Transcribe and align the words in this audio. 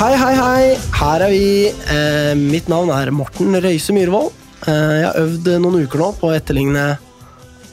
Hei, 0.00 0.14
hei, 0.16 0.32
hei. 0.32 0.68
Her 0.96 1.22
er 1.26 1.28
vi. 1.28 1.48
Eh, 1.68 2.30
mitt 2.32 2.70
navn 2.72 2.88
er 2.94 3.10
Morten 3.12 3.52
Røise 3.60 3.92
Myhrvold. 3.92 4.30
Eh, 4.64 4.94
jeg 4.96 5.04
har 5.04 5.18
øvd 5.20 5.50
noen 5.60 5.82
uker 5.84 6.00
nå 6.00 6.06
på 6.16 6.30
å 6.30 6.32
etterligne 6.32 6.84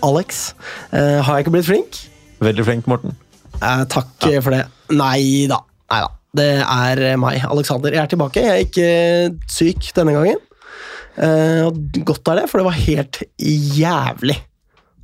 Alex. 0.03 0.41
Eh, 0.91 1.21
har 1.23 1.37
jeg 1.37 1.45
ikke 1.45 1.53
blitt 1.55 1.69
flink? 1.69 2.01
Veldig 2.43 2.65
flink, 2.67 2.89
Morten. 2.91 3.15
Eh, 3.61 3.85
takk 3.93 4.27
for 4.43 4.51
det. 4.51 4.65
Nei 4.91 5.47
da. 5.47 5.61
Nei 5.87 6.01
da. 6.03 6.11
Det 6.35 6.49
er 6.65 7.01
meg, 7.23 7.47
Alexander. 7.47 7.95
Jeg 7.95 8.03
er 8.03 8.11
tilbake. 8.11 8.43
Jeg 8.43 8.51
er 8.57 8.67
ikke 8.67 9.47
syk 9.47 9.87
denne 9.95 10.17
gangen. 10.19 10.43
Eh, 11.15 11.63
og 11.63 11.79
godt 12.11 12.27
er 12.33 12.41
det, 12.41 12.49
for 12.51 12.59
det 12.59 12.67
var 12.67 12.81
helt 12.83 13.23
jævlig. 13.39 14.35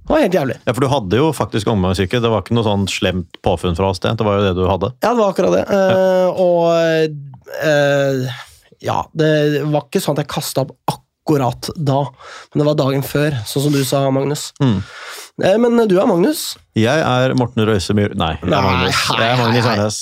Det 0.04 0.12
var 0.12 0.20
helt 0.20 0.36
jævlig. 0.36 0.56
Ja, 0.66 0.74
For 0.74 0.84
du 0.84 0.90
hadde 0.92 1.20
jo 1.22 1.30
faktisk 1.36 1.70
omgangssyke. 1.72 2.20
Det 2.20 2.32
var 2.32 2.44
ikke 2.44 2.58
noe 2.58 2.68
sånn 2.68 2.84
slemt 2.92 3.38
påfunn 3.46 3.78
fra 3.78 3.92
oss. 3.94 4.02
Det 4.04 4.12
Det 4.20 4.26
var 4.28 4.40
jo 4.40 4.44
det 4.50 4.56
du 4.58 4.66
hadde. 4.68 4.90
Ja, 5.04 5.14
det 5.14 5.22
var 5.22 5.32
akkurat 5.32 5.56
det. 5.56 5.64
Eh, 5.72 6.42
og 6.44 6.68
uh, 7.64 8.42
Ja, 8.84 8.98
det 9.16 9.32
var 9.64 9.88
ikke 9.88 10.02
sånn 10.04 10.18
at 10.18 10.26
jeg 10.26 10.34
kasta 10.34 10.66
opp 10.66 10.76
akkurat 10.92 11.70
da, 11.80 12.02
men 12.52 12.60
det 12.60 12.66
var 12.68 12.76
dagen 12.76 13.04
før, 13.08 13.38
sånn 13.48 13.64
som 13.70 13.72
du 13.72 13.80
sa, 13.88 14.02
Magnus. 14.12 14.50
Mm. 14.60 14.82
Uh, 15.40 15.56
men 15.64 15.88
du 15.88 15.96
er 16.02 16.10
Magnus. 16.10 16.42
Jeg 16.76 17.00
er 17.00 17.32
Morten 17.40 17.64
Røise 17.70 17.96
Myhr... 17.96 18.12
Nei, 18.20 18.34
jeg 18.44 18.52
er 18.52 18.66
Magnus. 18.68 19.04
Jeg 19.16 19.30
er 19.30 19.40
Magnus. 19.40 20.00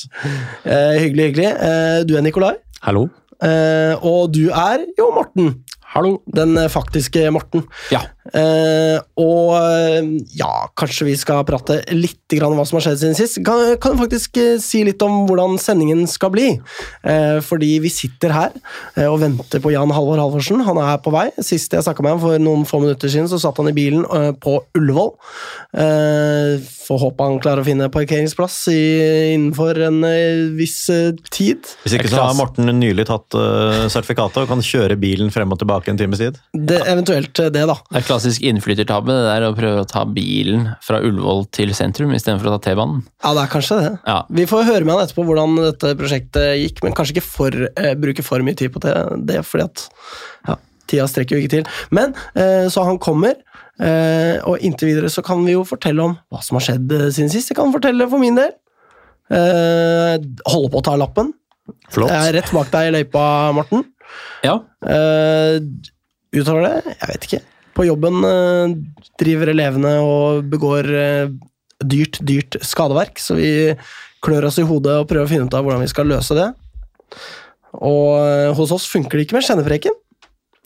Eh, 0.66 0.96
hyggelig, 0.98 1.28
hyggelig. 1.30 1.52
Eh, 1.52 2.00
du 2.10 2.16
er 2.18 2.26
Nikolai. 2.26 2.56
Hallo? 2.82 3.06
Eh, 3.38 3.94
og 4.02 4.34
du 4.34 4.48
er 4.50 4.88
jo 4.98 5.12
Morten. 5.14 5.54
Hallo. 5.94 6.18
Den 6.32 6.56
faktiske 6.72 7.28
Morten. 7.36 7.66
Ja. 7.94 8.02
Eh, 8.32 8.98
og 9.20 9.56
eh, 9.58 10.10
ja, 10.40 10.52
kanskje 10.80 11.10
vi 11.10 11.16
skal 11.20 11.44
prate 11.48 11.82
litt 11.92 12.18
om 12.40 12.56
hva 12.56 12.64
som 12.68 12.78
har 12.78 12.86
skjedd 12.86 13.02
siden 13.02 13.18
sist. 13.18 13.40
Kan, 13.46 13.76
kan 13.84 13.98
faktisk 14.00 14.38
eh, 14.40 14.56
si 14.64 14.86
litt 14.88 15.02
om 15.04 15.26
hvordan 15.28 15.58
sendingen 15.60 16.06
skal 16.10 16.32
bli? 16.34 16.48
Eh, 17.04 17.40
fordi 17.44 17.74
vi 17.84 17.92
sitter 17.92 18.32
her 18.36 18.56
eh, 18.96 19.08
og 19.08 19.20
venter 19.24 19.64
på 19.64 19.74
Jan 19.74 19.92
Halvor 19.92 20.22
Halvorsen. 20.22 20.64
Han 20.68 20.80
er 20.82 21.02
på 21.04 21.14
vei. 21.14 21.28
Sist 21.44 21.76
jeg 21.76 21.84
snakka 21.84 22.06
med 22.06 22.16
ham 22.16 22.24
for 22.24 22.42
noen 22.42 22.64
få 22.68 22.80
minutter 22.84 23.12
siden, 23.12 23.28
så 23.32 23.40
satt 23.42 23.60
han 23.60 23.72
i 23.72 23.76
bilen 23.76 24.06
eh, 24.08 24.32
på 24.40 24.58
Ullevål. 24.80 25.12
Eh, 25.82 26.64
får 26.88 27.04
håpe 27.06 27.28
han 27.28 27.40
klarer 27.44 27.64
å 27.64 27.68
finne 27.68 27.92
parkeringsplass 27.92 28.58
i, 28.72 28.82
innenfor 29.36 29.80
en 29.90 30.02
eh, 30.08 30.48
viss 30.56 30.80
tid. 31.32 31.68
Hvis 31.84 31.98
ikke 32.00 32.12
så 32.12 32.24
har 32.24 32.38
Morten 32.40 32.70
nylig 32.80 33.06
tatt 33.10 33.36
uh, 33.36 33.86
sertifikatet 33.92 34.44
og 34.44 34.50
kan 34.50 34.64
kjøre 34.66 34.96
bilen 35.00 35.32
frem 35.34 35.52
og 35.52 35.60
tilbake 35.62 35.92
en 35.92 36.00
times 36.00 36.22
tid. 36.22 36.40
Det, 36.56 36.80
eventuelt 36.88 37.36
det, 37.36 37.66
da. 37.68 37.76
Det 37.92 38.00
er 38.00 38.08
klassisk 38.22 38.44
innflyttertabbe 38.46 39.14
det 39.16 39.26
der 39.26 39.46
å 39.48 39.54
prøve 39.58 39.82
å 39.82 39.88
ta 39.90 40.04
bilen 40.06 40.68
fra 40.86 41.00
Ullevål 41.02 41.48
til 41.56 41.74
sentrum 41.74 42.14
istedenfor 42.14 42.52
å 42.52 42.58
ta 42.58 42.70
T-banen. 42.70 43.02
Ja, 43.24 43.34
det 43.34 43.44
er 43.44 43.52
kanskje 43.52 43.78
det. 43.80 43.92
Ja. 44.06 44.18
Vi 44.30 44.46
får 44.50 44.68
høre 44.68 44.86
med 44.86 44.96
han 44.96 45.06
etterpå 45.08 45.26
hvordan 45.26 45.56
dette 45.58 45.94
prosjektet 45.98 46.60
gikk, 46.62 46.84
men 46.86 46.94
kanskje 46.98 47.18
ikke 47.18 47.26
for, 47.26 47.58
eh, 47.78 47.96
bruke 47.98 48.24
for 48.24 48.46
mye 48.46 48.58
tid 48.58 48.74
på 48.74 48.82
det, 48.84 48.94
det 49.26 49.42
fordi 49.48 49.66
at 49.66 49.86
ja, 50.48 50.58
tida 50.88 51.08
strekker 51.10 51.38
jo 51.38 51.42
ikke 51.42 51.56
til. 51.58 51.66
Men 51.90 52.14
eh, 52.36 52.68
så 52.70 52.86
han 52.86 53.00
kommer, 53.02 53.40
eh, 53.82 54.38
og 54.46 54.62
inntil 54.62 54.94
videre 54.94 55.10
så 55.10 55.24
kan 55.26 55.42
vi 55.46 55.56
jo 55.56 55.66
fortelle 55.66 56.04
om 56.04 56.18
hva 56.30 56.42
som 56.46 56.60
har 56.60 56.68
skjedd 56.68 56.92
eh, 56.98 57.08
siden 57.10 57.32
sist. 57.34 57.50
Jeg 57.50 57.58
kan 57.58 57.74
fortelle 57.74 58.10
for 58.12 58.22
min 58.22 58.38
del. 58.38 58.54
Eh, 59.32 60.18
holde 60.46 60.70
på 60.70 60.82
å 60.82 60.86
ta 60.86 60.98
lappen. 61.00 61.34
Flott. 61.90 62.12
Jeg 62.12 62.34
er 62.34 62.38
rett 62.38 62.54
bak 62.54 62.70
deg 62.70 62.90
i 62.90 62.94
løypa, 63.00 63.24
Morten. 63.56 63.88
Ja. 64.44 64.60
Eh, 64.86 65.58
utover 66.36 66.68
det, 66.68 66.76
jeg 67.00 67.10
vet 67.14 67.28
ikke. 67.30 67.42
På 67.78 67.86
jobben 67.88 68.24
eh, 68.28 68.74
driver 69.22 69.52
elevene 69.54 69.94
og 70.04 70.48
begår 70.52 70.90
eh, 70.92 71.34
dyrt, 71.82 72.20
dyrt 72.28 72.60
skadeverk, 72.66 73.22
så 73.22 73.38
vi 73.38 73.52
klør 74.22 74.50
oss 74.50 74.60
i 74.62 74.68
hodet 74.68 75.00
og 75.02 75.08
prøver 75.10 75.26
å 75.26 75.32
finne 75.32 75.48
ut 75.48 75.56
av 75.58 75.66
hvordan 75.66 75.84
vi 75.84 75.92
skal 75.92 76.10
løse 76.12 76.38
det. 76.38 76.50
Og 77.80 78.20
eh, 78.20 78.52
hos 78.58 78.76
oss 78.76 78.90
funker 78.92 79.18
det 79.18 79.28
ikke 79.28 79.40
med 79.40 79.48
kjennepreken. 79.48 79.98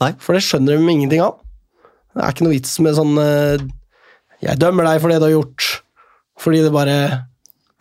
Nei. 0.03 0.11
For 0.19 0.35
det 0.35 0.44
skjønner 0.44 0.75
de 0.75 0.91
ingenting 0.91 1.23
av. 1.23 1.39
Det 2.15 2.23
er 2.23 2.33
ikke 2.33 2.47
noe 2.47 2.55
vits 2.55 2.73
med 2.83 2.95
sånn 2.95 3.17
Jeg 4.39 4.59
dømmer 4.59 4.88
deg 4.88 5.01
for 5.03 5.11
det 5.11 5.17
du 5.19 5.25
har 5.27 5.33
gjort. 5.33 5.69
Fordi 6.39 6.61
det 6.63 6.71
bare 6.75 6.97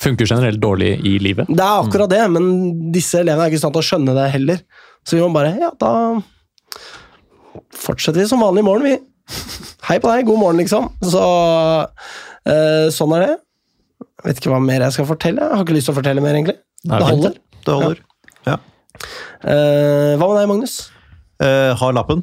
Funker 0.03 0.27
generelt 0.27 0.59
dårlig 0.61 0.97
i 1.07 1.17
livet. 1.23 1.49
Det 1.49 1.63
er 1.63 1.85
akkurat 1.85 2.11
det, 2.11 2.21
men 2.35 2.47
disse 2.93 3.21
elevene 3.23 3.47
er 3.47 3.53
ikke 3.53 3.61
i 3.61 3.63
stand 3.63 3.77
til 3.77 3.83
å 3.83 3.87
skjønne 3.89 4.15
det 4.17 4.27
heller. 4.35 4.59
Så 5.07 5.17
vi 5.17 5.23
må 5.23 5.31
bare 5.35 5.55
Ja, 5.61 5.71
da 5.81 5.93
fortsetter 7.75 8.21
vi 8.21 8.29
som 8.29 8.43
vanlig 8.43 8.65
i 8.65 8.67
morgen, 8.67 8.87
vi. 8.89 9.14
Hei 9.89 9.99
på 10.01 10.09
deg, 10.11 10.27
god 10.29 10.39
morgen, 10.41 10.61
liksom. 10.63 10.91
Så 11.05 11.23
eh, 12.49 12.89
sånn 12.95 13.15
er 13.19 13.25
det. 13.27 13.33
Jeg 14.25 14.29
vet 14.31 14.41
ikke 14.41 14.53
hva 14.55 14.61
mer 14.65 14.85
jeg 14.87 14.97
skal 14.97 15.09
fortelle. 15.09 15.45
Jeg 15.45 15.59
har 15.59 15.65
ikke 15.67 15.77
lyst 15.77 15.89
til 15.91 15.95
å 15.95 15.99
fortelle 15.99 16.25
mer, 16.25 16.37
egentlig. 16.39 16.57
Nei, 16.85 17.01
Det 17.01 17.09
holder. 17.11 17.35
Det 17.65 17.75
holder. 17.81 18.01
Ja. 18.49 18.57
Eh, 19.45 20.15
hva 20.21 20.29
med 20.31 20.39
deg, 20.41 20.49
Magnus? 20.53 20.77
Uh, 21.43 21.73
har 21.81 21.93
lappen. 21.97 22.23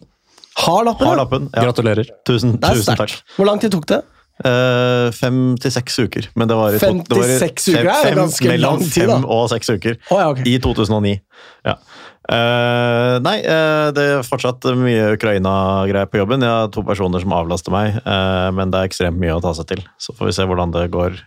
Har 0.62 0.86
lappen? 0.88 1.08
Har 1.08 1.20
lappen. 1.20 1.50
Ja. 1.54 1.68
Gratulerer. 1.68 2.10
Tusen, 2.28 2.56
tusen 2.62 2.98
takk. 3.00 3.14
Hvor 3.38 3.50
lang 3.50 3.62
tid 3.62 3.74
tok 3.74 3.86
det? 3.92 4.02
Eh, 4.42 5.08
fem 5.14 5.56
til 5.62 5.74
seks 5.74 6.00
uker. 6.02 6.28
Men 6.40 6.50
det 6.50 6.56
var 6.58 6.74
i 6.74 6.80
to- 6.82 6.88
Fem 6.88 7.02
det 7.06 7.18
var 7.18 7.30
i 7.30 7.38
fem, 7.38 7.52
uker 7.76 7.90
er 7.92 8.04
fem- 8.08 8.18
ganske 8.18 8.56
lang 8.58 8.80
tid, 8.82 9.08
da. 9.08 9.18
Fem 9.20 9.26
og 9.36 9.44
seks 9.52 9.70
uker. 9.70 9.98
Oh, 10.10 10.18
ja, 10.18 10.30
okay. 10.32 10.44
I 10.50 10.58
2009. 10.64 11.14
Ja. 11.68 11.76
Eh, 12.30 13.16
nei, 13.26 13.38
uh, 13.42 13.90
det 13.96 14.04
er 14.06 14.28
fortsatt 14.28 14.68
mye 14.78 15.16
Ukraina-greier 15.16 16.10
på 16.12 16.22
jobben. 16.22 16.46
Jeg 16.46 16.54
har 16.54 16.70
to 16.74 16.84
personer 16.86 17.24
som 17.24 17.34
avlaster 17.34 17.74
meg, 17.74 17.98
uh, 18.06 18.50
men 18.56 18.72
det 18.72 18.80
er 18.80 18.92
ekstremt 18.92 19.20
mye 19.22 19.36
å 19.36 19.42
ta 19.44 19.56
seg 19.58 19.72
til. 19.74 19.84
Så 19.98 20.14
får 20.18 20.30
vi 20.30 20.38
se 20.38 20.48
hvordan 20.48 20.76
det 20.76 20.86
går 20.94 21.18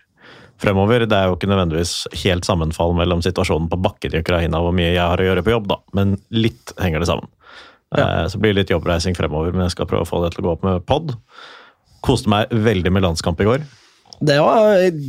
fremover. 0.61 1.05
Det 1.05 1.17
er 1.17 1.29
jo 1.29 1.37
ikke 1.37 1.49
nødvendigvis 1.51 2.05
helt 2.23 2.47
sammenfall 2.47 2.95
mellom 2.97 3.23
situasjonen 3.25 3.67
på 3.71 3.79
bakken 3.83 4.15
i 4.15 4.21
Ukraina 4.23 4.61
og 4.61 4.69
hvor 4.69 4.77
mye 4.77 4.93
jeg 4.93 5.03
har 5.03 5.21
å 5.21 5.27
gjøre 5.27 5.43
på 5.45 5.55
jobb, 5.55 5.67
da. 5.71 5.79
men 5.97 6.15
litt 6.33 6.75
henger 6.81 7.03
det 7.03 7.09
sammen. 7.11 7.31
Eh, 7.95 8.27
så 8.31 8.39
blir 8.41 8.53
det 8.53 8.63
litt 8.63 8.73
jobbreising 8.73 9.15
fremover, 9.17 9.53
men 9.53 9.67
jeg 9.67 9.75
skal 9.75 9.89
prøve 9.89 10.07
å 10.07 10.09
få 10.09 10.23
det 10.23 10.33
til 10.33 10.43
å 10.43 10.47
gå 10.47 10.53
opp 10.55 10.65
med 10.65 10.85
pod. 10.87 11.15
Koste 12.05 12.31
meg 12.31 12.51
veldig 12.51 12.93
med 12.93 13.05
landskamp 13.05 13.41
i 13.41 13.49
går. 13.49 13.65
Det 14.21 14.37
var 14.39 14.79
eh, 14.79 15.01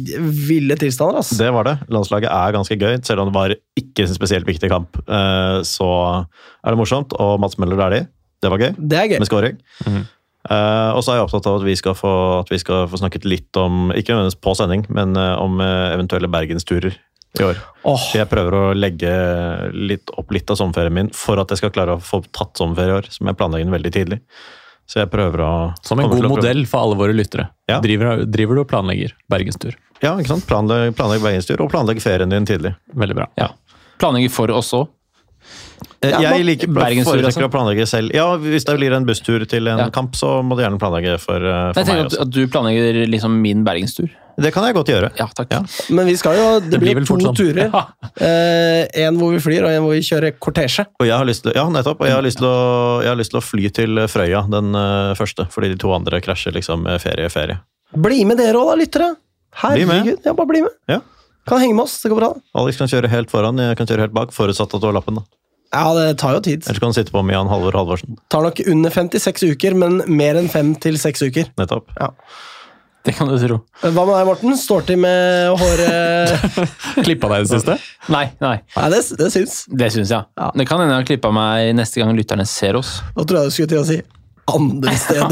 ville 0.48 0.76
tilstander, 0.80 1.20
altså. 1.22 1.38
Det 1.38 1.52
var 1.54 1.68
det. 1.68 1.76
Landslaget 1.92 2.32
er 2.32 2.56
ganske 2.56 2.78
gøy, 2.80 2.98
selv 3.06 3.22
om 3.22 3.30
det 3.30 3.36
var 3.36 3.54
ikke 3.78 4.06
en 4.06 4.16
spesielt 4.16 4.48
viktig 4.48 4.70
kamp. 4.72 4.98
eh, 5.06 5.62
Så 5.66 5.86
er 5.86 6.74
det 6.74 6.78
morsomt, 6.80 7.14
og 7.20 7.40
Mats 7.40 7.58
Møller 7.58 7.86
er 7.86 7.96
de. 7.96 8.04
Det 8.42 8.52
var 8.52 8.60
gøy, 8.60 8.74
Det 8.76 8.98
er 8.98 9.08
gøy. 9.14 9.18
med 9.18 9.30
scoring. 9.30 9.58
Eh, 10.46 10.90
og 10.94 11.02
så 11.02 11.12
er 11.12 11.18
jeg 11.18 11.26
opptatt 11.26 11.48
av 11.50 11.58
at 11.58 11.66
vi 11.66 11.74
skal 11.78 11.96
få, 11.98 12.12
at 12.44 12.50
vi 12.52 12.60
skal 12.62 12.86
få 12.90 13.00
snakket 13.00 13.26
litt 13.26 13.58
om, 13.58 13.90
ikke 13.90 14.14
nødvendigvis 14.14 14.42
på 14.44 14.54
sending, 14.58 14.84
men 14.94 15.16
uh, 15.18 15.34
om 15.42 15.58
eh, 15.62 15.94
eventuelle 15.96 16.30
bergensturer 16.30 16.94
i 17.36 17.42
år. 17.42 17.58
Oh. 17.84 18.04
Jeg 18.14 18.28
prøver 18.30 18.54
å 18.54 18.62
legge 18.76 19.10
litt 19.74 20.12
opp 20.16 20.30
litt 20.34 20.50
av 20.52 20.60
sommerferien 20.60 20.94
min 20.94 21.10
for 21.14 21.40
at 21.42 21.50
jeg 21.52 21.64
skal 21.64 21.74
klare 21.74 21.96
å 21.96 22.02
få 22.02 22.22
tatt 22.30 22.54
sommerferie 22.60 22.94
i 22.94 22.98
år, 23.00 23.10
som 23.12 23.28
jeg 23.28 23.38
planlegger 23.40 23.74
veldig 23.74 23.92
tidlig. 23.96 24.20
Så 24.86 25.00
jeg 25.02 25.10
prøver 25.10 25.42
å 25.42 25.52
Som 25.82 25.98
en 26.00 26.08
god 26.10 26.28
modell 26.30 26.64
for 26.70 26.80
alle 26.86 26.94
våre 26.98 27.12
lyttere. 27.16 27.48
Ja. 27.68 27.80
Driver, 27.82 28.24
driver 28.24 28.54
du 28.54 28.60
og 28.62 28.68
planlegger 28.70 29.12
bergenstur? 29.28 29.74
Ja, 30.02 30.12
ikke 30.20 30.28
sant? 30.34 30.46
Planlegg, 30.46 30.94
planlegg 30.94 31.22
bergenstur, 31.24 31.60
og 31.64 31.70
planlegg 31.72 31.98
ferien 32.04 32.30
din 32.30 32.46
tidlig. 32.46 32.74
Veldig 32.94 33.16
bra. 33.18 33.26
ja. 33.40 33.48
Planlegger 33.98 34.30
for 34.30 34.50
oss 34.52 34.72
òg. 34.76 34.88
Eh, 36.02 36.10
Ja, 36.10 36.20
jeg 36.36 36.44
liker 36.44 36.68
foretrekker 36.68 37.24
altså. 37.24 37.46
å 37.46 37.50
planlegge 37.50 37.86
selv. 37.88 38.12
Ja, 38.14 38.36
Hvis 38.36 38.64
det 38.68 38.76
blir 38.76 38.92
en 38.92 39.06
busstur 39.06 39.44
til 39.48 39.68
en 39.68 39.78
Ja. 39.78 39.88
kamp, 39.90 40.12
så 40.14 40.42
må 40.44 40.56
du 40.56 40.62
gjerne 40.62 40.78
planlegge 40.78 41.18
for, 41.18 41.36
eh, 41.36 41.72
for 41.72 41.80
Jeg 41.80 41.86
meg 41.86 41.98
at, 42.06 42.12
også. 42.12 42.20
at 42.20 42.30
du 42.30 42.46
planlegger 42.46 43.06
liksom 43.08 43.40
min 43.40 43.64
bergenstur. 43.64 44.10
Det 44.36 44.50
kan 44.52 44.64
jeg 44.68 44.74
godt 44.76 44.90
gjøre. 44.92 45.10
Ja, 45.16 45.26
takk. 45.32 45.52
Ja. 45.54 45.60
Men 45.96 46.06
vi 46.10 46.16
skal 46.20 46.36
jo 46.36 46.46
Det, 46.60 46.70
Det 46.74 46.80
blir 46.82 46.94
blir 46.98 47.06
to 47.08 47.16
sånn. 47.16 47.36
turer. 47.36 47.72
Eh, 48.20 48.86
en 49.06 49.16
hvor 49.16 49.32
vi 49.32 49.40
flyr, 49.40 49.64
og 49.64 49.70
en 49.72 49.82
hvor 49.86 49.94
vi 49.96 50.02
kjører 50.04 50.36
kortesje. 50.38 50.84
Og 51.00 51.06
jeg 51.08 51.16
har 51.16 51.24
lyst 51.28 51.42
til, 51.46 51.52
ja, 51.56 51.64
nettopp. 51.72 52.00
Og 52.00 52.06
jeg 52.10 52.14
har 52.18 52.22
lyst 52.26 52.38
til 52.42 52.46
å, 52.48 53.02
jeg 53.02 53.08
har 53.12 53.16
lyst 53.20 53.32
til 53.32 53.40
å 53.40 53.44
fly 53.44 53.70
til 53.72 54.02
Frøya, 54.12 54.44
den 54.52 54.74
eh, 54.76 55.14
første. 55.18 55.48
Fordi 55.52 55.72
de 55.72 55.78
to 55.80 55.92
andre 55.96 56.20
krasjer 56.20 56.52
liksom 56.56 56.84
ferie, 57.00 57.28
ferie. 57.32 57.60
Bli 57.96 58.24
med 58.28 58.36
dere 58.42 58.60
òg, 58.60 58.72
da, 58.74 58.80
lyttere! 58.82 59.10
Herregud, 59.56 60.20
ja, 60.24 60.34
bare 60.36 60.46
bli 60.50 60.60
med. 60.66 60.74
Ja. 60.90 61.00
Kan 61.48 61.60
henge 61.62 61.76
med 61.78 61.86
oss, 61.86 62.02
det 62.02 62.10
går 62.12 62.18
bra. 62.20 62.28
Alex 62.60 62.76
kan 62.76 62.88
kjøre 62.90 63.08
helt 63.08 63.30
foran, 63.32 63.56
jeg 63.62 63.76
kan 63.78 63.86
kjøre 63.88 64.04
helt 64.04 64.12
bak, 64.16 64.32
forutsatt 64.36 64.74
at 64.74 64.82
du 64.82 64.86
har 64.90 64.96
lappen. 64.98 65.20
da. 65.22 65.24
Ja, 65.72 65.94
det 65.94 66.18
tar 66.20 66.34
jo 66.36 66.40
tid. 66.44 66.66
Ellers 66.66 66.78
kan 66.82 66.92
du 66.92 66.96
sitte 66.98 67.12
på 67.14 67.22
med 67.24 67.34
Jan 67.34 67.48
Halvor 67.50 67.72
Halvorsen. 67.72 68.18
Tar 68.32 68.42
nok 68.42 68.60
under 68.66 68.90
56 68.90 69.46
uker, 69.54 69.74
men 69.74 70.02
mer 70.06 70.36
enn 70.36 70.48
5 70.52 70.74
til 70.82 70.98
6 71.00 71.22
uker. 71.30 71.48
Nettopp. 71.58 71.88
Det 73.06 73.12
kan 73.14 73.28
du 73.30 73.36
tro. 73.38 73.60
Hva 73.84 74.02
med 74.02 74.12
deg, 74.16 74.26
Morten? 74.26 74.56
Står 74.58 74.82
til 74.88 74.98
med 74.98 75.52
håret 75.60 76.48
Klippa 77.06 77.30
deg 77.30 77.44
i 77.44 77.46
det 77.46 77.52
siste? 77.52 77.76
Nei, 78.10 78.24
nei. 78.42 78.56
Nei, 78.74 78.88
det, 78.90 79.00
det 79.20 79.30
syns. 79.30 79.60
Det 79.70 79.92
syns 79.94 80.10
jeg. 80.10 80.26
Ja. 80.40 80.50
Det 80.58 80.66
kan 80.66 80.82
hende 80.82 80.96
jeg 80.96 81.04
har 81.04 81.08
klippa 81.12 81.30
meg 81.34 81.70
neste 81.78 82.02
gang 82.02 82.10
lytterne 82.18 82.46
ser 82.50 82.78
oss. 82.80 82.96
Nå 83.14 83.22
tror 83.22 83.44
jeg 83.44 83.52
du 83.52 83.56
skulle 83.56 83.72
til 83.76 83.82
å 83.84 83.86
si 83.86 84.00
andre 84.46 84.94
steder. 84.98 85.30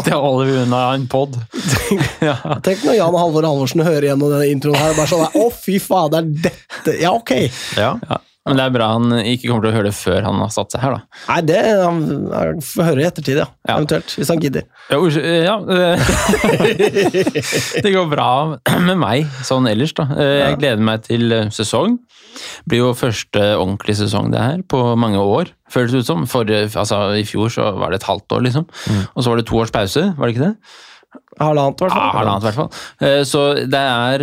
Det 0.04 0.12
holder 0.12 0.44
vi 0.46 0.58
unna 0.62 0.82
en 0.94 1.08
pod. 1.08 1.36
ja. 2.28 2.36
Tenk 2.64 2.84
når 2.86 2.96
Jan 2.96 3.18
Halvor 3.18 3.44
Halvorsen 3.48 3.84
hører 3.84 4.10
gjennom 4.10 4.32
denne 4.32 4.48
introen 4.52 4.78
her. 4.80 4.94
og 4.94 5.00
Bare 5.00 5.10
sånn 5.10 5.40
Å, 5.42 5.48
fy 5.52 5.76
fader, 5.82 6.28
dette 6.46 6.96
Ja, 7.00 7.12
ok! 7.16 7.34
Ja. 7.76 7.96
Ja. 8.08 8.20
Men 8.46 8.60
det 8.60 8.64
er 8.66 8.74
bra 8.76 8.88
han 8.94 9.14
ikke 9.20 9.48
kommer 9.50 9.66
til 9.66 9.72
å 9.72 9.76
høre 9.76 9.88
det 9.90 9.96
før 9.98 10.26
han 10.28 10.40
har 10.42 10.50
satt 10.54 10.74
seg 10.74 10.84
her, 10.84 10.96
da. 10.96 11.20
Nei, 11.30 11.38
det 11.48 11.62
han, 11.82 12.02
han 12.30 12.60
får 12.62 12.88
høre 12.90 13.02
i 13.02 13.06
ettertid, 13.08 13.40
ja. 13.42 13.46
Ja. 13.66 13.76
Eventuelt. 13.76 14.14
Hvis 14.20 14.30
han 14.30 14.42
gidder. 14.42 14.66
Ja, 14.92 15.00
ja 15.42 15.56
eh, 15.76 15.96
Det 17.84 17.92
går 17.94 18.06
bra 18.12 18.30
med 18.86 19.00
meg 19.02 19.26
sånn 19.46 19.66
ellers, 19.70 19.94
da. 19.98 20.08
Eh, 20.14 20.36
Jeg 20.44 20.60
gleder 20.62 20.86
meg 20.90 21.06
til 21.08 21.36
sesong. 21.54 21.98
Det 22.36 22.70
Blir 22.70 22.82
jo 22.84 22.94
første 22.96 23.42
ordentlige 23.56 24.02
sesong 24.04 24.30
det 24.34 24.42
her, 24.42 24.62
på 24.68 24.80
mange 25.00 25.20
år, 25.20 25.50
føles 25.72 25.94
det 25.94 26.04
ut 26.04 26.10
som. 26.10 26.26
For, 26.30 26.46
altså, 26.46 27.00
I 27.16 27.24
fjor 27.26 27.50
så 27.52 27.70
var 27.80 27.90
det 27.92 28.02
et 28.02 28.10
halvt 28.10 28.36
år, 28.36 28.44
liksom. 28.46 28.66
Og 29.14 29.24
så 29.24 29.32
var 29.32 29.40
det 29.40 29.46
to 29.48 29.62
års 29.62 29.72
pause, 29.74 30.10
var 30.18 30.28
det 30.28 30.36
ikke 30.36 30.50
det? 30.50 30.54
Halvannet, 31.38 31.80
i 31.82 31.84
hvert 31.84 31.92
Ja, 31.92 32.00
fall. 32.00 32.16
halvannet 32.16 32.42
i 32.42 32.46
hvert 32.46 32.54
fall. 32.54 32.70
Eh, 33.08 33.22
Så 33.28 33.42
det 33.68 33.80
har 33.82 34.22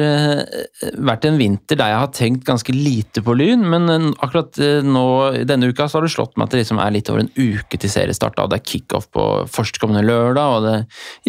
vært 0.98 1.26
en 1.30 1.38
vinter 1.38 1.78
der 1.78 1.92
jeg 1.94 2.00
har 2.02 2.12
tenkt 2.16 2.46
ganske 2.48 2.74
lite 2.74 3.22
på 3.26 3.36
Lyn, 3.38 3.62
men 3.70 3.90
eh, 3.94 4.08
akkurat 4.26 4.58
eh, 4.60 4.82
nå, 4.82 5.04
denne 5.46 5.70
uka 5.70 5.86
så 5.90 6.00
har 6.00 6.08
det 6.08 6.14
slått 6.16 6.34
meg 6.38 6.48
at 6.48 6.56
det 6.56 6.64
liksom 6.64 6.82
er 6.82 6.96
litt 6.96 7.10
over 7.14 7.22
en 7.26 7.30
uke 7.38 7.78
til 7.80 7.90
seriestart. 7.94 8.36
da. 8.40 8.48
Det 8.50 8.60
er 8.62 8.66
kickoff 8.72 9.10
på 9.14 9.28
førstkommende 9.54 10.02
lørdag, 10.08 10.58
og 10.58 10.64
det 10.66 10.76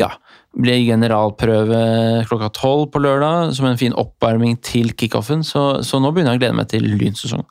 ja, 0.01 0.09
blir 0.55 0.85
generalprøve 0.87 1.81
klokka 2.29 2.51
tolv 2.55 2.89
på 2.95 3.03
lørdag 3.03 3.55
som 3.57 3.67
en 3.69 3.81
fin 3.81 3.95
oppvarming 3.99 4.57
til 4.65 4.93
kickoffen, 4.95 5.43
så, 5.47 5.83
så 5.83 6.01
nå 6.03 6.13
begynner 6.15 6.35
jeg 6.35 6.41
å 6.41 6.43
glede 6.45 6.59
meg 6.61 6.71
til 6.71 6.87
Lynsesong. 6.95 7.45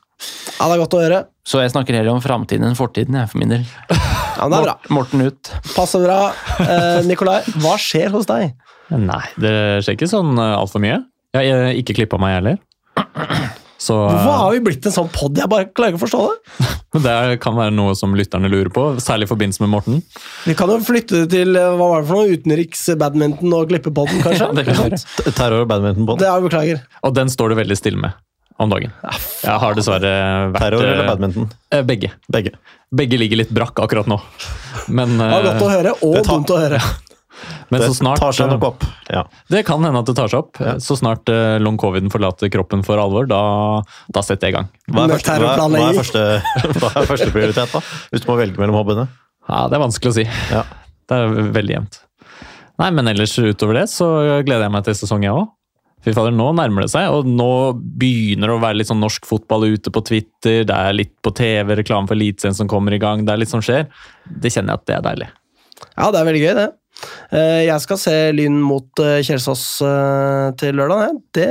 Ja, 0.56 0.68
det 0.70 0.76
er 0.76 0.82
godt 0.84 0.96
å 0.96 1.02
høre. 1.02 1.22
Så 1.44 1.60
jeg 1.60 1.72
snakker 1.74 1.98
heller 1.98 2.14
om 2.14 2.22
framtiden 2.24 2.64
enn 2.68 2.78
fortiden, 2.78 3.18
jeg, 3.18 3.28
for 3.28 3.42
min 3.42 3.52
del. 3.52 3.64
Ja, 3.90 4.46
men 4.48 4.54
det 4.54 4.60
er 4.60 4.68
bra. 4.68 4.76
Morten 4.94 5.24
ut. 5.26 5.50
Passer 5.74 6.04
bra. 6.04 6.18
Eh, 6.64 7.00
Nikolai, 7.06 7.40
hva 7.62 7.74
skjer 7.80 8.14
hos 8.14 8.28
deg? 8.30 8.54
Nei, 8.94 9.22
det 9.40 9.54
skjer 9.84 9.98
ikke 9.98 10.10
sånn 10.10 10.38
altfor 10.40 10.82
mye. 10.84 11.02
Jeg 11.34 11.52
har 11.52 11.76
ikke 11.76 11.96
klippa 11.98 12.20
meg, 12.22 12.34
jeg 12.34 12.42
heller. 12.42 12.62
Så 13.84 13.96
Hvorfor 14.08 14.36
har 14.40 14.54
vi 14.54 14.60
blitt 14.64 14.86
en 14.88 14.94
sånn 14.94 15.10
pod? 15.12 15.36
Jeg 15.36 15.50
bare 15.52 15.66
klarer 15.76 15.92
ikke 15.92 16.00
å 16.00 16.04
forstå 16.06 16.20
det. 16.30 16.66
Men 16.94 17.02
det 17.04 17.38
kan 17.44 17.56
være 17.58 17.74
noe 17.76 17.92
som 17.98 18.14
lytterne 18.16 18.48
lurer 18.48 18.70
på, 18.72 18.84
særlig 19.02 19.26
i 19.28 19.32
forbindelse 19.34 19.64
med 19.66 19.72
Morten. 19.74 19.98
Vi 20.48 20.54
kan 20.56 20.70
jo 20.72 20.78
flytte 20.86 21.24
det 21.24 21.30
til 21.34 21.58
eh, 21.60 21.72
hva 21.76 21.88
var 21.92 22.04
det 22.04 22.08
for 22.10 22.22
noe? 22.22 22.36
utenriks 22.38 22.86
badminton 23.00 23.52
og 23.58 23.68
klippepodden, 23.72 24.22
kanskje? 24.24 24.46
Ja, 24.46 24.52
det 24.56 24.64
kan 24.70 25.34
Terror 25.34 25.64
og 25.66 25.68
badminton 25.74 26.08
på 26.08 26.16
Det 26.22 26.30
er 26.30 26.46
beklager. 26.46 26.84
Og 27.04 27.16
den 27.18 27.32
står 27.34 27.52
du 27.52 27.58
veldig 27.60 27.76
stille 27.82 28.00
med 28.00 28.16
om 28.62 28.70
dagen. 28.70 28.92
Jeg 29.42 29.58
har 29.58 29.74
dessverre 29.74 30.10
vært 30.54 30.60
Terror 30.62 30.84
eller 30.86 31.02
eh, 31.02 31.08
badminton? 31.10 31.48
eh, 31.74 31.82
Begge. 31.86 32.12
Begge. 32.30 32.52
Begge 32.94 33.18
ligger 33.18 33.40
litt 33.42 33.50
brakk 33.50 33.80
akkurat 33.82 34.06
nå. 34.06 34.20
Men, 34.94 35.16
Det 35.18 35.26
var 35.32 35.48
godt 35.48 35.64
å 35.64 35.68
eh, 35.68 35.74
høre, 35.74 35.94
og 36.06 36.20
tar- 36.20 36.28
dumt 36.38 36.52
å 36.54 36.60
høre. 36.62 36.78
men 37.70 37.80
Det 37.80 37.88
så 37.90 37.96
snart 37.98 38.22
tar 38.22 38.36
seg 38.36 38.50
nok 38.52 38.66
opp. 38.70 38.86
Ja. 39.10 39.24
Det 39.50 39.64
kan 39.68 39.82
hende 39.84 40.02
at 40.02 40.08
det 40.10 40.16
tar 40.18 40.30
seg 40.30 40.44
opp. 40.44 40.60
Så 40.84 40.96
snart 41.00 41.28
eh, 41.32 41.56
long 41.62 41.78
coviden 41.80 42.12
forlater 42.12 42.52
kroppen 42.52 42.84
for 42.86 43.00
alvor, 43.00 43.28
da, 43.30 43.40
da 44.14 44.24
setter 44.24 44.48
jeg 44.48 44.54
i 44.54 44.58
gang. 44.58 44.70
Hva 44.90 45.08
er, 45.08 45.16
første, 45.16 45.36
hva, 45.42 45.68
hva, 45.68 45.82
er 45.90 45.98
første, 45.98 46.24
hva 46.80 46.92
er 46.92 47.10
første 47.10 47.30
prioritet, 47.34 47.74
da? 47.74 47.82
Hvis 48.12 48.24
du 48.24 48.30
må 48.30 48.38
velge 48.40 48.60
mellom 48.60 48.78
hobbyene? 48.80 49.08
Ja, 49.48 49.66
Det 49.68 49.78
er 49.78 49.84
vanskelig 49.84 50.14
å 50.14 50.18
si. 50.20 50.28
Ja. 50.52 50.64
Det 51.04 51.20
er 51.20 51.52
veldig 51.58 51.76
jevnt. 51.78 52.00
Nei, 52.80 52.88
men 52.96 53.10
ellers 53.10 53.36
utover 53.38 53.76
det 53.78 53.84
så 53.92 54.08
gleder 54.46 54.66
jeg 54.66 54.74
meg 54.74 54.86
til 54.86 54.96
sesongen, 54.98 55.28
jeg 55.28 55.42
òg. 55.44 55.52
Fy 56.04 56.12
fader, 56.12 56.34
nå 56.36 56.50
nærmer 56.52 56.84
det 56.84 56.92
seg, 56.92 57.08
og 57.08 57.24
nå 57.28 57.50
begynner 57.96 58.50
det 58.50 58.56
å 58.58 58.60
være 58.60 58.76
litt 58.76 58.90
sånn 58.90 59.00
norsk 59.00 59.24
fotball 59.24 59.64
ute 59.72 59.92
på 59.94 60.02
Twitter. 60.04 60.66
Det 60.68 60.74
er 60.76 60.96
litt 60.96 61.14
på 61.24 61.32
TV, 61.32 61.78
reklame 61.80 62.10
for 62.10 62.18
Eliteserien 62.18 62.56
som 62.58 62.68
kommer 62.68 62.92
i 62.92 63.00
gang. 63.00 63.22
Det 63.24 63.32
er 63.32 63.40
litt 63.40 63.52
som 63.52 63.62
skjer. 63.64 63.86
Det 64.28 64.52
kjenner 64.52 64.74
jeg 64.74 64.82
at 64.82 64.88
det 64.90 64.96
er 64.98 65.06
deilig. 65.06 65.28
Ja, 65.94 66.10
det 66.12 66.20
er 66.20 66.28
veldig 66.28 66.42
gøy, 66.42 66.52
det. 66.58 66.66
Eh, 67.34 67.64
Jeg 67.66 67.80
skal 67.82 67.98
se 68.00 68.14
Lyn 68.36 68.56
mot 68.62 69.00
eh, 69.02 69.18
Kjelsås 69.26 69.64
eh, 69.84 70.48
til 70.60 70.76
lørdag. 70.78 71.16
Det 71.34 71.48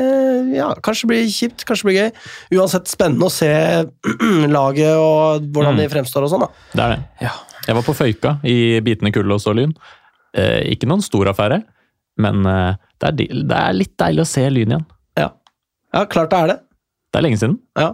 ja, 0.56 0.70
kanskje 0.86 1.10
blir 1.12 1.26
kjipt, 1.30 1.66
kanskje 1.68 1.90
blir 1.90 1.98
gøy. 2.00 2.12
Uansett 2.60 2.90
spennende 2.92 3.28
å 3.28 3.34
se 3.34 3.50
laget 4.58 4.96
og 5.00 5.50
hvordan 5.54 5.80
de 5.82 5.90
fremstår 5.92 6.26
og 6.28 6.34
sånn. 6.34 6.46
da. 6.48 6.70
Det 6.74 6.86
er 6.86 6.96
det. 6.96 7.02
Ja. 7.28 7.34
Jeg 7.68 7.78
var 7.80 7.86
på 7.88 7.96
Føyka 7.96 8.38
i 8.48 8.58
bitende 8.84 9.14
kulde 9.16 9.38
og 9.38 9.44
så 9.44 9.54
Lyn. 9.56 9.72
Eh, 10.36 10.62
ikke 10.74 10.90
noen 10.90 11.04
stor 11.06 11.30
affære, 11.32 11.62
men 12.24 12.44
eh, 12.50 12.80
det, 13.00 13.12
er, 13.12 13.44
det 13.48 13.60
er 13.60 13.76
litt 13.78 13.94
deilig 14.02 14.24
å 14.26 14.30
se 14.30 14.44
Lyn 14.52 14.74
igjen. 14.74 14.88
Ja, 15.20 15.30
ja 15.96 16.06
klart 16.12 16.34
det 16.34 16.40
er 16.44 16.54
det. 16.54 16.60
Det 17.14 17.20
er 17.22 17.28
lenge 17.28 17.40
siden. 17.40 17.60
Ja. 17.80 17.92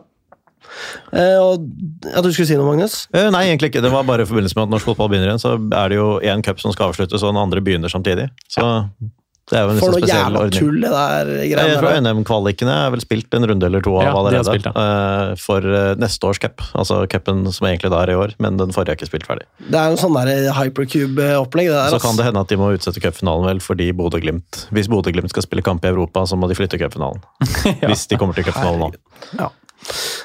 Eh, 1.13 1.37
og, 1.41 1.67
at 2.13 2.23
du 2.25 2.31
skulle 2.33 2.47
si 2.49 2.57
noe, 2.59 2.67
Magnus? 2.71 3.07
Eh, 3.13 3.29
Nei, 3.33 3.45
egentlig 3.49 3.71
ikke. 3.73 3.83
Det 3.85 3.91
var 3.93 4.03
bare 4.07 4.25
i 4.25 4.29
forbindelse 4.29 4.57
med 4.59 4.67
at 4.69 4.73
norsk 4.77 4.91
fotball 4.91 5.09
begynner 5.13 5.31
igjen, 5.33 5.41
så 5.45 5.55
er 5.57 5.93
det 5.93 6.01
jo 6.01 6.09
én 6.21 6.43
cup 6.45 6.59
som 6.61 6.73
skal 6.75 6.91
avsluttes, 6.91 7.23
og 7.23 7.33
den 7.33 7.41
andre 7.41 7.63
begynner 7.65 7.91
samtidig. 7.91 8.29
Så 8.51 8.65
det 9.49 9.57
er 9.57 9.63
jo 9.65 9.69
en 9.71 9.77
litt 9.79 9.81
For 9.81 9.95
noe 9.95 10.05
jævla 10.05 10.41
ordning. 10.43 10.59
tull, 10.61 10.75
det 10.83 10.89
der 10.93 11.29
Jeg 11.49 11.77
tror. 11.81 11.95
NM-kvalikene 12.05 12.73
er 12.85 12.91
vel 12.93 13.01
spilt 13.01 13.33
en 13.33 13.47
runde 13.49 13.65
eller 13.65 13.81
to 13.81 13.95
av 13.97 14.03
Ja, 14.05 14.11
allerede. 14.13 14.45
spilt, 14.45 14.67
ja. 14.69 15.33
For 15.41 15.65
eh, 15.65 15.95
neste 15.97 16.29
års 16.29 16.37
cup. 16.43 16.61
Altså 16.77 16.99
cupen 17.09 17.41
som 17.51 17.65
egentlig 17.65 17.89
da 17.89 18.03
er 18.05 18.11
i 18.13 18.17
år, 18.19 18.35
men 18.37 18.57
den 18.61 18.69
forrige 18.75 18.93
er 18.93 18.99
ikke 18.99 19.09
spilt 19.09 19.25
ferdig. 19.25 19.47
Det 19.65 19.73
er 19.79 19.89
jo 19.89 19.97
sånn 20.03 20.13
der 20.19 20.51
hypercube-opplegg. 20.53 21.65
det 21.73 21.79
der, 21.79 21.89
Så 21.97 22.01
kan 22.05 22.15
det 22.21 22.25
hende 22.29 22.39
at 22.45 22.47
de 22.53 22.59
må 22.61 22.69
utsette 22.77 23.01
cupfinalen 23.01 23.49
vel 23.49 23.59
fordi 23.59 23.89
Bodø-Glimt 23.91 24.67
Hvis 24.69 24.87
Bodø-Glimt 24.87 25.33
skal 25.33 25.41
spille 25.47 25.65
kamp 25.65 25.81
i 25.83 25.89
Europa, 25.89 26.27
så 26.29 26.37
må 26.37 26.47
de 26.47 26.53
flytte 26.53 26.77
cupfinalen. 26.77 27.17
Hvis 27.89 28.05
de 28.05 28.21
kommer 28.21 28.37
til 28.37 28.45
cupfinalen 28.45 28.85
nå. 28.85 28.93
Ja. 29.41 29.49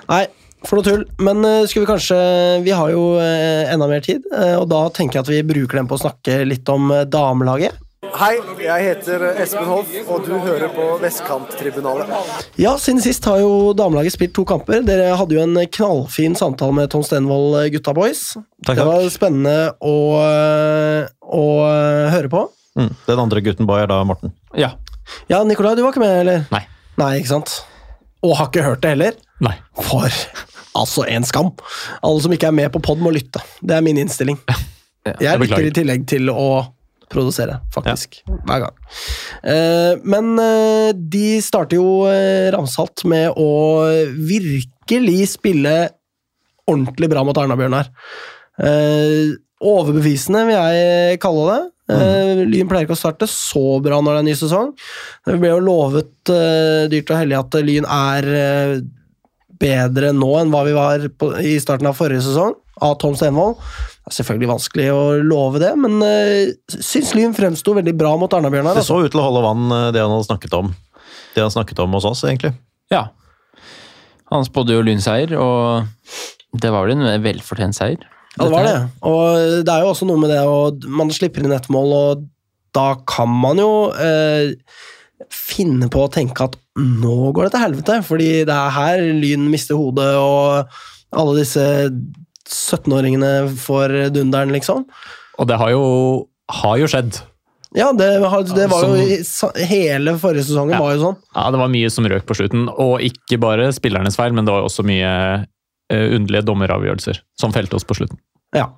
Nei, 0.09 0.25
for 0.65 0.79
noe 0.81 0.87
tull. 0.87 1.07
Men 1.25 1.45
eh, 1.45 1.63
skulle 1.69 1.85
vi 1.87 1.93
kanskje 1.93 2.19
Vi 2.65 2.75
har 2.75 2.93
jo 2.93 3.15
eh, 3.21 3.73
enda 3.73 3.89
mer 3.91 4.05
tid, 4.05 4.27
eh, 4.33 4.57
og 4.59 4.69
da 4.73 4.87
tenker 4.95 5.21
jeg 5.21 5.27
at 5.27 5.33
vi 5.33 5.43
bruker 5.55 5.81
den 5.81 5.91
på 5.91 5.99
å 5.99 6.05
snakke 6.05 6.43
litt 6.49 6.69
om 6.73 6.93
damelaget. 7.11 7.81
Hei, 8.15 8.35
jeg 8.61 8.85
heter 8.85 9.23
Espen 9.43 9.65
Hoff, 9.67 9.89
og 10.13 10.27
du 10.27 10.35
hører 10.37 10.69
på 10.71 10.85
Vestkanttribunalet. 11.01 12.11
Ja, 12.61 12.75
siden 12.79 13.01
sist 13.03 13.25
har 13.27 13.41
jo 13.41 13.73
damelaget 13.75 14.15
spilt 14.15 14.35
to 14.37 14.45
kamper. 14.47 14.85
Dere 14.87 15.17
hadde 15.19 15.35
jo 15.35 15.43
en 15.43 15.57
knallfin 15.73 16.37
samtale 16.39 16.77
med 16.77 16.93
Tom 16.93 17.03
Stenvold, 17.03 17.57
gutta 17.75 17.97
boys. 17.97 18.37
Takk, 18.69 18.77
Det 18.77 18.87
var 18.87 19.09
spennende 19.11 19.73
å, 19.81 19.97
å 20.21 21.45
høre 22.13 22.31
på. 22.31 22.45
Mm. 22.79 22.93
Den 23.09 23.25
andre 23.25 23.43
gutten 23.49 23.73
boy 23.73 23.83
er 23.83 23.91
da 23.91 24.03
Morten. 24.07 24.37
Ja. 24.53 24.75
Ja, 25.33 25.41
Nikolai, 25.49 25.75
du 25.75 25.83
var 25.83 25.97
ikke 25.97 26.05
med, 26.05 26.19
eller? 26.23 26.47
Nei. 26.53 26.63
Nei, 27.01 27.13
ikke 27.19 27.33
sant? 27.33 27.57
Og 28.25 28.37
har 28.39 28.53
ikke 28.53 28.69
hørt 28.69 28.85
det 28.85 28.95
heller? 28.95 29.17
Nei. 29.45 29.57
For 29.79 30.11
altså 30.75 31.05
en 31.11 31.27
skam. 31.29 31.53
Alle 32.03 32.23
som 32.25 32.33
ikke 32.35 32.51
er 32.51 32.57
med 32.57 32.73
på 32.75 32.83
pod, 32.85 33.03
må 33.03 33.13
lytte. 33.15 33.43
Det 33.63 33.77
er 33.77 33.85
min 33.85 34.01
innstilling. 34.03 34.39
Jeg 35.05 35.21
jeg 35.21 35.43
lytter 35.43 35.69
i 35.69 35.75
tillegg 35.77 36.07
til 36.09 36.31
å 36.33 36.65
produsere, 37.13 37.61
faktisk. 37.75 38.23
Hver 38.49 38.65
gang. 38.65 38.79
Eh, 39.47 40.01
men 40.09 40.33
eh, 40.41 40.95
de 40.97 41.37
starter 41.45 41.79
jo 41.79 42.07
eh, 42.11 42.49
ramsalt 42.55 43.05
med 43.11 43.37
å 43.39 43.51
virkelig 44.17 45.35
spille 45.37 45.75
ordentlig 46.71 47.11
bra 47.13 47.23
mot 47.27 47.39
Arna-Bjørnar. 47.39 47.93
Eh, 48.65 49.37
overbevisende, 49.65 50.47
vil 50.49 50.57
jeg 50.57 51.21
kalle 51.23 51.45
det. 51.53 51.61
Eh, 51.95 52.43
Lyn 52.49 52.69
pleier 52.71 52.89
ikke 52.89 52.97
å 52.97 53.03
starte 53.03 53.29
så 53.29 53.79
bra 53.85 54.01
når 54.01 54.17
det 54.17 54.23
er 54.23 54.29
ny 54.31 54.37
sesong. 54.41 54.73
Det 55.29 55.37
ble 55.37 55.53
jo 55.53 55.63
lovet 55.69 56.33
eh, 56.33 56.87
dyrt 56.93 57.13
og 57.13 57.21
hellig 57.21 57.39
at 57.43 57.59
Lyn 57.61 57.89
er 57.89 58.31
bedre 59.65 60.13
nå 60.13 60.29
enn 60.43 60.53
hva 60.53 60.63
vi 60.69 60.77
var 60.77 61.09
på, 61.17 61.33
i 61.41 61.57
starten 61.63 61.89
av 61.89 61.97
forrige 61.99 62.23
sesong, 62.27 62.53
av 62.85 62.97
Tom 63.01 63.17
Stenvold. 63.17 63.57
Det 64.05 64.13
er 64.13 64.17
selvfølgelig 64.19 64.51
vanskelig 64.51 64.87
å 64.93 65.03
love 65.25 65.61
det, 65.63 65.73
men 65.81 65.97
uh, 66.05 66.77
syns 66.77 67.15
Lyn 67.17 67.33
fremsto 67.37 67.73
veldig 67.79 67.95
bra 67.97 68.13
mot 68.21 68.33
Arna-Bjørnar. 68.37 68.77
Det 68.77 68.85
Altså. 68.85 68.99
så 68.99 69.07
ut 69.09 69.15
til 69.15 69.23
å 69.23 69.29
holde 69.31 69.45
vann, 69.47 69.67
eh, 69.73 69.91
det 69.97 70.03
han 70.05 70.13
hadde 70.13 70.29
snakket 70.29 70.57
om. 70.59 70.73
Det 71.35 71.43
han 71.43 71.55
snakket 71.55 71.81
om 71.85 71.97
hos 71.97 72.09
oss, 72.13 72.25
egentlig. 72.29 72.53
ja. 72.93 73.07
Han 74.33 74.43
spådde 74.47 74.75
jo 74.75 74.83
lynseier, 74.83 75.35
og 75.39 75.85
det 76.59 76.71
var 76.73 76.87
vel 76.87 76.97
en 76.97 77.23
velfortjent 77.23 77.77
seier. 77.77 78.01
Ja, 78.35 78.47
det 78.47 78.51
var 78.51 78.67
det. 78.67 78.79
Og 79.07 79.65
det 79.67 79.71
er 79.71 79.85
jo 79.85 79.91
også 79.93 80.09
noe 80.09 80.19
med 80.19 80.33
det 80.33 80.41
å 80.43 80.57
Man 80.91 81.13
slipper 81.15 81.45
inn 81.45 81.55
ett 81.55 81.69
mål, 81.71 81.93
og 81.95 82.25
da 82.75 82.87
kan 83.07 83.31
man 83.31 83.61
jo 83.61 83.69
eh, 83.95 84.57
finne 85.35 85.89
på 85.93 86.05
å 86.07 86.11
tenke 86.13 86.47
at 86.47 86.57
nå 86.79 87.31
går 87.35 87.49
det 87.49 87.55
til 87.55 87.65
helvete, 87.65 88.01
fordi 88.07 88.31
det 88.49 88.55
er 88.55 88.73
her 88.75 89.03
Lyn 89.19 89.45
mister 89.53 89.79
hodet, 89.79 90.09
og 90.19 90.73
alle 91.15 91.37
disse 91.39 91.65
17-åringene 92.49 93.31
får 93.59 93.95
dunderen, 94.15 94.53
liksom. 94.55 94.85
Og 95.39 95.49
det 95.51 95.57
har 95.61 95.71
jo, 95.75 95.85
har 96.63 96.77
jo 96.81 96.89
skjedd. 96.91 97.21
Ja, 97.75 97.89
det, 97.97 98.07
det 98.55 98.67
var 98.71 98.85
jo 98.87 99.55
Hele 99.67 100.13
forrige 100.23 100.45
sesongen 100.47 100.77
Ja. 100.77 100.83
var 100.83 100.93
jo 100.95 101.01
sånn. 101.09 101.17
Ja, 101.35 101.49
Det 101.51 101.59
var 101.59 101.73
mye 101.73 101.91
som 101.91 102.07
røk 102.07 102.27
på 102.29 102.37
slutten, 102.39 102.69
og 102.71 103.01
ikke 103.03 103.41
bare 103.43 103.73
spillernes 103.75 104.19
feil, 104.19 104.35
men 104.37 104.47
det 104.47 104.55
var 104.55 104.67
også 104.67 104.85
mye 104.87 105.11
eh, 105.91 106.07
underlige 106.15 106.47
dommeravgjørelser 106.47 107.19
som 107.41 107.55
felte 107.55 107.75
oss 107.81 107.87
på 107.89 107.97
slutten. 107.99 108.21
Ja. 108.55 108.69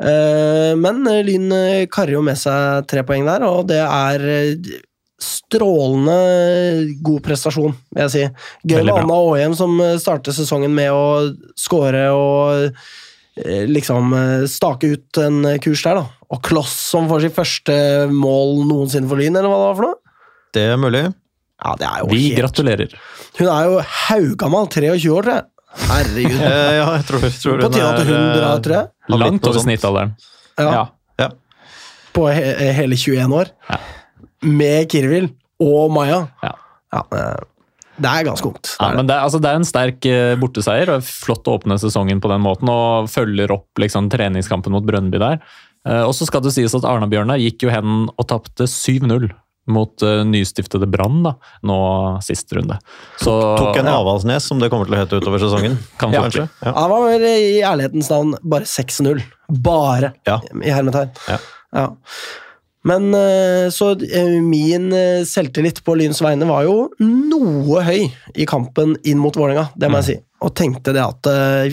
Eh, 0.00 0.72
men 0.80 1.04
Lyn 1.26 1.52
eh, 1.52 1.84
karrer 1.92 2.16
jo 2.16 2.24
med 2.24 2.40
seg 2.40 2.88
tre 2.88 3.04
poeng 3.04 3.28
der, 3.28 3.44
og 3.44 3.66
det 3.68 3.82
er 3.84 4.24
strålende 5.22 6.16
god 7.04 7.22
prestasjon, 7.24 7.76
vil 7.94 8.04
jeg 8.04 8.12
si. 8.14 8.24
Gøy 8.72 8.82
med. 8.82 8.92
Anna 8.96 9.20
Aahjem 9.20 9.56
som 9.58 9.78
startet 10.02 10.36
sesongen 10.36 10.74
med 10.74 10.90
å 10.92 11.06
score 11.58 12.04
og 12.16 12.68
eh, 12.68 13.64
liksom 13.70 14.12
eh, 14.18 14.44
stake 14.50 14.92
ut 14.92 15.22
en 15.22 15.40
kurs 15.62 15.86
der, 15.86 16.02
da. 16.02 16.22
Og 16.32 16.42
Kloss 16.44 16.74
som 16.90 17.08
får 17.10 17.26
sitt 17.26 17.36
første 17.36 17.74
mål 18.12 18.62
noensinne 18.68 19.10
for 19.10 19.20
Lyn, 19.20 19.36
eller 19.36 19.50
hva 19.52 19.58
det 19.60 19.68
var 19.70 19.78
for 19.80 19.88
noe? 19.88 20.00
Det 20.52 20.68
er 20.74 20.80
mulig. 20.80 21.06
Ja, 21.62 21.74
det 21.78 21.86
er 21.88 22.02
jo 22.02 22.10
Vi 22.10 22.22
helt 22.26 22.40
gratulerer. 22.40 22.94
Hun 23.38 23.48
er 23.48 23.68
jo 23.70 23.80
haugammal, 24.08 24.68
23 24.72 25.12
år, 25.12 25.26
tror 25.26 25.36
jeg. 25.36 25.48
Herregud. 25.88 26.40
Eh, 26.52 26.74
ja, 26.76 26.86
jeg 26.98 27.06
tror, 27.08 27.24
tror 27.42 27.62
På 27.62 27.70
tide 27.72 27.88
at 27.88 28.02
hun 28.02 28.12
er, 28.12 28.26
eh, 28.26 28.36
drar, 28.40 28.62
tror 28.64 28.76
jeg. 28.78 29.16
Langt 29.22 29.48
over 29.48 29.64
snittalderen. 29.64 30.14
Ja. 30.58 30.72
Ja. 30.72 30.82
Ja. 31.22 31.28
På 32.12 32.26
he 32.28 32.72
hele 32.76 32.98
21 32.98 33.36
år. 33.38 33.52
Ja. 33.70 33.78
Med 34.42 34.90
Kirvil 34.92 35.30
og 35.62 35.90
Maja. 35.94 36.24
Ja. 36.42 36.54
Ja, 36.92 37.02
det 38.02 38.08
er 38.08 38.24
ganske 38.26 38.48
ungt. 38.48 38.70
Ja, 38.78 38.88
det. 38.90 38.96
men 38.98 39.08
det, 39.08 39.16
altså, 39.20 39.38
det 39.42 39.50
er 39.50 39.58
en 39.60 39.68
sterk 39.68 40.06
eh, 40.08 40.32
borteseier. 40.40 40.94
og 40.96 41.04
Flott 41.06 41.48
å 41.48 41.58
åpne 41.58 41.78
sesongen 41.80 42.22
på 42.24 42.30
den 42.32 42.42
måten 42.44 42.70
og 42.72 43.10
følger 43.12 43.52
opp 43.54 43.80
liksom, 43.80 44.08
treningskampen 44.12 44.74
mot 44.74 44.84
Brønnby 44.88 45.20
der. 45.22 45.38
Eh, 45.88 46.02
og 46.06 46.14
så 46.16 46.28
skal 46.28 46.44
det 46.44 46.54
sies 46.56 46.74
at 46.78 46.86
Arna-Bjørnar 46.88 47.40
gikk 47.42 47.66
jo 47.66 47.72
hen 47.72 48.08
og 48.12 48.28
tapte 48.30 48.68
7-0 48.70 49.30
mot 49.70 50.02
uh, 50.02 50.24
nystiftede 50.26 50.88
Brann 50.90 51.20
nå 51.62 51.76
sist 52.26 52.50
runde. 52.56 52.80
Så, 53.22 53.30
Tok 53.60 53.76
en 53.78 53.86
ja, 53.86 53.94
Avaldsnes, 54.00 54.48
som 54.50 54.58
det 54.58 54.72
kommer 54.72 54.88
til 54.88 54.96
å 54.96 55.02
hete 55.04 55.20
utover 55.22 55.38
sesongen. 55.38 55.76
Kan 56.00 56.10
Ja, 56.10 56.24
kanskje. 56.24 56.48
Ja. 56.64 56.72
Han 56.80 56.90
var 56.90 57.04
vel 57.06 57.26
i 57.28 57.60
ærlighetens 57.62 58.10
navn 58.10 58.34
bare 58.42 58.66
6-0. 58.66 59.22
Bare, 59.62 60.10
Ja. 60.26 60.40
i 60.58 60.72
hermetegn. 60.74 61.14
Ja. 61.30 61.38
Ja. 61.78 61.86
Men 62.88 63.14
eh, 63.14 63.70
så 63.70 63.92
eh, 63.94 64.40
min 64.42 64.90
eh, 64.92 65.22
selvtillit 65.28 65.82
på 65.86 65.94
Lyns 65.98 66.18
vegne 66.24 66.48
var 66.48 66.66
jo 66.66 66.76
noe 67.02 67.82
høy 67.86 68.08
i 68.34 68.46
kampen 68.48 68.96
inn 69.06 69.20
mot 69.22 69.36
Vålerenga, 69.38 69.68
det 69.78 69.90
må 69.90 70.00
jeg 70.00 70.08
si. 70.08 70.16
Og 70.42 70.50
tenkte 70.58 70.94
det 70.96 71.02
at 71.04 71.28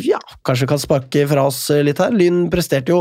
ja, 0.06 0.20
kanskje 0.46 0.68
kan 0.70 0.78
sparke 0.78 1.24
fra 1.26 1.48
oss 1.50 1.64
litt 1.82 1.98
her. 1.98 2.14
Lyn 2.14 2.44
presterte 2.54 2.94
jo 2.94 3.00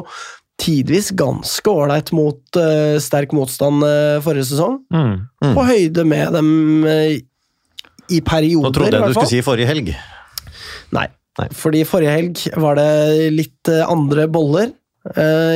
tidvis 0.59 1.11
ganske 1.12 1.71
ålreit 1.71 2.09
mot 2.17 2.59
uh, 2.59 2.97
sterk 3.03 3.35
motstand 3.37 3.85
uh, 3.85 4.17
forrige 4.25 4.49
sesong. 4.49 4.79
Mm. 4.88 5.12
Mm. 5.45 5.53
På 5.55 5.67
høyde 5.69 6.07
med 6.09 6.33
dem 6.35 6.49
uh, 6.88 7.12
i 8.09 8.23
perioder, 8.25 8.65
Nå 8.65 8.73
trodde 8.75 8.97
jeg 8.97 9.12
du 9.12 9.19
skulle 9.19 9.35
si 9.35 9.45
forrige 9.45 9.69
helg. 9.69 9.93
Nei. 10.97 11.07
Nei. 11.38 11.49
Fordi 11.55 11.85
forrige 11.87 12.17
helg 12.17 12.43
var 12.59 12.81
det 12.81 13.29
litt 13.37 13.71
andre 13.85 14.25
boller. 14.33 14.73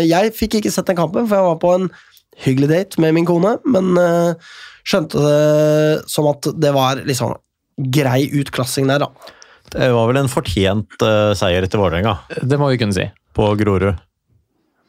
Jeg 0.07 0.31
fikk 0.37 0.61
ikke 0.61 0.71
sett 0.73 0.87
den 0.93 0.97
kampen, 1.01 1.25
for 1.27 1.41
jeg 1.41 1.49
var 1.49 1.57
på 1.61 1.73
en 1.75 1.89
hyggelig 2.41 2.69
date 2.73 3.01
med 3.03 3.15
min 3.15 3.27
kone, 3.29 3.57
men 3.69 3.93
uh, 3.99 4.35
skjønte 4.89 5.21
det 5.21 6.11
som 6.11 6.27
at 6.31 6.49
det 6.59 6.73
var 6.75 7.03
liksom 7.07 7.35
grei 7.93 8.27
utklassing 8.41 8.89
der, 8.91 9.05
da. 9.05 9.11
Det 9.73 9.89
var 9.95 10.09
vel 10.11 10.21
en 10.21 10.29
fortjent 10.33 10.99
uh, 11.05 11.33
seier 11.39 11.65
etter 11.65 11.81
Vålerenga 11.81 12.19
Det 12.45 12.59
må 12.61 12.69
vi 12.73 12.81
kunne 12.81 12.93
si. 12.97 13.07
på 13.33 13.47
Grorud. 13.57 13.95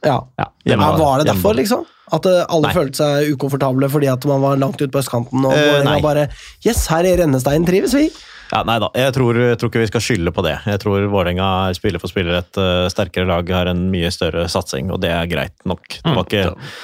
Ja. 0.03 0.17
Ja, 0.37 0.49
Hjemme- 0.67 0.89
Ja, 0.89 0.97
var 0.99 1.19
det 1.21 1.29
derfor, 1.31 1.53
liksom? 1.55 1.85
At 2.13 2.25
eh, 2.27 2.43
alle 2.51 2.67
Nei. 2.67 2.73
følte 2.75 2.99
seg 2.99 3.29
ukomfortable 3.31 3.87
fordi 3.89 4.09
at 4.11 4.25
man 4.27 4.41
var 4.43 4.57
langt 4.59 4.81
ute 4.81 4.91
på 4.91 4.99
østkanten, 4.99 5.45
og 5.47 5.53
uh, 5.55 6.01
bare 6.03 6.25
Yes, 6.65 6.83
her 6.91 7.07
i 7.07 7.13
Rennestein 7.17 7.63
trives 7.65 7.95
vi! 7.95 8.09
Ja, 8.53 8.59
nei 8.67 8.75
da, 8.77 8.91
jeg 8.93 9.13
tror, 9.15 9.37
jeg 9.41 9.57
tror 9.57 9.71
ikke 9.71 9.81
vi 9.81 9.89
skal 9.89 10.03
skylde 10.05 10.31
på 10.35 10.43
det. 10.45 10.53
Jeg 10.69 10.81
tror 10.83 11.07
Vålerenga 11.09 11.45
er 11.71 11.77
spiller 11.77 12.01
for 12.01 12.11
spiller 12.11 12.35
et 12.37 12.59
uh, 12.61 12.85
sterkere 12.91 13.25
lag, 13.25 13.47
har 13.49 13.71
en 13.71 13.87
mye 13.89 14.11
større 14.13 14.43
satsing, 14.51 14.91
og 14.93 14.99
det 15.01 15.09
er 15.09 15.29
greit 15.31 15.55
nok. 15.69 15.81
Det 15.95 16.13
var 16.13 16.27
ikke, 16.27 16.43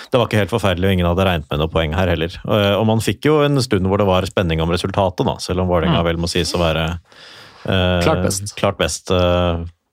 det 0.09 0.21
var 0.21 0.25
ikke 0.25 0.39
helt 0.41 0.53
forferdelig, 0.55 0.89
og 0.89 0.97
ingen 0.97 1.09
hadde 1.11 1.27
regnet 1.27 1.51
med 1.51 1.61
noe 1.61 1.69
poeng 1.69 1.93
her 1.93 2.09
heller. 2.09 2.39
Og, 2.47 2.63
og 2.79 2.87
man 2.89 3.03
fikk 3.05 3.29
jo 3.29 3.37
en 3.45 3.61
stund 3.61 3.85
hvor 3.85 4.01
det 4.01 4.09
var 4.09 4.25
spenning 4.25 4.63
om 4.65 4.73
resultatet, 4.73 5.27
da, 5.29 5.37
selv 5.43 5.61
om 5.61 5.69
Vålerenga 5.69 6.01
vel 6.09 6.17
må 6.21 6.31
sies 6.31 6.55
å 6.57 6.63
være 6.63 6.87
uh, 6.89 8.01
Klart 8.01 8.25
best. 8.25 8.55
Klart 8.57 8.81
best 8.81 9.13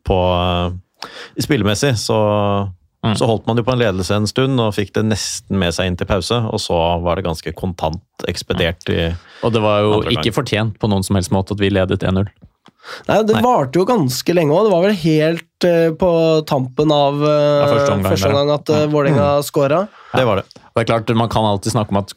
på 0.07 0.21
Spillemessig 1.45 1.93
så, 2.01 2.19
så 3.15 3.29
holdt 3.29 3.47
man 3.47 3.61
jo 3.61 3.65
på 3.67 3.75
en 3.75 3.83
ledelse 3.83 4.17
en 4.17 4.27
stund 4.27 4.59
og 4.63 4.75
fikk 4.75 4.95
det 4.97 5.05
nesten 5.07 5.59
med 5.61 5.75
seg 5.77 5.91
inn 5.91 5.99
til 6.01 6.09
pause, 6.09 6.41
og 6.51 6.61
så 6.63 6.77
var 7.05 7.19
det 7.19 7.27
ganske 7.29 7.53
kontant 7.59 8.27
ekspedert 8.29 8.89
i 8.91 9.13
Og 9.47 9.53
det 9.55 9.63
var 9.63 9.85
jo 9.85 10.01
gang. 10.01 10.17
ikke 10.17 10.35
fortjent 10.35 10.79
på 10.81 10.91
noen 10.91 11.07
som 11.07 11.19
helst 11.19 11.35
måte 11.35 11.55
at 11.55 11.63
vi 11.63 11.71
ledet 11.71 12.03
1-0. 12.03 12.27
Nei, 13.07 13.23
Det 13.27 13.35
Nei. 13.35 13.43
varte 13.43 13.81
jo 13.81 13.87
ganske 13.89 14.35
lenge 14.35 14.55
òg. 14.55 14.67
Det 14.67 14.75
var 14.75 14.85
vel 14.87 14.99
helt 15.03 15.67
uh, 15.67 15.91
på 15.99 16.11
tampen 16.47 16.93
av 16.95 17.19
uh, 17.23 17.31
Ja, 17.31 17.67
første 17.73 17.97
omgang 17.97 18.13
første 18.15 18.31
omgang 18.31 18.53
at 18.55 18.71
uh, 18.71 18.85
Vålerenga 18.93 19.27
scora. 19.47 19.81
Det 20.15 20.27
var 20.29 20.43
det. 20.43 20.47
Det 20.55 20.85
er 20.85 20.89
klart, 20.93 21.17
Man 21.17 21.33
kan 21.33 21.45
alltid 21.49 21.75
snakke 21.75 21.95
om 21.95 22.03
at 22.03 22.15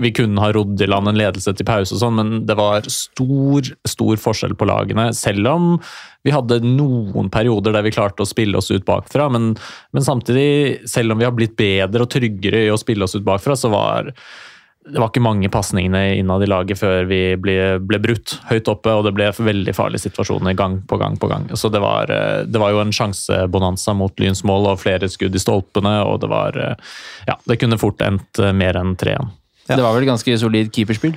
vi 0.00 0.12
kunne 0.12 0.40
ha 0.40 0.52
rodd 0.52 0.80
i 0.80 0.88
land 0.88 1.10
en 1.10 1.18
ledelse 1.18 1.52
til 1.52 1.66
pause, 1.68 1.92
og 1.92 2.00
sånn, 2.00 2.16
men 2.16 2.30
det 2.48 2.56
var 2.56 2.86
stor 2.88 3.66
stor 3.88 4.20
forskjell 4.20 4.54
på 4.56 4.68
lagene. 4.68 5.10
Selv 5.16 5.50
om 5.50 5.66
vi 6.24 6.32
hadde 6.32 6.62
noen 6.64 7.28
perioder 7.32 7.74
der 7.76 7.84
vi 7.84 7.92
klarte 7.94 8.24
å 8.24 8.28
spille 8.28 8.56
oss 8.58 8.70
ut 8.72 8.86
bakfra. 8.88 9.28
Men, 9.32 9.52
men 9.92 10.06
samtidig, 10.06 10.88
selv 10.88 11.12
om 11.12 11.20
vi 11.20 11.28
har 11.28 11.36
blitt 11.36 11.58
bedre 11.58 12.06
og 12.06 12.14
tryggere 12.14 12.64
i 12.66 12.72
å 12.72 12.80
spille 12.80 13.04
oss 13.04 13.18
ut 13.18 13.26
bakfra, 13.26 13.58
så 13.58 13.72
var 13.72 14.14
det 14.82 14.98
var 14.98 15.12
ikke 15.12 15.22
mange 15.22 15.46
pasningene 15.52 16.16
innad 16.18 16.42
i 16.42 16.48
laget 16.50 16.80
før 16.80 17.04
vi 17.06 17.20
ble, 17.38 17.76
ble 17.86 18.00
brutt 18.02 18.32
høyt 18.48 18.66
oppe, 18.66 18.90
og 18.90 19.04
det 19.06 19.12
ble 19.14 19.28
veldig 19.30 19.74
farlige 19.78 20.08
situasjoner 20.08 20.56
gang 20.58 20.80
på 20.90 20.98
gang 20.98 21.14
på 21.22 21.28
gang. 21.30 21.44
Så 21.54 21.70
det 21.70 21.78
var, 21.84 22.10
det 22.48 22.58
var 22.58 22.72
jo 22.74 22.80
en 22.82 22.90
sjansebonanza 22.90 23.94
mot 23.94 24.18
Lyns 24.18 24.42
mål 24.48 24.72
og 24.72 24.80
flere 24.82 25.06
skudd 25.12 25.38
i 25.38 25.42
stolpene, 25.44 26.00
og 26.08 26.18
det 26.24 26.32
var 26.32 26.58
Ja, 27.28 27.38
det 27.46 27.60
kunne 27.62 27.78
fort 27.78 28.02
endt 28.02 28.42
mer 28.58 28.80
enn 28.80 28.96
3-1. 28.98 29.30
Ja. 29.68 29.76
Det 29.78 29.82
var 29.84 29.94
vel 29.94 30.06
ganske 30.08 30.38
solid 30.40 30.72
keeperspill. 30.74 31.14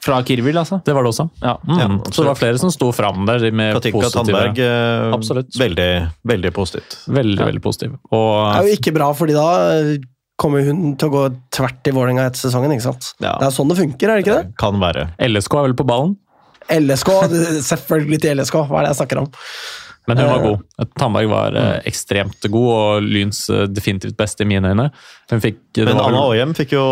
Fra 0.00 0.20
Kirvil, 0.24 0.56
altså. 0.56 0.78
Det 0.84 0.94
var 0.96 1.04
det 1.04 1.10
også. 1.12 1.26
Ja. 1.42 1.56
Mm. 1.66 1.78
Ja, 1.80 1.88
så 2.08 2.22
det 2.22 2.28
var 2.30 2.38
flere 2.38 2.60
som 2.60 2.70
sto 2.72 2.88
fram 2.96 3.26
der 3.28 3.42
med 3.52 3.74
Katinka 3.76 3.98
positive 3.98 4.24
Tandberg, 4.24 4.60
eh, 4.64 5.12
Absolutt. 5.16 5.58
veldig, 5.60 5.90
veldig 6.24 6.52
positivt. 6.56 6.96
Veldig, 7.08 7.38
Ja. 7.40 7.50
veldig 7.50 7.62
Og... 8.10 8.54
Det 8.54 8.62
er 8.62 8.68
jo 8.70 8.78
ikke 8.78 8.94
bra, 8.96 9.10
fordi 9.12 9.36
da 9.36 9.48
eh, 9.74 9.98
kommer 10.40 10.64
hun 10.64 10.96
til 10.96 11.10
å 11.10 11.12
gå 11.12 11.24
tvert 11.52 11.90
i 11.90 11.92
Vålerenga 11.92 12.26
etter 12.30 12.48
sesongen. 12.48 12.72
ikke 12.72 12.88
sant? 12.88 13.12
Ja. 13.20 13.36
Det 13.40 13.48
er 13.50 13.56
sånn 13.56 13.68
det 13.68 13.76
funker, 13.76 14.08
er 14.08 14.16
det 14.20 14.24
ikke 14.24 14.38
det? 14.40 14.56
Kan 14.56 14.80
være. 14.80 15.10
LSK 15.20 15.58
er 15.60 15.68
vel 15.68 15.76
på 15.76 15.88
ballen, 15.88 16.16
LSK, 16.70 17.10
selvfølgelig 17.72 18.20
til 18.22 18.38
LSK, 18.40 18.54
hva 18.70 18.80
er 18.80 18.86
det 18.88 18.92
jeg 18.94 19.00
snakker 19.02 19.24
om? 19.24 19.30
Men 20.08 20.18
hun 20.18 20.26
var 20.26 20.40
Eh, 20.40 20.48
god. 20.48 20.90
Tandberg 20.98 21.28
var 21.30 21.56
eh, 21.56 21.78
ekstremt 21.88 22.46
god, 22.48 22.68
og 22.74 23.02
Lyns 23.06 23.44
eh, 23.50 23.66
definitivt 23.70 24.16
beste 24.18 24.44
i 24.44 24.48
mine 24.48 24.72
øyne. 24.72 24.90
Fikk, 25.30 25.60
Men 25.76 25.96
var 25.96 26.08
Anna 26.08 26.26
Åhjem 26.32 26.54
fikk 26.56 26.74
jo 26.74 26.84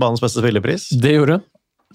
banens 0.00 0.22
beste 0.24 0.42
spillerpris. 0.42 0.90
Det 1.00 1.16
gjorde 1.16 1.38
hun. 1.38 1.46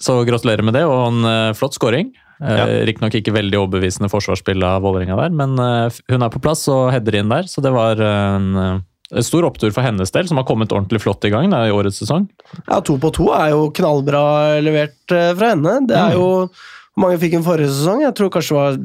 Så 0.01 0.21
gratulerer 0.25 0.65
med 0.65 0.73
det, 0.73 0.85
og 0.89 1.01
en 1.11 1.53
flott 1.53 1.75
scoring. 1.77 2.13
Ja. 2.41 2.63
Riktignok 2.87 3.13
ikke 3.19 3.35
veldig 3.35 3.59
overbevisende 3.59 4.09
forsvarsspill 4.09 4.63
av 4.65 4.81
Vålerenga 4.81 5.13
der, 5.19 5.35
men 5.35 5.51
hun 5.59 6.23
er 6.25 6.31
på 6.33 6.39
plass 6.41 6.63
og 6.73 6.87
header 6.89 7.19
inn 7.19 7.29
der, 7.29 7.45
så 7.45 7.61
det 7.61 7.69
var 7.75 8.01
en, 8.01 8.81
stor 9.21 9.45
opptur 9.45 9.69
for 9.75 9.85
hennes 9.85 10.09
del, 10.15 10.25
som 10.25 10.39
har 10.41 10.47
kommet 10.47 10.73
ordentlig 10.73 11.03
flott 11.03 11.27
i 11.27 11.29
gang 11.29 11.51
da, 11.53 11.59
i 11.67 11.75
årets 11.75 12.01
sesong. 12.01 12.25
Ja, 12.63 12.79
To 12.87 12.95
på 13.03 13.11
to 13.13 13.27
er 13.35 13.51
jo 13.53 13.67
knallbra 13.77 14.23
levert 14.63 14.97
fra 15.11 15.51
henne. 15.51 15.83
Det 15.85 15.99
er 15.99 16.17
jo 16.17 16.47
Hvor 16.95 17.05
mange 17.05 17.21
fikk 17.21 17.37
hun 17.37 17.45
forrige 17.45 17.75
sesong? 17.75 18.01
Jeg 18.07 18.17
tror 18.17 18.33
kanskje 18.33 18.55
det 18.55 18.63
var 18.63 18.81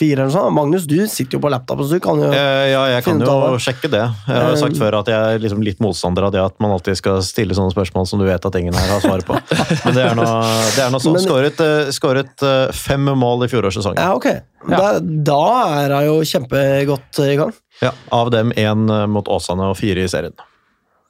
tre-fire 0.00 0.22
eller 0.24 0.32
sånn. 0.32 0.54
Magnus, 0.54 0.86
du 0.88 0.96
sitter 1.08 1.36
jo 1.36 1.40
på 1.44 1.50
laptopen, 1.52 1.84
så 1.86 1.96
du 1.98 2.00
kan 2.00 2.16
jo 2.20 2.30
Eh, 2.32 2.70
Ja, 2.72 2.84
jeg 2.86 3.04
kan 3.04 3.18
jo 3.20 3.26
det. 3.26 3.60
sjekke 3.60 3.90
det. 3.90 4.00
Jeg 4.26 4.36
har 4.36 4.50
jo 4.50 4.56
sagt 4.56 4.74
Eh. 4.76 4.78
før 4.80 4.98
at 5.00 5.06
jeg 5.06 5.34
er 5.34 5.38
liksom 5.38 5.62
litt 5.62 5.78
motstander 5.80 6.24
av 6.24 6.32
det 6.32 6.40
at 6.44 6.54
man 6.60 6.70
alltid 6.72 6.96
skal 6.96 7.20
stille 7.22 7.52
sånne 7.54 7.72
spørsmål 7.74 8.06
som 8.06 8.18
du 8.18 8.24
vet 8.26 8.44
at 8.44 8.54
ingen 8.54 8.72
her 8.74 8.88
har 8.88 9.00
svaret 9.00 9.24
på. 9.26 9.34
Men 9.84 9.94
det 9.94 10.04
er 10.04 10.14
nå, 10.14 10.22
er 10.24 10.98
sånn. 11.00 11.12
Men- 11.12 11.22
Skåret, 11.22 11.60
eh, 11.60 11.90
skåret 11.90 12.74
fem 12.74 13.04
mål 13.04 13.44
i 13.44 13.48
fjorårssesongen. 13.48 13.98
Ja, 13.98 14.14
ok. 14.14 14.40
Da, 14.68 15.00
da 15.00 15.84
er 15.84 15.94
hun 15.94 16.04
jo 16.06 16.20
kjempegodt 16.22 17.18
i 17.24 17.36
gang. 17.36 17.52
Ja, 17.82 17.92
av 18.12 18.30
dem 18.30 18.52
én 18.52 19.08
mot 19.08 19.26
Åsane 19.28 19.70
og 19.70 19.76
fire 19.76 20.04
i 20.04 20.08
serien. 20.08 20.34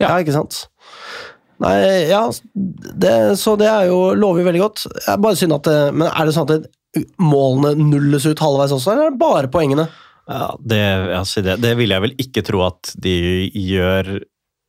Ja, 0.00 0.16
ikke 0.18 0.32
sant? 0.32 0.66
Nei, 1.60 2.08
ja 2.08 2.30
det, 2.56 3.36
Så 3.36 3.52
det 3.58 3.66
er 3.68 3.86
jo 3.90 4.14
lover 4.14 4.40
jo 4.40 4.46
veldig 4.46 4.60
godt. 4.62 4.86
Er 5.06 5.18
bare 5.18 5.36
synd 5.36 5.52
at 5.52 5.66
Men 5.92 6.08
er 6.08 6.24
det 6.24 6.32
sånn 6.34 6.48
at 6.48 6.62
det, 6.62 6.70
målene 7.22 7.74
nulles 7.78 8.26
ut 8.26 8.42
halvveis 8.42 8.74
også, 8.74 8.92
eller 8.92 9.08
er 9.08 9.14
det 9.14 9.20
bare 9.20 9.50
poengene? 9.52 9.86
Ja, 10.30 10.50
det, 10.62 10.82
altså 11.16 11.42
det, 11.42 11.58
det 11.62 11.72
vil 11.78 11.90
jeg 11.90 12.04
vel 12.04 12.12
ikke 12.22 12.44
tro 12.46 12.62
at 12.62 12.92
de 13.02 13.14
gjør 13.50 14.20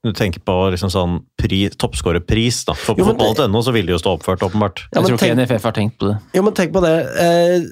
Du 0.02 0.10
tenker 0.18 0.42
på 0.42 0.56
liksom 0.74 0.90
sånn 0.90 1.20
toppskårerpris, 1.38 2.64
da. 2.66 2.74
For 2.74 2.98
på 2.98 3.06
fotball.no 3.06 3.62
så 3.62 3.74
vil 3.76 3.86
de 3.86 3.94
jo 3.94 4.00
stå 4.02 4.16
oppført, 4.18 4.42
åpenbart. 4.48 4.88
Ja, 4.90 5.02
Jeg 5.04 5.12
tror 5.12 5.20
ikke 5.20 5.36
NFF 5.38 5.68
har 5.70 5.76
tenkt 5.78 6.00
på 6.02 6.10
det. 6.10 6.16
Jo, 6.34 6.42
men 6.48 6.56
tenk 6.58 6.74
på 6.74 6.82
det. 6.82 6.96
Eh, 7.22 7.68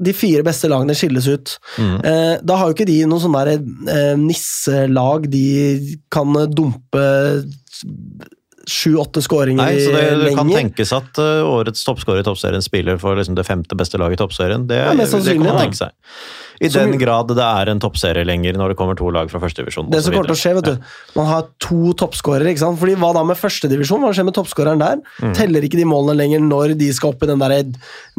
de 0.00 0.12
fire 0.16 0.44
beste 0.44 0.68
lagene 0.68 0.96
skilles 0.96 1.28
ut. 1.28 1.54
Mm. 1.80 1.94
Eh, 2.04 2.34
da 2.44 2.58
har 2.60 2.68
jo 2.68 2.76
ikke 2.76 2.88
de 2.88 2.98
noen 3.08 3.22
sånne 3.24 3.46
der, 3.48 3.64
eh, 3.94 4.12
nisselag 4.20 5.30
de 5.32 5.46
kan 6.12 6.36
dumpe 6.52 7.06
sju-åtte 8.68 9.22
skåringer 9.24 9.62
Nei, 9.62 9.80
så 9.80 9.94
det, 9.94 10.04
det 10.24 10.34
kan 10.36 10.50
tenkes 10.52 10.92
at 10.96 11.20
uh, 11.22 11.46
årets 11.48 11.84
toppskårer 11.86 12.24
i 12.24 12.26
toppserien 12.26 12.64
spiller 12.64 13.00
for 13.00 13.16
liksom 13.18 13.38
det 13.38 13.46
femte 13.48 13.78
beste 13.78 14.00
laget 14.00 14.18
i 14.18 14.22
toppserien. 14.24 14.66
Det, 14.68 14.78
Ja, 14.80 14.92
det 14.94 15.08
kan 15.08 15.44
man 15.44 15.60
tenke 15.62 15.80
seg. 15.80 15.96
I 16.60 16.68
Så 16.68 16.82
den 16.82 16.98
grad 17.00 17.30
det 17.32 17.40
er 17.40 17.70
en 17.72 17.78
toppserie 17.80 18.20
lenger 18.28 18.58
når 18.60 18.74
det 18.74 18.76
kommer 18.76 18.98
to 18.98 19.08
lag 19.14 19.30
fra 19.32 19.40
førstedivisjon. 19.40 19.88
Det 19.88 20.02
som 20.04 20.12
kommer 20.12 20.28
til 20.28 20.36
å 20.36 20.40
skje, 20.42 20.52
vet 20.58 20.66
du 20.68 21.16
Man 21.16 21.30
har 21.30 21.46
to 21.62 21.94
toppskårere, 21.96 22.52
ikke 22.52 22.60
sant? 22.66 22.76
Fordi 22.82 22.98
hva 23.00 23.14
da 23.16 23.22
med 23.24 23.40
førstedivisjon? 23.40 24.04
Hva 24.04 24.12
skjer 24.12 24.28
med 24.28 24.36
toppskåreren 24.36 24.82
der? 24.82 25.00
Mm. 25.24 25.32
Teller 25.38 25.64
ikke 25.64 25.80
de 25.80 25.88
målene 25.88 26.18
lenger 26.20 26.44
når 26.44 26.76
de 26.80 26.90
skal 26.92 27.14
opp 27.14 27.24
i 27.24 27.30
den 27.30 27.40
der 27.40 27.56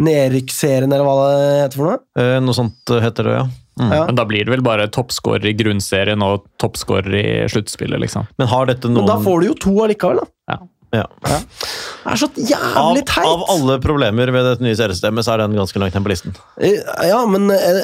nedrykksserien, 0.02 0.90
eller 0.90 1.06
hva 1.06 1.18
det 1.22 1.44
heter 1.68 1.82
for 1.84 1.92
noe? 1.92 2.02
Eh, 2.18 2.38
Noe 2.42 2.58
sånt 2.58 2.96
heter 3.06 3.30
det, 3.30 3.38
ja. 3.38 3.46
Mm. 3.80 3.92
Ja. 3.96 4.02
Men 4.10 4.18
da 4.20 4.26
blir 4.28 4.44
det 4.46 4.52
vel 4.52 4.64
bare 4.66 4.90
toppskårer 4.92 5.46
i 5.48 5.54
grunnserien 5.58 6.22
og 6.26 6.44
toppskårer 6.62 7.14
i 7.16 7.24
sluttspillet, 7.52 8.02
liksom. 8.04 8.28
Men 8.42 8.50
har 8.52 8.68
dette 8.70 8.90
noen 8.90 9.06
Men 9.06 9.10
da 9.14 9.18
får 9.24 9.42
du 9.42 9.48
jo 9.48 9.56
to 9.64 9.74
allikevel, 9.86 10.20
da. 10.22 10.28
Ja. 10.52 10.60
Ja. 10.92 11.06
Det 11.24 12.12
er 12.12 12.20
så 12.20 12.28
jævlig 12.36 13.06
teit! 13.08 13.24
av 13.24 13.46
alle 13.54 13.78
problemer 13.80 14.32
ved 14.36 14.44
dette 14.50 14.66
nye 14.66 14.76
seriesystemet, 14.76 15.24
så 15.24 15.38
er 15.38 15.46
den 15.46 15.56
ganske 15.56 15.80
langt 15.80 15.96
ned 15.96 16.04
på 16.04 16.12
listen. 16.12 16.36
Eh, 16.60 16.82
Ja, 17.08 17.22
men 17.32 17.48
eh, 17.56 17.80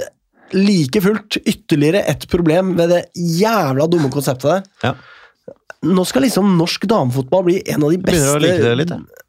like 0.58 1.01
fullt 1.03 1.38
ytterligere 1.48 2.03
et 2.12 2.27
problem 2.32 2.75
ved 2.75 2.91
det 2.91 3.01
jævla 3.15 3.88
dumme 3.88 4.12
konseptet 4.12 4.50
der. 4.51 4.67
Ja. 4.84 5.53
Nå 5.88 6.03
skal 6.10 6.25
liksom 6.25 6.58
norsk 6.60 6.84
damefotball 6.89 7.48
bli 7.48 7.62
en 7.72 7.84
av 7.86 7.94
de 7.94 8.01
beste 8.01 8.17
begynner 8.17 8.39
å 8.39 8.44
like 8.44 8.63
det 8.65 8.75
litt. 8.82 8.91
jeg. 8.91 9.24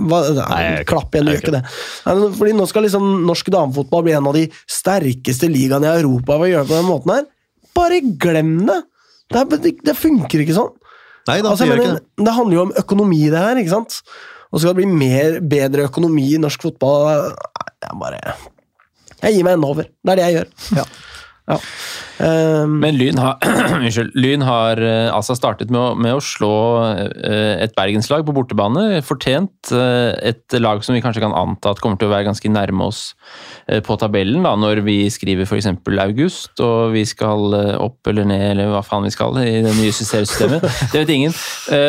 Hva, 0.00 0.20
Nei, 0.36 0.64
Klapp 0.88 1.14
igjen, 1.14 1.28
du 1.28 1.32
gjør 1.34 1.42
ikke 1.42 1.54
det. 1.56 1.62
Fordi 2.38 2.54
Nå 2.56 2.66
skal 2.70 2.86
liksom 2.86 3.06
norsk 3.28 3.50
damefotball 3.54 4.04
bli 4.06 4.14
en 4.16 4.28
av 4.30 4.36
de 4.36 4.46
sterkeste 4.70 5.50
ligaene 5.52 5.88
i 5.88 6.02
Europa 6.02 6.38
ved 6.40 6.48
å 6.48 6.52
gjøre 6.52 6.66
det 6.66 6.72
på 6.72 6.78
den 6.78 6.88
måten 6.90 7.14
her. 7.16 7.26
Bare 7.76 8.00
glem 8.24 8.56
det! 8.68 8.80
Det, 9.26 9.42
er, 9.42 9.72
det, 9.88 9.96
funker 9.98 10.44
ikke 10.44 10.54
sånn. 10.54 10.72
Nei, 11.26 11.40
da 11.42 11.50
Altså, 11.50 11.66
jeg 11.66 11.80
ikke 11.80 11.96
det. 11.96 12.24
det 12.28 12.34
handler 12.36 12.54
jo 12.54 12.64
om 12.68 12.74
økonomi, 12.78 13.24
det 13.32 13.42
her. 13.42 13.58
ikke 13.58 13.74
sant? 13.74 13.98
Og 14.52 14.62
skal 14.62 14.72
det 14.72 14.84
bli 14.84 14.90
mer, 14.90 15.40
bedre 15.42 15.88
økonomi 15.88 16.28
i 16.36 16.38
norsk 16.38 16.62
fotball 16.68 17.32
Jeg 17.82 17.96
bare 17.98 18.20
Jeg 19.24 19.34
gir 19.34 19.46
meg 19.48 19.56
en 19.56 19.66
over. 19.66 19.88
Det 19.90 20.14
er 20.14 20.20
det 20.20 20.28
jeg 20.28 20.36
gjør. 20.36 20.52
Ja. 20.78 20.84
Um, 21.46 22.80
Men 22.80 22.96
Lyn 22.98 23.18
har, 23.20 23.36
Lyn 24.18 24.42
har 24.42 24.80
eh, 24.82 25.08
altså 25.14 25.36
startet 25.38 25.70
med 25.70 25.78
å, 25.78 25.90
med 25.94 26.16
å 26.16 26.22
slå 26.24 26.50
eh, 26.96 27.62
et 27.62 27.74
bergenslag 27.76 28.24
på 28.26 28.34
bortebane. 28.34 29.02
Fortjent. 29.06 29.70
eh, 29.70 30.32
Et 30.32 30.56
lag 30.58 30.82
som 30.82 30.96
vi 30.96 31.02
kanskje 31.04 31.22
kan 31.22 31.36
anta 31.36 31.70
at 31.70 31.82
kommer 31.84 32.00
til 32.00 32.08
å 32.08 32.14
være 32.14 32.26
ganske 32.30 32.50
nærme 32.50 32.88
oss 32.88 33.12
på 33.66 33.96
tabellen 33.98 34.44
da, 34.46 34.52
når 34.58 34.80
vi 34.86 35.08
skriver 35.10 35.46
f.eks. 35.46 35.66
august 36.02 36.60
og 36.62 36.92
vi 36.94 37.02
skal 37.08 37.54
opp 37.82 38.06
eller 38.06 38.26
ned, 38.28 38.44
eller 38.52 38.70
hva 38.70 38.82
faen 38.86 39.06
vi 39.06 39.10
skal 39.10 39.34
i 39.42 39.58
det 39.64 39.74
nye 39.74 39.90
seriesystemet. 39.94 40.62
Det 40.92 41.02
vet 41.02 41.12
ingen. 41.12 41.34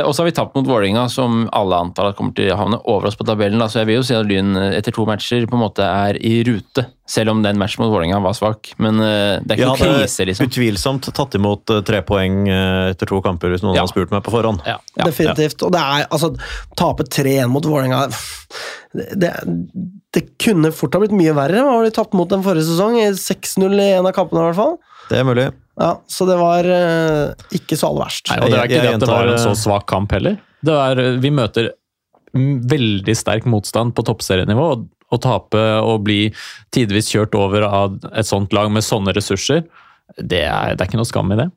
Og 0.08 0.10
så 0.12 0.24
har 0.24 0.30
vi 0.30 0.36
tapt 0.38 0.58
mot 0.58 0.66
Vålerenga, 0.68 1.06
som 1.14 1.46
alle 1.56 1.78
antar 1.86 2.10
at 2.10 2.18
kommer 2.18 2.34
til 2.38 2.50
å 2.54 2.58
havne 2.60 2.82
over 2.90 3.12
oss 3.12 3.20
på 3.20 3.28
tabellen. 3.30 3.62
Da. 3.62 3.70
Så 3.70 3.84
jeg 3.84 3.92
vil 3.92 4.00
jo 4.00 4.08
si 4.10 4.18
at 4.18 4.26
Lyn 4.26 4.58
etter 4.72 4.96
to 4.96 5.06
matcher 5.08 5.46
på 5.46 5.58
en 5.58 5.66
måte 5.68 5.86
er 5.86 6.18
i 6.18 6.40
rute. 6.48 6.88
Selv 7.08 7.32
om 7.32 7.42
den 7.44 7.56
matchen 7.60 7.84
mot 7.84 7.92
Vålerenga 7.94 8.20
var 8.20 8.34
svak. 8.36 8.74
Men 8.84 9.00
uh, 9.00 9.40
det 9.40 9.54
er 9.54 9.62
ikke 9.62 9.64
ja, 9.64 9.70
noe 9.72 10.00
krise, 10.02 10.26
liksom. 10.28 10.50
utvilsomt 10.50 11.08
tatt 11.16 11.38
imot 11.40 11.72
uh, 11.72 11.80
tre 11.88 12.02
poeng 12.04 12.42
uh, 12.52 12.90
etter 12.92 13.08
to 13.08 13.22
kamper 13.24 13.54
hvis 13.54 13.64
noen 13.64 13.78
Ja. 13.78 13.86
har 13.86 13.92
spurt 13.92 14.12
meg 14.12 14.26
på 14.26 14.34
forhånd. 14.34 14.60
Ja, 14.68 14.76
ja. 15.00 15.08
Definitivt. 15.08 15.64
Og 15.64 15.72
det 15.76 15.84
er 15.84 16.10
altså 16.12 16.34
Tape 16.76 17.08
3-1 17.08 17.48
mot 17.54 17.64
Vålerenga 17.64 18.02
det, 18.98 19.08
det, 19.24 19.32
det 20.16 20.26
kunne 20.44 20.74
fort 20.76 20.98
ha 20.98 21.02
blitt 21.06 21.16
mye 21.16 21.36
verre. 21.38 21.64
Hva 21.64 21.78
har 21.78 21.88
de 21.88 21.96
tapt 21.96 22.18
mot 22.18 22.28
den 22.32 22.44
forrige 22.44 22.68
sesong? 22.68 23.00
6-0 23.16 23.80
i 23.80 23.90
en 24.02 24.10
av 24.10 24.16
kampene, 24.16 24.44
i 24.44 24.50
hvert 24.50 24.60
fall. 24.60 24.78
Det 25.08 25.22
er 25.22 25.28
mulig. 25.28 25.48
Ja, 25.80 25.94
Så 26.12 26.26
det 26.28 26.36
var 26.40 26.68
ikke 27.54 27.78
så 27.78 27.92
aller 27.92 28.08
verst. 28.08 28.32
Nei, 28.34 28.40
og 28.42 28.52
det 28.52 28.58
er 28.58 28.68
ikke 28.72 28.80
jeg 28.82 28.88
det 28.88 28.96
at 28.98 29.04
det 29.06 29.12
var 29.14 29.32
en 29.32 29.44
så 29.44 29.56
svak 29.56 29.86
kamp 29.88 30.16
heller. 30.16 30.40
Det 30.66 30.74
er, 30.74 31.04
vi 31.22 31.32
møter 31.32 31.70
veldig 32.34 33.16
sterk 33.16 33.46
motstand 33.50 33.96
på 33.96 34.04
toppserienivå. 34.08 34.70
og 34.76 34.88
Å 35.08 35.20
tape 35.24 35.62
og 35.80 36.04
bli 36.08 36.22
tidvis 36.76 37.12
kjørt 37.14 37.38
over 37.40 37.68
av 37.68 38.00
et 38.12 38.28
sånt 38.28 38.56
lag 38.56 38.72
med 38.74 38.86
sånne 38.86 39.16
ressurser, 39.16 39.64
det 40.18 40.44
er, 40.48 40.76
det 40.76 40.84
er 40.84 40.90
ikke 40.90 41.00
noe 41.00 41.10
skam 41.10 41.32
i 41.36 41.40
det. 41.40 41.50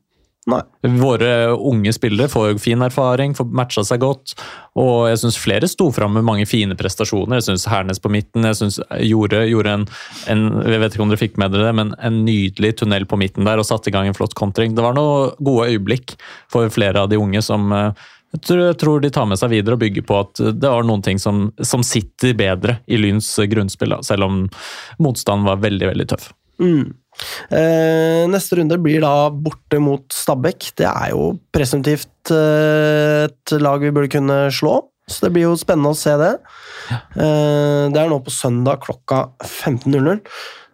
Nei. 0.49 0.61
Våre 0.97 1.51
unge 1.53 1.91
spillere 1.93 2.29
får 2.31 2.55
fin 2.63 2.81
erfaring, 2.81 3.35
får 3.37 3.51
matcha 3.53 3.83
seg 3.85 4.01
godt. 4.01 4.33
Og 4.81 5.05
jeg 5.11 5.19
syns 5.21 5.37
flere 5.37 5.69
sto 5.69 5.91
fram 5.93 6.15
med 6.17 6.25
mange 6.25 6.47
fine 6.49 6.73
prestasjoner. 6.77 7.37
Jeg 7.37 7.51
syns 7.51 7.67
Hernes 7.69 8.01
på 8.01 8.09
midten 8.09 8.47
jeg 8.49 8.57
synes 8.57 8.79
gjorde, 9.05 9.43
gjorde 9.51 9.75
en, 9.77 9.85
en 10.33 10.41
Jeg 10.65 10.81
vet 10.81 10.97
ikke 10.97 11.05
om 11.05 11.13
dere 11.13 11.21
fikk 11.21 11.37
med 11.41 11.53
dere 11.53 11.69
det, 11.69 11.75
men 11.77 11.93
en 12.01 12.23
nydelig 12.25 12.73
tunnel 12.81 13.05
på 13.05 13.19
midten 13.21 13.45
der 13.45 13.61
og 13.61 13.69
satte 13.69 13.91
i 13.91 13.95
gang 13.95 14.09
en 14.09 14.17
flott 14.17 14.33
kontring. 14.37 14.73
Det 14.73 14.85
var 14.85 14.97
noen 14.97 15.37
gode 15.45 15.69
øyeblikk 15.75 16.17
for 16.51 16.73
flere 16.73 17.05
av 17.05 17.13
de 17.13 17.21
unge 17.21 17.45
som 17.45 17.69
eh, 17.77 18.09
jeg 18.31 18.77
tror, 18.79 19.01
de 19.03 19.11
tar 19.11 19.27
med 19.27 19.39
seg 19.39 19.51
videre 19.51 19.75
og 19.75 19.81
bygger 19.81 20.05
på 20.07 20.19
at 20.21 20.39
det 20.55 20.69
var 20.69 20.85
noen 20.87 21.03
ting 21.03 21.19
som, 21.19 21.49
som 21.59 21.83
sitter 21.83 22.35
bedre 22.37 22.77
i 22.87 22.99
Lyns 22.99 23.27
grunnspill, 23.51 23.91
da, 23.97 23.99
selv 24.07 24.27
om 24.29 24.45
motstanden 25.03 25.49
var 25.49 25.59
veldig, 25.63 25.89
veldig 25.91 26.07
tøff. 26.13 26.29
Mm. 26.61 26.93
Eh, 27.51 28.23
neste 28.31 28.55
runde 28.55 28.77
blir 28.79 29.03
da 29.03 29.29
borte 29.33 29.81
mot 29.83 30.05
Stabæk. 30.15 30.71
Det 30.79 30.87
er 30.87 31.11
jo 31.11 31.33
presumptivt 31.53 32.31
eh, 32.33 33.27
et 33.27 33.55
lag 33.59 33.83
vi 33.83 33.91
burde 33.93 34.11
kunne 34.13 34.45
slå, 34.53 34.77
så 35.09 35.27
det 35.27 35.33
blir 35.35 35.49
jo 35.49 35.59
spennende 35.59 35.91
å 35.91 35.97
se 35.97 36.15
det. 36.21 36.33
Eh, 36.91 37.89
det 37.91 37.99
er 37.99 38.11
nå 38.11 38.21
på 38.23 38.33
søndag 38.33 38.81
klokka 38.85 39.25
15.00, 39.43 40.23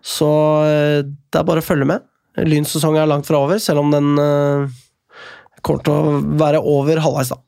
så 0.06 0.30
eh, 0.68 1.00
det 1.08 1.42
er 1.42 1.48
bare 1.48 1.64
å 1.64 1.68
følge 1.68 1.90
med. 1.90 2.06
Lyns 2.46 2.76
sesong 2.76 3.00
er 3.00 3.10
langt 3.10 3.26
fra 3.26 3.42
over, 3.42 3.58
selv 3.62 3.82
om 3.82 3.90
den 3.94 4.14
eh, 4.22 4.78
kommer 5.66 5.84
til 5.84 5.98
å 5.98 6.18
være 6.38 6.62
over 6.62 7.02
halvveis, 7.02 7.34
da. 7.34 7.42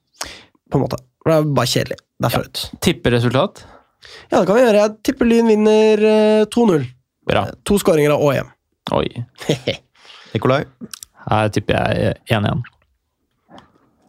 På 0.70 0.78
en 0.80 0.84
måte. 0.86 1.00
Det 1.26 1.36
er 1.36 1.50
bare 1.58 1.70
kjedelig 1.70 1.98
derfra 2.24 2.42
ut. 2.46 2.64
Tipperesultat? 2.86 3.64
Ja, 4.32 4.40
det 4.40 4.46
kan 4.48 4.56
vi 4.56 4.62
gjøre. 4.64 4.82
Jeg 4.86 4.96
tipper 5.10 5.28
Lyn 5.30 5.50
vinner 5.52 6.04
eh, 6.10 6.46
2-0. 6.54 6.86
Bra. 7.30 7.44
To 7.68 7.78
skåringer 7.82 8.16
av 8.16 8.24
ÅM. 8.26 8.50
Oi. 8.98 9.10
Nikolai? 10.34 10.64
Her 11.30 11.50
tipper 11.54 11.78
jeg 11.78 12.16
1-1. 12.32 12.64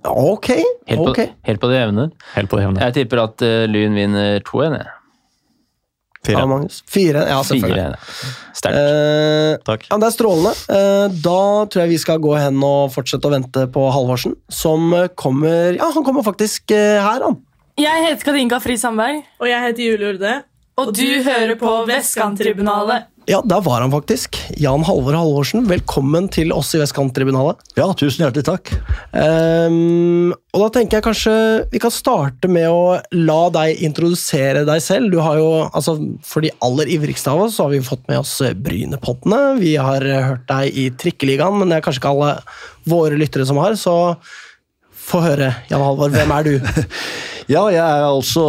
Ok, 0.08 0.46
Helt 0.88 0.96
på, 1.02 1.10
ok. 1.10 1.18
helt 1.44 1.60
på 1.60 1.68
det 1.68 1.76
jevne. 1.82 2.06
Helt 2.32 2.48
på 2.48 2.56
det 2.56 2.62
jevne. 2.64 2.80
Jeg 2.86 2.96
tipper 2.96 3.20
at 3.26 3.42
eh, 3.44 3.66
Lyn 3.68 3.98
vinner 3.98 4.38
2-1. 4.48 4.78
jeg. 4.78 4.94
Fire. 6.26 6.42
Ja, 6.44 6.58
Fire, 6.84 7.20
ja, 7.30 7.38
selvfølgelig. 7.48 7.84
Sterkt. 8.52 8.76
Eh, 8.76 9.54
Takk. 9.64 9.86
ja, 9.88 9.96
det 10.02 10.08
er 10.10 10.12
strålende. 10.12 10.50
Eh, 10.68 11.06
da 11.24 11.38
tror 11.64 11.84
jeg 11.84 11.92
vi 11.94 12.00
skal 12.02 12.20
gå 12.20 12.34
hen 12.36 12.58
og 12.66 12.90
fortsette 12.92 13.24
å 13.24 13.32
vente 13.32 13.64
på 13.72 13.86
Halvorsen, 13.94 14.34
som 14.52 14.92
kommer 15.16 15.78
Ja, 15.78 15.88
han 15.94 16.04
kommer 16.04 16.26
faktisk 16.26 16.74
eh, 16.76 17.00
her, 17.00 17.24
han. 17.24 17.40
Jeg 17.80 18.04
heter 18.04 18.26
Kadinka 18.28 18.58
Fri 18.60 18.76
Sandberg, 18.76 19.22
Og 19.40 19.48
jeg 19.48 19.64
heter 19.64 19.86
Julie 19.86 20.12
Urde. 20.12 20.34
Og 20.80 20.92
du 20.96 21.08
hører 21.24 21.56
på 21.60 21.70
Vestkanttribunalet. 21.88 23.08
Ja, 23.28 23.38
der 23.46 23.60
var 23.62 23.82
han 23.84 23.92
faktisk. 23.92 24.38
Jan 24.58 24.82
Halvor 24.86 25.14
Halvorsen, 25.14 25.66
velkommen 25.68 26.26
til 26.32 26.54
oss 26.56 26.72
i 26.74 26.80
Vestkanttribunalet. 26.80 27.60
Ja, 27.76 27.86
tusen 27.94 28.24
hjertelig 28.24 28.46
takk. 28.48 28.72
Um, 29.12 30.32
og 30.54 30.64
da 30.64 30.70
tenker 30.74 30.98
jeg 30.98 31.06
kanskje 31.06 31.34
vi 31.70 31.82
kan 31.82 31.94
starte 31.94 32.50
med 32.50 32.66
å 32.72 32.96
la 33.14 33.38
deg 33.54 33.84
introdusere 33.86 34.64
deg 34.66 34.82
selv. 34.82 35.12
Du 35.12 35.20
har 35.22 35.38
jo, 35.38 35.50
altså 35.68 35.98
For 36.26 36.42
de 36.42 36.54
aller 36.64 36.90
ivrigste 36.96 37.30
av 37.30 37.44
oss 37.44 37.58
så 37.58 37.68
har 37.68 37.76
vi 37.76 37.84
fått 37.86 38.08
med 38.10 38.22
oss 38.22 38.38
Brynepoddene. 38.40 39.60
Vi 39.60 39.76
har 39.78 40.06
hørt 40.32 40.48
deg 40.50 40.80
i 40.80 40.90
Trikkeligaen, 40.98 41.60
men 41.60 41.70
det 41.70 41.78
er 41.78 41.86
kanskje 41.86 42.02
ikke 42.02 42.14
alle 42.16 42.34
våre 42.88 43.20
lyttere 43.20 43.46
som 43.46 43.60
har, 43.60 43.76
så 43.78 44.16
få 45.10 45.20
høre, 45.24 45.52
Jan 45.70 45.82
Halvor. 45.82 46.12
Hvem 46.14 46.38
er 46.38 46.48
du? 46.48 46.54
Ja, 47.50 47.64
jeg 47.66 47.82
er 47.82 48.04
altså 48.06 48.44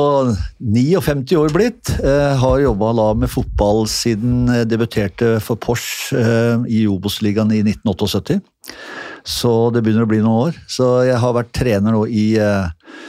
59 0.61 1.33
år 1.39 1.49
blitt. 1.55 1.89
Eh, 2.05 2.35
har 2.37 2.59
jobba 2.61 2.91
med 3.17 3.31
fotball 3.33 3.87
siden 3.89 4.45
jeg 4.53 4.67
debuterte 4.69 5.39
for 5.41 5.57
Porsche 5.57 6.19
eh, 6.21 6.67
i 6.69 6.83
Obos-ligaen 6.85 7.49
i 7.49 7.63
1978. 7.63 8.37
Så 9.25 9.71
det 9.73 9.81
begynner 9.81 10.05
å 10.05 10.11
bli 10.11 10.19
noen 10.21 10.51
år. 10.51 10.59
Så 10.69 10.91
jeg 11.07 11.17
har 11.17 11.33
vært 11.33 11.49
trener 11.57 11.97
nå 11.97 12.03
i, 12.05 12.27
eh, 12.37 12.99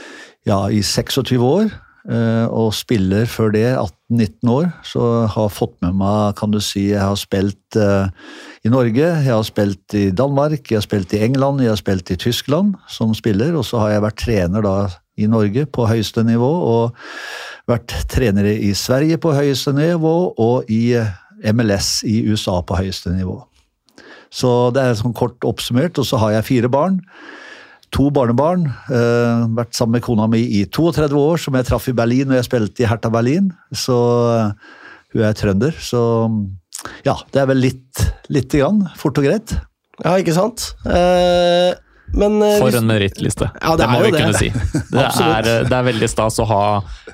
ja, 0.49 0.59
i 0.73 0.81
26 0.81 1.37
år. 1.45 1.69
Eh, 2.09 2.45
og 2.47 2.73
spiller 2.75 3.27
før 3.29 3.53
det 3.55 3.65
18-19 3.71 4.51
år. 4.53 4.67
Så 4.87 5.03
har 5.33 5.53
fått 5.53 5.75
med 5.85 5.95
meg, 5.99 6.35
kan 6.39 6.53
du 6.53 6.59
si, 6.63 6.89
jeg 6.91 7.01
har 7.03 7.17
spilt 7.19 7.77
eh, 7.79 8.09
i 8.65 8.71
Norge, 8.73 9.05
jeg 9.05 9.31
har 9.31 9.45
spilt 9.47 9.97
i 9.97 10.09
Danmark, 10.15 10.67
jeg 10.69 10.81
har 10.81 10.87
spilt 10.87 11.15
i 11.15 11.23
England, 11.27 11.63
jeg 11.63 11.73
har 11.73 11.81
spilt 11.81 12.11
i 12.13 12.19
Tyskland 12.19 12.75
som 12.91 13.15
spiller, 13.17 13.55
og 13.57 13.65
så 13.67 13.81
har 13.83 13.95
jeg 13.95 14.05
vært 14.07 14.21
trener 14.25 14.65
da 14.65 14.75
i 15.19 15.29
Norge 15.29 15.65
på 15.69 15.87
høyeste 15.89 16.23
nivå, 16.25 16.49
og 16.49 16.95
vært 17.69 17.93
trener 18.11 18.49
i 18.53 18.73
Sverige 18.77 19.19
på 19.21 19.33
høyeste 19.35 19.75
nivå, 19.77 20.15
og 20.37 20.69
i 20.71 20.95
eh, 20.99 21.13
MLS 21.53 22.01
i 22.07 22.21
USA 22.29 22.61
på 22.63 22.77
høyeste 22.79 23.13
nivå. 23.13 23.41
Så 24.33 24.49
det 24.73 24.81
er 24.81 24.97
sånn 24.97 25.13
kort 25.15 25.45
oppsummert, 25.45 25.99
og 26.01 26.07
så 26.09 26.17
har 26.23 26.37
jeg 26.37 26.49
fire 26.49 26.71
barn. 26.71 27.01
To 27.93 28.09
barnebarn. 28.13 28.65
Uh, 28.89 29.45
vært 29.57 29.77
sammen 29.77 29.99
med 29.99 30.05
kona 30.05 30.25
mi 30.31 30.41
i 30.59 30.63
32 30.65 31.19
år, 31.19 31.37
som 31.41 31.57
jeg 31.57 31.67
traff 31.69 31.89
i 31.91 31.95
Berlin 31.97 32.29
når 32.29 32.41
jeg 32.41 32.49
spilte 32.49 32.83
i 32.83 32.89
Hertha 32.89 33.11
Berlin. 33.13 33.51
Så 33.69 33.93
uh, 33.93 34.73
hun 35.13 35.25
er 35.27 35.37
trønder, 35.37 35.77
så 35.77 36.01
ja, 37.05 37.13
det 37.31 37.43
er 37.43 37.47
vel 37.47 37.61
litt, 37.63 38.03
lite 38.33 38.63
grann. 38.63 38.81
Fort 38.99 39.21
og 39.21 39.27
greit. 39.27 39.53
Ja, 40.01 40.17
ikke 40.17 40.33
sant? 40.35 40.71
Uh, 40.87 41.77
men 42.17 42.41
For 42.59 42.73
en 42.77 42.89
merittliste. 42.89 43.47
Ja, 43.61 43.77
det 43.77 43.85
det, 43.85 43.91
må 43.93 44.01
vi 44.03 44.11
det. 44.13 44.19
kunne 44.21 44.41
si. 44.41 44.49
Det 44.93 45.05
er, 45.05 45.47
det 45.65 45.73
er 45.73 45.85
veldig 45.87 46.09
stas 46.11 46.35
å 46.43 46.45
ha 46.45 46.65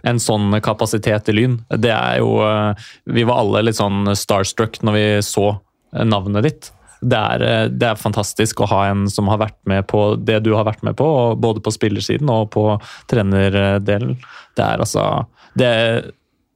en 0.09 0.19
sånn 0.19 0.57
kapasitet 0.63 1.29
i 1.31 1.35
Lyn. 1.37 1.59
Det 1.71 1.91
er 1.93 2.17
jo 2.19 2.33
Vi 3.07 3.23
var 3.27 3.39
alle 3.39 3.61
litt 3.69 3.79
sånn 3.79 4.09
starstruck 4.19 4.81
når 4.83 4.97
vi 4.97 5.05
så 5.23 5.45
navnet 6.03 6.49
ditt. 6.49 6.71
Det 7.01 7.19
er, 7.19 7.45
eh, 7.47 7.65
det 7.71 7.87
er 7.91 7.99
fantastisk 7.99 8.63
å 8.63 8.69
ha 8.71 8.83
en 8.89 9.07
som 9.11 9.29
har 9.31 9.39
vært 9.39 9.59
med 9.69 9.87
på 9.87 10.13
det 10.19 10.41
du 10.43 10.53
har 10.57 10.67
vært 10.67 10.83
med 10.83 10.97
på, 10.99 11.07
både 11.39 11.63
på 11.63 11.73
spillersiden 11.75 12.29
og 12.33 12.51
på 12.55 12.65
trenerdelen. 13.11 14.17
Det 14.57 14.65
er 14.65 14.83
altså 14.83 15.25
det, 15.57 15.71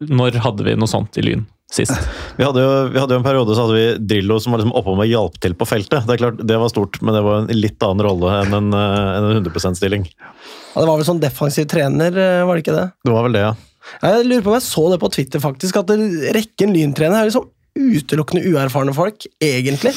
Når 0.04 0.40
hadde 0.44 0.66
vi 0.68 0.76
noe 0.76 0.92
sånt 0.92 1.18
i 1.18 1.24
Lyn? 1.24 1.46
sist. 1.74 1.94
Vi 2.38 2.46
hadde, 2.46 2.62
jo, 2.62 2.70
vi 2.94 3.00
hadde 3.02 3.16
jo 3.16 3.20
en 3.20 3.26
periode 3.26 3.56
så 3.56 3.66
hadde 3.66 3.76
vi 3.78 4.06
Drillo 4.10 4.40
som 4.42 4.54
var 4.54 4.62
liksom 4.62 4.74
oppe 4.78 4.94
og 4.94 5.04
hjalp 5.06 5.36
til 5.42 5.56
på 5.58 5.68
feltet. 5.70 6.06
Det 6.08 6.16
er 6.16 6.22
klart, 6.22 6.40
det 6.50 6.58
var 6.62 6.72
stort, 6.72 7.00
men 7.06 7.18
det 7.18 7.22
var 7.26 7.44
en 7.44 7.50
litt 7.54 7.86
annen 7.86 8.06
rolle 8.06 8.32
enn 8.40 8.56
en, 8.58 8.68
eh, 8.78 9.10
en 9.18 9.28
100 9.30 9.54
%-stilling. 9.54 10.08
Ja, 10.10 10.82
det 10.82 10.88
var 10.90 10.98
vel 10.98 11.08
sånn 11.08 11.22
defensiv 11.22 11.68
trener, 11.70 12.10
eh, 12.14 12.44
var 12.46 12.58
det 12.58 12.66
ikke 12.66 12.78
det? 12.78 12.88
Det 13.06 13.14
var 13.14 13.28
vel 13.28 13.38
det, 13.38 13.44
ja. 13.46 13.54
Jeg 14.02 14.26
lurer 14.26 14.46
på 14.46 14.54
om 14.54 14.58
jeg 14.58 14.66
så 14.66 14.86
det 14.92 15.00
på 15.02 15.12
Twitter, 15.14 15.44
faktisk, 15.44 15.78
at 15.82 15.94
rekken 15.94 16.34
rekken 16.38 16.74
lyntrenere 16.74 17.22
er 17.22 17.30
liksom 17.30 17.50
utelukkende 17.74 18.46
uerfarne 18.54 18.94
folk, 18.96 19.26
egentlig. 19.42 19.94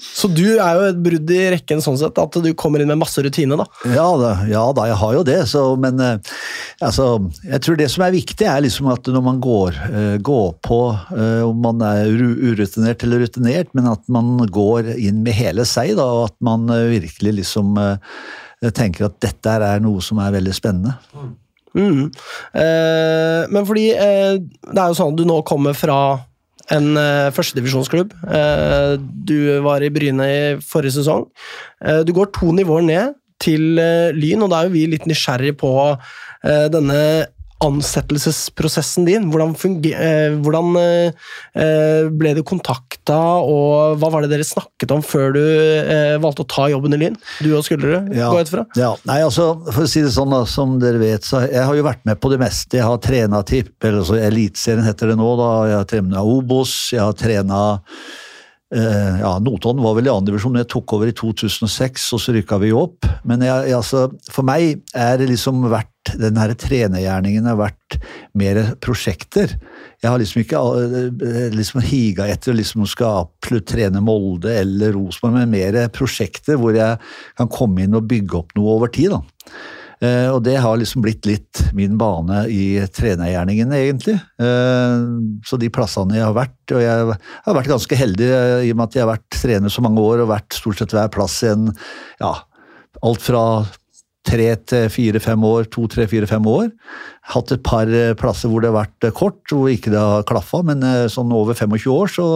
Så 0.00 0.30
du 0.32 0.56
er 0.56 0.78
jo 0.78 0.86
et 0.88 1.00
brudd 1.04 1.32
i 1.34 1.40
rekken 1.54 1.82
sånn 1.84 1.98
sett, 2.00 2.18
at 2.20 2.38
du 2.42 2.50
kommer 2.58 2.82
inn 2.82 2.90
med 2.90 3.00
masse 3.02 3.22
rutine, 3.24 3.58
da. 3.60 3.66
Ja 3.92 4.06
da, 4.20 4.32
ja 4.50 4.64
da, 4.76 4.86
jeg 4.90 4.98
har 5.02 5.16
jo 5.18 5.24
det, 5.28 5.38
så, 5.50 5.64
men 5.80 6.00
eh, 6.04 6.32
altså, 6.86 7.08
jeg 7.44 7.64
tror 7.66 7.80
det 7.80 7.90
som 7.92 8.06
er 8.06 8.14
viktig, 8.16 8.48
er 8.48 8.64
liksom 8.64 8.90
at 8.92 9.10
når 9.12 9.26
man 9.26 9.42
går, 9.44 9.80
eh, 9.90 10.14
går 10.24 10.48
på, 10.66 10.80
eh, 11.16 11.42
om 11.46 11.60
man 11.66 11.84
er 11.86 12.10
urutinert 12.10 13.04
eller 13.06 13.26
rutinert, 13.26 13.74
men 13.76 13.90
at 13.92 14.06
man 14.12 14.38
går 14.50 14.94
inn 14.96 15.20
med 15.26 15.36
hele 15.36 15.68
seg, 15.68 15.94
da, 16.00 16.08
og 16.20 16.30
at 16.30 16.38
man 16.44 16.66
virkelig 16.70 17.40
liksom 17.42 17.76
tenker 18.76 19.06
at 19.06 19.20
dette 19.24 19.52
er 19.56 19.80
noe 19.80 20.02
som 20.04 20.20
er 20.20 20.34
veldig 20.34 20.52
spennende. 20.56 20.98
Mm. 21.74 22.10
Eh, 22.52 23.50
men 23.50 23.66
fordi 23.66 23.90
eh, 23.94 24.40
det 24.40 24.80
er 24.80 24.90
jo 24.90 24.98
sånn 24.98 25.14
at 25.14 25.20
du 25.20 25.26
nå 25.28 25.40
kommer 25.46 25.76
fra 25.78 26.00
en 26.74 26.92
uh, 26.96 27.30
førstedivisjonsklubb. 27.34 28.12
Uh, 28.24 28.98
du 29.00 29.36
var 29.64 29.82
i 29.82 29.90
Bryne 29.92 30.26
i 30.30 30.42
forrige 30.62 31.00
sesong. 31.00 31.26
Uh, 31.82 32.00
du 32.06 32.14
går 32.16 32.30
to 32.36 32.52
nivåer 32.56 32.86
ned 32.86 33.16
til 33.40 33.80
eh, 33.80 34.12
Lyn, 34.16 34.44
og 34.44 34.52
da 34.52 34.60
er 34.60 34.68
jo 34.68 34.76
vi 34.76 34.86
litt 34.92 35.08
nysgjerrig 35.08 35.54
på 35.60 35.72
eh, 35.90 36.66
denne 36.72 37.00
ansettelsesprosessen 37.60 39.04
din. 39.08 39.28
Hvordan, 39.32 39.54
funge- 39.58 39.92
eh, 39.94 40.34
hvordan 40.40 40.76
eh, 40.80 41.12
eh, 41.54 42.08
ble 42.10 42.34
du 42.38 42.42
kontakta, 42.46 43.18
og 43.44 43.98
hva 44.00 44.10
var 44.12 44.22
det 44.24 44.30
dere 44.32 44.46
snakket 44.46 44.94
om 44.94 45.02
før 45.04 45.32
du 45.36 45.42
valgte 46.22 46.44
å 46.44 46.48
ta 46.48 46.68
jobben 46.72 46.94
i 46.96 47.00
Lyn? 47.02 47.16
Du 47.42 47.50
og 47.56 47.64
Skullerud, 47.66 48.10
Ja. 48.16 48.30
går 48.30 48.38
jeg 48.40 48.46
ut 48.48 48.54
fra? 48.54 48.64
Ja, 48.76 48.94
nei, 49.06 49.20
altså, 49.22 49.50
for 49.72 49.84
å 49.84 49.88
si 49.90 50.02
det 50.02 50.12
sånn, 50.14 50.30
da, 50.30 50.44
som 50.46 50.78
dere 50.82 50.98
vet, 51.02 51.22
så 51.26 51.44
jeg 51.50 51.64
har 51.64 51.74
jo 51.76 51.82
vært 51.86 52.04
med 52.04 52.20
på 52.20 52.30
det 52.30 52.40
meste. 52.40 52.78
Jeg 52.78 52.84
har 52.88 52.98
trena 52.98 53.42
tipp, 53.44 53.72
eller 53.82 54.00
altså 54.02 54.18
Eliteserien 54.20 54.84
heter 54.86 55.08
det 55.12 55.18
nå, 55.20 55.30
da. 55.40 55.50
Jeg 55.70 55.76
har 55.80 55.88
trena 55.94 56.24
Obos, 56.24 56.74
jeg 56.92 57.00
har 57.00 57.12
trena 57.12 57.60
ja, 58.70 59.32
Notodden 59.42 59.82
var 59.82 59.96
vel 59.98 60.06
i 60.06 60.12
andredivisjon, 60.12 60.54
men 60.54 60.62
jeg 60.62 60.70
tok 60.70 60.92
over 60.94 61.10
i 61.10 61.14
2006, 61.16 62.04
og 62.14 62.20
så 62.22 62.34
rykka 62.36 62.60
vi 62.62 62.70
opp. 62.76 63.08
Men 63.26 63.42
jeg, 63.42 63.70
jeg, 63.70 63.78
altså, 63.80 64.04
for 64.30 64.46
meg 64.46 64.84
er 64.94 65.18
det 65.18 65.30
liksom 65.32 65.64
vært 65.72 65.90
den 66.18 66.38
her 66.40 66.52
trenergjerningen 66.58 67.48
har 67.50 67.58
vært 67.60 67.98
mer 68.38 68.60
prosjekter. 68.82 69.56
Jeg 70.00 70.08
har 70.08 70.20
liksom 70.20 70.42
ikke 70.42 70.62
eh, 70.80 71.50
liksom 71.54 71.82
higa 71.84 72.28
etter 72.30 72.54
å 72.54 72.56
liksom 72.56 72.86
skal 72.88 73.28
trene 73.68 74.02
Molde 74.04 74.54
eller 74.62 74.94
Rosenborg, 74.96 75.36
men 75.36 75.52
mer 75.52 75.82
prosjekter 75.94 76.58
hvor 76.60 76.76
jeg 76.76 76.96
kan 77.38 77.52
komme 77.52 77.84
inn 77.84 77.98
og 77.98 78.08
bygge 78.10 78.40
opp 78.40 78.56
noe 78.56 78.78
over 78.78 78.92
tid. 78.94 79.12
da. 79.16 79.20
Eh, 80.00 80.28
og 80.32 80.40
det 80.46 80.56
har 80.64 80.78
liksom 80.80 81.02
blitt 81.04 81.26
litt 81.28 81.60
min 81.76 81.98
bane 82.00 82.46
i 82.48 82.80
trenergjerningen, 82.96 83.72
egentlig. 83.76 84.16
Eh, 84.40 84.94
så 85.44 85.58
de 85.60 85.68
plassene 85.72 86.16
jeg 86.16 86.24
har 86.24 86.36
vært, 86.36 86.60
og 86.72 86.80
jeg 86.80 87.18
har 87.44 87.58
vært 87.58 87.72
ganske 87.74 87.98
heldig 88.00 88.30
eh, 88.30 88.54
i 88.68 88.70
og 88.72 88.78
med 88.78 88.86
at 88.88 88.96
jeg 88.96 89.04
har 89.04 89.12
vært 89.12 89.28
trener 89.36 89.72
så 89.72 89.84
mange 89.84 90.00
år 90.00 90.24
og 90.24 90.32
vært 90.32 90.56
stort 90.56 90.80
sett 90.80 90.96
hver 90.96 91.12
plass 91.12 91.42
i 91.44 91.52
en 91.52 91.68
ja, 92.22 92.32
alt 93.04 93.26
fra 93.26 93.44
tre 94.30 94.48
til 94.68 94.88
fire-fem 94.92 95.44
år, 95.48 95.68
to, 95.72 95.84
tre, 95.90 96.06
fire, 96.08 96.26
fem 96.28 96.48
år. 96.48 96.70
Hatt 97.34 97.52
et 97.52 97.62
par 97.64 97.88
plasser 98.20 98.52
hvor 98.52 98.64
det 98.64 98.70
har 98.70 98.82
vært 98.82 99.08
kort, 99.16 99.40
hvor 99.48 99.68
ikke 99.72 99.92
det 99.92 100.00
har 100.00 100.26
klaffa, 100.28 100.60
men 100.64 100.84
sånn 101.12 101.32
over 101.34 101.56
25 101.56 101.88
år 101.92 102.12
så, 102.12 102.26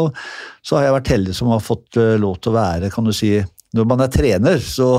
så 0.64 0.78
har 0.78 0.88
jeg 0.88 0.96
vært 0.96 1.12
heldig 1.12 1.36
som 1.36 1.52
har 1.52 1.64
fått 1.64 2.00
lov 2.20 2.40
til 2.40 2.54
å 2.54 2.56
være, 2.56 2.92
kan 2.92 3.04
du 3.04 3.12
si 3.14 3.36
når 3.74 3.86
man 3.90 4.02
er 4.04 4.12
trener, 4.12 4.60
så, 4.62 4.94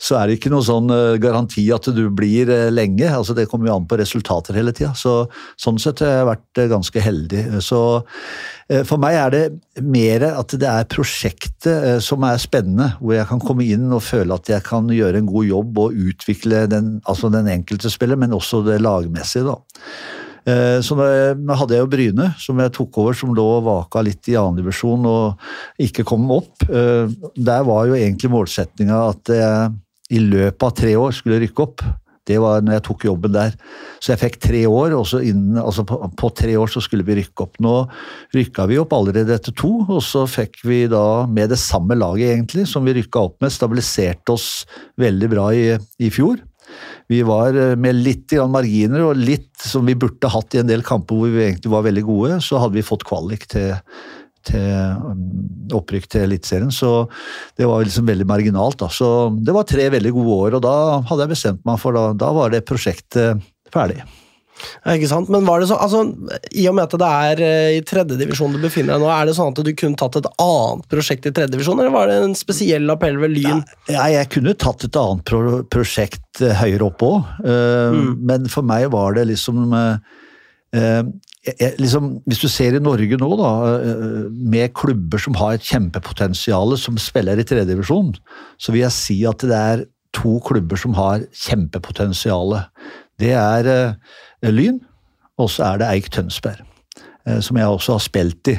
så 0.00 0.18
er 0.18 0.28
det 0.28 0.38
ikke 0.38 0.52
noe 0.52 0.64
sånn 0.66 0.92
eh, 0.92 1.18
garanti 1.22 1.64
at 1.72 1.88
du 1.96 2.02
blir 2.12 2.50
eh, 2.52 2.68
lenge. 2.72 3.08
altså 3.08 3.36
Det 3.36 3.48
kommer 3.50 3.70
jo 3.70 3.78
an 3.78 3.88
på 3.88 3.98
resultater 4.00 4.56
hele 4.58 4.74
tida. 4.76 4.92
Så, 4.98 5.24
sånn 5.60 5.80
sett 5.80 6.02
har 6.04 6.18
jeg 6.18 6.30
vært 6.30 6.60
eh, 6.60 6.70
ganske 6.72 7.04
heldig. 7.04 7.44
Så 7.64 7.82
for 8.86 9.02
meg 9.02 9.16
er 9.18 9.32
det 9.34 9.82
mer 9.82 10.22
at 10.28 10.52
det 10.62 10.68
er 10.70 10.84
prosjektet 10.86 12.04
som 12.06 12.22
er 12.22 12.36
spennende, 12.38 12.92
hvor 13.00 13.16
jeg 13.16 13.26
kan 13.26 13.40
komme 13.42 13.66
inn 13.66 13.88
og 13.90 14.04
føle 14.06 14.36
at 14.36 14.46
jeg 14.46 14.62
kan 14.62 14.86
gjøre 14.94 15.18
en 15.18 15.26
god 15.26 15.48
jobb 15.48 15.80
og 15.82 15.96
utvikle 15.98 16.68
den, 16.70 16.92
altså 17.02 17.32
den 17.34 17.50
enkelte 17.50 17.90
spiller, 17.90 18.20
men 18.20 18.36
også 18.36 18.62
det 18.68 18.78
lagmessige. 18.84 19.42
da. 19.48 19.56
Eh, 20.46 20.80
Så 20.80 20.96
nå 20.96 21.56
hadde 21.56 21.76
jeg 21.76 21.84
jo 21.84 21.90
Bryne, 21.92 22.30
som 22.40 22.58
jeg 22.62 22.72
tok 22.76 22.98
over, 23.02 23.16
som 23.16 23.34
lå 23.36 23.46
og 23.58 23.64
vaka 23.68 24.02
litt 24.06 24.28
i 24.28 24.36
annen 24.40 24.60
divisjon 24.60 25.04
og 25.06 25.40
ikke 25.80 26.06
kom 26.08 26.28
opp. 26.30 26.62
Eh, 26.68 27.08
Der 27.36 27.64
var 27.64 27.86
jo 27.86 27.98
egentlig 27.98 28.30
målsettinga 28.32 29.08
at 29.10 29.34
jeg 29.34 29.72
i 30.10 30.18
løpet 30.18 30.62
av 30.66 30.74
tre 30.74 30.94
år 30.98 31.12
skulle 31.14 31.40
rykke 31.40 31.62
opp. 31.62 31.84
Det 32.26 32.36
var 32.38 32.60
når 32.62 32.76
jeg 32.76 32.84
tok 32.86 33.04
jobben 33.08 33.32
der. 33.34 33.54
Så 33.98 34.12
jeg 34.12 34.20
fikk 34.20 34.36
tre 34.42 34.60
år, 34.68 34.92
og 34.94 35.06
altså 35.08 35.84
på, 35.88 35.96
på 36.20 36.30
tre 36.36 36.54
år 36.60 36.70
så 36.70 36.82
skulle 36.84 37.06
vi 37.06 37.16
rykke 37.18 37.46
opp. 37.46 37.56
Nå 37.64 37.74
rykka 38.36 38.66
vi 38.70 38.78
opp 38.78 38.92
allerede 38.94 39.34
etter 39.34 39.54
to, 39.56 39.70
og 39.88 40.02
så 40.04 40.26
fikk 40.30 40.60
vi 40.68 40.84
da 40.90 41.26
med 41.26 41.50
det 41.50 41.58
samme 41.58 41.96
laget 41.98 42.34
egentlig, 42.36 42.68
som 42.70 42.86
vi 42.86 42.94
rykka 43.00 43.24
opp 43.30 43.40
med, 43.42 43.54
stabiliserte 43.54 44.36
oss 44.36 44.66
veldig 45.00 45.30
bra 45.32 45.48
i, 45.56 45.64
i 45.98 46.10
fjor. 46.12 46.38
Vi 47.10 47.20
var 47.26 47.56
eh, 47.56 47.74
med 47.80 47.98
litt 47.98 48.34
marginer 48.50 49.08
og 49.08 49.20
litt 49.20 49.50
som 49.66 49.86
vi 49.88 49.98
burde 49.98 50.30
hatt 50.30 50.56
i 50.56 50.62
en 50.62 50.70
del 50.70 50.84
kamper 50.86 51.18
hvor 51.18 51.32
vi 51.32 51.44
egentlig 51.48 51.72
var 51.72 51.86
veldig 51.86 52.06
gode, 52.06 52.40
så 52.44 52.62
hadde 52.62 52.78
vi 52.78 52.86
fått 52.86 53.04
kvalik 53.08 53.46
til, 53.50 53.74
til 54.46 54.70
um, 55.02 55.26
opprykk 55.76 56.08
til 56.10 56.28
Eliteserien. 56.28 56.72
Så 56.74 57.04
det 57.58 57.68
var 57.68 57.84
liksom 57.84 58.08
veldig 58.08 58.28
marginalt. 58.30 58.80
Da. 58.80 58.90
Så 58.92 59.30
det 59.36 59.56
var 59.56 59.68
tre 59.68 59.90
veldig 59.92 60.14
gode 60.16 60.40
år, 60.46 60.58
og 60.58 60.64
da 60.66 60.74
hadde 61.10 61.26
jeg 61.26 61.34
bestemt 61.34 61.68
meg 61.68 61.80
for 61.82 61.96
da, 61.96 62.10
da 62.16 62.32
var 62.36 62.54
det 62.54 62.66
prosjektet 62.68 63.42
ferdig. 63.74 64.02
Ikke 64.94 65.08
sant? 65.10 65.30
Men 65.32 65.46
var 65.48 65.62
det 65.62 65.70
så, 65.70 65.78
altså, 65.80 66.02
I 66.50 66.66
og 66.70 66.76
med 66.76 66.88
at 66.88 66.96
det 67.02 67.10
er 67.30 67.42
eh, 67.46 67.78
i 67.78 67.82
tredjedivisjon 67.86 68.56
du 68.56 68.60
befinner 68.62 68.96
deg 68.96 69.04
nå, 69.04 69.10
er 69.14 69.28
det 69.28 69.36
sånn 69.38 69.54
at 69.54 69.62
du 69.64 69.72
kunne 69.76 70.00
tatt 70.00 70.18
et 70.20 70.28
annet 70.42 70.86
prosjekt 70.92 71.28
i 71.28 71.34
tredjedivisjon, 71.36 71.80
eller 71.80 71.94
var 71.94 72.10
det 72.10 72.18
en 72.24 72.36
spesiell 72.38 72.90
appell 72.92 73.20
ved 73.22 73.34
Lyn? 73.36 73.64
Ja, 73.90 74.08
jeg 74.12 74.30
kunne 74.34 74.56
tatt 74.58 74.86
et 74.86 75.00
annet 75.00 75.24
pro 75.28 75.62
prosjekt 75.72 76.42
eh, 76.44 76.54
høyere 76.60 76.90
opp 76.90 77.04
òg, 77.06 77.34
men 78.20 78.46
for 78.52 78.66
meg 78.66 78.90
var 78.92 79.16
det 79.16 79.26
liksom 79.30 79.74
eh, 79.76 80.16
eh, 80.76 81.74
liksom, 81.78 82.12
Hvis 82.26 82.42
du 82.42 82.48
ser 82.52 82.76
i 82.76 82.82
Norge 82.82 83.18
nå, 83.20 83.30
da, 83.40 83.52
eh, 83.78 84.26
med 84.30 84.74
klubber 84.74 85.22
som 85.22 85.38
har 85.40 85.56
et 85.56 85.66
kjempepotensial, 85.66 86.76
som 86.78 86.98
spiller 87.00 87.40
i 87.40 87.46
tredjedivisjon, 87.46 88.14
så 88.58 88.72
vil 88.72 88.84
jeg 88.84 88.96
si 88.96 89.18
at 89.28 89.46
det 89.46 89.56
er 89.56 89.86
to 90.16 90.38
klubber 90.46 90.78
som 90.80 90.94
har 90.98 91.24
kjempepotensial. 91.32 92.56
Det 93.20 93.34
er 93.36 93.68
eh, 93.70 94.50
Lyn, 94.50 94.80
og 95.40 95.50
så 95.52 95.72
er 95.72 95.80
det 95.82 95.92
Eik 95.92 96.10
Tønsberg. 96.14 96.64
eh, 97.26 97.40
Som 97.44 97.58
jeg 97.60 97.66
også 97.68 97.98
har 97.98 98.04
spilt 98.04 98.52
i 98.52 98.56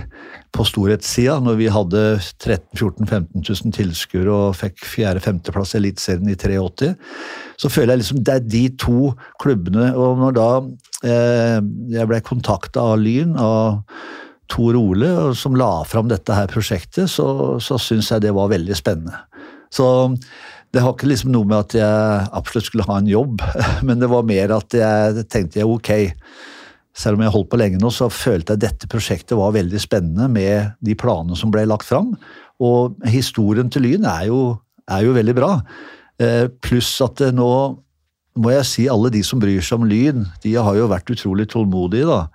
på 0.51 0.65
storhetssida, 0.67 1.37
når 1.39 1.55
vi 1.61 1.67
hadde 1.71 1.99
13 2.19 2.75
14 2.75 3.07
15 3.07 3.43
000 3.47 3.71
tilskuere 3.77 4.31
og 4.35 4.57
fikk 4.59 4.81
fjerde-femteplass 4.83 5.75
i 5.75 5.79
Eliteserien 5.79 6.27
i 6.27 6.35
83. 6.35 6.89
Så 7.61 7.71
føler 7.71 7.93
jeg 7.95 8.01
liksom 8.01 8.19
det 8.27 8.33
er 8.35 8.49
de 8.51 8.63
to 8.75 9.13
klubbene. 9.39 9.93
Og 9.95 10.19
når 10.19 10.35
da 10.35 10.49
eh, 11.07 11.61
jeg 11.95 12.09
ble 12.11 12.19
kontakta 12.27 12.83
av 12.91 12.99
Lyn, 12.99 13.37
av 13.39 13.79
Tor 14.51 14.75
Ole, 14.75 15.31
som 15.39 15.55
la 15.55 15.71
fram 15.87 16.11
dette 16.11 16.35
her 16.35 16.51
prosjektet, 16.51 17.07
så, 17.07 17.55
så 17.63 17.79
syns 17.79 18.11
jeg 18.11 18.25
det 18.25 18.35
var 18.35 18.51
veldig 18.51 18.75
spennende. 18.75 19.23
Så 19.71 19.87
det 20.71 20.81
har 20.83 20.93
ikke 20.95 21.09
liksom 21.09 21.33
noe 21.33 21.47
med 21.47 21.57
at 21.65 21.75
jeg 21.75 22.31
absolutt 22.37 22.69
skulle 22.69 22.87
ha 22.87 22.97
en 23.01 23.09
jobb, 23.11 23.43
men 23.87 24.01
det 24.01 24.09
var 24.11 24.27
mer 24.27 24.55
at 24.55 24.75
jeg 24.77 25.27
tenkte 25.31 25.61
jeg, 25.61 25.67
ok, 25.67 25.91
selv 26.97 27.17
om 27.17 27.25
jeg 27.25 27.33
holdt 27.33 27.51
på 27.51 27.59
lenge 27.59 27.79
nå, 27.81 27.91
så 27.93 28.09
følte 28.11 28.55
jeg 28.55 28.65
dette 28.65 28.89
prosjektet 28.91 29.37
var 29.39 29.55
veldig 29.55 29.79
spennende 29.79 30.27
med 30.31 30.73
de 30.83 30.95
planene 30.99 31.37
som 31.39 31.51
ble 31.53 31.63
lagt 31.69 31.87
fram. 31.87 32.13
Og 32.61 32.97
historien 33.07 33.71
til 33.71 33.87
Lyn 33.87 34.07
er 34.07 34.27
jo, 34.27 34.41
er 34.91 35.05
jo 35.05 35.15
veldig 35.15 35.35
bra. 35.37 35.53
Eh, 36.21 36.49
pluss 36.63 36.91
at 37.03 37.23
nå 37.33 37.51
må 38.41 38.51
jeg 38.53 38.67
si 38.67 38.87
alle 38.91 39.11
de 39.11 39.21
som 39.27 39.39
bryr 39.41 39.63
seg 39.63 39.79
om 39.79 39.87
Lyn, 39.87 40.25
de 40.43 40.53
har 40.55 40.75
jo 40.77 40.89
vært 40.91 41.09
utrolig 41.11 41.47
tålmodige, 41.51 42.07
da. 42.07 42.27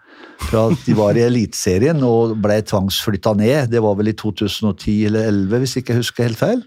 Fra 0.47 0.67
at 0.71 0.85
de 0.87 0.95
var 0.97 1.17
i 1.17 1.25
Eliteserien 1.25 2.03
og 2.07 2.37
ble 2.43 2.59
tvangsflytta 2.67 3.33
ned. 3.39 3.71
Det 3.73 3.83
var 3.83 3.97
vel 3.99 4.13
i 4.13 4.17
2010 4.19 4.95
eller 5.09 5.27
2011, 5.31 5.61
hvis 5.63 5.77
ikke 5.81 5.95
jeg 5.95 6.03
husker 6.03 6.29
helt 6.29 6.41
feil. 6.41 6.65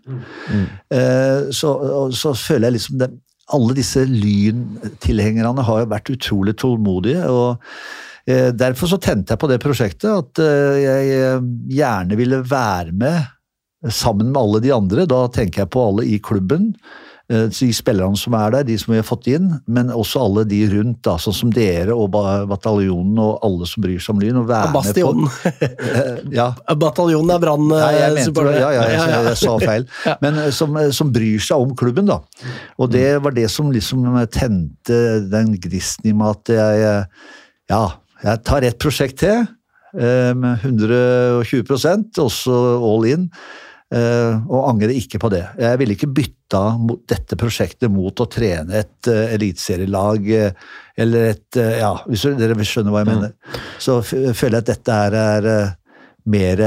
Eh, 0.95 1.49
så, 1.55 1.73
så 2.17 2.33
føler 2.37 2.69
jeg 2.69 2.77
liksom 2.79 3.01
det, 3.01 3.11
Alle 3.55 3.73
disse 3.77 4.03
Lyn-tilhengerne 4.05 5.65
har 5.65 5.83
jo 5.83 5.91
vært 5.93 6.13
utrolig 6.13 6.55
tålmodige. 6.59 7.25
og 7.29 7.61
eh, 8.29 8.49
Derfor 8.53 8.91
så 8.91 9.01
tente 9.01 9.33
jeg 9.33 9.41
på 9.41 9.51
det 9.51 9.61
prosjektet, 9.63 10.09
at 10.09 10.43
eh, 10.43 10.79
jeg 10.83 11.43
gjerne 11.79 12.19
ville 12.19 12.43
være 12.45 12.93
med 12.93 13.91
sammen 13.93 14.33
med 14.33 14.41
alle 14.41 14.63
de 14.65 14.73
andre. 14.75 15.07
Da 15.09 15.27
tenker 15.33 15.63
jeg 15.63 15.73
på 15.73 15.85
alle 15.91 16.09
i 16.09 16.19
klubben. 16.19 16.73
Eh, 17.29 17.45
De 17.53 17.67
spillerne 17.77 18.17
som 18.17 18.33
er 18.33 18.53
der, 18.55 18.63
de 18.65 18.75
som 18.81 18.89
vi 18.93 18.97
har 18.97 19.05
fått 19.05 19.27
inn, 19.29 19.51
men 19.69 19.91
også 19.93 20.21
alle 20.25 20.43
de 20.49 20.63
rundt, 20.71 20.97
da, 21.05 21.13
sånn 21.21 21.35
som 21.37 21.51
dere 21.53 21.93
og 21.93 22.09
bataljonen 22.49 23.19
og 23.21 23.43
alle 23.45 23.67
som 23.69 23.85
bryr 23.85 24.01
seg 24.01 24.15
om 24.15 24.23
Lyn. 24.23 24.39
Og 24.41 24.47
være 24.49 24.71
med 24.71 24.77
Bastionen. 24.79 25.29
på 25.29 25.67
Eh, 25.99 26.23
Ja, 26.33 26.47
Bataljonen 26.85 27.35
er 27.35 27.43
Brann. 27.43 27.69
Jeg 27.69 27.99
eh. 27.99 28.25
Ja, 28.33 28.57
ja, 28.57 28.71
jeg, 28.73 28.95
Ja, 28.95 29.05
ja. 29.13 29.21
jeg, 29.29 29.37
sa 29.43 29.55
feil. 29.61 29.85
Men 30.25 30.41
som, 30.55 30.73
som 30.95 31.13
bryr 31.13 31.37
seg 31.43 31.61
om 31.67 31.75
klubben, 31.77 32.09
da. 32.09 32.19
Og 32.81 32.89
det 32.93 33.05
var 33.21 33.37
det 33.37 33.45
som 33.53 33.69
liksom 33.73 34.09
tente 34.33 34.99
den 35.29 35.53
gnisten 35.61 36.09
i 36.09 36.17
meg 36.17 36.33
at 36.33 36.53
jeg 36.57 36.91
Ja, 37.69 37.83
jeg 38.25 38.43
tar 38.47 38.65
ett 38.65 38.81
prosjekt 38.81 39.21
til 39.21 39.45
med 39.93 40.61
120% 40.65 42.19
og 42.21 42.29
så 42.33 42.57
all 42.85 43.05
in. 43.09 43.29
Eh, 43.95 44.35
Og 44.49 44.69
angrer 44.69 44.93
ikke 44.95 45.21
på 45.21 45.31
det. 45.33 45.43
Jeg 45.59 45.79
ville 45.81 45.95
ikke 45.97 46.11
bytta 46.19 46.63
dette 47.09 47.37
prosjektet 47.39 47.91
mot 47.93 48.13
å 48.19 48.29
trene 48.31 48.83
et 48.83 49.09
eh, 49.11 49.35
eliteserielag 49.37 50.31
eh, 50.35 50.71
eller 50.99 51.33
et 51.33 51.59
Ja, 51.59 51.93
hvis 52.09 52.25
dere 52.39 52.57
skjønner 52.67 52.93
hva 52.93 53.03
jeg 53.05 53.11
mener. 53.13 53.35
Så 53.79 54.01
føler 54.03 54.59
jeg 54.59 54.63
at 54.65 54.71
dette 54.73 54.97
her 54.97 55.15
er 55.15 55.47
mer, 56.27 56.63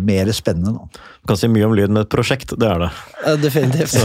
mer 0.00 0.32
spennende 0.32 0.72
nå. 0.72 0.86
Du 1.26 1.32
kan 1.32 1.40
si 1.40 1.48
mye 1.50 1.66
om 1.66 1.72
lyd 1.74 1.90
med 1.90 2.04
et 2.04 2.10
prosjekt, 2.12 2.52
det 2.54 2.68
er 2.70 2.84
det. 2.84 2.88
Ja, 3.26 3.32
Definitivt. 3.42 3.96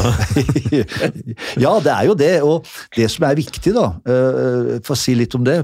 ja, 1.64 1.74
det 1.86 1.92
er 1.94 2.08
jo 2.10 2.16
det. 2.18 2.32
Og 2.42 2.66
det 2.98 3.06
som 3.14 3.28
er 3.28 3.38
viktig, 3.38 3.76
da, 3.76 3.92
eh, 4.10 4.72
for 4.82 4.96
å 4.96 4.98
si 4.98 5.14
litt 5.20 5.38
om 5.38 5.46
det, 5.46 5.60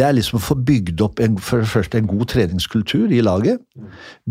det 0.00 0.06
er 0.06 0.14
liksom 0.16 0.38
å 0.38 0.42
få 0.44 0.56
bygd 0.64 1.02
opp 1.04 1.20
en, 1.20 1.36
for 1.44 1.66
første 1.68 2.00
en 2.00 2.08
god 2.08 2.30
treningskultur 2.32 3.12
i 3.12 3.20
laget. 3.24 3.60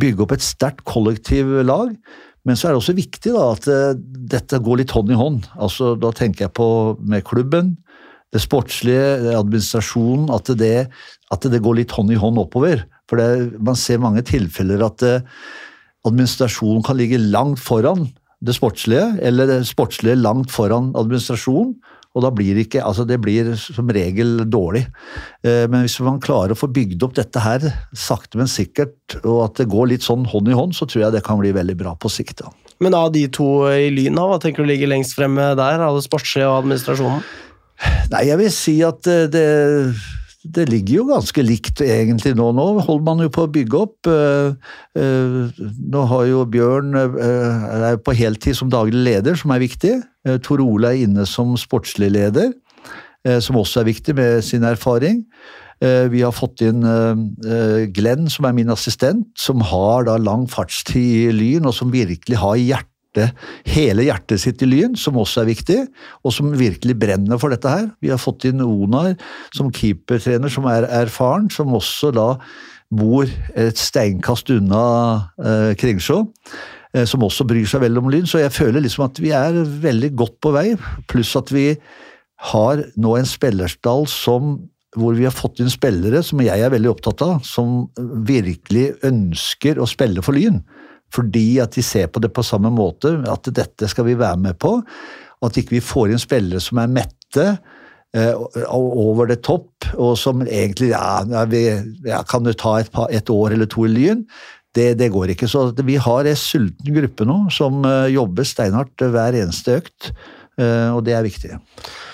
Bygge 0.02 0.26
opp 0.26 0.34
et 0.34 0.46
sterkt 0.46 0.82
kollektivlag. 0.90 1.94
Men 2.48 2.58
så 2.58 2.70
er 2.70 2.74
det 2.74 2.80
også 2.80 2.96
viktig 2.98 3.34
da, 3.36 3.44
at 3.54 3.68
eh, 3.70 4.00
dette 4.34 4.62
går 4.66 4.82
litt 4.82 4.94
hånd 4.96 5.12
i 5.14 5.20
hånd. 5.20 5.46
Altså, 5.62 5.94
da 6.00 6.10
tenker 6.16 6.48
jeg 6.48 6.56
på 6.58 6.70
med 6.98 7.26
klubben, 7.28 7.76
det 8.34 8.42
sportslige, 8.42 9.36
administrasjonen, 9.38 10.30
at 10.34 10.50
det, 10.58 10.88
at 11.34 11.50
det 11.54 11.62
går 11.66 11.82
litt 11.82 11.94
hånd 11.94 12.14
i 12.14 12.18
hånd 12.18 12.42
oppover. 12.42 12.86
For 13.10 13.22
det, 13.22 13.60
man 13.62 13.78
ser 13.78 14.02
mange 14.02 14.24
tilfeller 14.26 14.82
at 14.86 15.06
eh, 15.06 15.28
administrasjonen 16.08 16.86
kan 16.86 16.98
ligge 16.98 17.22
langt 17.22 17.62
foran 17.62 18.08
det 18.46 18.56
sportslige, 18.56 19.18
eller 19.26 19.50
det 19.50 19.62
sportslige 19.68 20.18
langt 20.18 20.54
foran 20.54 20.94
administrasjonen. 20.98 21.76
Og 22.18 22.24
da 22.26 22.32
blir 22.34 22.56
det 22.58 22.66
ikke, 22.66 22.82
altså 22.82 23.06
det 23.06 23.20
blir 23.22 23.52
som 23.60 23.90
regel 23.94 24.46
dårlig. 24.50 24.86
Eh, 25.46 25.68
Men 25.70 25.86
hvis 25.86 26.00
man 26.02 26.22
klarer 26.24 26.56
å 26.56 26.60
få 26.60 26.72
bygd 26.74 27.04
opp 27.06 27.14
dette 27.20 27.44
her 27.44 27.68
sakte, 27.94 28.40
men 28.42 28.50
sikkert, 28.50 29.20
og 29.24 29.44
at 29.46 29.62
det 29.62 29.70
går 29.70 29.92
litt 29.94 30.08
sånn 30.08 30.26
hånd 30.26 30.50
i 30.50 30.58
hånd, 30.58 30.74
så 30.74 30.88
tror 30.90 31.06
jeg 31.06 31.18
det 31.20 31.24
kan 31.28 31.40
bli 31.42 31.54
veldig 31.54 31.78
bra 31.78 31.94
på 31.96 32.10
sikt. 32.10 32.42
da. 32.42 32.50
Men 32.80 32.96
av 32.96 33.12
de 33.14 33.28
to 33.28 33.68
i 33.70 33.90
Lyn, 33.92 34.16
hva 34.16 34.40
tenker 34.42 34.64
du 34.64 34.72
ligger 34.72 34.88
lengst 34.90 35.14
fremme 35.18 35.52
der? 35.60 35.84
Av 35.84 35.98
det 35.98 36.06
sportslige 36.08 36.48
og 36.48 36.64
administrasjonen? 36.64 37.22
Nei, 38.12 38.26
jeg 38.28 38.40
vil 38.42 38.52
si 38.52 38.82
at 38.84 39.04
det 39.06 39.32
det, 39.32 39.46
det 40.44 40.70
ligger 40.70 41.02
jo 41.02 41.06
ganske 41.10 41.44
likt 41.44 41.82
egentlig 41.84 42.32
nå. 42.38 42.50
Nå 42.56 42.66
holder 42.80 43.04
man 43.04 43.24
jo 43.26 43.32
på 43.34 43.44
å 43.44 43.52
bygge 43.52 43.80
opp. 43.80 44.08
eh, 44.08 44.54
eh, 44.96 45.64
Nå 45.92 46.04
har 46.08 46.26
jo 46.30 46.46
Bjørn 46.48 46.96
eh, 46.96 47.90
er 47.92 48.00
på 48.00 48.16
heltid 48.16 48.56
som 48.56 48.72
daglig 48.72 49.04
leder, 49.04 49.36
som 49.36 49.52
er 49.52 49.60
viktig. 49.60 49.98
Tor 50.46 50.64
Ole 50.64 50.94
er 50.94 51.04
inne 51.04 51.26
som 51.28 51.56
sportslig 51.60 52.12
leder, 52.12 52.52
som 53.42 53.58
også 53.58 53.82
er 53.82 53.88
viktig 53.88 54.14
med 54.16 54.44
sin 54.44 54.66
erfaring. 54.68 55.24
Vi 55.80 56.22
har 56.22 56.36
fått 56.36 56.60
inn 56.62 56.84
Glenn, 57.96 58.28
som 58.30 58.46
er 58.46 58.54
min 58.54 58.70
assistent, 58.70 59.30
som 59.40 59.64
har 59.64 60.04
da 60.10 60.18
lang 60.20 60.44
fartstid 60.52 61.00
i 61.00 61.32
Lyn, 61.32 61.66
og 61.72 61.74
som 61.74 61.96
virkelig 61.96 62.38
har 62.44 62.60
hjerte 62.60 62.89
hele 63.66 64.06
hjertet 64.06 64.42
sitt 64.42 64.62
i 64.62 64.68
Lyn, 64.70 64.96
som 64.96 65.18
også 65.18 65.42
er 65.42 65.50
viktig, 65.50 65.78
og 66.24 66.34
som 66.36 66.52
virkelig 66.54 66.96
brenner 67.00 67.40
for 67.42 67.50
dette 67.50 67.70
her. 67.70 67.88
Vi 68.02 68.12
har 68.14 68.22
fått 68.22 68.46
inn 68.46 68.62
Onar 68.62 69.16
som 69.56 69.72
keepertrener, 69.74 70.50
som 70.50 70.68
er 70.70 70.86
erfaren, 70.86 71.50
som 71.50 71.74
også 71.74 72.12
da 72.16 72.36
bor 72.90 73.30
et 73.54 73.78
steinkast 73.78 74.50
unna 74.50 74.84
eh, 75.38 75.76
Kringsjå. 75.78 76.24
eh, 76.94 77.06
Som 77.06 77.24
også 77.26 77.46
bryr 77.46 77.66
seg 77.70 77.82
veldig 77.82 78.02
om 78.02 78.10
Lyn, 78.10 78.26
så 78.30 78.42
jeg 78.42 78.54
føler 78.56 78.82
liksom 78.82 79.06
at 79.06 79.20
vi 79.22 79.32
er 79.32 79.54
veldig 79.62 80.16
godt 80.18 80.40
på 80.42 80.54
vei. 80.56 80.68
Pluss 81.08 81.36
at 81.38 81.52
vi 81.54 81.72
har 82.54 82.84
nå 82.98 83.16
en 83.18 83.28
spillerstall 83.30 84.08
som 84.10 84.60
hvor 84.98 85.14
vi 85.14 85.28
har 85.28 85.36
fått 85.36 85.60
inn 85.62 85.70
spillere 85.70 86.24
som 86.26 86.40
jeg 86.42 86.64
er 86.66 86.72
veldig 86.74 86.90
opptatt 86.90 87.22
av, 87.22 87.44
som 87.46 87.92
virkelig 88.26 88.96
ønsker 89.06 89.78
å 89.78 89.86
spille 89.86 90.24
for 90.26 90.34
Lyn. 90.34 90.64
Fordi 91.16 91.60
at 91.64 91.76
de 91.78 91.84
ser 91.86 92.10
på 92.12 92.22
det 92.24 92.32
på 92.36 92.46
samme 92.46 92.72
måte, 92.74 93.16
at 93.30 93.50
dette 93.56 93.90
skal 93.90 94.08
vi 94.10 94.18
være 94.20 94.40
med 94.42 94.60
på. 94.62 94.78
At 95.46 95.58
ikke 95.58 95.78
vi 95.78 95.84
får 95.84 96.14
inn 96.14 96.22
spillere 96.22 96.62
som 96.64 96.82
er 96.82 96.92
mette 96.92 97.46
eh, 98.16 98.34
over 98.76 99.30
det 99.32 99.42
topp, 99.48 99.90
og 99.96 100.18
som 100.20 100.44
egentlig 100.46 100.92
ja, 100.94 101.46
vi, 101.50 101.66
ja, 102.08 102.24
Kan 102.28 102.46
du 102.48 102.54
ta 102.54 102.80
et, 102.80 102.92
par, 102.94 103.10
et 103.10 103.30
år 103.34 103.56
eller 103.56 103.70
to 103.70 103.88
i 103.88 103.94
Lyn? 103.94 104.26
Det, 104.76 104.92
det 105.00 105.10
går 105.10 105.34
ikke. 105.34 105.50
Så 105.50 105.72
vi 105.82 105.98
har 105.98 106.28
en 106.30 106.38
sulten 106.38 106.94
gruppe 106.94 107.26
nå 107.26 107.40
som 107.54 107.82
eh, 107.88 108.12
jobber 108.14 108.46
steinhardt 108.46 109.02
hver 109.02 109.38
eneste 109.40 109.80
økt, 109.80 110.12
eh, 110.12 110.36
og 110.94 111.04
det 111.08 111.14
er 111.16 111.24
viktig. 111.26 111.58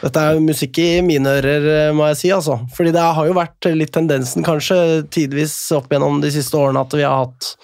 Dette 0.03 0.21
er 0.21 0.39
musikk 0.43 0.77
i 0.83 1.01
mine 1.01 1.31
ører, 1.39 1.63
eh, 1.89 1.93
må 1.97 2.05
jeg 2.11 2.17
si. 2.19 2.31
altså. 2.35 2.59
Fordi 2.77 2.91
det 2.93 3.01
har 3.01 3.25
jo 3.29 3.33
vært 3.37 3.69
litt 3.73 3.91
tendensen, 3.95 4.43
kanskje, 4.45 4.77
tidvis 5.09 5.55
opp 5.77 5.89
gjennom 5.89 6.19
de 6.21 6.29
siste 6.35 6.53
årene, 6.59 6.83
at 6.85 6.93
vi 6.93 7.01
har 7.07 7.23
hatt 7.25 7.55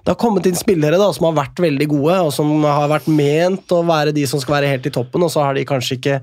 Det 0.00 0.14
har 0.14 0.16
kommet 0.16 0.46
inn 0.48 0.56
spillere 0.56 0.96
da, 0.96 1.10
som 1.12 1.26
har 1.28 1.34
vært 1.44 1.58
veldig 1.60 1.86
gode, 1.90 2.14
og 2.24 2.30
som 2.32 2.62
har 2.64 2.88
vært 2.88 3.08
ment 3.12 3.68
å 3.76 3.82
være 3.84 4.14
de 4.16 4.22
som 4.26 4.40
skal 4.40 4.56
være 4.60 4.70
helt 4.72 4.86
i 4.88 4.92
toppen, 4.94 5.22
og 5.22 5.28
så 5.30 5.42
har 5.44 5.54
de 5.58 5.64
kanskje 5.68 5.98
ikke 5.98 6.20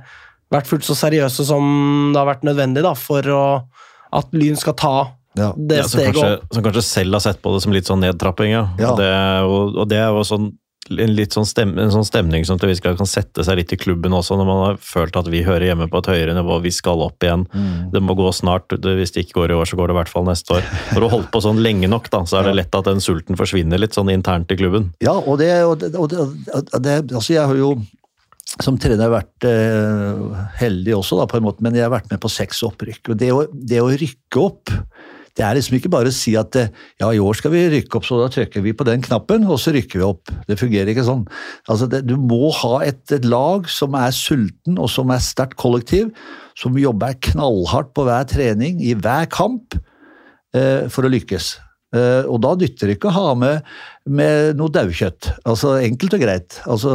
vært 0.50 0.66
fullt 0.66 0.84
så 0.88 0.96
seriøse 0.98 1.46
som 1.46 2.10
det 2.14 2.18
har 2.18 2.26
vært 2.32 2.44
nødvendig 2.48 2.82
da, 2.82 2.96
for 2.98 3.22
å, 3.22 3.44
at 4.18 4.34
Lyn 4.34 4.58
skal 4.58 4.74
ta 4.74 4.96
Ja. 5.38 5.52
det 5.56 5.78
Ja, 5.84 5.84
steget 5.86 6.18
opp. 6.18 6.48
som 6.56 6.64
kanskje 6.66 6.82
selv 6.88 7.14
har 7.14 7.20
sett 7.28 7.42
på 7.44 7.54
det 7.54 7.62
som 7.62 7.72
litt 7.76 7.86
sånn 7.86 8.02
nedtrapping, 8.02 8.50
ja. 8.56 8.64
Ja. 8.82 8.96
Det, 8.98 9.12
og, 9.46 9.78
og 9.78 9.88
det 9.92 10.00
er 10.02 10.10
jo 10.10 10.24
sånn 10.26 10.48
en 10.92 11.14
litt 11.18 11.36
sånn, 11.36 11.48
stem, 11.48 11.74
en 11.82 11.92
sånn 11.94 12.06
stemning 12.08 12.46
som 12.48 12.60
til 12.60 12.72
viss 12.72 12.82
grad 12.84 13.00
kan 13.00 13.10
sette 13.10 13.44
seg 13.46 13.60
litt 13.60 13.74
i 13.76 13.80
klubben 13.80 14.16
også, 14.16 14.38
når 14.40 14.48
man 14.50 14.62
har 14.64 14.80
følt 14.84 15.18
at 15.20 15.30
vi 15.32 15.44
hører 15.46 15.70
hjemme 15.70 15.90
på 15.92 16.02
et 16.02 16.10
høyere 16.14 16.36
nivå, 16.38 16.60
vi 16.64 16.74
skal 16.74 17.04
opp 17.06 17.24
igjen. 17.24 17.46
Det 17.94 18.02
må 18.04 18.16
gå 18.18 18.30
snart. 18.36 18.72
Det, 18.72 18.96
hvis 19.00 19.14
det 19.16 19.26
ikke 19.26 19.42
går 19.42 19.54
i 19.54 19.60
år, 19.60 19.70
så 19.70 19.80
går 19.80 19.90
det 19.90 19.98
i 19.98 20.00
hvert 20.00 20.14
fall 20.14 20.28
neste 20.28 20.58
år. 20.58 20.66
Når 20.94 21.04
du 21.04 21.10
holdt 21.14 21.30
på 21.34 21.44
sånn 21.44 21.62
lenge 21.64 21.90
nok, 21.92 22.10
da, 22.14 22.24
så 22.30 22.42
er 22.42 22.50
det 22.50 22.58
lett 22.62 22.80
at 22.80 22.90
den 22.90 23.04
sulten 23.04 23.40
forsvinner 23.40 23.82
litt 23.82 23.98
sånn 23.98 24.12
internt 24.14 24.52
i 24.54 24.60
klubben. 24.60 24.92
Ja, 25.04 25.18
og 25.18 25.40
det, 25.44 25.52
og 25.68 25.80
det, 25.84 25.94
og 25.96 26.12
det, 26.14 26.24
og 26.24 26.82
det 26.84 26.98
Altså, 27.08 27.34
jeg 27.34 27.46
har 27.50 27.58
jo 27.58 27.76
som 28.64 28.78
trener 28.80 29.12
vært 29.12 29.46
eh, 29.46 30.22
heldig 30.62 30.96
også, 30.98 31.20
da, 31.20 31.28
på 31.30 31.38
en 31.38 31.46
måte, 31.46 31.64
men 31.66 31.76
jeg 31.78 31.86
har 31.86 31.94
vært 31.94 32.10
med 32.10 32.22
på 32.24 32.32
seks 32.32 32.64
opprykk. 32.66 33.12
Og 33.14 33.20
det 33.20 33.30
å, 33.36 33.44
det 33.52 33.82
å 33.84 33.92
rykke 33.92 34.42
opp 34.42 34.72
det 35.38 35.46
er 35.46 35.58
liksom 35.58 35.78
ikke 35.78 35.92
bare 35.94 36.10
å 36.10 36.16
si 36.16 36.34
at 36.40 36.56
eh, 36.58 36.72
ja, 37.02 37.12
i 37.14 37.22
år 37.22 37.38
skal 37.38 37.54
vi 37.54 37.68
rykke 37.70 38.00
opp, 38.00 38.08
så 38.08 38.18
da 38.20 38.30
trykker 38.34 38.64
vi 38.66 38.74
på 38.78 38.88
den 38.88 39.04
knappen, 39.06 39.46
og 39.46 39.60
så 39.62 39.74
rykker 39.76 40.02
vi 40.02 40.08
opp. 40.08 40.34
Det 40.50 40.58
fungerer 40.60 40.90
ikke 40.94 41.06
sånn. 41.06 41.28
Altså, 41.70 41.90
det, 41.92 42.04
du 42.10 42.16
må 42.18 42.50
ha 42.64 42.82
et, 42.88 43.04
et 43.14 43.28
lag 43.28 43.70
som 43.72 43.96
er 44.00 44.16
sulten, 44.16 44.80
og 44.82 44.90
som 44.94 45.14
er 45.14 45.22
sterkt 45.24 45.60
kollektiv, 45.62 46.10
som 46.58 46.78
jobber 46.82 47.20
knallhardt 47.30 47.94
på 47.94 48.08
hver 48.08 48.26
trening, 48.30 48.82
i 48.82 48.96
hver 48.98 49.30
kamp, 49.34 49.78
eh, 50.58 50.90
for 50.90 51.06
å 51.06 51.14
lykkes. 51.14 51.54
Eh, 51.96 52.26
og 52.28 52.42
da 52.44 52.52
nytter 52.60 52.90
det 52.90 52.98
ikke 52.98 53.12
å 53.12 53.16
ha 53.16 53.32
med, 53.40 53.68
med 54.10 54.58
noe 54.60 54.74
daukjøtt. 54.74 55.32
Altså, 55.48 55.78
enkelt 55.86 56.18
og 56.18 56.24
greit. 56.26 56.60
Altså, 56.68 56.94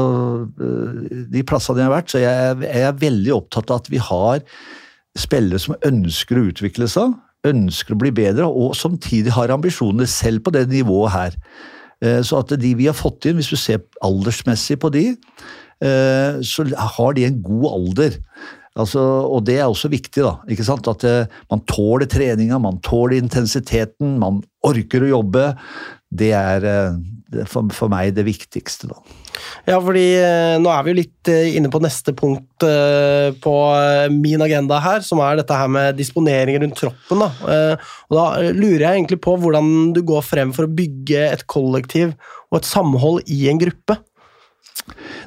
eh, 0.58 1.18
de 1.32 1.44
plassene 1.48 1.80
jeg 1.80 1.88
har 1.88 1.94
vært, 1.94 2.12
så 2.12 2.20
jeg, 2.20 2.62
jeg 2.66 2.88
er 2.90 3.02
veldig 3.06 3.36
opptatt 3.38 3.72
av 3.72 3.84
at 3.84 3.92
vi 3.92 4.02
har 4.02 4.42
spillere 5.18 5.60
som 5.60 5.76
ønsker 5.84 6.38
å 6.40 6.48
utvikle 6.50 6.88
seg, 6.90 7.14
ønsker 7.48 7.94
å 7.94 8.00
bli 8.02 8.12
bedre, 8.14 8.46
og 8.46 8.76
samtidig 8.78 9.34
har 9.34 9.52
ambisjoner 9.54 10.08
selv 10.10 10.44
på 10.46 10.52
det 10.54 10.68
nivået 10.70 11.14
her. 11.14 11.36
Eh, 12.02 12.22
Så 12.22 12.38
at 12.38 12.54
de 12.58 12.74
vi 12.74 12.86
har 12.86 12.94
fått 12.94 13.26
inn, 13.26 13.38
hvis 13.38 13.50
du 13.50 13.56
ser 13.56 13.82
aldersmessig 14.02 14.78
på 14.78 14.90
de, 14.92 15.16
eh, 15.82 16.40
så 16.42 16.66
har 16.74 17.14
de 17.14 17.24
en 17.24 17.42
god 17.42 17.66
alder. 17.72 18.18
Altså, 18.74 19.00
og 19.28 19.44
det 19.44 19.58
er 19.58 19.68
også 19.68 19.90
viktig, 19.92 20.22
da. 20.24 20.38
ikke 20.48 20.64
sant? 20.64 20.86
At 20.88 21.04
eh, 21.04 21.26
man 21.50 21.60
tåler 21.68 22.06
treninga, 22.06 22.58
man 22.58 22.80
tåler 22.80 23.18
intensiteten, 23.18 24.18
man 24.18 24.42
orker 24.64 25.02
å 25.02 25.12
jobbe. 25.20 25.56
Det 26.10 26.32
er 26.32 26.96
for 27.48 27.88
meg 27.88 28.14
det 28.14 28.24
viktigste, 28.24 28.88
da. 28.88 29.21
Ja, 29.68 29.78
fordi 29.82 30.04
eh, 30.18 30.56
nå 30.62 30.70
er 30.72 30.84
vi 30.84 30.92
jo 30.92 30.98
litt 30.98 31.30
eh, 31.30 31.54
inne 31.56 31.70
på 31.72 31.80
neste 31.82 32.14
punkt 32.18 32.66
eh, 32.66 33.30
på 33.42 33.54
min 34.14 34.44
agenda 34.44 34.80
her, 34.82 35.02
som 35.06 35.22
er 35.24 35.40
dette 35.40 35.56
her 35.56 35.70
med 35.72 35.98
disponering 35.98 36.60
rundt 36.62 36.78
troppen. 36.80 37.24
Da. 37.24 37.58
Og 38.10 38.18
da 38.18 38.26
lurer 38.52 38.86
jeg 38.86 39.00
egentlig 39.00 39.20
på 39.24 39.36
hvordan 39.40 39.92
du 39.96 40.02
går 40.06 40.24
frem 40.26 40.54
for 40.56 40.68
å 40.68 40.74
bygge 40.80 41.28
et 41.30 41.46
kollektiv 41.50 42.16
og 42.50 42.60
et 42.60 42.68
samhold 42.68 43.22
i 43.32 43.44
en 43.52 43.60
gruppe. 43.62 43.98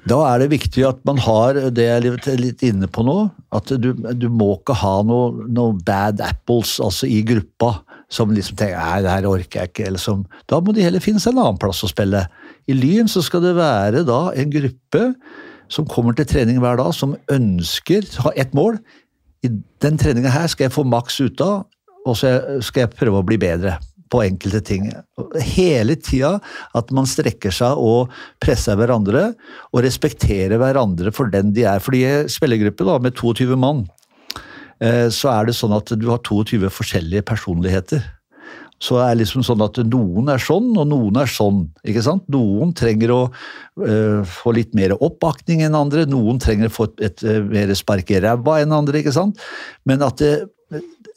Da 0.05 0.17
er 0.27 0.43
det 0.43 0.51
viktig 0.51 0.83
at 0.85 0.99
man 1.07 1.17
har 1.23 1.57
det 1.73 1.85
jeg 1.85 2.11
er 2.11 2.37
litt- 2.41 2.63
inne 2.65 2.89
på 2.91 3.05
nå, 3.07 3.15
at 3.55 3.71
du, 3.81 3.93
du 3.95 4.27
må 4.29 4.51
ikke 4.59 4.75
ha 4.77 4.99
noe, 5.07 5.47
noe 5.47 5.77
bad 5.85 6.21
apples 6.21 6.75
altså 6.83 7.07
i 7.09 7.21
gruppa 7.25 7.77
som 8.11 8.33
liksom 8.35 8.57
tenker 8.59 8.77
nei, 8.77 9.01
det 9.01 9.13
her 9.13 9.27
orker 9.29 9.63
jeg 9.63 9.71
ikke. 9.71 9.87
Eller 9.89 10.01
som, 10.01 10.25
da 10.51 10.59
må 10.61 10.75
de 10.75 10.85
heller 10.85 11.03
finne 11.03 11.21
seg 11.23 11.33
en 11.33 11.41
annen 11.45 11.61
plass 11.61 11.81
å 11.85 11.89
spille. 11.89 12.25
I 12.65 12.75
Lyn 12.75 13.09
så 13.11 13.21
skal 13.25 13.43
det 13.45 13.55
være 13.57 14.03
da 14.07 14.19
en 14.33 14.53
gruppe 14.53 15.07
som 15.71 15.87
kommer 15.89 16.15
til 16.17 16.27
trening 16.29 16.59
hver 16.61 16.77
dag, 16.79 16.93
som 16.93 17.15
ønsker 17.31 18.05
å 18.19 18.29
ha 18.29 18.35
ett 18.37 18.53
mål. 18.57 18.79
I 19.45 19.51
den 19.83 19.99
treninga 20.01 20.33
her 20.33 20.49
skal 20.51 20.67
jeg 20.67 20.75
få 20.75 20.85
maks 20.87 21.19
ut 21.21 21.41
av, 21.45 21.65
og 22.05 22.17
så 22.17 22.37
skal 22.65 22.85
jeg 22.85 22.97
prøve 22.97 23.21
å 23.21 23.27
bli 23.27 23.37
bedre 23.41 23.77
på 24.13 24.21
enkelte 24.25 24.61
ting. 24.65 24.89
Hele 25.41 25.97
tida 25.97 26.37
at 26.77 26.93
man 26.95 27.09
strekker 27.09 27.53
seg 27.53 27.81
og 27.81 28.13
presser 28.43 28.77
hverandre, 28.79 29.31
og 29.73 29.85
respekterer 29.85 30.59
hverandre 30.61 31.13
for 31.15 31.31
den 31.33 31.53
de 31.55 31.65
er. 31.69 31.81
Fordi 31.83 32.03
i 32.05 32.13
spillergruppe 32.31 32.99
med 33.01 33.17
22 33.17 33.57
mann, 33.59 33.85
eh, 34.79 35.09
så 35.09 35.33
er 35.33 35.49
det 35.49 35.57
sånn 35.57 35.75
at 35.75 35.93
du 35.97 36.07
har 36.11 36.21
22 36.21 36.69
forskjellige 36.69 37.25
personligheter. 37.25 38.05
Så 38.85 38.99
er 39.01 39.13
det 39.13 39.23
liksom 39.23 39.43
sånn 39.45 39.63
at 39.65 39.79
noen 39.87 40.29
er 40.33 40.41
sånn, 40.41 40.71
og 40.77 40.89
noen 40.91 41.19
er 41.21 41.29
sånn. 41.31 41.63
ikke 41.87 42.03
sant? 42.05 42.25
Noen 42.31 42.73
trenger 42.77 43.13
å 43.15 43.21
øh, 43.25 44.21
få 44.29 44.55
litt 44.57 44.75
mer 44.77 44.95
oppbakning 44.97 45.63
enn 45.65 45.77
andre, 45.77 46.05
noen 46.09 46.41
trenger 46.43 46.69
å 46.69 46.75
få 46.75 46.89
et, 46.91 47.07
et, 47.09 47.23
et 47.35 47.47
mer 47.49 47.73
spark 47.77 48.11
i 48.13 48.21
ræva 48.23 48.59
enn 48.61 48.75
andre. 48.75 49.01
ikke 49.01 49.15
sant? 49.15 49.41
Men 49.89 50.05
at 50.05 50.21
det, 50.21 50.33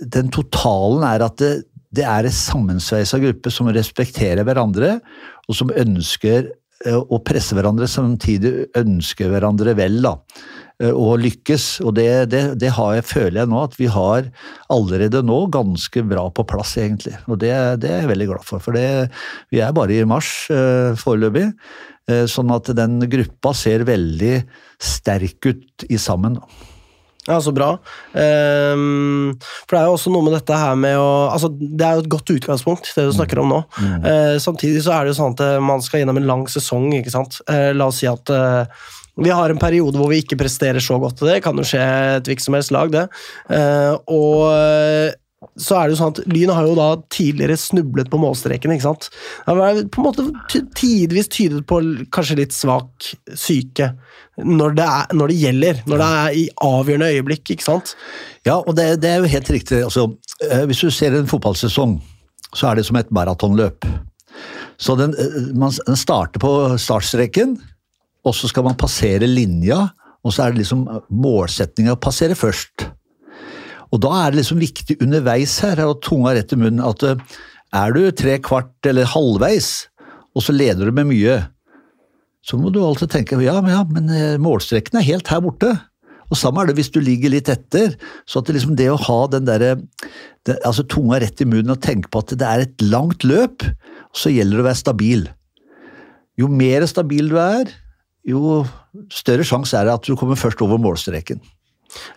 den 0.01 0.31
totalen 0.35 1.05
er 1.09 1.27
at 1.27 1.41
det, 1.43 1.53
det 1.95 2.07
er 2.07 2.29
en 2.29 2.39
sammensveisa 2.39 3.21
gruppe 3.23 3.53
som 3.53 3.71
respekterer 3.75 4.47
hverandre, 4.47 4.99
og 5.49 5.57
som 5.57 5.73
ønsker 5.73 6.51
øh, 6.87 7.01
å 7.01 7.21
presse 7.25 7.57
hverandre, 7.57 7.89
samtidig 7.91 8.71
ønsker 8.79 9.33
hverandre 9.33 9.77
vel. 9.79 10.01
da 10.05 10.17
og 10.87 11.19
lykkes. 11.23 11.67
Og 11.83 11.95
det, 11.99 12.09
det, 12.33 12.43
det 12.63 12.73
har 12.77 12.95
jeg, 12.99 13.07
føler 13.09 13.41
jeg 13.43 13.51
nå 13.51 13.61
at 13.65 13.77
vi 13.81 13.91
har 13.91 14.31
allerede 14.71 15.25
nå 15.27 15.41
ganske 15.55 16.05
bra 16.07 16.29
på 16.31 16.47
plass, 16.49 16.77
egentlig. 16.79 17.17
Og 17.27 17.41
det, 17.43 17.53
det 17.83 17.91
er 17.91 18.03
jeg 18.05 18.13
veldig 18.13 18.31
glad 18.31 18.47
for. 18.47 18.63
For 18.63 18.79
vi 18.79 19.63
er 19.65 19.77
bare 19.77 19.99
i 19.99 20.09
mars 20.09 20.33
uh, 20.55 20.95
foreløpig. 20.99 21.51
Uh, 22.09 22.25
sånn 22.31 22.55
at 22.55 22.71
den 22.79 23.03
gruppa 23.11 23.53
ser 23.57 23.87
veldig 23.89 24.35
sterk 24.79 25.51
ut 25.51 25.89
i 25.91 25.99
sammen. 26.01 26.39
Ja, 27.29 27.41
Så 27.45 27.53
bra. 27.53 27.75
Um, 28.17 29.35
for 29.67 29.75
det 29.75 29.81
er 29.83 29.89
jo 29.91 29.97
også 29.99 30.13
noe 30.15 30.25
med 30.25 30.33
dette 30.39 30.57
her 30.57 30.79
med 30.81 30.97
å 30.97 31.29
altså 31.29 31.51
Det 31.53 31.85
er 31.85 31.99
jo 31.99 32.05
et 32.07 32.13
godt 32.15 32.33
utgangspunkt, 32.33 32.89
det 32.97 33.05
du 33.05 33.13
snakker 33.13 33.43
om 33.43 33.53
nå. 33.53 33.59
Mm. 33.77 34.07
Uh, 34.07 34.37
samtidig 34.41 34.81
så 34.87 34.95
er 34.97 35.05
det 35.05 35.13
jo 35.13 35.19
sånn 35.19 35.37
at 35.37 35.61
man 35.61 35.85
skal 35.85 36.01
gjennom 36.01 36.23
en 36.23 36.31
lang 36.31 36.47
sesong. 36.49 36.89
ikke 36.97 37.13
sant? 37.13 37.43
Uh, 37.51 37.75
la 37.77 37.91
oss 37.93 38.01
si 38.01 38.09
at 38.09 38.33
uh, 38.33 38.65
vi 39.19 39.31
har 39.35 39.51
en 39.51 39.61
periode 39.61 39.99
hvor 39.99 40.13
vi 40.13 40.21
ikke 40.23 40.39
presterer 40.39 40.83
så 40.83 40.99
godt 41.03 41.21
til 41.21 41.33
det. 41.33 41.41
Kan 41.45 41.59
jo 41.59 41.67
skje 41.67 41.85
et 42.19 42.29
hvilket 42.29 42.45
som 42.45 42.57
helst 42.59 42.75
lag, 42.75 42.93
det. 42.95 43.09
Uh, 43.51 43.95
og 44.15 44.45
eh, 44.53 45.17
så 45.59 45.77
er 45.79 45.87
det 45.87 45.95
jo 45.95 45.99
sånn 46.01 46.15
at 46.17 46.21
Lyn 46.31 46.51
har 46.51 46.67
jo 46.67 46.75
da 46.79 46.87
tidligere 47.15 47.59
snublet 47.59 48.11
på 48.11 48.19
målstreken. 48.19 48.73
ikke 48.75 48.87
sant? 48.89 49.09
Det 49.47 49.55
har 49.55 49.81
på 49.95 50.03
en 50.03 50.07
måte 50.07 50.63
tidvis 50.79 51.31
tydet 51.31 51.63
på 51.69 51.79
kanskje 52.15 52.41
litt 52.41 52.55
svak 52.57 53.13
syke 53.39 53.93
når 54.39 54.75
det, 54.79 54.87
er, 54.87 55.15
når 55.19 55.31
det 55.31 55.39
gjelder. 55.39 55.81
Når 55.87 56.03
det 56.03 56.11
er 56.19 56.39
i 56.41 56.45
avgjørende 56.67 57.13
øyeblikk, 57.15 57.55
ikke 57.55 57.67
sant? 57.67 57.95
Ja, 58.47 58.59
og 58.59 58.75
det, 58.79 58.91
det 59.03 59.13
er 59.13 59.23
jo 59.23 59.33
helt 59.35 59.55
riktig. 59.55 59.81
Altså, 59.87 60.09
eh, 60.47 60.67
hvis 60.71 60.83
du 60.83 60.91
ser 60.95 61.15
en 61.15 61.31
fotballsesong, 61.31 61.99
så 62.55 62.71
er 62.71 62.79
det 62.79 62.87
som 62.89 62.99
et 62.99 63.11
maratonløp. 63.15 63.87
Så 64.79 64.95
den, 64.99 65.15
man, 65.59 65.75
den 65.87 65.99
starter 65.99 66.43
på 66.43 66.53
startstreken 66.79 67.57
og 68.29 68.37
så 68.37 68.51
skal 68.51 68.67
man 68.67 68.79
passere 68.79 69.29
linja, 69.29 69.87
og 70.25 70.35
så 70.35 70.45
er 70.45 70.53
det 70.53 70.63
liksom 70.63 70.87
målsettinga 71.15 71.95
å 71.95 72.01
passere 72.03 72.37
først. 72.39 72.89
Og 73.89 74.01
da 74.05 74.13
er 74.21 74.33
det 74.33 74.43
liksom 74.43 74.61
viktig 74.61 74.99
underveis 75.05 75.57
her, 75.65 75.81
og 75.87 76.03
tunga 76.05 76.35
rett 76.37 76.53
i 76.53 76.59
munnen, 76.61 76.85
at 76.85 77.05
eh, 77.07 77.39
er 77.79 77.95
du 77.95 78.03
tre 78.17 78.37
kvart 78.45 78.89
eller 78.89 79.09
halvveis, 79.09 79.89
og 80.37 80.45
så 80.45 80.55
leder 80.55 80.89
du 80.89 80.97
med 80.97 81.09
mye, 81.11 81.39
så 82.45 82.59
må 82.61 82.71
du 82.73 82.81
alltid 82.85 83.11
tenke 83.13 83.39
ja, 83.43 83.59
ja 83.67 83.83
men 83.91 84.11
eh, 84.15 84.37
målstreken 84.41 85.01
er 85.01 85.09
helt 85.09 85.31
her 85.33 85.43
borte. 85.45 85.73
Og 86.29 86.37
Samme 86.37 86.61
er 86.61 86.69
det 86.69 86.77
hvis 86.77 86.93
du 86.93 87.01
ligger 87.01 87.33
litt 87.33 87.49
etter. 87.49 87.97
så 88.29 88.41
at 88.41 88.49
det, 88.49 88.59
liksom 88.59 88.77
det 88.77 88.91
å 88.93 89.01
ha 89.01 89.19
den 89.33 89.47
der, 89.49 89.81
det, 90.45 90.59
altså 90.61 90.85
tunga 90.85 91.23
rett 91.23 91.41
i 91.41 91.49
munnen 91.49 91.73
og 91.73 91.83
tenke 91.85 92.13
på 92.13 92.21
at 92.21 92.35
det 92.37 92.49
er 92.49 92.65
et 92.67 92.85
langt 92.85 93.25
løp, 93.25 93.65
så 94.17 94.33
gjelder 94.33 94.61
det 94.61 94.65
å 94.65 94.69
være 94.69 94.83
stabil. 94.83 95.27
Jo 96.39 96.51
mer 96.53 96.85
stabil 96.89 97.33
du 97.33 97.39
er, 97.41 97.73
jo 98.27 98.63
større 99.13 99.47
sjanse 99.47 99.79
er 99.79 99.89
det 99.89 99.99
at 99.99 100.09
du 100.09 100.17
kommer 100.19 100.39
først 100.39 100.61
over 100.65 100.81
målstreken. 100.83 101.41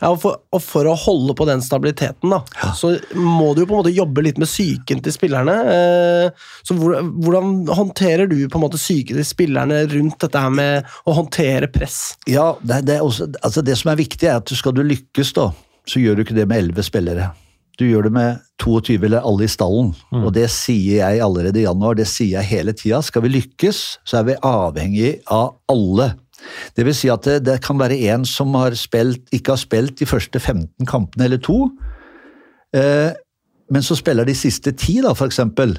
Ja, 0.01 0.09
og 0.11 0.17
for, 0.19 0.39
og 0.51 0.61
for, 0.63 0.87
å 0.89 0.97
holde 0.99 1.33
på 1.37 1.45
den 1.47 1.61
stabiliteten, 1.63 2.33
da, 2.33 2.41
ja. 2.59 2.71
så 2.75 2.91
må 3.15 3.53
du 3.55 3.61
jo 3.63 3.69
på 3.69 3.75
en 3.75 3.79
måte 3.79 3.93
jobbe 3.95 4.23
litt 4.25 4.39
med 4.41 4.49
psyken 4.49 4.99
til 5.05 5.15
spillerne. 5.15 5.55
Eh, 5.71 6.49
så 6.67 6.75
hvordan, 6.75 7.13
hvordan, 7.23 7.53
håndterer 7.71 8.27
du 8.27 8.35
på 8.51 8.59
en 8.59 8.65
måte 8.65 8.81
psyken 8.81 9.19
til 9.21 9.27
spillerne 9.27 9.83
rundt 9.93 10.19
dette 10.25 10.43
her 10.43 10.51
med 10.53 10.91
å 11.07 11.15
håndtere 11.21 11.71
press? 11.71 12.01
Ja, 12.29 12.51
det, 12.59 12.83
det, 12.89 12.99
også, 13.03 13.29
altså 13.41 13.63
det 13.65 13.77
som 13.79 13.93
er 13.93 14.01
viktig, 14.01 14.27
er 14.27 14.41
at 14.41 14.51
skal 14.59 14.75
du 14.75 14.83
lykkes, 14.83 15.31
da, 15.39 15.51
så 15.87 16.03
gjør 16.03 16.19
du 16.19 16.25
ikke 16.25 16.37
det 16.37 16.49
med 16.51 16.65
elleve 16.65 16.85
spillere. 16.85 17.31
Du 17.79 17.85
gjør 17.87 18.07
det 18.07 18.13
med 18.15 18.41
22 18.61 18.97
eller 19.07 19.25
alle 19.25 19.47
i 19.47 19.51
stallen. 19.51 19.93
Mm. 20.11 20.25
Og 20.25 20.33
det 20.35 20.47
sier 20.53 21.01
jeg 21.01 21.23
allerede 21.23 21.61
i 21.61 21.65
januar, 21.65 21.97
det 21.97 22.07
sier 22.09 22.39
jeg 22.39 22.49
hele 22.51 22.75
tida. 22.77 23.01
Skal 23.05 23.25
vi 23.25 23.33
lykkes, 23.37 23.79
så 24.07 24.19
er 24.19 24.27
vi 24.29 24.41
avhengig 24.45 25.13
av 25.31 25.55
alle. 25.71 26.11
Det 26.75 26.85
vil 26.87 26.95
si 26.97 27.09
at 27.13 27.25
det, 27.27 27.41
det 27.47 27.59
kan 27.65 27.79
være 27.79 27.99
en 28.11 28.25
som 28.27 28.53
har 28.57 28.75
spilt, 28.79 29.27
ikke 29.33 29.55
har 29.55 29.61
spilt 29.61 29.99
de 30.01 30.09
første 30.09 30.39
15 30.39 30.89
kampene 30.89 31.27
eller 31.27 31.41
to, 31.41 31.67
eh, 32.75 33.11
men 33.71 33.85
så 33.85 33.95
spiller 33.95 34.27
de 34.27 34.35
siste 34.35 34.73
ti, 34.75 34.97
da, 35.03 35.13
eksempel. 35.13 35.77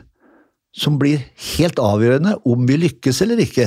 Som 0.72 0.96
blir 0.96 1.26
helt 1.59 1.81
avgjørende 1.83 2.38
om 2.48 2.62
vi 2.64 2.78
lykkes 2.81 3.20
eller 3.24 3.42
ikke 3.44 3.66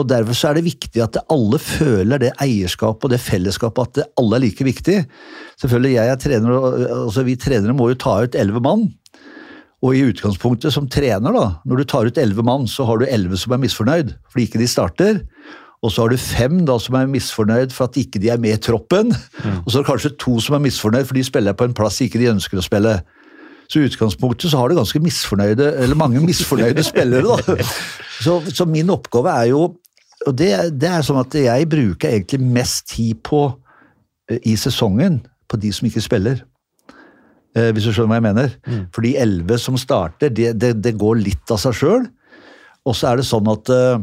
og 0.00 0.08
Derfor 0.08 0.36
så 0.36 0.48
er 0.50 0.58
det 0.58 0.66
viktig 0.70 1.02
at 1.04 1.18
alle 1.32 1.58
føler 1.60 2.20
det 2.22 2.32
eierskapet 2.40 3.08
og 3.08 3.12
det 3.12 3.20
fellesskapet, 3.20 3.90
at 3.90 3.98
det 4.00 4.08
alle 4.20 4.38
er 4.38 4.44
like 4.46 4.64
viktig. 4.64 4.98
Selvfølgelig, 5.60 5.92
jeg 5.98 6.12
er 6.12 6.20
trener, 6.20 6.66
altså 7.02 7.24
Vi 7.26 7.36
trenere 7.36 7.76
må 7.76 7.90
jo 7.90 8.00
ta 8.00 8.16
ut 8.24 8.38
elleve 8.38 8.62
mann. 8.64 8.86
Og 9.82 9.96
i 9.98 10.04
utgangspunktet 10.06 10.72
som 10.72 10.86
trener, 10.88 11.34
da, 11.34 11.46
når 11.66 11.82
du 11.82 11.88
tar 11.90 12.06
ut 12.06 12.18
elleve 12.18 12.44
mann, 12.46 12.68
så 12.70 12.86
har 12.88 13.02
du 13.02 13.08
elleve 13.08 13.36
som 13.40 13.52
er 13.52 13.60
misfornøyd 13.64 14.14
fordi 14.30 14.46
ikke 14.46 14.62
de 14.62 14.70
starter. 14.70 15.24
Og 15.82 15.90
så 15.90 16.04
har 16.04 16.12
du 16.12 16.20
fem 16.22 16.60
da 16.64 16.76
som 16.78 16.94
er 16.94 17.10
misfornøyd 17.10 17.74
for 17.74 17.90
at 17.90 17.98
ikke 17.98 18.20
de 18.22 18.30
er 18.30 18.38
med 18.40 18.54
i 18.54 18.62
troppen. 18.62 19.10
Mm. 19.10 19.56
Og 19.64 19.66
så 19.66 19.80
er 19.80 19.82
det 19.82 19.88
kanskje 19.90 20.12
to 20.22 20.36
som 20.40 20.56
er 20.56 20.62
misfornøyd 20.68 21.08
for 21.08 21.18
de 21.18 21.24
spiller 21.26 21.58
på 21.58 21.66
en 21.66 21.74
plass 21.74 21.98
ikke 22.04 22.22
de 22.22 22.30
ønsker 22.30 22.60
å 22.60 22.64
spille. 22.64 23.00
Så 23.66 23.80
i 23.80 23.88
utgangspunktet 23.88 24.52
så 24.52 24.60
har 24.60 24.70
du 24.70 24.76
ganske 24.76 25.00
misfornøyde, 25.02 25.72
eller 25.82 25.98
mange 25.98 26.22
misfornøyde 26.22 26.84
spillere. 26.86 27.36
da. 27.42 27.56
Så, 28.22 28.36
så, 28.54 28.62
min 28.70 28.90
oppgave 28.92 29.32
er 29.34 29.48
jo 29.50 29.64
og 30.26 30.36
det, 30.38 30.52
det, 30.78 30.88
er 30.88 31.04
sånn 31.06 31.20
at 31.22 31.34
jeg 31.36 31.68
bruker 31.70 32.12
egentlig 32.12 32.40
mest 32.42 32.88
tid 32.92 33.20
på 33.26 33.44
eh, 34.30 34.40
i 34.48 34.56
sesongen 34.60 35.20
på 35.50 35.60
de 35.60 35.72
som 35.74 35.88
ikke 35.88 36.04
spiller. 36.04 36.42
Eh, 37.52 37.68
hvis 37.74 37.84
du 37.84 37.92
skjønner 37.92 38.14
hva 38.14 38.20
jeg 38.20 38.28
mener. 38.28 38.54
Mm. 38.64 38.84
For 38.94 39.04
de 39.04 39.16
elleve 39.20 39.58
som 39.60 39.76
starter, 39.80 40.32
det, 40.32 40.54
det, 40.60 40.74
det, 40.80 40.94
går 41.00 41.20
litt 41.20 41.52
av 41.52 41.60
seg 41.60 41.76
sjøl. 41.76 42.06
Og 42.88 42.96
så 42.96 43.10
er 43.10 43.20
det 43.20 43.28
sånn 43.28 43.50
at 43.52 43.72
eh, 43.72 44.00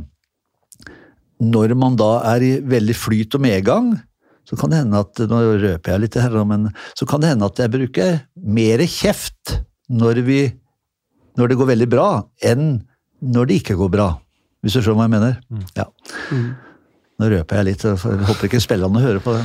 når 1.40 1.74
man 1.80 1.98
da 2.00 2.12
er 2.36 2.46
i 2.46 2.54
veldig 2.62 2.96
flyt 2.98 3.40
og 3.40 3.44
medgang, 3.46 3.94
så 4.48 4.58
kan 4.58 4.72
det 4.72 4.80
hende 4.82 5.02
at 5.04 5.20
Nå 5.30 5.40
røper 5.62 5.94
jeg 5.94 6.02
litt 6.02 6.16
her, 6.18 6.38
men 6.48 6.72
så 6.98 7.06
kan 7.10 7.22
det 7.22 7.30
hende 7.32 7.48
at 7.48 7.60
jeg 7.62 7.74
bruker 7.74 8.16
mer 8.42 8.82
kjeft 8.90 9.60
når, 9.94 10.24
vi, 10.26 10.40
når 11.38 11.52
det 11.52 11.58
går 11.60 11.70
veldig 11.70 11.90
bra, 11.92 12.08
enn 12.42 12.80
når 13.20 13.50
det 13.50 13.60
ikke 13.62 13.78
går 13.78 13.92
bra. 13.94 14.10
Hvis 14.63 14.76
du 14.76 14.82
skjønner 14.84 15.00
hva 15.00 15.08
jeg 15.08 15.15
mener? 15.15 15.39
Mm. 15.50 15.63
Ja. 15.78 15.86
Mm. 16.36 16.50
Nå 17.19 17.28
røper 17.34 17.60
jeg 17.60 17.67
litt, 17.67 17.84
jeg 17.84 18.28
håper 18.30 18.48
ikke 18.48 18.62
spillerne 18.63 19.02
hører 19.04 19.24
på 19.24 19.34
det. 19.36 19.43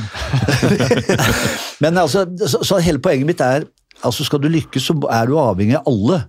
Men 1.83 1.99
altså, 1.99 2.23
så, 2.39 2.61
så, 2.63 2.79
hele 2.83 3.01
poenget 3.03 3.27
mitt 3.27 3.43
er 3.43 3.65
altså 4.05 4.23
skal 4.27 4.39
du 4.43 4.47
lykkes, 4.51 4.87
så 4.87 4.95
er 5.11 5.27
du 5.27 5.35
avhengig 5.39 5.75
av 5.79 5.89
alle. 5.91 6.21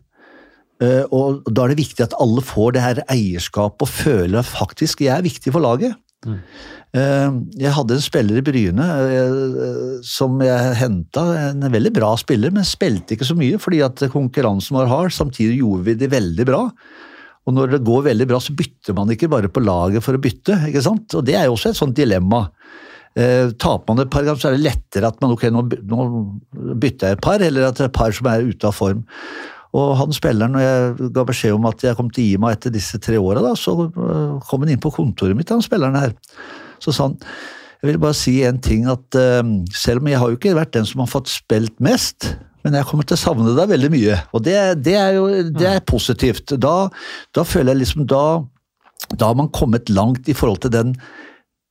Uh, 0.82 1.04
og 1.14 1.46
Da 1.48 1.64
er 1.64 1.72
det 1.72 1.80
viktig 1.80 2.02
at 2.04 2.16
alle 2.20 2.42
får 2.44 2.74
det 2.76 2.82
her 2.82 2.98
eierskapet 3.08 3.86
og 3.86 3.88
føler 3.88 4.42
at 4.42 4.50
faktisk 4.50 5.06
jeg 5.06 5.14
er 5.14 5.24
viktig 5.24 5.54
for 5.54 5.64
laget. 5.64 5.94
Mm. 6.26 6.42
Uh, 6.96 7.38
jeg 7.62 7.72
hadde 7.76 7.96
en 7.96 8.04
spiller 8.04 8.40
i 8.40 8.44
Bryne 8.44 8.84
uh, 8.84 9.96
som 10.06 10.42
jeg 10.42 10.76
henta, 10.82 11.28
en 11.46 11.70
veldig 11.72 11.94
bra 11.94 12.10
spiller, 12.20 12.52
men 12.54 12.66
spilte 12.66 13.14
ikke 13.14 13.28
så 13.28 13.38
mye 13.38 13.62
fordi 13.62 13.84
at 13.86 14.02
konkurransen 14.12 14.78
var 14.78 14.90
hard. 14.90 15.14
Samtidig 15.14 15.60
gjorde 15.62 15.92
vi 15.92 15.98
det 16.02 16.10
veldig 16.10 16.48
bra. 16.50 16.66
Og 17.46 17.54
når 17.54 17.76
det 17.76 17.84
går 17.86 18.08
veldig 18.08 18.26
bra, 18.28 18.40
så 18.42 18.54
bytter 18.58 18.96
man 18.96 19.10
ikke 19.14 19.30
bare 19.30 19.50
på 19.52 19.62
laget 19.62 20.02
for 20.04 20.18
å 20.18 20.22
bytte. 20.22 20.58
ikke 20.68 20.82
sant? 20.82 21.14
Og 21.14 21.24
Det 21.24 21.36
er 21.38 21.46
jo 21.46 21.54
også 21.54 21.70
et 21.70 21.78
sånt 21.78 21.96
dilemma. 21.96 22.48
Eh, 23.16 23.52
taper 23.56 23.94
man 23.94 24.02
et 24.02 24.10
par 24.12 24.26
ganger, 24.26 24.40
så 24.40 24.50
er 24.50 24.56
det 24.56 24.66
lettere 24.66 25.08
at 25.08 25.20
man 25.22 25.32
ok, 25.32 25.46
nå, 25.54 25.62
nå 25.88 26.06
bytter 26.76 27.12
jeg 27.12 27.16
et 27.16 27.22
par, 27.24 27.40
eller 27.40 27.68
at 27.68 27.78
det 27.78 27.86
er 27.86 27.92
et 27.92 27.96
par 27.96 28.12
som 28.12 28.28
er 28.28 28.48
ute 28.50 28.68
av 28.68 28.74
form. 28.76 29.04
Og 29.76 29.92
han 30.00 30.14
spilleren, 30.16 30.56
når 30.56 30.64
jeg 30.64 31.12
ga 31.16 31.24
beskjed 31.28 31.56
om 31.56 31.68
at 31.70 31.84
jeg 31.84 31.96
kom 31.98 32.10
til 32.10 32.24
å 32.24 32.26
gi 32.26 32.40
meg 32.42 32.56
etter 32.56 32.74
disse 32.74 33.00
tre 33.02 33.20
åra, 33.20 33.54
så 33.56 33.76
eh, 33.86 34.48
kom 34.48 34.66
han 34.66 34.74
inn 34.74 34.82
på 34.82 34.92
kontoret 34.94 35.38
mitt, 35.38 35.52
han 35.54 35.64
spilleren 35.64 35.98
her. 36.00 36.16
Så 36.82 36.92
sa 36.92 37.10
han 37.10 37.20
jeg 37.82 37.90
vil 37.90 38.00
bare 38.00 38.16
si 38.16 38.38
en 38.42 38.56
ting, 38.58 38.86
at 38.88 39.18
uh, 39.20 39.42
selv 39.76 40.00
om 40.00 40.08
jeg 40.08 40.18
har 40.18 40.30
jo 40.32 40.38
ikke 40.38 40.54
vært 40.56 40.72
den 40.74 40.86
som 40.88 41.02
har 41.02 41.10
fått 41.12 41.28
spilt 41.28 41.76
mest, 41.84 42.30
men 42.66 42.74
jeg 42.74 42.88
kommer 42.88 43.06
til 43.06 43.14
å 43.14 43.20
savne 43.20 43.54
deg 43.54 43.70
veldig 43.70 43.92
mye. 43.94 44.18
Og 44.34 44.42
det, 44.42 44.56
det 44.82 44.96
er 44.98 45.12
jo 45.14 45.26
det 45.54 45.68
er 45.70 45.84
positivt. 45.86 46.56
Da, 46.58 46.88
da, 47.36 47.46
føler 47.46 47.76
jeg 47.76 47.84
liksom 47.84 48.08
da, 48.10 48.24
da 49.14 49.30
har 49.30 49.38
man 49.38 49.52
kommet 49.54 49.92
langt 49.92 50.26
i 50.26 50.34
forhold 50.34 50.64
til 50.66 50.74
den 50.74 50.96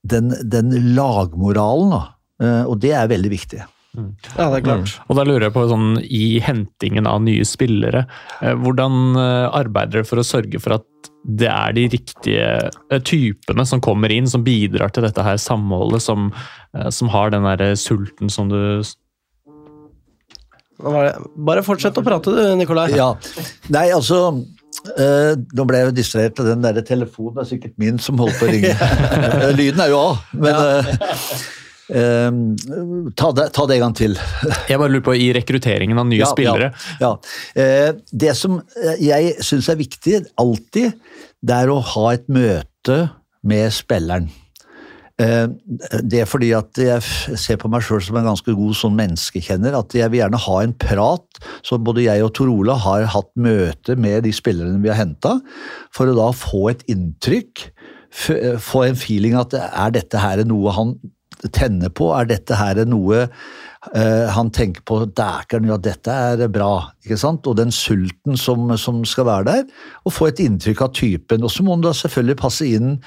den, 0.06 0.34
den 0.46 0.74
lagmoralen, 0.96 1.96
da. 1.96 2.04
Eh, 2.42 2.64
Og 2.70 2.78
det 2.84 2.94
er 2.96 3.10
veldig 3.12 3.32
viktig. 3.32 3.64
Ja, 3.96 4.50
det 4.52 4.58
er 4.58 4.64
klart. 4.66 4.98
Og 5.08 5.16
da 5.16 5.24
lurer 5.24 5.48
jeg 5.48 5.56
på, 5.56 5.64
sånn, 5.72 6.02
i 6.04 6.42
hentingen 6.44 7.08
av 7.08 7.22
nye 7.24 7.46
spillere, 7.48 8.04
eh, 8.42 8.56
hvordan 8.60 9.16
eh, 9.22 9.46
arbeider 9.56 10.02
dere 10.02 10.10
for 10.10 10.22
å 10.22 10.28
sørge 10.28 10.60
for 10.64 10.78
at 10.78 11.10
det 11.26 11.50
er 11.50 11.74
de 11.74 11.88
riktige 11.90 13.00
typene 13.08 13.64
som 13.66 13.82
kommer 13.82 14.14
inn, 14.14 14.28
som 14.30 14.44
bidrar 14.46 14.92
til 14.94 15.08
dette 15.08 15.24
her 15.26 15.40
samholdet, 15.42 16.04
som, 16.06 16.28
som 16.94 17.10
har 17.10 17.32
den 17.34 17.48
der 17.48 17.74
sulten 17.82 18.30
som 18.30 18.52
du 18.52 18.86
Bare 20.80 21.64
fortsett 21.66 21.98
å 21.98 22.04
prate 22.06 22.34
du, 22.36 22.42
Nikolai. 22.60 22.90
Ja. 22.98 23.12
Nei, 23.74 23.88
altså 23.96 24.18
eh, 24.98 25.34
Nå 25.56 25.66
ble 25.70 25.80
jeg 25.82 25.90
jo 25.90 25.96
distrahert 25.98 26.42
av 26.44 26.50
den 26.52 26.66
der 26.66 26.82
telefonen. 26.86 27.38
Det 27.38 27.46
er 27.46 27.52
sikkert 27.54 27.78
min 27.82 28.02
som 28.02 28.20
holdt 28.22 28.40
på 28.42 28.50
å 28.50 28.54
ringe. 28.54 28.74
Eh, 29.36 29.52
Lyden 29.56 29.82
er 29.84 29.92
jo 29.92 30.00
av, 30.02 30.20
men 30.36 30.56
ja. 30.56 30.84
eh, 31.96 32.40
ta, 33.18 33.32
det, 33.38 33.48
ta 33.56 33.66
det 33.70 33.78
en 33.80 33.84
gang 33.88 33.98
til. 33.98 34.16
Jeg 34.70 34.80
bare 34.82 34.92
lurer 34.94 35.06
på, 35.08 35.16
i 35.18 35.32
rekrutteringen 35.36 36.00
av 36.02 36.08
nye 36.10 36.22
Ja, 36.24 36.32
spillere 36.32 36.72
Ja, 37.02 37.12
ja. 37.12 37.12
Eh, 37.62 37.92
Det 38.12 38.34
som 38.38 38.60
eh, 38.80 38.96
jeg 39.06 39.36
syns 39.46 39.70
er 39.72 39.80
viktig, 39.80 40.24
alltid, 40.42 40.96
det 41.46 41.62
er 41.64 41.72
å 41.74 41.80
ha 41.94 42.08
et 42.16 42.28
møte 42.32 43.00
med 43.46 43.72
spilleren. 43.76 44.28
Eh, 45.22 45.48
Det 46.04 46.20
er 46.22 46.28
fordi 46.28 46.52
at 46.58 46.76
jeg 46.80 47.38
ser 47.40 47.60
på 47.62 47.70
meg 47.72 47.84
sjøl 47.86 48.02
som 48.04 48.18
en 48.20 48.28
ganske 48.28 48.56
god 48.56 48.76
sånn 48.76 48.98
menneskekjenner. 49.00 49.78
At 49.80 49.96
jeg 49.96 50.12
vil 50.12 50.22
gjerne 50.24 50.42
ha 50.48 50.58
en 50.64 50.74
prat. 50.74 51.42
Så 51.64 51.80
både 51.80 52.04
jeg 52.08 52.24
og 52.26 52.34
Tor 52.36 52.52
Ola 52.52 52.76
har 52.84 53.08
hatt 53.16 53.32
møte 53.40 53.96
med 53.96 54.24
de 54.28 54.34
spillerne 54.36 54.82
vi 54.84 54.92
har 54.92 55.00
henta, 55.00 55.38
for 55.96 56.12
å 56.12 56.18
da 56.18 56.32
få 56.36 56.70
et 56.74 56.84
inntrykk. 56.92 57.70
eh, 58.30 58.58
Få 58.58 58.84
en 58.88 58.96
feeling 58.96 59.36
at 59.36 59.54
er 59.54 59.92
dette 59.92 60.20
her 60.20 60.44
noe 60.46 60.72
han 60.72 60.96
tenner 61.52 61.90
på? 61.90 62.12
Er 62.16 62.26
dette 62.26 62.56
her 62.56 62.80
noe 62.88 63.28
eh, 63.94 64.28
han 64.32 64.50
tenker 64.52 64.82
på 64.88 65.02
Dækeren, 65.14 65.68
ja, 65.68 65.78
dette 65.78 66.12
er 66.12 66.48
bra. 66.48 66.92
ikke 67.04 67.18
sant? 67.20 67.46
Og 67.48 67.58
den 67.60 67.72
sulten 67.72 68.38
som, 68.40 68.72
som 68.78 69.04
skal 69.06 69.26
være 69.26 69.46
der. 69.46 69.64
Og 70.06 70.14
få 70.16 70.28
et 70.32 70.40
inntrykk 70.40 70.82
av 70.82 70.94
typen. 70.96 71.44
Og 71.44 71.52
så 71.52 71.64
må 71.64 71.76
han 71.76 71.84
da 71.86 71.92
selvfølgelig 71.94 72.40
passe 72.42 72.66
inn 72.66 72.98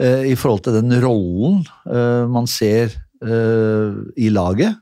i 0.00 0.36
forhold 0.38 0.64
til 0.64 0.78
den 0.78 0.94
rollen 1.02 1.60
eh, 1.86 2.24
man 2.30 2.48
ser 2.50 2.94
eh, 3.22 3.98
i 4.16 4.30
laget. 4.32 4.78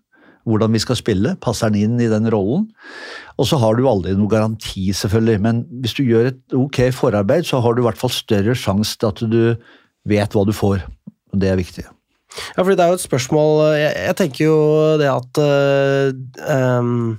Hvordan 0.48 0.72
vi 0.72 0.80
skal 0.80 0.96
spille. 0.96 1.34
Passer 1.44 1.68
han 1.68 1.76
inn 1.76 1.98
i 2.00 2.08
den 2.10 2.26
rollen? 2.32 2.70
Og 3.38 3.46
så 3.50 3.58
har 3.60 3.76
du 3.76 3.84
aldri 3.88 4.14
noen 4.16 4.30
garanti, 4.32 4.88
selvfølgelig. 4.96 5.40
Men 5.44 5.62
hvis 5.82 5.94
du 5.98 6.02
gjør 6.06 6.30
et 6.30 6.56
ok 6.56 6.80
forarbeid, 6.96 7.44
så 7.46 7.60
har 7.60 7.76
du 7.76 7.82
i 7.82 7.86
hvert 7.86 8.00
fall 8.00 8.12
større 8.14 8.56
sjanse 8.56 8.96
til 8.96 9.10
at 9.10 9.20
du 9.20 9.42
vet 10.08 10.36
hva 10.36 10.46
du 10.48 10.54
får. 10.56 10.86
Og 11.30 11.42
det 11.42 11.50
er 11.50 11.60
viktig. 11.60 11.84
Ja, 12.56 12.62
fordi 12.62 12.76
det 12.78 12.84
er 12.84 12.92
jo 12.92 12.98
et 12.98 13.02
spørsmål 13.02 13.48
Jeg, 13.74 13.94
jeg 14.06 14.16
tenker 14.20 14.44
jo 14.44 14.58
det 15.00 15.08
at 15.10 15.40
øh, 15.42 16.12
ehm, 16.46 17.18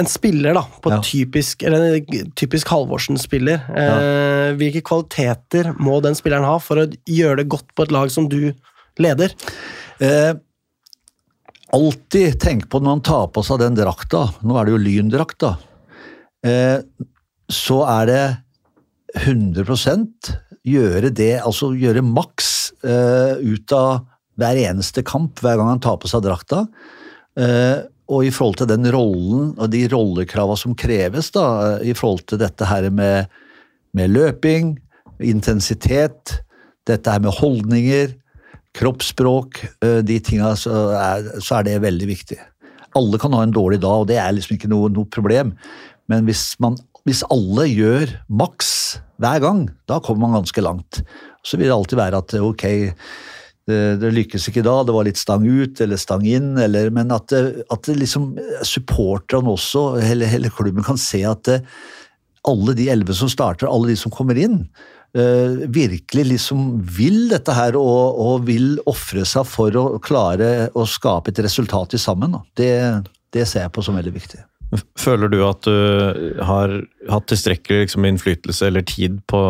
En 0.00 0.08
spiller, 0.10 0.56
da, 0.56 0.64
på 0.82 0.90
Ja. 0.90 1.00
typisk 1.06 1.62
Eller 1.62 1.94
en 2.00 2.30
typisk 2.34 2.68
Halvorsen-spiller 2.72 3.60
eh, 3.78 4.54
Hvilke 4.58 4.82
kvaliteter 4.82 5.70
må 5.78 6.00
den 6.02 6.16
spilleren 6.18 6.46
ha 6.48 6.56
for 6.58 6.82
å 6.82 6.88
gjøre 7.06 7.42
det 7.42 7.48
godt 7.52 7.68
på 7.76 7.86
et 7.86 7.94
lag 7.94 8.10
som 8.10 8.26
du 8.28 8.54
leder? 8.98 9.34
Eh, 10.02 10.34
alltid 11.74 12.40
tenk 12.42 12.68
på 12.70 12.80
når 12.82 12.96
han 12.96 13.04
tar 13.06 13.28
på 13.34 13.42
seg 13.46 13.62
den 13.62 13.78
drakta, 13.78 14.28
nå 14.42 14.58
er 14.58 14.66
det 14.66 14.74
jo 14.74 14.82
lyndrakt, 14.82 15.38
da, 15.42 15.56
eh, 16.46 16.82
så 17.50 17.80
er 18.00 18.10
det 18.10 18.24
100% 19.24 20.34
gjøre 20.66 21.10
det, 21.14 21.32
altså 21.42 21.72
gjøre 21.76 22.02
maks 22.06 22.72
eh, 22.86 23.38
ut 23.42 23.74
av 23.74 24.04
hver 24.40 24.58
eneste 24.64 25.04
kamp 25.06 25.42
hver 25.42 25.58
gang 25.60 25.70
han 25.74 25.82
tar 25.82 25.98
på 26.02 26.10
seg 26.10 26.24
drakta. 26.24 26.64
Eh, 27.38 27.84
og 28.12 28.26
i 28.26 28.32
forhold 28.34 28.58
til 28.60 28.68
den 28.68 28.88
rollen 28.92 29.52
og 29.56 29.70
de 29.72 29.84
rollekravene 29.88 30.60
som 30.60 30.76
kreves 30.76 31.30
da, 31.34 31.78
i 31.80 31.94
forhold 31.96 32.26
til 32.28 32.40
dette 32.42 32.68
her 32.68 32.90
med, 32.92 33.30
med 33.96 34.12
løping, 34.12 34.74
intensitet, 35.24 36.40
dette 36.88 37.10
her 37.10 37.22
med 37.24 37.32
holdninger, 37.38 38.12
kroppsspråk, 38.74 39.62
de 40.04 40.18
tinga, 40.20 40.52
så 40.58 40.88
er, 40.98 41.30
så 41.40 41.60
er 41.60 41.68
det 41.68 41.78
veldig 41.84 42.08
viktig. 42.10 42.40
Alle 42.98 43.18
kan 43.22 43.34
ha 43.34 43.44
en 43.46 43.54
dårlig 43.54 43.80
dag, 43.82 44.02
og 44.02 44.10
det 44.10 44.18
er 44.20 44.34
liksom 44.34 44.58
ikke 44.58 44.70
noe, 44.70 44.90
noe 44.92 45.08
problem. 45.14 45.54
Men 46.10 46.26
hvis, 46.28 46.52
man, 46.62 46.76
hvis 47.08 47.24
alle 47.32 47.68
gjør 47.70 48.12
maks 48.28 48.72
hver 49.22 49.40
gang, 49.42 49.68
da 49.88 50.00
kommer 50.02 50.26
man 50.26 50.42
ganske 50.42 50.64
langt. 50.64 51.00
Så 51.46 51.56
vil 51.56 51.70
det 51.70 51.76
alltid 51.76 52.00
være 52.00 52.20
at 52.20 52.36
ok, 52.36 52.66
det, 53.68 53.80
det 54.02 54.10
lykkes 54.12 54.48
ikke 54.50 54.64
da, 54.66 54.74
det 54.84 54.92
var 54.96 55.06
litt 55.08 55.20
stang 55.20 55.44
ut 55.48 55.80
eller 55.80 56.00
stang 56.00 56.24
inn, 56.28 56.50
eller, 56.60 56.90
men 56.92 57.12
at, 57.14 57.28
det- 57.32 57.64
at 57.72 57.86
det 57.88 57.94
liksom 58.00 58.34
supporterne 58.66 59.48
også, 59.54 59.84
hele, 60.04 60.28
hele 60.28 60.50
klubben 60.52 60.84
kan 60.84 61.00
se 61.00 61.22
at 61.28 61.44
det, 61.48 61.60
alle 62.44 62.74
de 62.76 62.90
elleve 62.92 63.14
som 63.16 63.30
starter, 63.32 63.70
alle 63.70 63.88
de 63.94 63.96
som 63.96 64.12
kommer 64.12 64.36
inn, 64.36 64.58
uh, 65.16 65.62
virkelig 65.72 66.26
liksom 66.34 66.66
vil 66.92 67.22
dette 67.30 67.54
her 67.56 67.78
og, 67.80 68.18
og 68.20 68.42
vil 68.50 68.74
ofre 68.90 69.24
seg 69.24 69.46
for 69.48 69.72
å 69.80 69.86
klare 70.04 70.68
å 70.76 70.84
skape 70.84 71.32
et 71.32 71.40
resultat 71.46 71.96
i 71.96 72.02
sammen. 72.02 72.36
Det, 72.52 72.68
det 73.32 73.46
ser 73.48 73.64
jeg 73.64 73.72
på 73.72 73.84
som 73.86 73.96
veldig 73.96 74.12
viktig. 74.12 74.42
Føler 74.98 75.30
du 75.32 75.38
at 75.46 75.64
du 75.64 76.40
har 76.42 76.72
hatt 77.08 77.28
tilstrekkelig 77.30 77.84
liksom, 77.86 78.04
innflytelse 78.10 78.66
eller 78.68 78.84
tid 78.92 79.20
på 79.30 79.40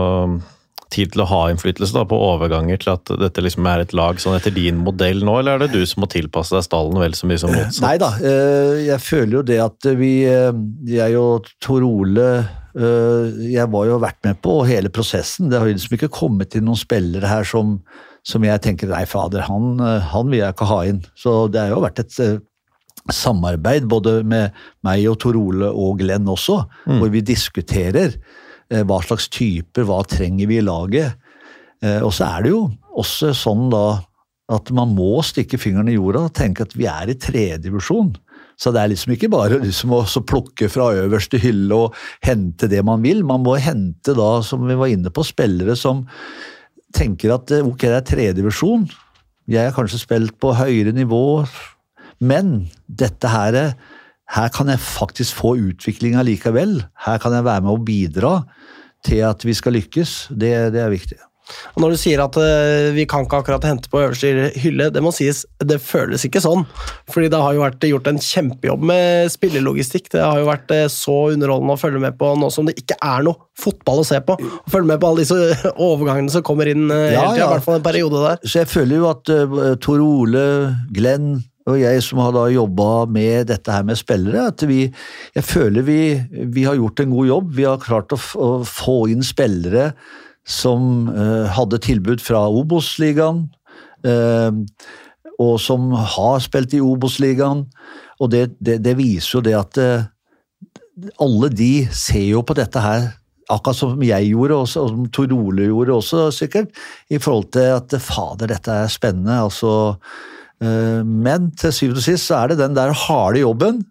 tid 0.95 1.12
til 1.14 1.24
å 1.24 1.28
ha 1.28 1.40
innflytelse 1.51 1.95
da, 1.97 2.05
på 2.09 2.18
overganger 2.18 2.80
til 2.80 2.95
at 2.95 3.12
dette 3.20 3.42
liksom 3.45 3.66
er 3.70 3.82
et 3.82 3.95
lag 3.97 4.20
sånn 4.22 4.36
etter 4.38 4.55
din 4.55 4.78
modell 4.84 5.24
nå, 5.26 5.36
eller 5.40 5.57
er 5.57 5.64
det 5.64 5.74
du 5.74 5.86
som 5.88 6.05
må 6.05 6.11
tilpasse 6.11 6.55
deg 6.55 6.64
stallen 6.66 7.01
vel 7.03 7.16
så 7.18 7.28
mye 7.30 7.40
som 7.42 7.53
motsatt? 7.53 7.82
Nei 7.84 7.95
da, 8.03 8.11
eh, 8.20 8.84
jeg 8.88 9.03
føler 9.05 9.38
jo 9.38 9.45
det 9.51 9.61
at 9.64 9.90
vi, 9.99 10.12
eh, 10.30 10.51
jeg 10.95 11.18
og 11.20 11.51
Tor 11.64 11.84
Ole 11.86 12.28
eh, 12.38 13.28
Jeg 13.55 13.68
var 13.70 13.86
jo 13.86 14.01
vært 14.03 14.18
med 14.26 14.40
på 14.42 14.57
hele 14.66 14.90
prosessen. 14.90 15.51
Det 15.51 15.61
har 15.61 15.70
liksom 15.70 15.95
ikke 15.99 16.12
kommet 16.14 16.57
inn 16.59 16.66
noen 16.66 16.80
spillere 16.80 17.30
her 17.30 17.47
som, 17.47 17.76
som 18.26 18.47
jeg 18.47 18.62
tenker 18.64 18.90
nei, 18.90 19.05
fader, 19.07 19.47
han, 19.47 19.78
han 20.11 20.32
vil 20.32 20.42
jeg 20.42 20.57
ikke 20.57 20.70
ha 20.72 20.80
inn. 20.90 21.05
Så 21.18 21.45
det 21.53 21.62
har 21.62 21.74
jo 21.74 21.84
vært 21.84 22.03
et 22.03 22.18
samarbeid 23.12 23.86
både 23.90 24.22
med 24.26 24.55
meg 24.86 25.05
og 25.11 25.20
Tor 25.22 25.36
Ole 25.38 25.68
og 25.70 26.01
Glenn 26.01 26.26
også, 26.30 26.62
hvor 26.88 27.12
vi 27.12 27.22
diskuterer 27.26 28.16
hva 28.71 29.01
slags 29.05 29.29
typer, 29.29 29.85
hva 29.89 30.01
trenger 30.09 30.49
vi 30.51 30.59
i 30.61 30.65
laget. 30.65 31.15
Eh, 31.83 32.01
Og 32.03 32.12
så 32.17 32.29
er 32.29 32.45
det 32.47 32.55
jo 32.55 32.67
også 32.95 33.35
sånn 33.37 33.69
da 33.73 34.03
at 34.53 34.69
man 34.77 34.93
må 34.93 35.23
stikke 35.25 35.57
fingeren 35.57 35.89
i 35.89 35.97
jorda 35.97 36.27
og 36.27 36.35
tenke 36.37 36.67
at 36.67 36.75
vi 36.77 36.85
er 36.91 37.09
i 37.09 37.17
tredjedivisjon. 37.17 38.12
Så 38.61 38.71
det 38.71 38.83
er 38.83 38.91
liksom 38.93 39.15
ikke 39.15 39.31
bare 39.33 39.57
liksom 39.62 39.95
å 39.97 40.03
plukke 40.29 40.69
fra 40.71 40.91
øverste 40.95 41.41
hylle 41.43 41.75
og 41.87 41.97
hente 42.23 42.69
det 42.71 42.85
man 42.87 43.03
vil. 43.03 43.25
Man 43.27 43.43
må 43.43 43.57
hente 43.59 44.15
da, 44.15 44.29
som 44.47 44.67
vi 44.69 44.77
var 44.79 44.93
inne 44.93 45.11
på, 45.11 45.25
spillere 45.27 45.75
som 45.81 46.05
tenker 46.95 47.35
at 47.35 47.51
eh, 47.51 47.65
ok, 47.67 47.89
det 47.89 47.97
er 47.97 48.07
tredjedivisjon. 48.12 48.87
Jeg 49.51 49.69
har 49.69 49.75
kanskje 49.77 50.05
spilt 50.05 50.37
på 50.41 50.55
høyere 50.57 50.95
nivå, 50.97 51.45
men 52.25 52.71
dette 52.87 53.29
her, 53.29 53.75
her 54.33 54.49
kan 54.55 54.70
jeg 54.72 54.81
faktisk 54.81 55.37
få 55.43 55.55
utvikling 55.70 56.16
allikevel. 56.16 56.81
Her 57.05 57.20
kan 57.22 57.37
jeg 57.37 57.45
være 57.45 57.66
med 57.66 57.75
å 57.75 57.85
bidra 57.85 58.35
til 59.05 59.20
at 59.29 59.45
vi 59.45 59.55
skal 59.57 59.77
lykkes. 59.77 60.16
Det, 60.33 60.55
det 60.75 60.81
er 60.81 60.93
viktig. 60.93 61.20
Og 61.75 61.83
når 61.83 61.93
du 61.93 61.99
sier 62.01 62.20
at 62.25 62.37
eh, 62.41 62.95
vi 62.97 63.05
kan 63.09 63.27
ikke 63.27 63.43
akkurat 63.43 63.66
hente 63.68 63.91
på 63.93 64.01
øverste 64.01 64.49
hylle, 64.62 64.87
det 64.95 65.03
må 65.05 65.12
sies, 65.12 65.43
det 65.61 65.77
føles 65.85 66.25
ikke 66.25 66.41
sånn. 66.41 66.64
Fordi 67.12 67.29
det 67.33 67.41
har 67.43 67.57
jo 67.57 67.64
vært 67.66 67.85
gjort 67.89 68.09
en 68.09 68.20
kjempejobb 68.22 68.87
med 68.89 69.29
spillelogistikk. 69.35 70.09
Det 70.14 70.25
har 70.25 70.41
jo 70.41 70.49
vært 70.49 70.72
eh, 70.72 70.87
så 70.93 71.18
underholdende 71.35 71.77
å 71.77 71.83
følge 71.85 72.01
med 72.07 72.16
på 72.20 72.33
nå 72.41 72.49
som 72.55 72.68
det 72.68 72.79
ikke 72.81 72.97
er 72.97 73.27
noe 73.29 73.37
fotball 73.61 74.01
å 74.01 74.09
se 74.09 74.22
på. 74.25 74.39
Å 74.41 74.72
følge 74.72 74.95
med 74.95 75.03
på 75.03 75.11
alle 75.11 75.27
disse 75.27 75.72
overgangene 75.75 76.33
som 76.33 76.47
kommer 76.47 76.70
inn 76.72 76.89
eh, 76.89 77.11
Ja, 77.12 77.27
hele 77.27 77.35
tida, 77.35 77.43
ja. 77.43 77.51
i 77.51 77.57
hvert 77.59 77.68
fall 77.68 77.81
en 77.83 77.89
periode 77.93 78.25
der. 78.25 78.41
Så 78.49 78.62
jeg 78.62 78.72
føler 78.72 79.03
jo 79.03 79.11
at 79.12 79.35
Tor 79.85 80.01
Ole, 80.01 80.47
Glenn 80.97 81.35
og 81.65 81.79
jeg 81.81 82.03
som 82.05 82.21
har 82.21 82.35
da 82.37 82.45
jobba 82.53 83.07
med 83.09 83.49
dette 83.49 83.73
her 83.73 83.87
med 83.89 83.97
spillere, 83.97 84.51
at 84.53 84.62
vi 84.69 84.93
Jeg 85.35 85.45
føler 85.45 85.83
vi, 85.83 86.21
vi 86.53 86.65
har 86.65 86.77
gjort 86.77 87.01
en 87.01 87.11
god 87.11 87.27
jobb. 87.27 87.55
Vi 87.57 87.65
har 87.65 87.81
klart 87.81 88.12
å, 88.12 88.19
å 88.37 88.51
få 88.69 89.09
inn 89.09 89.25
spillere 89.25 89.93
som 90.45 91.09
eh, 91.09 91.49
hadde 91.49 91.81
tilbud 91.81 92.21
fra 92.21 92.45
Obos-ligaen, 92.53 93.47
eh, 94.05 94.53
og 95.41 95.55
som 95.61 95.89
har 95.97 96.43
spilt 96.45 96.77
i 96.77 96.83
Obos-ligaen. 96.85 97.65
Og 98.21 98.31
det, 98.31 98.51
det, 98.61 98.83
det 98.85 98.95
viser 99.01 99.39
jo 99.39 99.45
det 99.49 99.57
at 99.57 99.81
eh, 99.81 100.05
alle 101.17 101.49
de 101.49 101.73
ser 101.91 102.29
jo 102.29 102.45
på 102.47 102.57
dette 102.57 102.81
her 102.81 103.15
Akkurat 103.53 103.77
som 103.77 104.01
jeg 104.01 104.31
gjorde, 104.31 104.57
også, 104.57 104.81
og 104.81 104.89
som 104.89 105.09
Tor 105.12 105.33
Ole 105.37 105.67
gjorde 105.67 105.93
også, 105.99 106.21
sikkert. 106.33 106.71
I 107.12 107.19
forhold 107.21 107.51
til 107.53 107.75
at 107.75 107.93
fader, 108.01 108.49
dette 108.49 108.73
er 108.73 108.89
spennende. 108.89 109.37
altså 109.37 109.75
Men 110.62 111.50
til 111.59 111.72
syvende 111.74 112.00
og 112.00 112.05
sist 112.07 112.28
så 112.30 112.38
er 112.38 112.52
det 112.52 112.61
den 112.61 112.76
der 112.76 112.92
harde 112.94 113.42
jobben. 113.42 113.82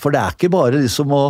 For 0.00 0.12
det 0.12 0.20
er 0.20 0.34
ikke 0.34 0.50
bare 0.52 0.80
liksom 0.82 1.14
å 1.14 1.24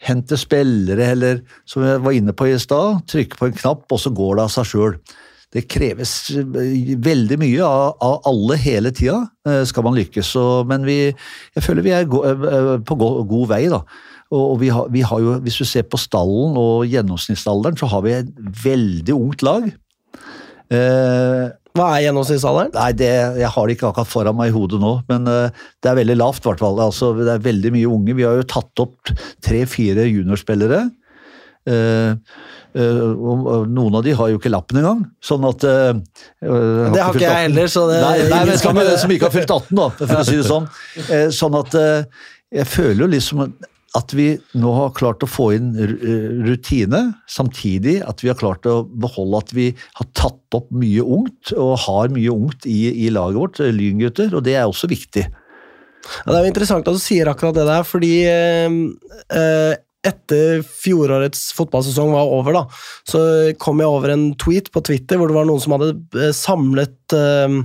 hente 0.00 0.38
spillere, 0.40 1.10
eller 1.14 1.42
som 1.68 1.84
jeg 1.84 2.00
var 2.04 2.16
inne 2.16 2.34
på 2.36 2.48
i 2.48 2.60
stad, 2.60 3.02
trykke 3.10 3.36
på 3.36 3.50
en 3.50 3.58
knapp, 3.58 3.84
og 3.92 4.00
så 4.00 4.12
går 4.16 4.38
det 4.38 4.46
av 4.46 4.54
seg 4.54 4.70
sjøl. 4.72 4.96
det 5.50 5.64
kreves 5.66 6.30
eh, 6.38 6.94
veldig 7.02 7.36
mye 7.42 7.66
av, 7.66 7.96
av 8.06 8.28
alle 8.30 8.54
hele 8.62 8.92
tida, 8.94 9.24
eh, 9.48 9.64
skal 9.66 9.82
man 9.82 9.96
lykkes. 9.98 10.28
Så, 10.36 10.44
men 10.70 10.86
vi, 10.86 11.10
jeg 11.56 11.64
føler 11.64 11.82
vi 11.82 11.94
er 11.96 12.06
go, 12.06 12.22
eh, 12.22 12.76
på 12.86 12.96
go, 13.00 13.08
god 13.26 13.50
vei, 13.50 13.64
da. 13.72 13.82
Og 14.30 14.44
og 14.52 14.60
vi 14.60 14.68
har, 14.70 14.86
vi 14.94 15.02
har 15.02 15.18
jo, 15.24 15.34
hvis 15.42 15.58
du 15.58 15.66
ser 15.66 15.88
på 15.90 15.98
stallen 15.98 16.54
og 16.54 16.86
gjennomsnittsalderen, 16.86 17.80
så 17.80 17.90
har 17.90 18.04
vi 18.06 18.14
et 18.20 18.30
veldig 18.62 19.16
ungt 19.16 19.42
lag. 19.42 19.66
Eh, 20.70 21.46
Hva 21.78 21.86
er 21.94 22.06
gjennomsnittsalderen? 22.06 22.72
Nei, 22.74 22.90
det, 22.98 23.10
jeg 23.38 23.50
har 23.54 23.68
det 23.68 23.76
ikke 23.76 23.90
akkurat 23.90 24.10
foran 24.10 24.38
meg 24.38 24.50
i 24.50 24.54
hodet 24.54 24.80
nå, 24.82 24.94
men 25.10 25.28
uh, 25.30 25.66
det 25.82 25.90
er 25.90 25.98
veldig 26.00 26.16
lavt. 26.18 26.42
Hvertfall. 26.46 26.80
Altså, 26.82 27.12
det 27.18 27.30
er 27.34 27.44
veldig 27.44 27.74
mye 27.76 27.90
unge. 27.90 28.16
Vi 28.18 28.26
har 28.26 28.40
jo 28.40 28.48
tatt 28.50 28.82
opp 28.82 29.12
tre-fire 29.46 30.08
juniorspillere. 30.08 30.82
Uh, 31.70 32.16
uh, 32.74 33.62
noen 33.70 34.00
av 34.00 34.02
de 34.06 34.16
har 34.18 34.32
jo 34.32 34.40
ikke 34.40 34.50
lappen 34.50 34.82
engang. 34.82 35.04
Sånn 35.22 35.46
at 35.46 35.66
eh, 35.68 35.92
Det 36.40 37.04
har 37.04 37.14
ikke 37.14 37.26
jeg 37.26 37.46
heller, 37.46 37.70
så 37.70 37.86
det 37.90 38.00
Nei, 38.02 38.14
nei 38.32 38.44
men 38.48 38.58
skal 38.58 38.74
med 38.78 38.90
som 38.98 39.14
ikke 39.14 39.30
har 39.30 39.36
fylt 39.36 39.54
18, 39.54 39.70
da, 39.78 39.88
for 40.00 40.18
å 40.18 40.26
si 40.26 40.38
det 40.40 40.48
sånn. 40.48 40.70
Sånn 41.36 41.58
at 41.60 41.78
jeg 42.50 42.66
føler 42.66 43.04
jo 43.04 43.12
liksom 43.14 43.44
at 43.98 44.12
vi 44.14 44.28
nå 44.54 44.70
har 44.76 44.92
klart 44.94 45.24
å 45.26 45.28
få 45.28 45.48
inn 45.56 45.72
eh, 45.74 46.26
rutine, 46.46 47.02
samtidig 47.30 47.98
at 48.06 48.22
vi 48.22 48.30
har 48.30 48.38
klart 48.38 48.68
å 48.70 48.84
beholde 48.86 49.42
at 49.42 49.52
vi 49.56 49.66
har 49.98 50.08
tatt 50.14 50.56
opp 50.56 50.70
mye 50.70 51.02
ungt, 51.02 51.52
og 51.56 51.74
har 51.86 52.12
mye 52.14 52.30
ungt 52.30 52.68
i, 52.70 52.80
i 53.06 53.10
laget 53.14 53.40
vårt, 53.40 53.62
eh, 53.64 53.74
Lyngutter, 53.74 54.30
og 54.36 54.46
det 54.46 54.56
er 54.60 54.68
også 54.68 54.90
viktig. 54.90 55.26
Ja, 55.26 56.30
det 56.30 56.36
er 56.38 56.44
jo 56.46 56.52
interessant 56.52 56.88
at 56.88 56.96
du 56.96 57.02
sier 57.02 57.28
akkurat 57.30 57.56
det 57.58 57.66
der, 57.68 57.86
fordi 57.86 58.14
eh, 58.30 58.78
eh, 59.36 59.72
etter 60.06 60.62
fjorårets 60.64 61.50
fotballsesong 61.56 62.14
var 62.14 62.30
over, 62.32 62.56
da, 62.56 62.62
så 63.04 63.20
kom 63.60 63.82
jeg 63.82 63.90
over 63.92 64.14
en 64.14 64.30
tweet 64.40 64.70
på 64.72 64.80
Twitter 64.86 65.20
hvor 65.20 65.28
det 65.28 65.36
var 65.36 65.48
noen 65.48 65.60
som 65.60 65.74
hadde 65.76 65.92
eh, 66.16 66.32
samlet 66.36 66.96
eh, 67.16 67.60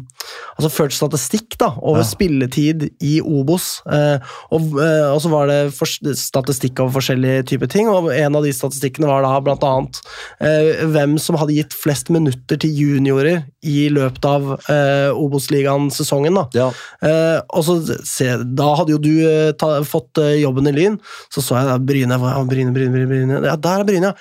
Altså 0.56 0.70
ført 0.74 0.94
statistikk 0.96 1.54
da, 1.62 1.68
over 1.86 2.02
Ja. 2.02 2.08
spilletid 2.08 2.86
i 3.04 3.20
Obos. 3.22 3.82
Eh, 3.86 4.18
og, 4.56 4.72
eh, 4.82 5.12
og 5.12 5.20
så 5.22 5.30
var 5.30 5.46
det 5.52 5.58
for, 5.76 5.86
statistikk 5.86 6.80
over 6.82 6.96
forskjellige 6.96 7.44
typer 7.52 7.70
ting, 7.70 7.90
og 7.92 8.08
en 8.10 8.36
av 8.40 8.44
de 8.48 8.54
statistikkene 8.56 9.06
var 9.10 9.22
da 9.22 9.36
blant 9.46 9.62
annet 9.68 10.00
eh, 10.42 10.82
hvem 10.90 11.18
som 11.22 11.38
hadde 11.38 11.54
gitt 11.60 11.76
flest 11.78 12.10
minutter 12.10 12.58
til 12.58 12.74
juniorer 12.74 13.44
i 13.62 13.86
løpet 13.94 14.26
av 14.26 14.50
eh, 14.72 15.12
Obos-ligaen-sesongen. 15.14 16.40
Ja. 16.58 16.72
Eh, 17.06 17.38
og 17.54 17.68
så 17.68 17.78
se, 18.08 18.32
Da 18.58 18.72
hadde 18.80 18.96
jo 18.96 19.02
du 19.04 19.14
ta, 19.60 19.76
fått 19.86 20.18
jobben 20.42 20.72
i 20.72 20.74
Lyn. 20.76 20.98
Så 21.30 21.44
så 21.46 21.60
jeg 21.60 21.70
da 21.70 21.78
Bryne, 21.78 22.18
hva- 22.26 22.34
ja, 22.36 22.44
Bryne, 22.50 22.74
Bryne, 22.74 22.92
Bryne, 22.92 23.08
Bryne. 23.14 23.40
Ja, 23.46 23.56
Der 23.56 23.80
er 23.84 23.86
Bryne, 23.88 24.10
ja. 24.10 24.14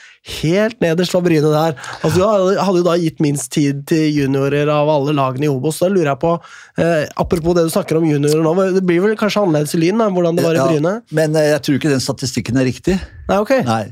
Helt 0.42 0.78
nederst 0.84 1.14
var 1.16 1.24
Bryne 1.24 1.50
der. 1.54 1.74
Altså, 2.04 2.14
du 2.20 2.24
hadde, 2.60 2.76
jo 2.78 2.84
da 2.86 2.94
gitt 3.00 3.18
minst 3.24 3.50
tid 3.56 3.82
til 3.88 4.04
juniorer 4.20 4.68
av 4.72 4.88
alle 4.92 5.16
lagene 5.16 5.48
i 5.48 5.52
Obos. 5.52 5.80
Da 5.80 5.88
lurer 5.88 6.12
jeg 6.12 6.20
på, 6.22 6.34
eh, 6.78 7.06
Apropos 7.16 7.54
det 7.56 7.64
du 7.66 7.72
snakker 7.74 7.96
om 7.98 8.04
juniorer 8.04 8.44
nå, 8.44 8.54
det 8.76 8.84
blir 8.86 9.00
vel 9.02 9.16
kanskje 9.16 9.42
annerledes 9.42 9.74
i 9.74 9.80
Lyn? 9.82 9.98
da, 9.98 10.10
Hvordan 10.10 10.36
det 10.36 10.44
var 10.44 10.54
i 10.54 10.60
Ja, 10.60 10.68
Bryne? 10.68 10.94
Men 11.12 11.36
eh, 11.36 11.50
jeg 11.54 11.62
tror 11.64 11.78
ikke 11.80 11.90
den 11.96 12.00
statistikken 12.04 12.56
er 12.60 12.64
riktig. 12.68 13.00
Nei, 13.28 13.38
ok. 13.40 13.52
Nei. 13.64 13.82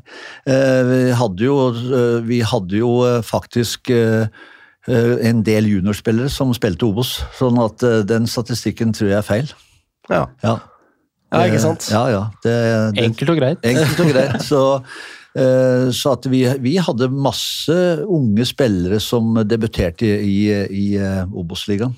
Eh, 0.47 0.83
Vi 0.93 1.03
hadde 1.17 1.41
jo, 1.49 1.59
eh, 1.73 2.21
vi 2.29 2.41
hadde 2.45 2.77
jo 2.77 2.93
eh, 3.09 3.23
faktisk 3.25 3.89
eh, 3.91 4.27
en 4.89 5.43
del 5.47 5.65
juniorspillere 5.71 6.29
som 6.29 6.51
spilte 6.53 6.83
Obos, 6.89 7.21
sånn 7.39 7.57
at 7.63 7.79
den 8.09 8.25
statistikken 8.27 8.91
tror 8.93 9.13
jeg 9.13 9.19
er 9.21 9.23
feil. 9.23 9.53
Ja. 10.11 10.25
Ja, 10.43 10.57
Ja, 11.33 11.47
ikke 11.49 11.57
Eh, 11.59 11.64
sant? 11.64 11.89
Ja, 11.91 12.05
ja. 12.12 12.22
Det, 12.45 12.55
det, 12.95 13.05
Enkelt 13.09 13.30
og 13.35 13.39
greit. 13.41 13.64
Enkelt 13.64 14.01
og 14.05 14.11
greit. 14.12 14.39
Så, 14.45 14.62
eh, 15.35 15.89
så 15.97 16.12
at 16.12 16.28
vi, 16.28 16.45
vi 16.61 16.76
hadde 16.76 17.09
masse 17.09 17.76
unge 18.05 18.45
spillere 18.49 19.01
som 19.01 19.35
debuterte 19.49 20.05
i, 20.07 20.35
i, 20.53 20.64
i 20.68 20.87
eh, 21.01 21.24
Obos-ligaen. 21.33 21.95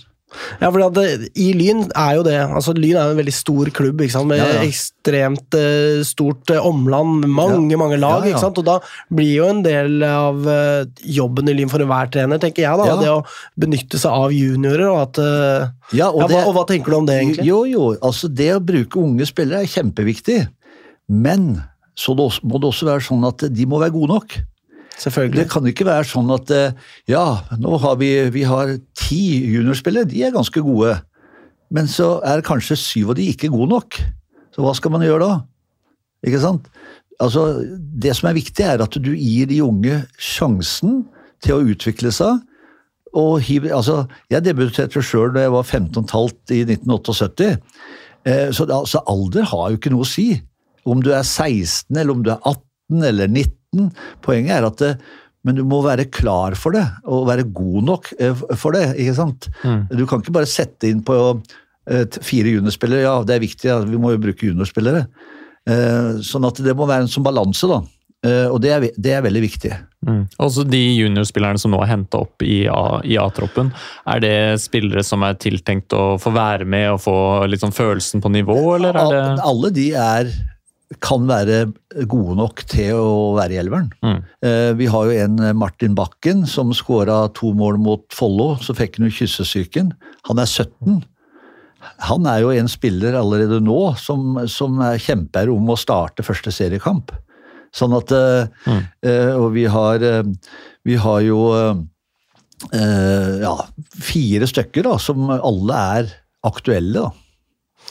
Ja, 0.60 0.70
fordi 0.70 0.84
at 0.86 0.94
det, 0.98 1.28
I 1.40 1.52
Lyn 1.56 1.84
er 1.94 2.16
jo 2.18 2.24
det 2.26 2.36
altså 2.42 2.74
Lyn 2.76 2.96
er 2.98 3.08
jo 3.08 3.14
en 3.14 3.20
veldig 3.20 3.34
stor 3.34 3.70
klubb 3.74 4.00
med 4.00 4.38
Ja, 4.38 4.46
ja. 4.56 4.62
ekstremt 4.64 5.54
eh, 5.58 6.02
stort 6.06 6.50
eh, 6.50 6.58
omland, 6.66 7.26
mange 7.28 7.76
mange 7.80 7.98
lag. 8.00 8.24
Ja, 8.24 8.30
ja. 8.30 8.34
ikke 8.34 8.42
sant? 8.44 8.58
Og 8.58 8.64
Da 8.66 8.78
blir 9.14 9.32
jo 9.36 9.48
en 9.50 9.62
del 9.66 10.02
av 10.06 10.46
eh, 10.48 10.84
jobben 11.04 11.48
i 11.48 11.54
Lyn 11.54 11.70
for 11.72 11.84
enhver 11.84 12.10
trener, 12.10 12.38
tenker 12.42 12.64
jeg, 12.66 12.78
da, 12.78 12.86
Ja. 12.90 12.96
det 13.00 13.10
å 13.12 13.20
benytte 13.60 13.98
seg 14.00 14.10
av 14.12 14.32
juniorer. 14.34 14.88
og 14.90 15.00
at... 15.08 15.18
eh, 15.18 15.68
Ja, 15.94 16.08
ja, 16.10 16.26
hva, 16.26 16.44
og 16.48 16.54
hva 16.56 16.66
tenker 16.68 16.90
du 16.90 16.96
om 17.02 17.06
det, 17.06 17.20
egentlig? 17.20 17.46
Jo, 17.46 17.64
jo, 17.68 17.92
altså 18.02 18.28
det 18.32 18.50
å 18.56 18.60
bruke 18.64 18.98
unge 19.00 19.26
spillere 19.28 19.62
er 19.62 19.70
kjempeviktig. 19.70 20.40
Men 21.08 21.62
så 21.94 22.14
det 22.16 22.24
også, 22.24 22.42
må 22.48 22.58
det 22.58 22.70
også 22.72 22.86
være 22.88 23.04
sånn 23.06 23.24
at 23.28 23.44
de 23.54 23.66
må 23.70 23.78
være 23.82 23.94
gode 23.94 24.14
nok. 24.16 24.36
Det 25.42 25.48
kan 25.50 25.66
ikke 25.66 25.86
være 25.88 26.06
sånn 26.08 26.30
at 26.34 26.50
eh, 26.54 26.76
ja, 27.10 27.24
nå 27.58 27.78
har 27.82 27.96
vi, 28.00 28.10
vi 28.34 28.44
har 28.46 28.76
ti 28.98 29.22
juniorspillere, 29.54 30.08
de 30.10 30.22
er 30.26 30.34
ganske 30.34 30.62
gode. 30.64 30.94
Men 31.74 31.88
så 31.90 32.18
er 32.26 32.44
kanskje 32.46 32.78
syv 32.78 33.14
av 33.14 33.18
de 33.18 33.26
ikke 33.32 33.50
gode 33.52 33.72
nok. 33.72 33.98
Så 34.54 34.62
hva 34.62 34.74
skal 34.78 34.94
man 34.94 35.02
gjøre 35.02 35.26
da? 35.26 35.38
Ikke 36.24 36.40
sant? 36.42 36.68
Altså, 37.22 37.62
det 37.74 38.14
som 38.16 38.28
er 38.30 38.38
viktig, 38.38 38.64
er 38.64 38.82
at 38.82 38.96
du 39.02 39.12
gir 39.14 39.50
de 39.50 39.60
unge 39.64 40.00
sjansen 40.18 41.04
til 41.44 41.56
å 41.56 41.74
utvikle 41.74 42.12
seg. 42.14 42.42
Og 43.14 43.42
altså, 43.70 44.04
jeg 44.32 44.42
debuterte 44.46 45.02
sjøl 45.04 45.34
da 45.34 45.44
jeg 45.44 45.54
var 45.54 45.66
15,5 45.66 46.54
i 46.54 46.62
1978. 46.66 47.50
Eh, 48.26 48.48
Så 48.54 48.66
altså, 48.66 49.02
alder 49.06 49.46
har 49.50 49.70
jo 49.70 49.78
ikke 49.78 49.92
noe 49.94 50.06
å 50.06 50.10
si. 50.10 50.40
Om 50.84 51.02
du 51.02 51.12
er 51.14 51.22
16, 51.22 51.94
eller 51.96 52.12
om 52.12 52.24
du 52.24 52.32
er 52.34 52.40
18 52.42 53.04
eller 53.10 53.30
19. 53.30 53.52
Poenget 54.24 54.56
er 54.58 54.66
at 54.68 54.80
det, 54.82 54.92
men 55.44 55.58
du 55.58 55.64
må 55.68 55.82
være 55.84 56.06
klar 56.08 56.54
for 56.56 56.72
det, 56.76 56.84
og 57.04 57.26
være 57.28 57.44
god 57.52 57.82
nok 57.90 58.12
eh, 58.18 58.34
for 58.56 58.72
det. 58.76 58.86
ikke 58.96 59.14
sant? 59.18 59.50
Du 59.92 60.06
kan 60.08 60.22
ikke 60.24 60.32
bare 60.38 60.48
sette 60.48 60.88
inn 60.88 61.02
på 61.04 61.18
eh, 61.90 62.06
fire 62.24 62.54
juniorspillere. 62.56 63.04
Ja, 63.04 63.16
det 63.28 63.36
er 63.36 63.44
viktig, 63.44 63.68
ja, 63.68 63.80
vi 63.84 64.00
må 64.00 64.14
jo 64.14 64.22
bruke 64.24 64.48
juniorspillere. 64.48 65.06
Eh, 65.68 66.14
Sånn 66.24 66.44
at 66.48 66.58
det 66.64 66.74
må 66.76 66.86
være 66.88 67.06
en 67.06 67.12
sånn 67.12 67.24
balanse, 67.26 67.68
da. 67.70 67.82
Eh, 68.24 68.46
Og 68.48 68.56
det 68.64 68.70
er, 68.72 68.86
det 68.96 69.12
er 69.18 69.24
veldig 69.24 69.42
viktig. 69.44 69.72
Mm. 70.04 70.22
Også 70.44 70.64
de 70.68 70.80
juniorspillerne 70.98 71.60
som 71.60 71.72
nå 71.72 71.78
er 71.84 71.88
henta 71.92 72.18
opp 72.24 72.42
i 72.44 72.66
A-troppen, 72.68 73.70
er 74.08 74.20
det 74.20 74.34
spillere 74.60 75.04
som 75.04 75.22
er 75.24 75.36
tiltenkt 75.40 75.92
å 75.96 76.16
få 76.20 76.32
være 76.36 76.64
med 76.68 76.90
og 76.92 77.00
få 77.04 77.14
litt 77.48 77.60
sånn 77.64 77.72
følelsen 77.72 78.20
på 78.24 78.32
nivå, 78.32 78.56
eller 78.76 78.96
er 79.00 79.12
det 79.12 79.22
Alle 79.44 79.70
de 79.76 79.86
er, 79.96 80.32
kan 81.02 81.24
være 81.26 81.72
gode 82.10 82.36
nok 82.38 82.60
til 82.70 82.94
å 83.00 83.32
være 83.38 83.56
i 83.56 83.58
elveren. 83.62 83.88
Mm. 84.04 84.18
Eh, 84.44 84.70
Vi 84.78 84.86
har 84.92 85.08
jo 85.08 85.14
en 85.24 85.38
eh, 85.40 85.54
Martin 85.56 85.94
Bakken 85.96 86.44
som 86.46 86.74
skåra 86.76 87.22
to 87.34 87.54
mål 87.56 87.78
mot 87.82 88.04
Follo, 88.14 88.54
så 88.62 88.76
fikk 88.76 88.98
han 89.00 89.08
jo 89.08 89.16
kyssesyken. 89.16 89.92
Han 90.28 90.38
er 90.42 90.46
17. 90.50 91.00
Han 92.08 92.28
er 92.30 92.40
jo 92.44 92.52
en 92.54 92.68
spiller 92.70 93.16
allerede 93.18 93.58
nå 93.64 93.80
som, 94.00 94.38
som 94.48 94.78
er 94.84 95.00
kjemper 95.02 95.50
om 95.52 95.72
å 95.72 95.76
starte 95.80 96.24
første 96.24 96.52
seriekamp. 96.54 97.12
Sånn 97.74 97.96
at 97.96 98.12
eh, 98.14 98.46
Mm. 98.68 98.84
Og 99.40 99.50
vi 99.56 99.64
har, 99.68 100.00
vi 100.88 100.94
har 100.96 101.20
jo 101.26 101.40
ja, 102.72 103.52
fire 104.00 104.46
stykker 104.48 104.86
da, 104.86 104.94
som 105.02 105.26
alle 105.34 105.80
er 105.98 106.08
aktuelle. 106.46 107.02
da. 107.02 107.10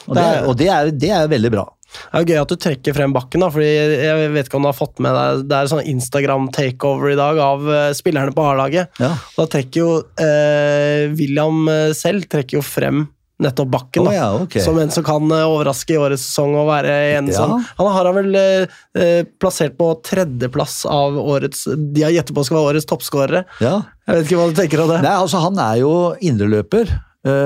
Og, 0.07 0.15
det, 0.17 0.25
og 0.49 0.55
det, 0.57 0.67
er, 0.73 0.89
det 0.91 1.11
er 1.13 1.29
veldig 1.31 1.51
bra. 1.53 1.65
Det 1.93 2.19
er 2.19 2.23
jo 2.25 2.29
gøy 2.33 2.41
at 2.41 2.53
du 2.53 2.55
trekker 2.67 2.95
frem 2.97 3.13
bakken, 3.15 3.43
da, 3.45 3.49
fordi 3.53 3.69
jeg 3.69 4.29
vet 4.33 4.47
ikke 4.49 4.59
om 4.59 4.65
du 4.67 4.71
har 4.71 4.77
fått 4.77 4.99
med 5.03 5.13
deg 5.17 5.43
Det 5.49 5.57
er 5.61 5.71
sånn 5.71 5.87
Instagram-takeover 5.93 7.13
i 7.13 7.17
dag 7.19 7.39
av 7.39 7.67
eh, 7.71 7.89
spillerne 7.97 8.33
på 8.35 8.45
A-laget. 8.51 8.89
Ja. 9.01 9.13
Da 9.37 9.45
trekker 9.49 9.83
jo 9.83 9.89
eh, 10.19 11.09
William 11.17 11.67
eh, 11.71 11.91
selv 11.97 12.25
trekker 12.31 12.59
jo 12.59 12.65
frem 12.65 13.05
nettopp 13.43 13.71
bakken. 13.73 14.05
da, 14.05 14.11
oh, 14.11 14.15
ja, 14.15 14.27
okay. 14.45 14.61
Som 14.63 14.77
en 14.79 14.91
som 14.93 15.03
kan 15.03 15.25
eh, 15.33 15.41
overraske 15.49 15.95
i 15.95 15.99
årets 15.99 16.21
sesong 16.29 16.53
og 16.61 16.67
være 16.69 16.93
en 17.17 17.27
Ja. 17.31 17.39
sånn. 17.41 17.65
Han 17.79 17.89
har 17.91 18.05
han 18.07 18.15
vel 18.21 18.37
eh, 18.39 19.23
plassert 19.41 19.73
på 19.79 19.89
tredjeplass 20.05 20.83
av 20.87 21.17
årets 21.19 21.65
De 21.73 22.05
har 22.05 22.13
gjettet 22.13 22.35
på 22.37 22.45
skal 22.45 22.59
være 22.61 22.75
årets 22.75 22.87
toppskårere. 22.87 23.41
Ja. 23.59 23.79
Jeg 24.07 24.15
vet 24.21 24.29
ikke 24.29 24.39
hva 24.39 24.47
du 24.53 24.55
tenker 24.61 24.83
om 24.85 24.93
det? 24.93 25.01
Nei, 25.03 25.15
altså 25.17 25.41
Han 25.43 25.59
er 25.59 25.81
jo 25.81 25.91
indreløper, 26.23 26.91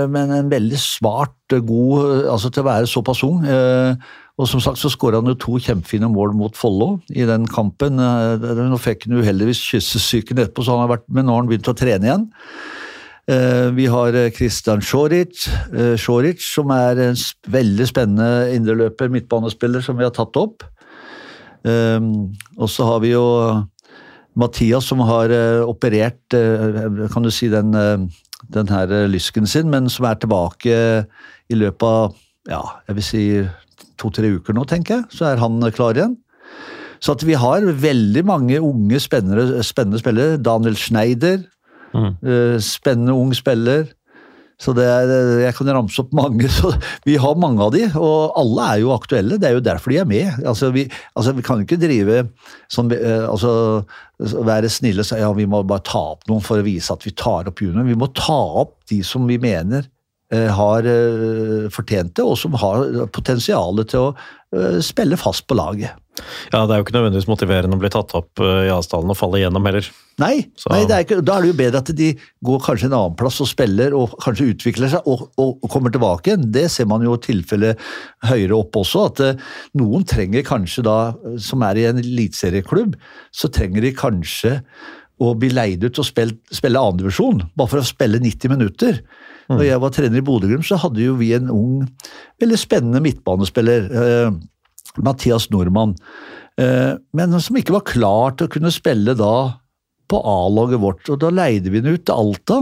men 0.09 0.31
en 0.33 0.47
veldig 0.49 0.77
smart, 0.81 1.35
eh, 1.53 1.59
god 1.61 2.27
altså 2.33 2.49
til 2.51 2.63
å 2.63 2.67
være 2.67 2.87
såpass 2.89 3.23
ung. 3.27 3.43
eh, 3.45 3.95
Og 4.37 4.45
som 4.45 4.61
sagt 4.61 4.77
så 4.77 4.89
skåra 4.93 5.17
han 5.17 5.31
jo 5.31 5.37
to 5.39 5.57
kjempefine 5.65 6.09
mål 6.13 6.35
mot 6.37 6.57
Follo 6.57 6.99
i 7.09 7.25
den 7.25 7.47
kampen. 7.49 7.97
Eh, 7.97 8.43
Nå 8.69 8.77
fikk 8.81 9.07
han 9.07 9.17
uheldigvis 9.17 9.63
kyssesyken 9.71 10.37
etterpå, 10.37 10.65
så 10.65 10.75
han 10.75 10.85
har 10.85 10.93
vært, 10.97 11.07
men 11.09 11.25
nå 11.25 11.33
har 11.33 11.41
han 11.41 11.49
begynt 11.49 11.71
å 11.71 11.77
trene 11.77 12.05
igjen. 12.05 12.27
Eh, 13.27 13.69
Vi 13.73 13.87
har 13.89 14.17
Kristian 14.35 14.83
Sjoric, 14.85 15.47
eh, 15.73 15.95
Sjoric, 15.97 16.45
som 16.45 16.69
er 16.71 17.01
en 17.09 17.17
veldig 17.49 17.89
spennende 17.89 18.53
indreløper, 18.53 19.09
midtbanespiller, 19.09 19.81
som 19.81 19.97
vi 19.97 20.05
har 20.05 20.13
tatt 20.13 20.37
opp. 20.37 20.63
Og 21.67 22.69
så 22.71 22.85
har 22.87 23.01
vi 23.03 23.09
jo 23.09 23.25
Mathias 24.37 24.85
som 24.87 25.01
har 25.03 25.27
operert 25.67 26.31
kan 26.31 27.25
du 27.25 27.29
si 27.33 27.49
den, 27.51 27.73
den 27.73 28.67
her 28.71 28.87
lysken 29.09 29.45
sin, 29.45 29.67
men 29.69 29.89
som 29.89 30.05
er 30.05 30.15
tilbake 30.15 30.77
i 31.49 31.57
løpet 31.57 31.83
av 31.83 32.15
ja, 32.47 32.61
jeg 32.87 32.95
vil 32.95 33.03
si 33.03 33.23
to-tre 34.07 34.31
uker 34.39 34.55
nå, 34.55 34.63
tenker 34.69 35.01
jeg. 35.01 35.11
Så 35.13 35.27
er 35.29 35.41
han 35.41 35.59
klar 35.75 35.97
igjen. 35.97 36.17
Så 37.03 37.13
at 37.13 37.25
vi 37.27 37.35
har 37.37 37.61
veldig 37.61 38.23
mange 38.25 38.61
unge, 38.63 38.99
spennende, 39.01 39.61
spennende 39.65 40.01
spillere. 40.01 40.39
Daniel 40.41 40.77
Schneider. 40.79 41.43
Mm. 41.93 42.11
Eh, 42.23 42.57
Spennende 42.63 43.13
ung 43.13 43.33
spiller. 43.37 43.87
Så 44.57 44.73
det 44.73 44.87
er, 44.89 45.11
Jeg 45.43 45.53
kan 45.53 45.69
ramse 45.69 46.01
opp 46.01 46.13
mange. 46.17 46.49
så 46.57 46.71
Vi 47.05 47.17
har 47.21 47.37
mange 47.37 47.61
av 47.61 47.75
de, 47.75 47.83
og 47.93 48.33
alle 48.39 48.69
er 48.73 48.81
jo 48.81 48.93
aktuelle. 48.95 49.37
Det 49.37 49.51
er 49.51 49.57
jo 49.57 49.65
derfor 49.65 49.93
de 49.93 49.99
er 50.01 50.09
med. 50.09 50.41
Altså 50.45 50.71
Vi, 50.73 50.87
altså, 51.15 51.35
vi 51.37 51.45
kan 51.45 51.61
jo 51.61 51.67
ikke 51.67 51.81
drive 51.81 52.23
sånn 52.73 52.89
altså, 53.29 53.85
Være 54.17 54.71
snille 54.73 55.05
og 55.05 55.09
si 55.09 55.19
ja, 55.21 55.29
vi 55.37 55.45
må 55.45 55.61
bare 55.67 55.85
ta 55.85 56.01
opp 56.15 56.25
noen 56.29 56.41
for 56.41 56.57
å 56.57 56.65
vise 56.65 56.89
at 56.93 57.05
vi 57.05 57.13
tar 57.13 57.51
opp 57.51 57.61
junior. 57.61 57.85
Vi 57.85 57.99
må 57.99 58.09
ta 58.17 58.39
opp 58.63 58.79
de 58.89 59.03
som 59.05 59.29
vi 59.29 59.37
mener 59.41 59.85
har 60.33 60.87
eh, 60.91 61.69
fortjent 61.71 62.15
det, 62.17 62.25
og 62.25 62.35
som 62.39 62.57
har 62.59 63.07
potensialet 63.15 63.93
til 63.93 64.09
å 64.09 64.11
eh, 64.11 64.81
spille 64.83 65.19
fast 65.19 65.47
på 65.47 65.55
laget. 65.55 65.95
Ja, 66.51 66.65
Det 66.65 66.73
er 66.73 66.79
jo 66.79 66.85
ikke 66.85 66.95
nødvendigvis 66.95 67.29
motiverende 67.29 67.77
å 67.77 67.81
bli 67.81 67.91
tatt 67.93 68.13
opp 68.17 68.41
eh, 68.41 68.67
i 68.67 68.73
avstanden 68.73 69.13
og 69.13 69.19
falle 69.19 69.39
igjennom 69.41 69.65
heller. 69.67 69.87
Nei, 70.21 70.47
nei 70.71 70.79
det 70.89 70.95
er 70.95 71.05
ikke, 71.05 71.19
da 71.21 71.37
er 71.37 71.45
det 71.45 71.51
jo 71.51 71.57
bedre 71.59 71.81
at 71.83 71.91
de 71.99 72.09
går 72.47 72.61
kanskje 72.65 72.89
en 72.89 72.97
annen 72.97 73.17
plass 73.19 73.37
og 73.43 73.49
spiller 73.51 73.93
og 73.97 74.15
kanskje 74.23 74.49
utvikler 74.53 74.91
seg 74.93 75.09
og, 75.09 75.27
og, 75.37 75.57
og 75.61 75.71
kommer 75.73 75.93
tilbake 75.93 76.31
igjen. 76.31 76.47
Det 76.53 76.67
ser 76.73 76.89
man 76.89 77.05
jo 77.05 77.15
i 77.17 77.23
tilfelle 77.23 77.75
høyere 78.27 78.57
opp 78.57 78.79
også, 78.81 79.07
at 79.11 79.23
eh, 79.25 79.47
noen 79.79 80.07
trenger 80.09 80.45
kanskje 80.47 80.85
da, 80.87 80.99
eh, 81.13 81.39
som 81.43 81.65
er 81.67 81.81
i 81.81 81.87
en 81.91 82.01
eliteserieklubb, 82.01 82.97
så 83.31 83.51
trenger 83.53 83.85
de 83.85 83.95
kanskje 83.97 84.57
å 85.23 85.33
bli 85.37 85.49
leid 85.53 85.85
ut 85.85 85.97
og 86.01 86.05
spille, 86.05 86.37
spille 86.53 86.81
annendivisjon, 86.81 87.41
bare 87.57 87.71
for 87.71 87.81
å 87.81 87.87
spille 87.87 88.21
90 88.21 88.53
minutter. 88.53 89.01
Når 89.47 89.63
jeg 89.63 89.81
var 89.83 89.93
trener 89.95 90.19
i 90.19 90.25
Bodø-Glimt, 90.27 90.67
så 90.67 90.79
hadde 90.81 91.03
jo 91.03 91.15
vi 91.19 91.31
en 91.37 91.51
ung, 91.53 91.85
veldig 92.41 92.59
spennende 92.59 93.03
midtbanespiller. 93.03 93.87
Eh, 93.87 94.31
Mathias 95.03 95.49
Nordmann. 95.53 95.95
Eh, 96.59 96.93
men 97.13 97.37
som 97.39 97.59
ikke 97.59 97.75
var 97.77 97.85
klar 97.87 98.35
til 98.35 98.47
å 98.47 98.53
kunne 98.57 98.73
spille 98.73 99.15
da 99.17 99.35
på 100.07 100.19
A-laget 100.23 100.81
vårt. 100.81 101.05
Og 101.11 101.21
da 101.21 101.31
leide 101.33 101.71
vi 101.71 101.83
den 101.83 101.97
ut 101.97 102.05
til 102.07 102.17
Alta 102.17 102.61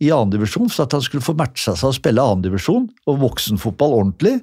i 0.00 0.10
annendivisjon, 0.14 0.70
for 0.72 0.86
at 0.86 0.96
han 0.96 1.04
skulle 1.04 1.24
få 1.24 1.36
matcha 1.38 1.74
seg 1.76 1.92
og 1.92 1.98
spille 1.98 2.24
annendivisjon 2.24 2.88
og 3.10 3.20
voksenfotball 3.20 3.98
ordentlig. 3.98 4.38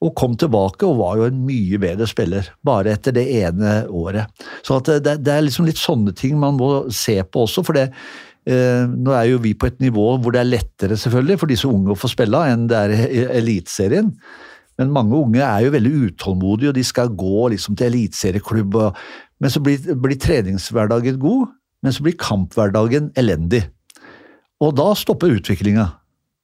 Og 0.00 0.14
kom 0.16 0.36
tilbake 0.40 0.86
og 0.88 1.00
var 1.00 1.18
jo 1.20 1.28
en 1.28 1.40
mye 1.44 1.80
bedre 1.80 2.06
spiller, 2.08 2.46
bare 2.64 2.94
etter 2.96 3.12
det 3.16 3.26
ene 3.42 3.82
året. 3.92 4.32
Så 4.64 4.78
at 4.80 4.88
det, 5.04 5.18
det 5.26 5.34
er 5.34 5.44
liksom 5.44 5.68
litt 5.68 5.80
sånne 5.80 6.14
ting 6.16 6.38
man 6.40 6.56
må 6.60 6.70
se 6.94 7.18
på 7.24 7.44
også, 7.44 7.64
for 7.66 7.76
det 7.76 7.90
eh, 7.90 8.04
Nå 8.46 9.12
er 9.12 9.26
jo 9.28 9.40
vi 9.44 9.52
på 9.54 9.68
et 9.68 9.82
nivå 9.82 10.06
hvor 10.22 10.32
det 10.32 10.40
er 10.40 10.48
lettere 10.48 10.96
selvfølgelig 10.98 11.40
for 11.42 11.50
disse 11.50 11.68
unge 11.68 11.92
å 11.92 11.98
få 11.98 12.08
spille 12.08 12.40
enn 12.48 12.64
det 12.70 12.78
er 12.78 12.94
i 13.04 13.24
Eliteserien. 13.40 14.08
Men 14.80 14.94
mange 14.96 15.18
unge 15.18 15.42
er 15.44 15.66
jo 15.66 15.74
veldig 15.74 15.92
utålmodige, 16.06 16.70
og 16.70 16.78
de 16.78 16.84
skal 16.88 17.12
gå 17.12 17.50
liksom 17.52 17.76
til 17.76 17.90
eliteserieklubb. 17.90 18.78
Men 19.40 19.52
så 19.52 19.60
blir, 19.60 19.92
blir 20.00 20.16
treningshverdagen 20.16 21.20
god, 21.20 21.50
men 21.84 21.92
så 21.92 22.06
blir 22.06 22.16
kamphverdagen 22.20 23.10
elendig. 23.20 23.66
Og 24.64 24.72
da 24.80 24.88
stopper 24.96 25.36
utviklinga. 25.36 25.86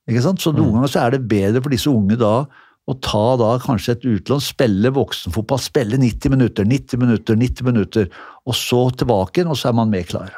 Så 0.07 0.53
noen 0.53 0.77
ganger 0.77 0.93
så 0.93 1.03
er 1.07 1.17
det 1.17 1.27
bedre 1.31 1.65
for 1.65 1.73
disse 1.73 1.91
unge 1.91 2.19
da 2.21 2.45
å 2.87 2.95
ta 3.03 3.25
da 3.41 3.57
kanskje 3.59 3.97
et 3.97 4.05
utlån, 4.07 4.43
spille 4.45 4.93
voksenfotball, 4.95 5.59
spille 5.59 5.99
90 5.99 6.37
minutter, 6.37 6.69
90 6.69 7.01
minutter, 7.03 7.39
90 7.41 7.67
minutter, 7.67 8.11
og 8.47 8.55
så 8.55 8.85
tilbake 8.95 9.41
igjen, 9.41 9.51
og 9.51 9.59
så 9.59 9.73
er 9.73 9.81
man 9.81 9.91
mer 9.91 10.07
klar. 10.07 10.37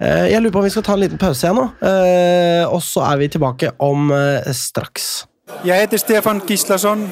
Eh, 0.00 0.26
Jeg 0.32 0.42
lurer 0.42 0.52
på 0.52 0.58
om 0.62 0.66
vi 0.66 0.74
skal 0.74 0.84
ta 0.86 0.96
en 0.96 1.02
liten 1.04 1.20
pause 1.20 1.46
igjen 1.46 1.56
nå, 1.60 1.68
eh, 1.86 2.64
og 2.68 2.82
så 2.84 3.04
er 3.10 3.22
vi 3.22 3.28
tilbake 3.32 3.72
om 3.82 4.10
eh, 4.12 4.52
straks. 4.52 5.26
Jeg 5.64 5.84
heter 5.86 6.00
Stefan 6.02 6.40
Gislason, 6.46 7.06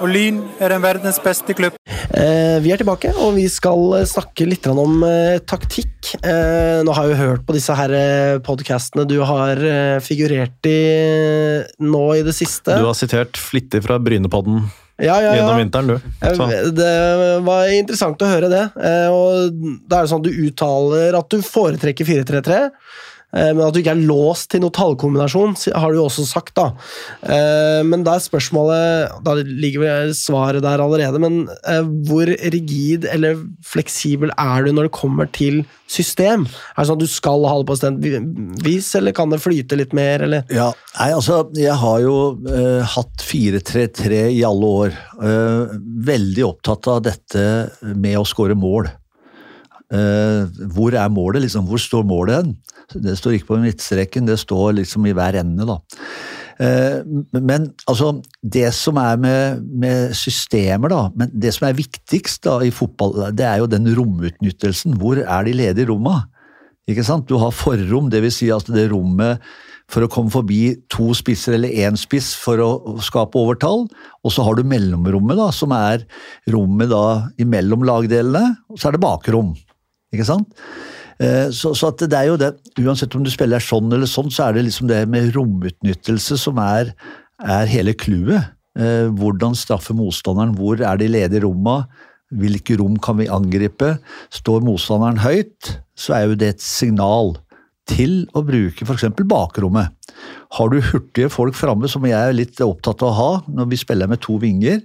og 0.00 0.08
Lyn 0.08 0.38
er 0.62 0.72
en 0.72 0.80
verdens 0.84 1.18
beste 1.20 1.52
klubb. 1.58 1.74
Eh, 2.16 2.56
Vi 2.64 2.70
er 2.72 2.80
tilbake, 2.80 3.10
og 3.20 3.34
vi 3.36 3.46
skal 3.52 3.98
snakke 4.08 4.46
litt 4.48 4.66
om 4.70 5.02
taktikk. 5.46 6.14
Eh, 6.24 6.80
Nå 6.86 6.94
har 6.96 7.08
jeg 7.08 7.16
jo 7.16 7.22
hørt 7.24 7.44
på 7.46 7.56
disse 7.56 7.74
her 7.76 7.92
podkastene 8.46 9.04
du 9.10 9.18
har 9.26 9.60
figurert 10.00 10.64
i 10.70 10.78
nå 11.84 12.04
i 12.16 12.22
det 12.24 12.34
siste. 12.38 12.78
Du 12.80 12.86
har 12.88 12.96
sitert 12.96 13.36
flittig 13.36 13.82
fra 13.84 13.98
Brynepodden 14.00 14.70
ja, 15.00 15.16
ja, 15.24 15.34
gjennom 15.38 15.58
vinteren, 15.60 15.86
du. 15.86 15.96
Så. 16.36 16.46
Eh, 16.50 16.70
Det 16.76 16.90
var 17.46 17.68
interessant 17.74 18.22
å 18.22 18.30
høre 18.30 18.50
det. 18.52 18.64
Eh, 18.76 19.08
Og 19.10 19.54
da 19.88 20.00
er 20.00 20.06
det 20.06 20.10
sånn 20.12 20.22
at 20.24 20.28
du 20.28 20.42
uttaler 20.46 21.18
at 21.18 21.28
du 21.32 21.38
foretrekker 21.44 22.04
4-3-3, 22.08 22.58
eh, 22.64 22.68
men 23.32 23.60
at 23.62 23.74
du 23.74 23.80
ikke 23.80 23.92
er 23.94 24.00
låst 24.08 24.48
til 24.50 24.60
noen 24.64 24.74
tallkombinasjon, 24.74 25.52
har 25.78 25.92
du 25.92 25.98
jo 26.00 26.06
også 26.08 26.24
sagt. 26.26 26.54
da. 26.58 26.72
Eh, 27.22 27.82
Men 27.86 28.02
da 28.04 28.16
er 28.16 28.24
spørsmålet 28.24 29.22
Da 29.24 29.34
ligger 29.38 29.80
vel 29.84 30.14
svaret 30.18 30.62
der 30.64 30.82
allerede, 30.82 31.20
men 31.22 31.48
eh, 31.64 31.82
hvor 32.08 32.26
rigid 32.26 33.04
eller 33.10 33.38
fleksibel 33.64 34.30
er 34.36 34.64
du 34.66 34.72
når 34.72 34.88
det 34.88 34.92
kommer 34.98 35.30
til 35.32 35.62
system? 35.90 36.44
Er 36.76 36.82
det 36.82 36.88
sånn 36.90 36.98
at 37.00 37.04
du 37.06 37.10
skal 37.10 37.46
ha 37.50 37.56
det 37.58 37.66
på 37.66 37.74
bestemt 37.76 38.02
vi- 38.02 38.20
vis, 38.66 38.94
eller 38.94 39.12
kan 39.16 39.30
det 39.30 39.40
flyte 39.42 39.76
litt 39.78 39.92
mer, 39.96 40.22
eller? 40.26 40.44
Ja, 40.50 40.72
nei, 40.98 41.10
altså, 41.14 41.40
jeg 41.58 41.74
har 41.74 42.00
jo 42.04 42.16
eh, 42.46 42.82
hatt 42.96 43.22
4-3-3 43.26 44.24
i 44.36 44.42
alle 44.46 44.70
år. 44.84 44.94
Eh, 45.22 45.76
veldig 46.10 46.44
opptatt 46.46 46.86
av 46.90 47.02
dette 47.06 47.44
med 47.82 48.18
å 48.18 48.26
skåre 48.26 48.54
mål. 48.58 48.90
Eh, 49.90 50.66
hvor 50.70 50.94
er 50.94 51.10
målet, 51.10 51.42
liksom? 51.44 51.66
Hvor 51.66 51.80
står 51.82 52.04
målet 52.06 52.36
hen? 52.36 52.52
Det 52.94 53.16
står 53.18 53.36
ikke 53.36 53.52
på 53.52 53.62
midtstreken, 53.62 54.28
det 54.28 54.38
står 54.38 54.76
liksom 54.78 55.06
i 55.06 55.14
hver 55.16 55.40
ende, 55.40 55.66
da. 55.66 55.78
Eh, 56.60 57.00
men 57.40 57.70
altså, 57.88 58.12
det 58.42 58.68
som 58.76 59.00
er 59.02 59.16
med, 59.18 59.64
med 59.82 60.14
systemer, 60.14 60.92
da, 60.92 61.00
men 61.16 61.32
det 61.32 61.54
som 61.56 61.66
er 61.68 61.78
viktigst 61.78 62.44
da 62.46 62.60
i 62.62 62.74
fotball, 62.74 63.32
det 63.34 63.46
er 63.48 63.62
jo 63.62 63.70
den 63.70 63.88
romutnyttelsen. 63.96 64.98
Hvor 65.00 65.22
er 65.22 65.48
de 65.48 65.56
ledige 65.56 65.88
romma? 65.90 66.20
Ikke 66.90 67.06
sant? 67.06 67.26
Du 67.30 67.38
har 67.40 67.54
forrom, 67.54 68.10
dvs. 68.12 68.40
Si 68.40 68.50
at 68.54 68.70
det 68.70 68.90
rommet 68.92 69.42
for 69.90 70.06
å 70.06 70.10
komme 70.10 70.30
forbi 70.30 70.76
to 70.92 71.08
spisser 71.18 71.56
eller 71.56 71.74
én 71.82 71.98
spiss 71.98 72.30
for 72.38 72.62
å 72.62 72.98
skape 73.02 73.38
overtall, 73.40 73.88
og 74.22 74.34
så 74.34 74.44
har 74.46 74.58
du 74.58 74.62
mellomrommet, 74.70 75.38
da, 75.38 75.48
som 75.54 75.74
er 75.74 76.04
rommet 76.52 76.92
da 76.92 77.32
imellom 77.42 77.82
lagdelene, 77.88 78.54
og 78.70 78.78
så 78.78 78.90
er 78.90 78.96
det 78.96 79.02
bakrom. 79.02 79.50
Ikke 80.14 80.26
sant? 80.28 80.48
Eh, 81.20 81.50
Så, 81.54 81.74
så 81.76 81.90
det 82.00 82.12
er 82.16 82.30
jo 82.30 82.38
det, 82.40 82.54
uansett 82.80 83.14
om 83.14 83.24
du 83.24 83.30
spiller 83.32 83.62
sånn 83.62 83.92
eller 83.92 84.08
sånn, 84.10 84.30
så 84.32 84.48
er 84.48 84.56
det 84.56 84.66
liksom 84.68 84.88
det 84.90 85.02
med 85.08 85.34
romutnyttelse 85.36 86.38
som 86.40 86.58
er, 86.62 86.94
er 87.44 87.70
hele 87.70 87.94
clouet. 87.94 88.54
Eh, 88.78 89.10
Hvordan 89.12 89.56
straffe 89.58 89.94
motstanderen, 89.96 90.56
hvor 90.56 90.80
er 90.80 90.96
de 91.00 91.10
ledige 91.10 91.44
romma, 91.44 91.84
hvilke 92.30 92.76
rom 92.78 92.96
kan 93.02 93.18
vi 93.18 93.28
angripe? 93.30 93.96
Står 94.32 94.62
motstanderen 94.64 95.20
høyt, 95.24 95.76
så 95.98 96.14
er 96.16 96.28
jo 96.28 96.38
det 96.38 96.54
et 96.54 96.64
signal 96.64 97.34
til 97.90 98.22
å 98.38 98.42
bruke 98.46 98.86
f.eks. 98.86 99.08
bakrommet. 99.26 99.90
Har 100.56 100.70
du 100.70 100.78
hurtige 100.78 101.30
folk 101.32 101.56
framme, 101.58 101.88
som 101.90 102.04
jeg 102.06 102.14
er 102.14 102.36
litt 102.36 102.60
opptatt 102.62 103.02
av 103.02 103.10
å 103.10 103.16
ha 103.18 103.30
når 103.50 103.72
vi 103.72 103.80
spiller 103.80 104.10
med 104.10 104.22
to 104.22 104.38
vinger, 104.42 104.80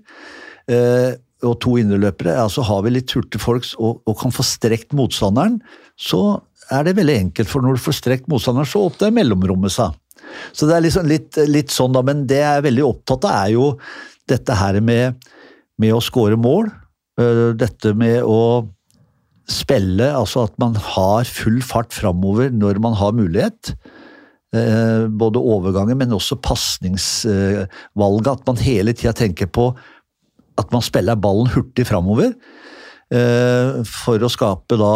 eh, 0.68 1.14
og 1.46 1.60
to 1.64 1.76
indreløpere, 1.82 2.38
altså 2.42 2.62
så 2.62 2.70
har 2.70 2.86
vi 2.86 2.96
litt 2.96 3.14
hurtige 3.16 3.42
folk 3.44 3.68
og, 3.78 4.02
og 4.06 4.18
kan 4.20 4.34
få 4.34 4.46
strekt 4.46 4.96
motstanderen, 4.98 5.60
så 6.00 6.42
er 6.74 6.88
det 6.88 6.96
veldig 6.98 7.16
enkelt, 7.28 7.50
for 7.52 7.62
når 7.62 7.78
du 7.78 7.84
får 7.86 8.00
strekt 8.00 8.30
motstanderen, 8.32 8.70
så 8.70 8.88
åpner 8.88 9.14
mellomrommet 9.14 9.74
seg. 9.76 9.94
Så 10.56 10.66
det 10.68 10.76
er 10.78 10.86
liksom 10.88 11.06
litt, 11.10 11.38
litt 11.52 11.74
sånn, 11.74 11.94
da, 11.94 12.02
men 12.06 12.26
det 12.30 12.42
jeg 12.42 12.60
er 12.60 12.66
veldig 12.66 12.86
opptatt 12.88 13.28
av, 13.30 13.36
er 13.46 13.54
jo 13.54 13.68
dette 14.30 14.58
her 14.58 14.80
med, 14.82 15.28
med 15.82 15.94
å 15.94 16.02
score 16.04 16.38
mål. 16.40 16.72
øh, 17.22 17.52
Dette 17.60 17.94
med 17.94 18.24
å 18.26 18.66
spille, 19.46 20.10
altså 20.10 20.48
at 20.48 20.56
man 20.62 20.74
har 20.82 21.28
full 21.30 21.62
fart 21.62 21.94
framover 21.94 22.50
når 22.50 22.82
man 22.82 22.98
har 22.98 23.14
mulighet. 23.14 23.76
Eh, 24.56 25.06
Både 25.14 25.42
overganger, 25.42 25.98
men 26.00 26.16
også 26.18 26.40
pasningsvalget. 26.42 28.32
At 28.32 28.48
man 28.50 28.58
hele 28.58 28.96
tida 28.98 29.14
tenker 29.14 29.46
på 29.46 29.70
at 30.60 30.72
man 30.74 30.84
spiller 30.86 31.20
ballen 31.20 31.52
hurtig 31.54 31.88
framover. 31.90 32.34
eh, 33.12 33.84
For 33.86 34.20
å 34.20 34.32
skape 34.32 34.80
da 34.80 34.96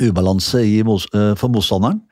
ubalanse 0.00 0.62
eh, 0.62 1.34
for 1.36 1.50
motstanderen. 1.50 2.02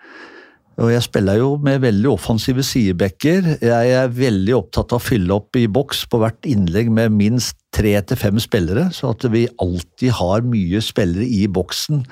Og 0.79 0.93
jeg 0.93 1.03
spiller 1.03 1.41
jo 1.41 1.57
med 1.59 1.81
veldig 1.83 2.07
offensive 2.13 2.63
sidebacker. 2.63 3.57
Jeg 3.59 3.95
er 3.99 4.13
veldig 4.15 4.55
opptatt 4.61 4.93
av 4.95 5.01
å 5.01 5.03
fylle 5.03 5.35
opp 5.35 5.59
i 5.59 5.67
boks 5.67 6.05
på 6.07 6.21
hvert 6.23 6.47
innlegg 6.47 6.91
med 6.95 7.17
minst 7.17 7.59
tre 7.75 7.97
til 8.07 8.19
fem 8.21 8.39
spillere, 8.39 8.87
så 8.95 9.11
at 9.11 9.27
vi 9.33 9.49
alltid 9.59 10.15
har 10.21 10.47
mye 10.47 10.83
spillere 10.83 11.27
i 11.27 11.49
boksen 11.51 12.05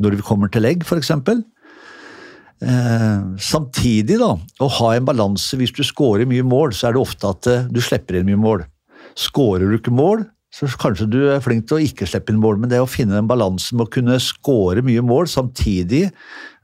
når 0.00 0.18
vi 0.18 0.26
kommer 0.26 0.52
til 0.52 0.64
legg, 0.64 0.84
f.eks. 0.84 1.10
Eh, 2.60 3.20
samtidig, 3.40 4.18
da, 4.20 4.34
å 4.36 4.68
ha 4.80 4.92
en 4.96 5.08
balanse 5.08 5.56
hvis 5.56 5.72
du 5.76 5.80
scorer 5.86 6.28
mye 6.28 6.44
mål, 6.44 6.76
så 6.76 6.90
er 6.90 6.96
det 6.96 7.00
ofte 7.00 7.32
at 7.32 7.48
eh, 7.48 7.66
du 7.72 7.80
slipper 7.84 8.20
inn 8.20 8.28
mye 8.28 8.40
mål. 8.40 8.66
Skårer 9.20 9.68
du 9.68 9.76
ikke 9.76 9.92
mål, 9.94 10.24
så 10.54 10.66
kanskje 10.80 11.06
du 11.10 11.20
er 11.30 11.42
flink 11.44 11.68
til 11.68 11.78
å 11.78 11.84
ikke 11.84 12.08
slippe 12.08 12.32
inn 12.32 12.40
mål, 12.42 12.58
men 12.62 12.72
det 12.72 12.80
å 12.82 12.88
finne 12.90 13.18
den 13.18 13.28
balansen 13.30 13.78
med 13.78 13.86
å 13.86 13.92
kunne 13.94 14.18
skåre 14.22 14.82
mye 14.86 15.04
mål, 15.06 15.28
samtidig 15.30 16.08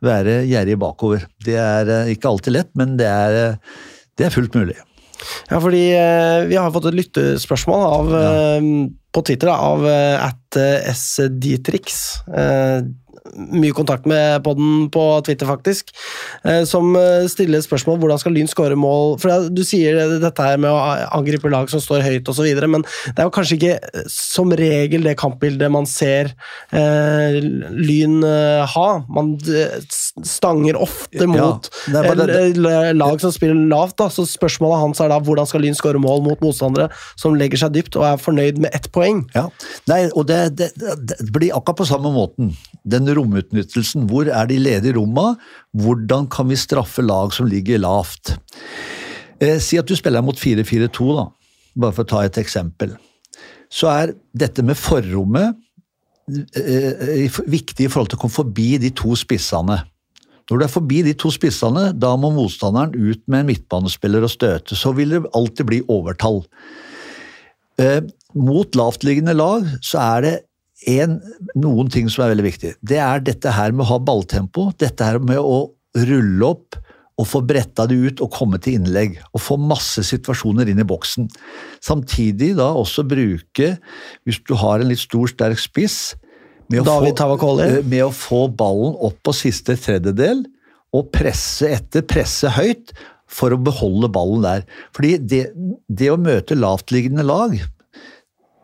være 0.04 0.40
gjerrig 0.48 0.78
bakover, 0.80 1.28
det 1.46 1.56
er 1.60 1.92
eh, 1.92 2.12
ikke 2.16 2.32
alltid 2.32 2.56
lett, 2.56 2.72
men 2.78 2.96
det 2.98 3.08
er, 3.08 3.38
eh, 3.42 3.96
det 4.18 4.26
er 4.26 4.34
fullt 4.34 4.58
mulig. 4.58 4.76
Ja, 5.48 5.60
fordi 5.62 5.84
eh, 5.96 6.44
vi 6.50 6.58
har 6.58 6.72
fått 6.74 6.90
et 6.90 6.98
lyttespørsmål 6.98 7.86
av, 7.86 8.14
eh, 8.20 8.70
på 9.14 9.24
Twitter 9.24 9.52
da, 9.52 9.56
av 9.70 9.86
at 9.86 10.58
sdietrix. 10.98 12.00
Eh, 12.28 12.88
mye 13.34 13.74
kontakt 13.76 14.06
med 14.08 14.42
podden 14.46 14.86
på 14.94 15.04
Twitter, 15.26 15.46
faktisk, 15.48 15.90
eh, 16.44 16.62
som 16.68 16.94
eh, 16.96 17.26
stiller 17.30 17.62
spørsmål 17.64 17.98
hvordan 18.02 18.20
skal 18.22 18.36
Lyn 18.36 18.50
skåre 18.50 18.76
mål. 18.78 19.16
For 19.22 19.48
Du 19.50 19.62
sier 19.66 19.98
dette 20.22 20.42
her 20.46 20.58
med 20.62 20.70
å 20.70 20.80
angripe 21.16 21.50
lag 21.52 21.70
som 21.72 21.80
står 21.82 22.04
høyt 22.06 22.28
osv., 22.32 22.48
men 22.66 22.84
det 23.12 23.18
er 23.22 23.28
jo 23.28 23.34
kanskje 23.34 23.58
ikke 23.58 23.74
eh, 23.80 24.06
som 24.12 24.52
regel 24.56 25.06
det 25.06 25.16
kampbildet 25.20 25.70
man 25.72 25.86
ser 25.90 26.32
eh, 26.72 27.40
Lyn 27.42 28.20
ha. 28.66 28.88
Man 29.08 29.34
stanger 30.26 30.76
ofte 30.80 31.26
mot 31.28 31.68
det 31.86 32.02
det, 32.16 32.26
det- 32.26 32.72
eh, 32.72 32.92
lag 32.94 33.20
som 33.20 33.32
spiller 33.32 33.54
lavt. 33.68 33.96
Da. 33.96 34.08
Så 34.12 34.26
spørsmålet 34.28 34.80
hans 34.82 35.00
er 35.00 35.08
da 35.12 35.18
hvordan 35.20 35.46
skal 35.48 35.62
Lyn 35.64 35.76
skåre 35.76 36.00
mål 36.02 36.22
mot 36.26 36.40
motstandere 36.44 36.90
som 37.16 37.34
legger 37.38 37.60
seg 37.64 37.72
dypt 37.76 37.96
og 37.98 38.04
er 38.08 38.20
fornøyd 38.20 38.58
med 38.62 38.74
ett 38.76 38.90
poeng. 38.94 39.24
Ja, 39.34 39.48
Nei, 39.90 40.06
og 40.16 40.26
det, 40.28 40.56
det, 40.58 40.70
det 40.76 41.16
blir 41.32 41.54
akkurat 41.56 41.78
på 41.80 41.86
samme 41.88 42.10
måten. 42.14 42.52
Den 42.86 43.06
romutnyttelsen. 43.18 44.06
Hvor 44.10 44.28
er 44.28 44.50
de 44.50 44.58
ledige 44.60 44.96
romma? 44.98 45.34
Hvordan 45.76 46.28
kan 46.32 46.48
vi 46.50 46.58
straffe 46.60 47.04
lag 47.04 47.34
som 47.34 47.48
ligger 47.50 47.82
lavt? 47.82 48.36
Eh, 49.40 49.58
si 49.60 49.80
at 49.80 49.88
du 49.88 49.96
spiller 49.98 50.24
mot 50.24 50.38
4-4-2, 50.38 51.10
da. 51.16 51.26
Bare 51.76 51.96
for 51.96 52.06
å 52.06 52.10
ta 52.12 52.22
et 52.24 52.38
eksempel. 52.40 52.94
Så 53.72 53.90
er 53.90 54.14
dette 54.36 54.64
med 54.64 54.78
forrommet 54.78 55.56
eh, 56.56 57.26
eh, 57.26 57.42
viktig 57.50 57.86
i 57.86 57.92
forhold 57.92 58.12
til 58.12 58.20
å 58.20 58.24
komme 58.24 58.38
forbi 58.38 58.76
de 58.80 58.92
to 58.96 59.16
spissene. 59.18 59.82
Når 60.46 60.60
du 60.60 60.64
er 60.64 60.70
forbi 60.70 61.00
de 61.02 61.14
to 61.18 61.32
spissene, 61.34 61.88
da 61.98 62.12
må 62.20 62.30
motstanderen 62.34 62.94
ut 62.94 63.22
med 63.26 63.42
en 63.42 63.48
midtbanespiller 63.50 64.22
og 64.22 64.30
støte. 64.30 64.78
Så 64.78 64.92
vil 64.94 65.16
det 65.16 65.24
alltid 65.34 65.66
bli 65.66 65.80
overtall. 65.90 66.44
Eh, 67.82 68.00
mot 68.36 68.78
lavtliggende 68.78 69.34
lag 69.36 69.66
så 69.84 70.00
er 70.04 70.22
det 70.24 70.34
en, 70.84 71.20
noen 71.56 71.88
ting 71.92 72.10
som 72.12 72.24
er 72.24 72.34
veldig 72.34 72.46
viktig. 72.50 72.74
Det 72.84 72.98
er 73.00 73.22
dette 73.24 73.54
her 73.56 73.72
med 73.72 73.86
å 73.86 73.92
ha 73.94 74.02
balltempo, 74.02 74.68
dette 74.78 75.06
her 75.06 75.18
med 75.22 75.40
å 75.40 75.70
rulle 75.96 76.50
opp 76.50 76.76
og 77.16 77.24
få 77.24 77.40
bretta 77.48 77.86
det 77.88 77.96
ut 77.96 78.20
og 78.20 78.32
komme 78.34 78.58
til 78.60 78.76
innlegg. 78.76 79.16
Og 79.32 79.40
få 79.40 79.56
masse 79.60 80.04
situasjoner 80.04 80.68
inn 80.68 80.82
i 80.82 80.86
boksen. 80.88 81.30
Samtidig 81.84 82.52
da 82.58 82.68
også 82.76 83.06
bruke, 83.08 83.70
hvis 84.28 84.42
du 84.44 84.52
har 84.60 84.82
en 84.82 84.90
litt 84.90 85.00
stor, 85.00 85.30
sterk 85.32 85.60
spiss 85.62 86.14
med 86.68 86.84
å, 86.84 86.98
få, 87.16 87.54
eh, 87.62 87.80
med 87.86 88.04
å 88.04 88.12
få 88.12 88.46
ballen 88.52 88.98
opp 89.06 89.16
på 89.24 89.32
siste 89.36 89.78
tredjedel 89.80 90.44
og 90.96 91.08
presse 91.14 91.70
etter, 91.78 92.04
presse 92.04 92.50
høyt 92.52 92.92
for 93.26 93.54
å 93.54 93.60
beholde 93.60 94.10
ballen 94.12 94.44
der. 94.44 94.66
Fordi 94.94 95.16
det, 95.16 95.42
det 95.88 96.12
å 96.12 96.20
møte 96.20 96.58
lavtliggende 96.58 97.24
lag 97.26 97.56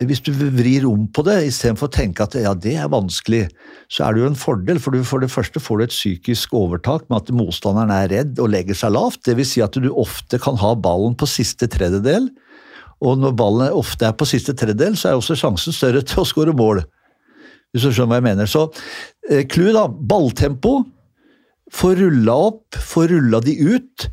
hvis 0.08 0.22
du 0.24 0.30
vrir 0.34 0.84
om 0.88 1.04
på 1.10 1.24
det, 1.26 1.38
istedenfor 1.48 1.88
å 1.88 1.94
tenke 1.94 2.24
at 2.24 2.36
ja, 2.38 2.52
det 2.54 2.74
er 2.80 2.90
vanskelig, 2.92 3.46
så 3.92 4.06
er 4.06 4.14
det 4.14 4.22
jo 4.22 4.30
en 4.30 4.38
fordel. 4.38 4.80
For 4.82 4.94
du, 4.94 5.02
for 5.06 5.22
det 5.22 5.30
første 5.32 5.60
får 5.62 5.78
du 5.78 5.84
et 5.84 5.94
psykisk 5.94 6.54
overtak 6.58 7.08
med 7.08 7.20
at 7.20 7.34
motstanderen 7.36 7.92
er 7.94 8.10
redd 8.12 8.40
og 8.42 8.52
legger 8.54 8.78
seg 8.78 8.94
lavt. 8.96 9.28
Vil 9.28 9.48
si 9.48 9.64
at 9.64 9.76
du 9.76 9.90
ofte 9.90 10.40
kan 10.42 10.58
ha 10.62 10.72
ballen 10.78 11.16
på 11.18 11.28
siste 11.30 11.68
tredjedel, 11.72 12.30
og 13.02 13.18
når 13.18 13.36
ballen 13.38 13.74
ofte 13.74 14.06
er 14.06 14.16
på 14.16 14.28
siste 14.30 14.54
tredjedel, 14.54 14.96
så 14.98 15.10
er 15.10 15.18
også 15.18 15.36
sjansen 15.38 15.74
større 15.74 16.04
til 16.06 16.22
å 16.22 16.26
skåre 16.28 16.54
mål. 16.54 16.84
Hvis 17.72 17.86
du 17.86 17.90
skjønner 17.90 18.12
hva 18.12 18.20
jeg 18.20 18.28
mener. 18.28 18.50
Så 18.50 18.66
eh, 19.28 19.46
clou, 19.50 19.72
da. 19.74 19.86
Balltempo. 19.88 20.82
Få 21.72 21.94
rulla 21.96 22.34
opp, 22.50 22.76
få 22.76 23.06
rulla 23.10 23.40
de 23.42 23.56
ut. 23.64 24.06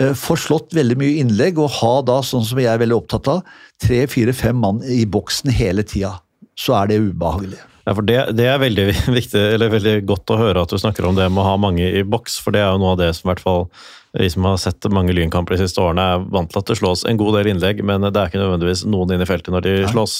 Eh, 0.00 0.14
Få 0.18 0.36
slått 0.40 0.76
veldig 0.76 0.96
mye 1.00 1.18
innlegg, 1.24 1.60
og 1.60 1.74
ha 1.80 1.94
da, 2.06 2.20
sånn 2.24 2.46
som 2.46 2.60
jeg 2.62 2.70
er 2.72 2.80
veldig 2.82 3.00
opptatt 3.02 3.30
av, 3.32 3.42
tre, 3.82 4.04
fire, 4.10 4.34
fem 4.36 4.56
mann 4.62 4.82
i 4.86 5.02
boksen 5.04 5.52
hele 5.52 5.84
tida. 5.86 6.16
Så 6.58 6.76
er 6.78 6.92
det 6.92 7.02
ubehagelig. 7.02 7.60
Ja, 7.82 7.96
for 7.96 8.06
det, 8.06 8.18
det 8.38 8.46
er 8.46 8.60
veldig 8.62 8.86
viktig, 9.18 9.40
eller 9.56 9.72
veldig 9.72 9.96
godt 10.06 10.30
å 10.30 10.38
høre 10.38 10.62
at 10.62 10.70
du 10.70 10.78
snakker 10.78 11.08
om 11.08 11.18
det 11.18 11.26
med 11.32 11.42
å 11.42 11.48
ha 11.50 11.56
mange 11.60 11.88
i 11.88 12.04
boks, 12.06 12.38
for 12.42 12.54
det 12.54 12.62
er 12.62 12.70
jo 12.70 12.82
noe 12.82 12.94
av 12.94 13.02
det 13.02 13.10
som 13.18 13.26
i 13.26 13.32
hvert 13.32 13.44
fall 13.44 13.68
vi 14.12 14.28
som 14.28 14.44
har 14.44 14.58
sett 14.60 14.84
mange 14.92 15.14
lynkamper 15.16 15.56
de 15.56 15.62
siste 15.62 15.80
årene, 15.80 16.04
er 16.04 16.24
vant 16.34 16.50
til 16.52 16.60
at 16.60 16.68
det 16.68 16.76
slås 16.76 17.06
en 17.08 17.16
god 17.16 17.38
del 17.38 17.48
innlegg, 17.54 17.80
men 17.88 18.04
det 18.04 18.12
er 18.12 18.28
ikke 18.28 18.42
nødvendigvis 18.42 18.84
noen 18.84 19.14
inn 19.14 19.24
i 19.24 19.28
feltet 19.28 19.54
når 19.54 19.64
de 19.64 19.76
slås 19.88 20.18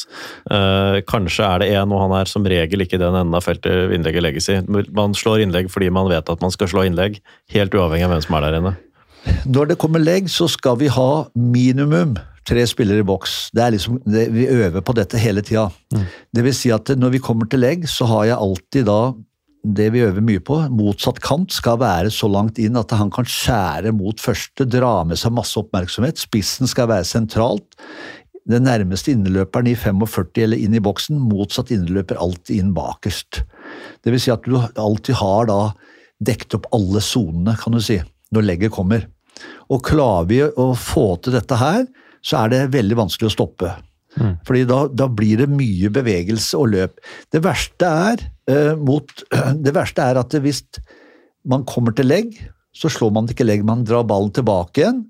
Eh, 0.52 0.98
kanskje 1.08 1.44
er 1.46 1.60
det 1.62 1.68
én, 1.76 1.92
og 1.94 2.00
han 2.02 2.12
er 2.16 2.28
som 2.28 2.44
regel 2.48 2.82
ikke 2.84 2.98
den 3.00 3.14
enden 3.14 3.36
av 3.36 3.44
feltet 3.44 3.92
innlegget 3.94 4.24
legges 4.24 4.48
i. 4.52 4.56
Man 4.96 5.14
slår 5.16 5.44
innlegg 5.44 5.70
fordi 5.72 5.90
man 5.94 6.08
vet 6.10 6.28
at 6.28 6.42
man 6.42 6.52
skal 6.52 6.70
slå 6.72 6.84
innlegg, 6.88 7.20
helt 7.54 7.76
uavhengig 7.76 8.08
av 8.08 8.14
hvem 8.14 8.24
som 8.24 8.36
er 8.36 8.44
der 8.46 8.56
inne. 8.58 8.72
Når 9.46 9.72
det 9.72 9.78
kommer 9.80 10.02
legg, 10.02 10.30
så 10.30 10.48
skal 10.50 10.78
vi 10.80 10.90
ha 10.92 11.26
minimum 11.34 12.16
tre 12.48 12.64
spillere 12.66 13.02
i 13.02 13.06
boks. 13.06 13.50
Det 13.54 13.62
er 13.62 13.74
liksom, 13.74 14.00
det, 14.08 14.28
vi 14.34 14.48
øver 14.50 14.82
på 14.82 14.94
dette 14.98 15.20
hele 15.20 15.44
tida. 15.46 15.68
Det 16.34 16.42
vil 16.46 16.56
si 16.56 16.72
at 16.74 16.90
når 16.98 17.14
vi 17.14 17.22
kommer 17.22 17.50
til 17.50 17.62
legg, 17.62 17.86
så 17.90 18.08
har 18.10 18.32
jeg 18.32 18.40
alltid 18.46 18.88
da 18.90 19.02
det 19.62 19.92
vi 19.94 20.02
øver 20.02 20.24
mye 20.26 20.42
på, 20.42 20.56
motsatt 20.74 21.20
kant 21.22 21.52
skal 21.54 21.78
være 21.78 22.10
så 22.10 22.26
langt 22.26 22.58
inn 22.58 22.74
at 22.78 22.90
han 22.98 23.12
kan 23.14 23.28
skjære 23.28 23.92
mot 23.94 24.18
første, 24.18 24.66
dra 24.66 25.04
med 25.06 25.20
seg 25.20 25.36
masse 25.36 25.54
oppmerksomhet. 25.60 26.18
Spissen 26.18 26.70
skal 26.70 26.90
være 26.90 27.06
sentralt. 27.06 27.78
Den 28.50 28.66
nærmeste 28.66 29.12
inneløperen 29.14 29.70
i 29.70 29.76
45 29.78 30.42
eller 30.42 30.58
inn 30.58 30.74
i 30.74 30.82
boksen, 30.82 31.20
motsatt 31.30 31.70
inneløper 31.70 32.18
alltid 32.18 32.58
inn 32.58 32.72
bakerst. 32.74 33.44
Det 34.02 34.10
vil 34.10 34.22
si 34.22 34.34
at 34.34 34.42
du 34.42 34.58
alltid 34.58 35.14
har 35.20 35.46
da 35.46 35.60
dekt 36.22 36.58
opp 36.58 36.66
alle 36.74 37.02
sonene, 37.02 37.54
kan 37.58 37.74
du 37.74 37.82
si, 37.82 38.00
når 38.32 38.48
legget 38.48 38.74
kommer. 38.74 39.06
Og 39.72 39.82
klarer 39.86 40.28
vi 40.28 40.42
å 40.44 40.72
få 40.78 41.14
til 41.22 41.36
dette 41.36 41.58
her, 41.60 41.86
så 42.22 42.44
er 42.44 42.52
det 42.52 42.66
veldig 42.74 42.98
vanskelig 43.00 43.30
å 43.30 43.34
stoppe. 43.34 43.72
Fordi 44.46 44.64
da, 44.68 44.82
da 44.92 45.06
blir 45.08 45.40
det 45.40 45.48
mye 45.50 45.90
bevegelse 45.92 46.58
og 46.60 46.72
løp. 46.74 46.98
Det 47.32 47.40
verste 47.44 47.88
er, 47.88 48.24
eh, 48.50 48.74
mot, 48.76 49.08
det 49.64 49.74
verste 49.74 50.04
er 50.04 50.20
at 50.20 50.36
hvis 50.44 50.64
man 51.48 51.64
kommer 51.68 51.96
til 51.96 52.10
legg, 52.10 52.36
så 52.76 52.88
slår 52.92 53.12
man 53.16 53.28
ikke 53.28 53.46
legg, 53.46 53.64
man 53.68 53.84
drar 53.88 54.06
ballen 54.08 54.32
tilbake 54.34 54.82
igjen. 54.84 55.02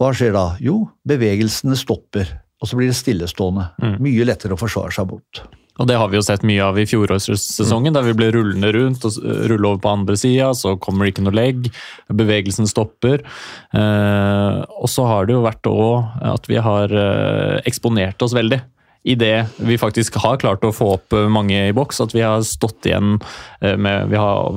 Hva 0.00 0.10
skjer 0.16 0.34
da? 0.34 0.46
Jo, 0.62 0.80
bevegelsene 1.06 1.76
stopper, 1.78 2.30
og 2.62 2.70
så 2.70 2.78
blir 2.78 2.90
det 2.90 2.98
stillestående. 2.98 3.68
Mye 4.02 4.26
lettere 4.26 4.56
å 4.56 4.60
forsvare 4.60 4.94
seg 4.94 5.10
mot. 5.12 5.42
Og 5.80 5.88
det 5.88 5.96
har 5.96 6.10
vi 6.12 6.18
jo 6.18 6.24
sett 6.24 6.44
mye 6.44 6.64
av 6.66 6.76
i 6.76 6.84
fjorårssesongen, 6.88 7.94
der 7.96 8.04
vi 8.04 8.16
ble 8.16 8.28
rullende 8.34 8.72
rundt 8.76 9.06
og 9.08 9.16
rulle 9.48 9.70
over 9.70 9.80
på 9.80 9.92
andre 9.94 10.18
sida, 10.20 10.50
så 10.56 10.74
kommer 10.76 11.06
det 11.06 11.14
ikke 11.14 11.24
noe 11.24 11.36
legg, 11.38 11.70
bevegelsen 12.12 12.68
stopper. 12.68 13.24
Eh, 13.72 14.58
og 14.76 14.90
så 14.92 15.06
har 15.08 15.26
det 15.26 15.36
jo 15.38 15.46
vært 15.46 15.70
òg 15.70 16.20
at 16.34 16.50
vi 16.50 16.60
har 16.60 16.92
eh, 16.92 17.56
eksponert 17.68 18.20
oss 18.24 18.36
veldig. 18.36 18.60
I 19.04 19.16
det 19.18 19.46
vi 19.58 19.74
faktisk 19.82 20.14
har 20.22 20.36
klart 20.38 20.62
å 20.62 20.70
få 20.70 20.92
opp 20.94 21.14
eh, 21.16 21.24
mange 21.26 21.56
i 21.68 21.72
boks, 21.74 21.98
at 22.04 22.12
vi 22.14 22.20
har 22.22 22.38
stått 22.46 22.86
igjen 22.86 23.16
eh, 23.60 23.74
med, 23.74 24.06
vi 24.12 24.18
har, 24.20 24.52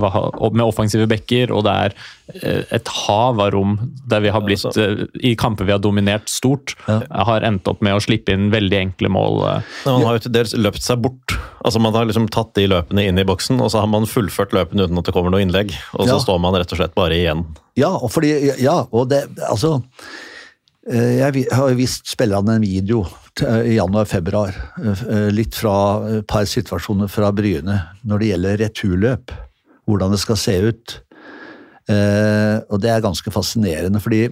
med 0.54 0.62
offensive 0.68 1.08
bekker, 1.10 1.50
og 1.50 1.64
det 1.66 1.74
er 1.74 1.96
eh, 2.44 2.60
et 2.78 2.92
hav 3.08 3.42
av 3.42 3.50
rom 3.56 3.74
der 4.06 4.22
vi 4.22 4.30
har 4.36 4.44
blitt, 4.46 4.66
eh, 4.78 5.02
i 5.26 5.34
kamper 5.40 5.66
vi 5.66 5.74
har 5.74 5.82
dominert 5.82 6.30
stort, 6.30 6.76
har 6.86 7.42
endt 7.48 7.66
opp 7.72 7.82
med 7.82 7.98
å 7.98 8.04
slippe 8.06 8.36
inn 8.38 8.52
veldig 8.54 8.78
enkle 8.84 9.10
mål. 9.16 9.42
Man 9.88 10.06
har 10.06 10.20
jo 10.20 10.26
til 10.28 10.36
dels 10.38 10.54
løpt 10.62 10.86
seg 10.86 11.02
bort. 11.02 11.34
Altså 11.66 11.82
Man 11.82 11.98
har 11.98 12.06
liksom 12.06 12.30
tatt 12.30 12.54
de 12.54 12.68
løpene 12.70 13.08
inn 13.10 13.18
i 13.18 13.26
boksen, 13.26 13.58
og 13.66 13.74
så 13.74 13.82
har 13.82 13.90
man 13.90 14.06
fullført 14.06 14.54
løpene 14.54 14.86
uten 14.86 15.02
at 15.02 15.10
det 15.10 15.16
kommer 15.18 15.34
noe 15.34 15.42
innlegg. 15.42 15.74
Og 15.98 16.06
så 16.06 16.20
Ja. 16.20 16.22
står 16.22 16.38
man 16.46 16.54
rett 16.54 16.70
og 16.70 16.78
slett 16.84 16.94
bare 16.94 17.18
igjen. 17.18 17.42
Ja, 17.82 17.90
og 17.98 18.14
fordi, 18.14 18.36
ja, 18.62 18.84
og 18.94 19.10
det, 19.10 19.26
altså 19.50 19.80
Jeg 20.86 21.48
har 21.50 21.72
vist 21.74 22.06
spillerne 22.12 22.60
en 22.60 22.62
video 22.62 23.00
i 23.42 23.74
januar-februar. 23.80 24.54
eh, 24.78 25.32
Litt 25.34 25.56
fra 25.58 26.20
et 26.20 26.28
par 26.28 26.46
situasjoner 26.46 27.10
fra 27.10 27.32
Bryne 27.34 27.80
når 28.06 28.20
det 28.20 28.28
gjelder 28.30 28.60
returløp. 28.62 29.32
Hvordan 29.88 30.12
det 30.14 30.20
skal 30.22 30.38
se 30.38 30.56
ut. 30.62 31.02
Eh, 31.90 32.62
Og 32.70 32.82
det 32.82 32.90
er 32.92 33.02
ganske 33.02 33.32
fascinerende, 33.32 34.00
fordi 34.00 34.26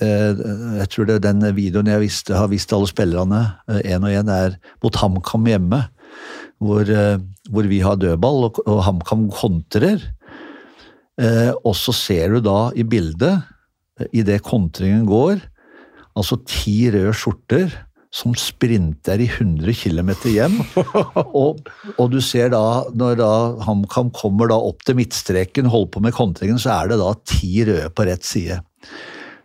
eh, 0.00 0.32
jeg 0.80 0.88
tror 0.90 1.06
det 1.06 1.14
er 1.14 1.32
den 1.32 1.40
videoen 1.56 1.86
jeg 1.86 2.00
visste, 2.00 2.36
har 2.36 2.48
vist 2.48 2.72
alle 2.72 2.86
spillerne, 2.86 3.40
én 3.68 4.04
og 4.04 4.12
én, 4.12 4.28
er 4.28 4.58
mot 4.82 4.94
HamKam 4.94 5.44
hjemme. 5.46 5.88
Hvor, 6.60 6.84
eh, 6.84 7.16
hvor 7.48 7.64
vi 7.64 7.80
har 7.80 7.96
dødball, 7.96 8.44
og, 8.44 8.60
og 8.66 8.84
HamKam 8.84 9.30
kontrer. 9.30 10.04
Eh, 11.18 11.52
og 11.64 11.74
så 11.76 11.92
ser 11.96 12.28
du 12.28 12.40
da 12.40 12.70
i 12.76 12.82
bildet, 12.84 13.42
eh, 14.00 14.06
idet 14.12 14.42
kontringen 14.42 15.06
går, 15.06 15.40
altså 16.18 16.38
ti 16.48 16.76
røde 16.94 17.14
skjorter 17.16 17.74
som 18.14 18.34
sprinter 18.38 19.18
i 19.18 19.26
100 19.26 19.74
km 19.74 20.12
hjem. 20.30 20.60
og, 21.40 21.64
og 21.96 22.12
du 22.12 22.20
ser 22.22 22.52
da, 22.54 22.84
når 22.94 23.18
da 23.18 23.32
HamKam 23.66 24.12
kommer 24.14 24.52
da 24.52 24.58
opp 24.62 24.84
til 24.86 25.00
midtstreken, 25.00 25.70
holder 25.72 25.90
på 25.96 26.04
med 26.04 26.14
kontringen, 26.14 26.60
så 26.62 26.76
er 26.76 26.92
det 26.92 27.00
da 27.02 27.10
ti 27.26 27.66
røde 27.66 27.90
på 27.90 28.06
rett 28.06 28.26
side. 28.26 28.60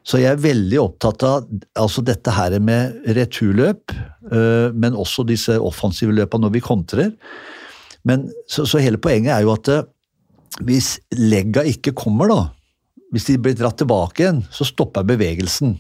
Så 0.06 0.22
jeg 0.22 0.32
er 0.32 0.42
veldig 0.42 0.78
opptatt 0.82 1.26
av 1.28 1.50
altså 1.78 2.04
dette 2.06 2.34
her 2.34 2.56
med 2.64 3.10
returløp, 3.18 3.94
eh, 4.32 4.70
men 4.74 4.98
også 4.98 5.26
disse 5.28 5.58
offensive 5.58 6.14
løpene 6.16 6.46
når 6.46 6.56
vi 6.56 6.66
kontrer. 6.66 7.12
Men, 8.08 8.30
så, 8.50 8.66
så 8.70 8.82
hele 8.82 9.02
poenget 9.02 9.36
er 9.36 9.46
jo 9.46 9.54
at 9.58 9.70
eh, 9.74 9.86
hvis 10.66 10.96
legga 11.18 11.66
ikke 11.68 11.94
kommer, 11.98 12.32
da, 12.32 12.40
hvis 13.14 13.28
de 13.30 13.38
blir 13.42 13.58
dratt 13.58 13.82
tilbake 13.82 14.24
igjen, 14.24 14.42
så 14.54 14.66
stopper 14.68 15.06
bevegelsen. 15.10 15.78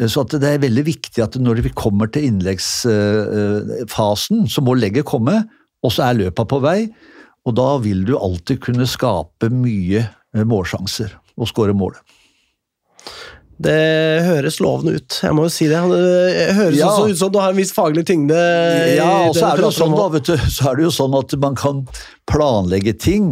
Eh, 0.00 0.06
Så 0.08 0.20
at 0.24 0.30
det 0.40 0.48
er 0.54 0.58
veldig 0.62 0.84
viktig 0.86 1.22
at 1.24 1.36
når 1.40 1.60
vi 1.64 1.70
kommer 1.76 2.06
til 2.12 2.24
innleggsfasen, 2.30 4.46
så 4.50 4.60
må 4.64 4.74
legget 4.78 5.04
komme, 5.08 5.42
og 5.84 5.92
så 5.94 6.00
er 6.10 6.14
løpa 6.24 6.44
på 6.48 6.60
vei. 6.64 6.80
Og 7.46 7.54
da 7.54 7.76
vil 7.78 8.02
du 8.08 8.16
alltid 8.18 8.58
kunne 8.64 8.86
skape 8.90 9.50
mye 9.54 10.02
eh, 10.34 10.44
målsjanser 10.44 11.10
og 11.36 11.46
skåre 11.50 11.74
målet. 11.76 12.00
Det 13.56 13.72
høres 14.26 14.58
lovende 14.60 14.98
ut, 14.98 15.14
jeg 15.22 15.32
må 15.32 15.46
jo 15.46 15.52
si 15.54 15.64
det. 15.70 15.78
Det 15.88 16.54
høres 16.58 16.76
Ja. 16.76 16.90
også 16.90 17.08
ut 17.08 17.16
som 17.22 17.30
du 17.32 17.38
har 17.40 17.50
en 17.54 17.56
viss 17.56 17.72
faglig 17.72 18.02
tyngde. 18.04 18.36
Ja, 18.98 19.28
og 19.30 19.34
så 19.38 19.46
er 19.48 19.56
det 19.56 19.64
jo 19.64 19.70
sånn, 19.72 19.94
da, 19.96 20.08
vet 20.12 20.26
du, 20.28 20.36
så 20.36 20.68
er 20.70 20.76
det 20.76 20.84
jo 20.84 20.90
sånn 20.92 21.14
at 21.16 21.32
man 21.40 21.54
kan 21.56 21.86
planlegge 22.28 22.92
ting. 23.00 23.30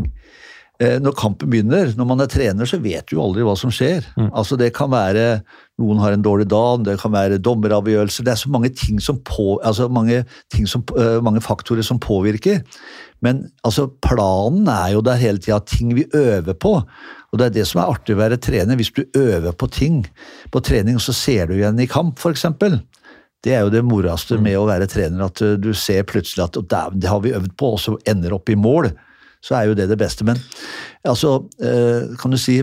Eh, 0.81 0.97
Når 0.99 1.13
kampen 1.15 1.51
begynner, 1.53 1.93
når 1.95 2.07
man 2.09 2.21
er 2.25 2.29
trener, 2.33 2.65
så 2.67 2.79
vet 2.81 3.07
du 3.11 3.17
jo 3.17 3.23
aldri 3.27 3.43
hva 3.45 3.53
som 3.59 3.71
skjer. 3.71 4.05
Altså 4.33 4.57
Det 4.57 4.73
kan 4.75 4.91
være 4.91 5.43
noen 5.83 5.99
har 5.99 6.15
en 6.15 6.23
dårlig 6.23 6.47
dag, 6.51 6.85
det 6.87 6.99
kan 7.01 7.11
være 7.15 7.41
dommeravgjørelser 7.43 8.27
Det 8.27 8.33
er 8.33 8.39
så 8.39 8.51
mange 8.53 8.71
ting 8.79 9.01
som 9.03 9.19
på, 9.27 9.57
altså 9.59 9.89
mange, 9.91 10.23
ting 10.53 10.69
som, 10.71 10.85
eh, 10.95 11.19
mange 11.25 11.43
faktorer 11.43 11.83
som 11.83 11.99
påvirker. 11.99 12.63
Men 13.25 13.49
altså 13.67 13.89
planen 14.05 14.69
er 14.71 14.93
jo 14.95 15.03
der 15.03 15.19
hele 15.19 15.43
tida, 15.43 15.59
ting 15.67 15.95
vi 15.97 16.07
øver 16.15 16.55
på. 16.55 16.77
Og 17.33 17.39
det 17.39 17.47
er 17.47 17.57
det 17.57 17.67
som 17.67 17.81
er 17.83 17.91
artig 17.91 18.15
å 18.15 18.21
være 18.21 18.39
trener. 18.39 18.79
Hvis 18.79 18.93
du 18.95 19.03
øver 19.19 19.53
på 19.53 19.67
ting 19.67 20.05
på 20.53 20.63
trening, 20.63 21.01
så 21.03 21.13
ser 21.13 21.49
du 21.49 21.57
igjen 21.57 21.81
i 21.83 21.91
kamp, 21.91 22.21
f.eks. 22.23 22.47
Det 23.45 23.53
er 23.53 23.65
jo 23.67 23.73
det 23.75 23.83
moraste 23.85 24.39
med 24.41 24.57
å 24.57 24.69
være 24.69 24.87
trener, 24.89 25.27
at 25.27 25.43
uh, 25.43 25.57
du 25.61 25.75
ser 25.77 26.07
plutselig 26.09 26.47
at 26.47 26.95
det 26.95 27.11
har 27.11 27.21
vi 27.21 27.35
øvd 27.35 27.51
på, 27.59 27.75
og 27.75 27.83
så 27.83 27.97
ender 28.09 28.33
opp 28.33 28.49
i 28.49 28.57
mål. 28.57 28.93
Så 29.45 29.59
er 29.59 29.69
jo 29.69 29.75
det 29.77 29.91
det 29.91 29.99
beste. 30.01 30.25
Men 30.25 30.39
altså, 31.05 31.43
eh, 31.61 32.15
kan 32.17 32.33
du 32.33 32.39
si 32.41 32.63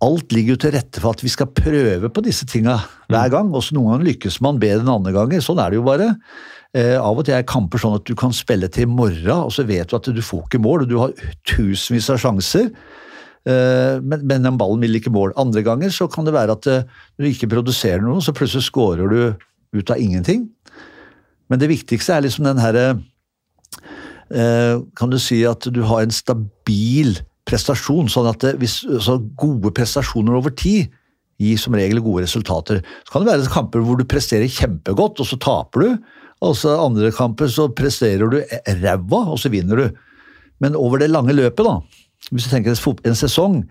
Alt 0.00 0.32
ligger 0.32 0.54
jo 0.54 0.60
til 0.62 0.72
rette 0.72 1.02
for 1.02 1.12
at 1.12 1.22
vi 1.24 1.30
skal 1.32 1.50
prøve 1.52 2.08
på 2.08 2.22
disse 2.24 2.46
tinga 2.48 2.78
hver 3.12 3.32
gang. 3.32 3.50
Også 3.52 3.76
noen 3.76 3.94
ganger 3.94 4.08
lykkes 4.08 4.40
man 4.44 4.60
bedre 4.62 4.80
enn 4.84 4.94
andre 4.94 5.12
ganger. 5.16 5.44
Sånn 5.44 5.60
er 5.60 5.72
det 5.72 5.80
jo 5.80 5.84
bare. 5.84 6.14
Eh, 6.72 6.96
av 6.96 7.18
og 7.18 7.26
til 7.26 7.36
er 7.36 7.44
kamper 7.48 7.82
sånn 7.82 7.98
at 7.98 8.06
du 8.08 8.14
kan 8.18 8.32
spille 8.32 8.70
til 8.72 8.86
i 8.86 8.90
morgen, 8.90 9.44
og 9.44 9.52
så 9.52 9.66
vet 9.68 9.90
du 9.90 9.96
at 9.98 10.08
du 10.08 10.22
får 10.24 10.46
ikke 10.46 10.62
mål, 10.62 10.84
og 10.84 10.90
du 10.90 10.96
har 11.02 11.14
tusenvis 11.50 12.08
av 12.14 12.20
sjanser. 12.22 12.70
Eh, 13.48 13.96
men, 14.00 14.24
men 14.28 14.44
den 14.46 14.58
ballen 14.60 14.82
vil 14.84 14.98
ikke 14.98 15.12
mål. 15.12 15.34
Andre 15.40 15.64
ganger 15.66 15.92
så 15.94 16.08
kan 16.12 16.28
det 16.28 16.36
være 16.36 16.56
at 16.56 16.68
eh, 16.70 16.88
du 17.18 17.28
ikke 17.28 17.50
produserer 17.52 18.04
noe, 18.04 18.22
så 18.24 18.34
plutselig 18.36 18.68
scorer 18.68 19.10
du 19.10 19.20
ut 19.76 19.92
av 19.92 20.00
ingenting. 20.00 20.48
Men 21.50 21.60
det 21.62 21.70
viktigste 21.72 22.14
er 22.14 22.24
liksom 22.24 22.46
den 22.46 22.60
herre 22.62 22.84
eh, 24.30 24.78
Kan 24.94 25.10
du 25.10 25.18
si 25.18 25.40
at 25.48 25.66
du 25.66 25.82
har 25.88 26.04
en 26.04 26.14
stabil 26.14 27.18
prestasjon, 27.48 28.10
sånn 28.12 28.28
at 28.30 28.42
det, 28.44 28.54
hvis, 28.60 28.80
så 29.04 29.18
gode 29.40 29.72
prestasjoner 29.76 30.36
over 30.38 30.54
tid 30.54 30.90
gir 31.40 31.60
som 31.60 31.76
regel 31.76 32.02
gode 32.04 32.26
resultater. 32.26 32.82
Så 33.06 33.14
kan 33.14 33.24
det 33.24 33.32
være 33.32 33.52
kamper 33.52 33.84
hvor 33.84 33.98
du 33.98 34.04
presterer 34.08 34.50
kjempegodt, 34.50 35.22
og 35.22 35.28
så 35.28 35.38
taper 35.40 35.86
du. 35.86 36.10
Og 36.44 36.54
så 36.56 36.74
andre 36.80 37.12
kamper 37.12 37.50
så 37.52 37.68
presterer 37.76 38.30
du 38.32 38.38
ræva, 38.82 39.24
og 39.32 39.40
så 39.40 39.52
vinner 39.52 39.80
du. 39.80 40.02
Men 40.60 40.76
over 40.76 41.00
det 41.00 41.10
lange 41.12 41.36
løpet, 41.36 41.64
da, 41.64 41.78
hvis 42.30 42.46
du 42.46 42.52
tenker 42.52 42.76
en 42.76 43.18
sesong, 43.18 43.62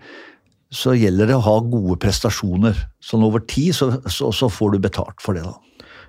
så 0.70 0.94
gjelder 0.94 1.30
det 1.30 1.38
å 1.38 1.46
ha 1.46 1.56
gode 1.66 1.98
prestasjoner. 2.02 2.78
Sånn 3.02 3.26
over 3.26 3.42
tid 3.42 3.74
så, 3.74 3.90
så, 4.06 4.30
så 4.34 4.50
får 4.50 4.76
du 4.76 4.84
betalt 4.86 5.22
for 5.22 5.38
det, 5.38 5.42
da. 5.46 5.56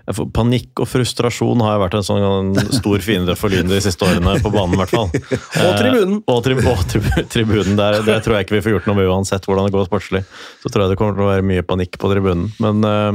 Panikk 0.10 0.80
og 0.82 0.88
frustrasjon 0.89 1.62
har 1.62 1.78
vært 1.82 1.93
en 1.99 2.06
sånn 2.06 2.56
stor 2.74 2.99
fiende 3.06 3.36
for 3.38 3.49
Lyn 3.54 3.70
de 3.70 3.82
siste 3.84 4.06
årene, 4.08 4.39
på 4.41 4.49
banen 4.54 4.74
i 4.76 4.78
hvert 4.82 4.95
fall. 4.95 5.10
Og 5.68 5.72
tribunen. 5.78 6.16
Eh, 6.18 6.34
og, 6.34 6.39
tri 6.45 6.54
og 6.58 6.82
tri 6.89 6.99
tribunen. 7.36 7.76
Der, 7.80 7.91
det 8.06 8.18
tror 8.26 8.36
jeg 8.38 8.43
ikke 8.47 8.58
vi 8.58 8.66
får 8.66 8.74
gjort 8.76 8.88
noe 8.89 8.97
med 8.97 9.12
uansett 9.12 9.43
hvordan 9.47 9.66
det 9.68 9.76
går 9.76 9.89
sportslig. 9.89 10.22
Så 10.64 10.68
tror 10.70 10.82
jeg 10.84 10.89
det 10.93 10.99
kommer 10.99 11.16
til 11.18 11.26
å 11.26 11.32
være 11.32 11.47
mye 11.47 11.68
panikk 11.68 11.93
på 12.02 12.08
tribunen. 12.12 12.45
Men, 12.64 12.76
eh, 12.88 13.12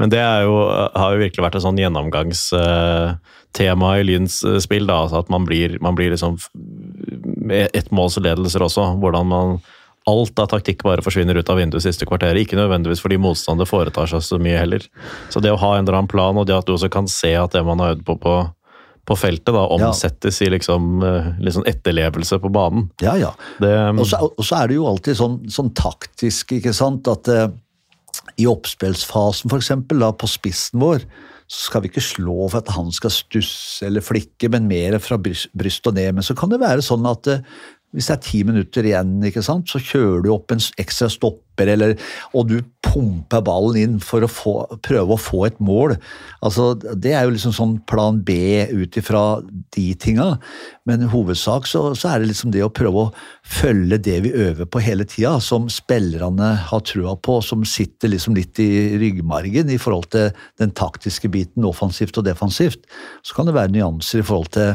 men 0.00 0.08
det 0.12 0.20
jo, 0.20 0.54
har 0.96 1.10
jo 1.14 1.22
virkelig 1.24 1.44
vært 1.44 1.56
et 1.58 1.66
sånn 1.66 1.80
gjennomgangstema 1.80 3.88
i 3.98 4.06
Lyns 4.08 4.34
eh, 4.44 4.62
spill. 4.62 4.84
Da, 4.90 4.96
altså 5.06 5.16
at 5.24 5.30
man 5.32 5.42
blir, 5.48 5.68
man 5.84 5.94
blir 5.98 6.10
liksom 6.14 6.32
ettmålsledelser 7.50 8.60
også. 8.68 8.82
Hvordan 9.02 9.24
man 9.32 9.46
Alt 10.10 10.42
av 10.42 10.50
taktikk 10.52 10.84
bare 10.86 11.04
forsvinner 11.04 11.38
ut 11.38 11.50
av 11.52 11.60
vinduet 11.60 11.84
siste 11.84 12.08
kvarteret. 12.08 12.42
Ikke 12.42 12.58
nødvendigvis 12.58 13.02
fordi 13.04 13.20
motstander 13.22 13.68
foretar 13.68 14.10
seg 14.10 14.24
så 14.26 14.40
mye 14.42 14.58
heller. 14.58 14.86
Så 15.32 15.42
det 15.42 15.52
å 15.54 15.60
ha 15.60 15.76
en 15.76 15.84
eller 15.84 16.00
annen 16.00 16.10
plan, 16.10 16.38
og 16.40 16.48
det 16.48 16.56
at 16.56 16.68
du 16.68 16.74
også 16.74 16.90
kan 16.92 17.08
se 17.10 17.34
at 17.38 17.54
det 17.54 17.62
man 17.66 17.82
har 17.82 17.94
øvd 17.94 18.04
på 18.08 18.18
på, 18.20 18.34
på 19.08 19.16
feltet, 19.18 19.54
da, 19.54 19.64
omsettes 19.76 20.42
i 20.44 20.50
liksom, 20.52 21.00
liksom, 21.42 21.64
etterlevelse 21.70 22.40
på 22.42 22.52
banen. 22.52 22.90
Ja, 23.02 23.16
ja. 23.20 23.32
Det, 23.62 23.72
Og 23.94 24.06
så, 24.06 24.20
og 24.28 24.46
så 24.46 24.60
er 24.60 24.70
det 24.70 24.78
jo 24.80 24.86
alltid 24.90 25.18
sånn, 25.18 25.40
sånn 25.50 25.72
taktisk, 25.78 26.56
ikke 26.58 26.74
sant, 26.76 27.08
at 27.10 27.30
eh, 27.32 27.48
i 28.40 28.46
oppspillsfasen 28.50 29.50
for 29.50 29.60
eksempel, 29.60 30.02
da, 30.04 30.12
på 30.16 30.28
spissen 30.30 30.82
vår, 30.82 31.04
så 31.50 31.64
skal 31.66 31.82
vi 31.82 31.90
ikke 31.90 32.04
slå 32.04 32.44
for 32.44 32.60
at 32.60 32.70
han 32.76 32.92
skal 32.94 33.10
stusse 33.10 33.86
eller 33.88 34.04
flikke, 34.04 34.52
men 34.54 34.68
mer 34.70 35.00
fra 35.02 35.18
bryst, 35.18 35.50
bryst 35.58 35.86
og 35.90 35.96
ned. 35.96 36.14
Men 36.14 36.26
så 36.26 36.36
kan 36.38 36.52
det 36.52 36.60
være 36.62 36.84
sånn 36.86 37.08
at 37.10 37.26
eh, 37.32 37.42
hvis 37.90 38.06
det 38.06 38.14
er 38.14 38.22
ti 38.22 38.40
minutter 38.46 38.86
igjen, 38.86 39.16
ikke 39.26 39.42
sant, 39.42 39.70
så 39.70 39.80
kjører 39.82 40.22
du 40.22 40.28
opp 40.30 40.52
en 40.54 40.60
ekstra 40.78 41.08
stopper, 41.10 41.72
eller, 41.72 41.96
og 42.38 42.46
du 42.46 42.60
pumper 42.86 43.42
ballen 43.44 43.78
inn 43.80 43.96
for 44.02 44.22
å 44.22 44.28
få, 44.30 44.52
prøve 44.86 45.16
å 45.16 45.20
få 45.20 45.40
et 45.48 45.56
mål. 45.62 45.96
Altså, 46.46 46.70
det 46.78 47.16
er 47.16 47.26
jo 47.26 47.32
liksom 47.34 47.54
sånn 47.56 47.72
plan 47.90 48.20
B 48.26 48.36
ut 48.70 48.94
ifra 48.96 49.22
de 49.74 49.88
tinga. 50.00 50.28
Men 50.88 51.02
i 51.02 51.08
hovedsak 51.10 51.66
så, 51.70 51.82
så 51.98 52.12
er 52.12 52.22
det 52.22 52.30
liksom 52.30 52.54
det 52.54 52.62
å 52.64 52.70
prøve 52.72 53.02
å 53.02 53.10
følge 53.42 53.98
det 54.06 54.16
vi 54.28 54.32
øver 54.46 54.70
på 54.70 54.84
hele 54.86 55.08
tida, 55.10 55.34
som 55.42 55.66
spillerne 55.72 56.52
har 56.70 56.86
trua 56.86 57.16
på, 57.18 57.40
som 57.42 57.66
sitter 57.66 58.14
liksom 58.14 58.38
litt 58.38 58.62
i 58.62 58.70
ryggmargen 59.02 59.74
i 59.74 59.80
forhold 59.82 60.12
til 60.14 60.30
den 60.62 60.72
taktiske 60.78 61.30
biten, 61.34 61.66
offensivt 61.66 62.22
og 62.22 62.30
defensivt. 62.30 62.86
Så 63.26 63.34
kan 63.34 63.50
det 63.50 63.58
være 63.58 63.74
nyanser 63.74 64.22
i 64.22 64.26
forhold 64.30 64.54
til 64.54 64.72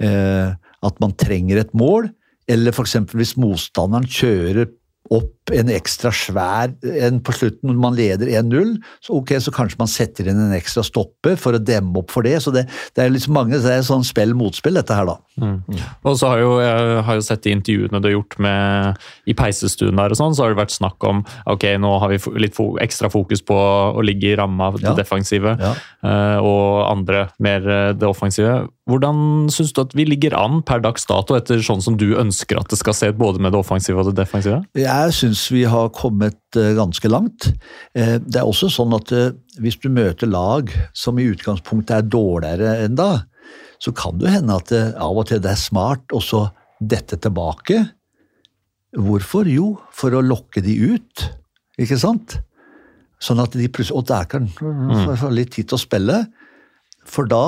eh, 0.00 0.56
at 0.82 1.00
man 1.02 1.14
trenger 1.20 1.60
et 1.60 1.76
mål, 1.76 2.10
eller 2.50 2.74
f.eks. 2.74 2.96
hvis 3.12 3.36
motstanderen 3.40 4.08
kjører 4.08 4.70
opp 5.12 5.50
en 5.52 5.70
ekstra 5.72 6.12
svær 6.14 6.72
en 7.02 7.18
på 7.24 7.34
slutten 7.34 7.68
når 7.68 7.80
man 7.82 7.96
leder 7.98 8.30
1-0, 8.30 8.76
så 9.02 9.18
ok, 9.18 9.34
så 9.42 9.52
kanskje 9.54 9.80
man 9.80 9.90
setter 9.90 10.30
inn 10.30 10.40
en 10.40 10.54
ekstra 10.56 10.84
stopper 10.86 11.36
for 11.40 11.58
å 11.58 11.60
demme 11.62 11.98
opp 12.00 12.14
for 12.14 12.24
det. 12.26 12.36
Så 12.44 12.54
det, 12.54 12.64
det 12.96 13.04
er 13.04 13.12
liksom 13.12 13.34
mange, 13.36 13.58
det 13.60 13.74
er 13.74 13.84
sånn 13.86 14.06
spill-motspill, 14.06 14.78
dette 14.78 14.96
her, 14.96 15.08
da. 15.10 15.18
Og 15.40 16.16
så 16.18 16.28
har 16.28 16.40
jo, 16.42 16.50
jeg 16.60 17.02
har 17.06 17.16
jo 17.16 17.24
sett 17.24 17.42
de 17.46 17.54
intervjuene 17.56 18.00
du 18.02 18.08
har 18.10 18.14
gjort 18.16 18.36
med, 18.44 18.98
i 19.30 19.34
peisestuen 19.38 19.96
der 19.96 20.12
og 20.12 20.18
sånn, 20.18 20.34
så 20.36 20.44
har 20.44 20.52
det 20.52 20.60
vært 20.60 20.74
snakk 20.74 21.02
om 21.08 21.22
ok, 21.48 21.64
nå 21.80 21.92
har 22.02 22.12
vi 22.12 22.18
litt 22.42 22.56
fo 22.58 22.72
ekstra 22.82 23.08
fokus 23.12 23.40
på 23.48 23.56
å 23.56 24.04
ligge 24.04 24.32
i 24.32 24.36
ramma, 24.38 24.68
av 24.72 24.78
det 24.80 24.90
Ja. 24.90 24.94
defensive, 24.98 25.56
Ja. 25.58 25.72
eh, 26.04 26.38
og 26.42 26.90
andre 26.90 27.28
mer 27.40 27.66
eh, 27.68 27.92
det 27.94 28.08
offensive. 28.08 28.68
Hvordan 28.90 29.48
syns 29.50 29.72
du 29.72 29.80
at 29.80 29.94
vi 29.94 30.04
ligger 30.04 30.34
an 30.36 30.60
per 30.62 30.80
dags 30.80 31.06
dato, 31.06 31.34
etter 31.38 31.62
sånn 31.62 31.80
som 31.82 31.96
du 31.96 32.14
ønsker 32.18 32.58
at 32.58 32.68
det 32.68 32.78
skal 32.78 32.92
se 32.92 33.08
ut, 33.12 33.16
både 33.18 33.40
med 33.40 33.52
det 33.52 33.60
offensive 33.60 33.98
og 34.02 34.10
det 34.10 34.16
defensive? 34.26 34.64
Jeg 34.76 35.12
syns 35.16 35.48
vi 35.54 35.64
har 35.64 35.88
kommet 35.94 36.36
eh, 36.56 36.74
ganske 36.74 37.08
langt. 37.08 37.52
Det 37.94 38.36
er 38.36 38.44
også 38.44 38.68
sånn 38.70 38.92
at 38.94 39.08
hvis 39.60 39.78
du 39.80 39.88
møter 39.88 40.26
lag 40.28 40.68
som 40.92 41.18
i 41.18 41.24
utgangspunktet 41.30 41.90
er 41.96 42.02
dårligere 42.02 42.84
enn 42.84 42.96
da, 42.98 43.22
så 43.82 43.90
kan 43.96 44.18
det 44.20 44.30
hende 44.30 44.54
at 44.54 44.70
det 44.70 44.82
av 44.94 45.18
og 45.18 45.26
til 45.28 45.42
det 45.42 45.50
er 45.52 45.58
smart 45.58 46.14
også 46.14 46.46
dette 46.78 47.18
tilbake. 47.22 47.80
Hvorfor? 48.94 49.48
Jo, 49.50 49.74
for 49.94 50.14
å 50.14 50.22
lokke 50.22 50.62
de 50.62 50.76
ut, 50.94 51.26
ikke 51.80 51.98
sant? 51.98 52.38
Sånn 53.22 53.40
at 53.42 53.54
de 53.54 53.68
plutselig 53.70 54.00
Og 54.00 54.08
der 54.10 54.26
kan 54.26 54.48
de 54.50 55.16
få 55.18 55.30
litt 55.30 55.52
tid 55.54 55.70
til 55.70 55.78
å 55.78 55.82
spille, 55.82 56.18
for 57.06 57.26
da 57.30 57.44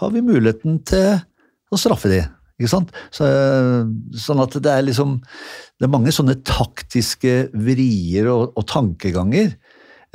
har 0.00 0.14
vi 0.14 0.22
muligheten 0.24 0.80
til 0.88 1.20
å 1.72 1.78
straffe 1.78 2.10
de. 2.10 2.22
Ikke 2.58 2.70
sant? 2.70 2.90
Så, 3.14 3.26
sånn 4.22 4.42
at 4.42 4.54
det 4.62 4.70
er 4.70 4.84
liksom 4.86 5.16
Det 5.22 5.86
er 5.86 5.90
mange 5.90 6.12
sånne 6.14 6.36
taktiske 6.46 7.48
vrier 7.58 8.28
og, 8.30 8.52
og 8.58 8.66
tankeganger. 8.70 9.56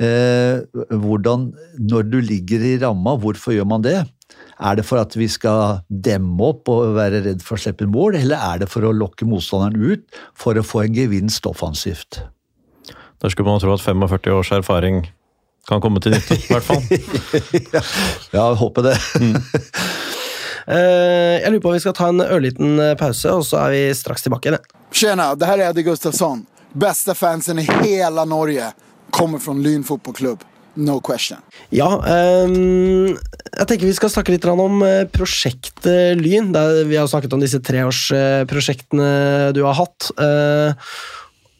Eh, 0.00 0.62
hvordan, 0.94 1.50
når 1.90 2.06
du 2.08 2.20
ligger 2.24 2.62
i 2.64 2.78
ramma, 2.80 3.16
hvorfor 3.20 3.56
gjør 3.56 3.68
man 3.68 3.84
det? 3.84 3.98
Er 4.58 4.78
det 4.78 4.84
for 4.88 5.00
at 5.00 5.14
vi 5.14 5.28
skal 5.30 5.84
demme 5.88 6.50
opp 6.50 6.68
og 6.72 6.96
være 6.96 7.22
redd 7.26 7.44
for 7.46 7.58
å 7.58 7.62
slippe 7.62 7.86
mål, 7.90 8.18
eller 8.18 8.42
er 8.42 8.64
det 8.64 8.70
for 8.72 8.86
å 8.86 8.94
lokke 8.94 9.28
motstanderen 9.28 9.78
ut 9.78 10.18
for 10.38 10.58
å 10.58 10.66
få 10.66 10.84
en 10.84 10.96
gevinst 10.96 11.46
offensivt? 11.46 12.22
Der 13.22 13.32
skulle 13.34 13.50
man 13.50 13.62
tro 13.62 13.72
at 13.74 13.82
45 13.82 14.34
års 14.34 14.52
erfaring 14.54 15.06
kan 15.68 15.82
komme 15.84 16.00
til 16.00 16.14
nytte, 16.14 16.38
i 16.38 16.52
hvert 16.52 16.64
fall. 16.64 16.82
Ja, 17.74 17.82
jeg 18.32 18.58
håper 18.62 18.88
det. 18.88 18.94
Mm. 19.20 19.36
jeg 21.44 21.52
lurer 21.52 21.62
på 21.64 21.72
om 21.72 21.76
vi 21.76 21.82
skal 21.84 21.96
ta 21.98 22.10
en 22.12 22.24
ørliten 22.24 22.78
eh, 22.82 22.94
pause, 22.98 23.32
og 23.34 23.44
så 23.46 23.62
er 23.66 23.74
vi 23.74 23.82
straks 23.96 24.24
tilbake 24.24 24.50
igjen. 24.50 24.70
Tjena, 24.94 25.32
det 25.38 25.48
her 25.50 25.60
er 25.60 25.72
Eddie 25.72 25.86
Gustafsson. 25.86 26.46
Beste 26.78 27.14
fansen 27.16 27.60
i 27.60 27.66
hele 27.68 28.24
Norge 28.28 28.72
kommer 29.14 29.42
fra 29.42 29.54
Lyn 29.56 29.84
fotbollklubb. 29.86 30.44
No 30.76 31.00
question. 31.00 31.38
Ja, 31.74 31.88
um, 32.46 33.16
jeg 33.16 33.66
tenker 33.66 33.86
vi 33.88 33.94
skal 33.96 34.12
snakke 34.12 34.30
litt 34.34 34.44
om 34.50 34.82
eh, 34.86 35.04
prosjektet 35.10 36.18
Lyn. 36.20 36.52
Der 36.54 36.84
vi 36.86 36.96
har 37.00 37.08
snakket 37.10 37.32
om 37.34 37.40
disse 37.42 37.58
treårsprosjektene 37.64 39.52
du 39.56 39.64
har 39.66 39.74
hatt. 39.80 40.10
Eh, 40.18 40.74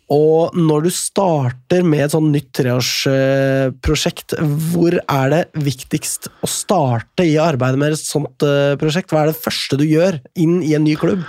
Og 0.09 0.55
når 0.57 0.87
du 0.87 0.91
starter 0.95 1.83
med 1.85 2.01
et 2.07 2.13
sånn 2.15 2.31
nytt 2.33 2.47
treårsprosjekt, 2.57 4.39
hvor 4.71 4.95
er 5.05 5.27
det 5.35 5.41
viktigst 5.61 6.31
å 6.41 6.49
starte 6.49 7.27
i 7.29 7.35
arbeidet 7.37 7.77
med 7.83 7.93
et 7.93 8.01
sånt 8.01 8.41
eh, 8.47 8.73
prosjekt? 8.81 9.13
Hva 9.13 9.27
er 9.27 9.33
det 9.35 9.43
første 9.43 9.77
du 9.77 9.85
gjør 9.85 10.17
inn 10.41 10.63
i 10.65 10.73
en 10.79 10.87
ny 10.89 10.95
klubb? 10.97 11.27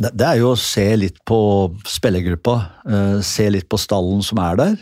Det 0.00 0.24
er 0.24 0.40
jo 0.40 0.54
å 0.54 0.56
se 0.60 0.86
litt 0.96 1.20
på 1.28 1.40
spillergruppa. 1.84 2.56
eh, 2.88 3.18
Se 3.28 3.50
litt 3.52 3.68
på 3.68 3.76
stallen 3.76 4.24
som 4.24 4.40
er 4.40 4.56
der. 4.62 4.78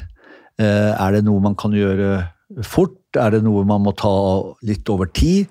Eh, 0.57 0.93
Er 0.97 1.13
det 1.13 1.25
noe 1.27 1.43
man 1.43 1.57
kan 1.59 1.75
gjøre 1.77 2.31
fort? 2.65 2.97
Er 3.17 3.35
det 3.35 3.43
noe 3.45 3.65
man 3.69 3.85
må 3.85 3.93
ta 3.97 4.13
litt 4.67 4.89
over 4.93 5.11
tid? 5.13 5.51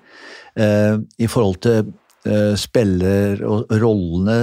Eh, 0.58 0.98
I 0.98 1.30
forhold 1.30 1.62
til 1.66 1.92
eh, 2.26 2.56
spiller 2.58 3.44
og 3.46 3.74
rollene 3.82 4.38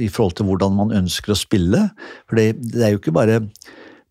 i 0.00 0.08
forhold 0.08 0.38
til 0.38 0.48
hvordan 0.48 0.80
man 0.80 0.96
ønsker 1.02 1.34
å 1.34 1.38
spille. 1.38 1.86
For 2.26 2.40
det, 2.40 2.80
er 2.80 2.94
jo 2.94 3.02
ikke 3.02 3.14
bare 3.14 3.44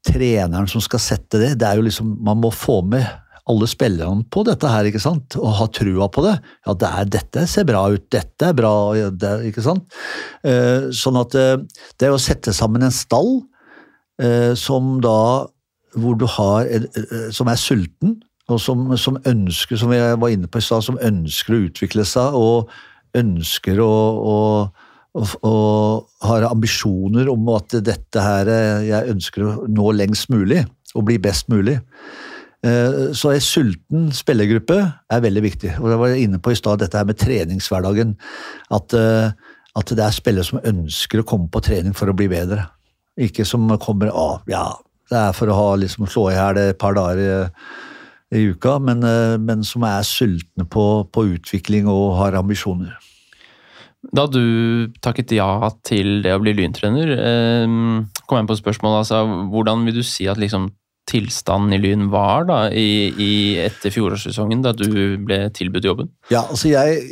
treneren 0.04 0.70
som 0.72 0.84
skal 0.84 1.04
sette 1.04 1.40
det, 1.40 1.54
det 1.60 1.68
er 1.68 1.80
jo 1.80 1.86
liksom 1.86 2.18
Man 2.24 2.42
må 2.44 2.50
få 2.52 2.82
med 2.84 3.06
alle 3.48 3.68
spillerne 3.68 4.24
på 4.32 4.40
dette 4.48 4.70
her, 4.72 4.88
ikke 4.88 5.02
sant? 5.04 5.36
Og 5.36 5.52
ha 5.58 5.66
trua 5.68 6.08
på 6.08 6.22
det. 6.24 6.38
Ja, 6.64 6.76
det 6.80 6.90
er, 6.90 7.10
dette 7.12 7.42
ser 7.52 7.66
bra 7.68 7.82
ut, 7.92 8.06
dette 8.08 8.52
er 8.54 8.56
bra, 8.56 8.72
ikke 9.44 9.64
sant? 9.66 9.84
Sånn 10.96 11.20
at 11.20 11.36
det 12.00 12.08
å 12.08 12.22
sette 12.24 12.56
sammen 12.56 12.88
en 12.88 12.96
stall 12.96 13.42
som 14.56 15.00
da 15.02 15.48
Hvor 15.94 16.16
du 16.18 16.26
har 16.26 16.66
en, 16.66 16.88
eh, 16.98 17.32
Som 17.32 17.48
er 17.48 17.56
sulten, 17.56 18.22
og 18.48 18.60
som, 18.60 18.98
som 18.98 19.18
ønsker, 19.26 19.78
som 19.78 19.92
jeg 19.92 20.20
var 20.20 20.30
inne 20.30 20.48
på 20.48 20.58
i 20.60 20.62
som 20.62 20.98
ønsker 21.02 21.54
å 21.54 21.62
utvikle 21.68 22.06
seg 22.06 22.34
og 22.34 22.70
ønsker 23.16 23.80
å, 23.80 23.94
å 24.20 24.38
og, 25.14 26.10
har 26.26 26.48
ambisjoner 26.50 27.30
om 27.30 27.50
at 27.54 27.78
dette 27.86 28.22
her 28.22 28.50
eh, 28.50 28.86
jeg 28.90 29.14
ønsker 29.14 29.46
å 29.46 29.56
nå 29.70 29.92
lengst 29.94 30.32
mulig 30.34 30.64
og 30.94 31.06
bli 31.08 31.20
best 31.22 31.50
mulig. 31.54 31.78
Eh, 32.66 33.14
Så 33.14 33.34
en 33.34 33.44
sulten 33.44 34.12
spillergruppe 34.16 34.80
er 34.82 35.26
veldig 35.26 35.44
viktig. 35.44 35.76
Og 35.80 35.90
jeg 35.92 36.02
var 36.02 36.16
inne 36.18 36.40
på 36.42 36.54
i 36.54 36.58
stad 36.58 36.82
dette 36.82 36.98
her 36.98 37.06
med 37.10 37.20
treningshverdagen. 37.22 38.16
At, 38.72 38.94
eh, 38.94 39.32
at 39.76 39.94
det 39.94 40.06
er 40.06 40.16
spillere 40.16 40.48
som 40.48 40.64
ønsker 40.64 41.22
å 41.22 41.28
komme 41.28 41.50
på 41.50 41.62
trening 41.62 41.94
for 41.98 42.10
å 42.10 42.18
bli 42.18 42.30
bedre. 42.32 42.66
Ikke 43.22 43.46
som 43.46 43.68
kommer 43.82 44.10
av 44.10 44.50
ja, 44.50 44.66
det 45.12 45.20
er 45.20 45.34
for 45.38 45.52
å 45.52 45.58
ha, 45.58 45.72
liksom, 45.78 46.08
slå 46.10 46.30
i 46.32 46.38
hjel 46.38 46.60
et 46.62 46.80
par 46.82 46.96
dager 46.98 47.22
i, 47.22 47.32
i 48.40 48.46
uka, 48.54 48.80
men, 48.82 49.04
eh, 49.06 49.38
men 49.38 49.66
som 49.68 49.86
er 49.88 50.06
sultne 50.08 50.66
på, 50.66 50.86
på 51.14 51.26
utvikling 51.36 51.90
og 51.92 52.16
har 52.22 52.40
ambisjoner. 52.40 52.96
Da 54.14 54.26
du 54.28 54.90
takket 55.04 55.32
ja 55.38 55.48
til 55.86 56.24
det 56.26 56.34
å 56.36 56.42
bli 56.44 56.56
lyntrener, 56.58 57.14
eh, 57.14 57.76
kom 58.26 58.42
jeg 58.42 58.50
på 58.50 58.60
spørsmålet 58.60 59.04
altså, 59.04 59.22
hvordan 59.54 59.86
vil 59.88 60.02
du 60.02 60.08
si 60.08 60.28
at 60.32 60.42
liksom, 60.42 60.72
tilstanden 61.10 61.76
i 61.76 61.82
Lyn 61.82 62.08
var 62.14 62.48
da, 62.48 62.58
i, 62.72 63.12
i 63.12 63.32
etter 63.64 63.92
fjorårssesongen, 63.94 64.64
da 64.64 64.72
du 64.76 64.88
ble 65.26 65.40
tilbudt 65.56 65.88
jobben? 65.88 66.10
Ja, 66.32 66.46
altså 66.46 66.72
jeg, 66.72 67.04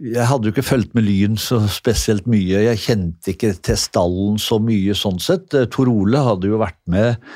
jeg 0.00 0.28
hadde 0.30 0.48
jo 0.48 0.54
ikke 0.54 0.66
fulgt 0.66 0.96
med 0.96 1.06
Lyn 1.08 1.38
så 1.40 1.60
spesielt 1.70 2.28
mye. 2.30 2.64
Jeg 2.70 2.84
kjente 2.86 3.34
ikke 3.34 3.54
til 3.60 3.80
stallen 3.80 4.40
så 4.40 4.60
mye 4.62 4.96
sånn 4.96 5.20
sett. 5.22 5.52
Eh, 5.54 5.68
Tor 5.72 5.90
Ole 5.92 6.22
hadde 6.24 6.48
jo 6.48 6.60
vært 6.62 6.80
med, 6.90 7.26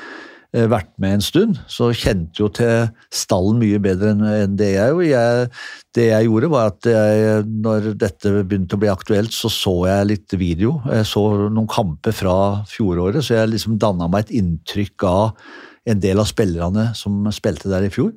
eh, 0.55 0.65
vært 0.71 0.89
med 1.01 1.19
en 1.19 1.25
stund, 1.27 1.59
så 1.69 1.91
kjente 1.93 2.41
jo 2.41 2.49
til 2.57 2.89
stallen 3.13 3.61
mye 3.61 3.81
bedre 3.83 4.15
enn 4.15 4.57
det 4.57 4.71
jeg 4.73 4.95
gjorde. 4.95 5.51
Det 5.95 6.07
jeg 6.09 6.27
gjorde, 6.27 6.51
var 6.55 6.73
at 6.73 6.89
jeg, 6.89 7.45
når 7.67 7.91
dette 8.01 8.33
begynte 8.41 8.75
å 8.75 8.81
bli 8.81 8.89
aktuelt, 8.91 9.37
så 9.37 9.53
så 9.53 9.75
jeg 9.91 10.09
litt 10.15 10.35
video. 10.41 10.79
Jeg 10.89 11.05
så 11.13 11.27
noen 11.45 11.69
kamper 11.69 12.17
fra 12.17 12.39
fjoråret, 12.73 13.21
så 13.21 13.37
jeg 13.37 13.53
liksom 13.53 13.77
danna 13.79 14.09
meg 14.09 14.25
et 14.25 14.35
inntrykk 14.41 15.09
av 15.13 15.47
en 15.85 15.99
del 16.01 16.19
av 16.21 16.29
spillerne 16.29 16.89
som 16.97 17.25
spilte 17.35 17.69
der 17.71 17.85
i 17.87 17.91
fjor. 17.93 18.13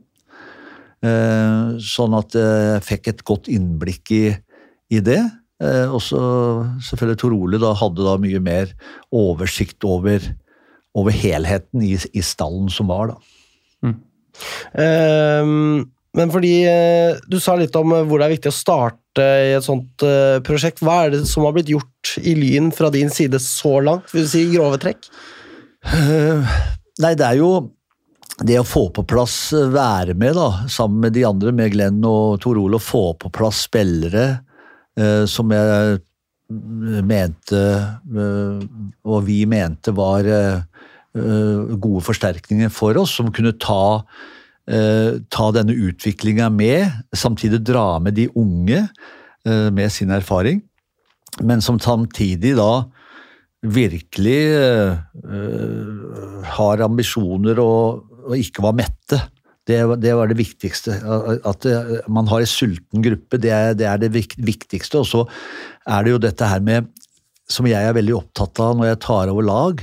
Eh, 1.04 1.76
Sånn 1.84 2.16
at 2.18 2.34
jeg 2.34 2.82
fikk 2.86 3.12
et 3.12 3.24
godt 3.28 3.50
innblikk 3.52 4.10
i, 4.16 4.24
i 4.90 5.02
det. 5.04 5.20
Eh, 5.62 5.86
Og 5.90 6.00
så 6.02 6.20
selvfølgelig 6.88 7.20
Tor 7.22 7.36
Ole 7.36 7.60
da 7.62 7.74
hadde 7.78 8.06
da 8.06 8.16
mye 8.20 8.40
mer 8.42 8.72
oversikt 9.14 9.84
over, 9.86 10.24
over 10.98 11.14
helheten 11.14 11.84
i, 11.86 11.94
i 11.94 12.24
stallen 12.24 12.70
som 12.72 12.90
var, 12.90 13.12
da. 13.14 13.94
Ehm, 14.78 15.86
men 16.16 16.32
fordi 16.32 16.52
eh, 16.66 17.18
du 17.30 17.38
sa 17.42 17.56
litt 17.58 17.74
om 17.78 17.92
eh, 17.94 18.04
hvor 18.06 18.20
det 18.20 18.28
er 18.28 18.34
viktig 18.36 18.52
å 18.52 18.54
starte 18.58 19.24
i 19.48 19.52
et 19.56 19.66
sånt 19.66 20.04
eh, 20.06 20.38
prosjekt. 20.46 20.82
Hva 20.84 21.04
er 21.04 21.16
det 21.16 21.24
som 21.30 21.46
har 21.46 21.54
blitt 21.56 21.70
gjort 21.72 22.14
i 22.22 22.34
Lyn 22.38 22.70
fra 22.74 22.90
din 22.94 23.10
side 23.12 23.40
så 23.42 23.78
langt? 23.84 24.10
Vil 24.14 24.26
du 24.26 24.30
si 24.30 24.44
grove 24.52 24.78
trekk? 24.82 25.10
Eh, 25.90 26.56
Nei, 26.98 27.14
det 27.14 27.26
er 27.26 27.38
jo 27.38 27.50
det 28.42 28.58
å 28.60 28.66
få 28.66 28.88
på 28.94 29.04
plass, 29.06 29.52
eh, 29.54 29.70
være 29.70 30.14
med 30.18 30.36
da, 30.38 30.48
sammen 30.70 31.02
med 31.06 31.14
de 31.14 31.24
andre, 31.26 31.52
med 31.54 31.72
Glenn 31.74 32.02
og 32.06 32.40
Tor 32.42 32.58
Ole, 32.58 32.80
få 32.82 33.12
på 33.18 33.30
plass 33.34 33.64
spillere 33.68 34.26
eh, 34.98 35.24
som 35.30 35.50
jeg 35.54 35.98
mm, 36.50 36.98
mente, 37.06 37.62
eh, 38.22 38.66
og 39.06 39.22
vi 39.26 39.40
mente 39.50 39.94
var 39.94 40.26
eh, 40.26 40.58
eh, 41.18 41.76
gode 41.78 42.02
forsterkninger 42.06 42.70
for 42.74 42.98
oss, 42.98 43.14
som 43.18 43.30
kunne 43.34 43.54
ta, 43.62 44.02
eh, 44.70 45.18
ta 45.30 45.50
denne 45.54 45.74
utviklinga 45.74 46.50
med, 46.54 46.98
samtidig 47.14 47.62
dra 47.66 47.98
med 48.02 48.18
de 48.18 48.30
unge 48.34 48.88
med 49.48 49.88
sin 49.94 50.10
erfaring, 50.12 50.58
men 51.40 51.62
som 51.64 51.78
samtidig 51.80 52.50
da 52.58 52.82
virkelig 53.66 54.42
eh, 54.54 54.98
har 56.46 56.84
ambisjoner 56.84 57.58
og, 57.62 58.06
og 58.28 58.36
ikke 58.38 58.62
var 58.62 58.76
mette. 58.78 59.20
Det, 59.68 59.80
det 60.00 60.14
var 60.16 60.30
det 60.30 60.38
viktigste. 60.38 60.94
At 61.48 61.66
eh, 61.68 61.96
man 62.08 62.30
har 62.30 62.44
en 62.44 62.50
sulten 62.50 63.04
gruppe, 63.04 63.40
det 63.42 63.52
er 63.54 63.74
det, 63.78 63.88
er 63.90 63.98
det 64.00 64.12
viktigste. 64.14 65.02
Og 65.02 65.08
så 65.10 65.24
er 65.88 66.04
det 66.06 66.14
jo 66.14 66.22
dette 66.22 66.48
her 66.48 66.62
med, 66.64 66.90
som 67.50 67.66
jeg 67.66 67.82
er 67.82 67.96
veldig 67.96 68.14
opptatt 68.18 68.60
av 68.62 68.76
når 68.76 68.92
jeg 68.92 69.02
tar 69.06 69.32
over 69.32 69.46
lag, 69.46 69.82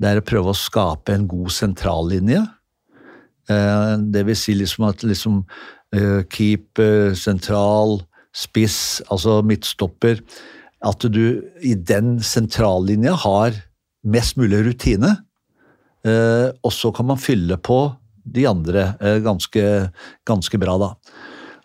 det 0.00 0.08
er 0.08 0.20
å 0.20 0.24
prøve 0.24 0.54
å 0.54 0.56
skape 0.56 1.12
en 1.12 1.26
god 1.28 1.50
sentrallinje. 1.52 2.38
Det 3.50 4.22
vil 4.28 4.38
si 4.38 4.54
liksom 4.54 4.86
at 4.86 5.02
liksom 5.02 5.40
keeper, 6.30 7.10
sentral, 7.18 7.98
spiss, 8.30 9.02
altså 9.10 9.40
midtstopper 9.44 10.22
At 10.80 11.04
du 11.12 11.42
i 11.60 11.74
den 11.74 12.18
sentrallinja 12.24 13.12
har 13.26 13.58
mest 14.06 14.38
mulig 14.40 14.62
rutine. 14.64 15.16
eh, 16.04 16.48
Og 16.62 16.72
så 16.72 16.92
kan 16.92 17.06
man 17.06 17.20
fylle 17.20 17.56
på 17.56 17.96
de 18.24 18.46
andre 18.48 18.94
eh, 19.00 19.18
ganske, 19.20 19.90
ganske 20.24 20.58
bra, 20.60 20.78
da. 20.80 20.94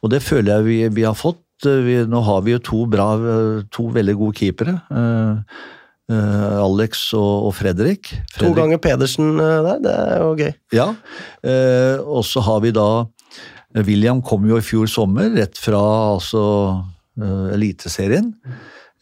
Og 0.03 0.11
det 0.11 0.22
føler 0.24 0.57
jeg 0.57 0.66
vi, 0.66 0.78
vi 1.01 1.07
har 1.07 1.16
fått. 1.16 1.41
Vi, 1.63 2.01
nå 2.05 2.20
har 2.22 2.43
vi 2.43 2.51
jo 2.51 2.59
to, 2.59 2.86
bra, 2.86 3.07
to 3.72 3.88
veldig 3.95 4.16
gode 4.20 4.36
keepere. 4.38 4.76
Uh, 6.05 6.59
Alex 6.61 7.07
og, 7.18 7.47
og 7.47 7.53
Fredrik. 7.57 8.11
To 8.36 8.51
ganger 8.53 8.78
Pedersen 8.78 9.39
uh, 9.39 9.63
der, 9.66 9.80
det 9.82 9.93
er 9.95 10.20
jo 10.22 10.28
gøy. 10.38 10.51
ja, 10.76 10.86
uh, 10.93 12.03
og 12.05 12.22
så 12.28 12.43
har 12.45 12.59
vi 12.61 12.70
da 12.76 13.07
William 13.88 14.22
kom 14.22 14.45
jo 14.45 14.59
i 14.59 14.66
fjor 14.68 14.86
sommer, 14.91 15.32
rett 15.34 15.57
fra 15.57 15.82
altså, 16.11 16.43
Eliteserien. 17.18 18.30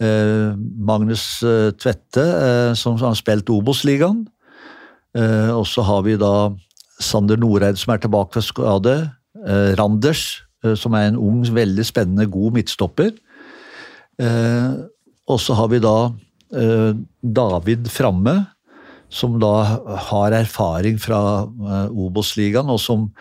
Eh, 0.03 0.51
Magnus 0.57 1.23
eh, 1.45 1.71
Tvette, 1.79 2.23
eh, 2.23 2.71
som 2.75 2.97
har 2.99 3.15
spilt 3.19 3.51
Obos-ligaen. 3.53 4.25
Og 5.13 5.67
så 5.69 5.83
har 5.85 5.99
vi 6.07 6.15
da 6.17 6.49
Sander 6.97 7.37
Noreid, 7.37 7.77
som 7.77 7.91
er 7.93 7.99
tilbake 8.01 8.33
fra 8.33 8.41
skade. 8.41 8.93
Randers, 9.77 10.41
som 10.81 10.95
er 10.97 11.11
en 11.11 11.19
ung, 11.21 11.43
veldig 11.45 11.85
spennende, 11.85 12.25
god 12.33 12.55
midtstopper. 12.55 13.11
Og 14.17 15.37
så 15.37 15.57
har 15.59 15.69
vi 15.69 15.83
da 15.85 16.09
David 17.21 17.91
framme, 17.93 18.33
som 19.13 19.37
da 19.37 19.53
har 20.09 20.33
erfaring 20.39 20.97
fra 20.97 21.21
Obos-ligaen, 21.93 22.73
og 22.73 22.81
som, 22.81 23.11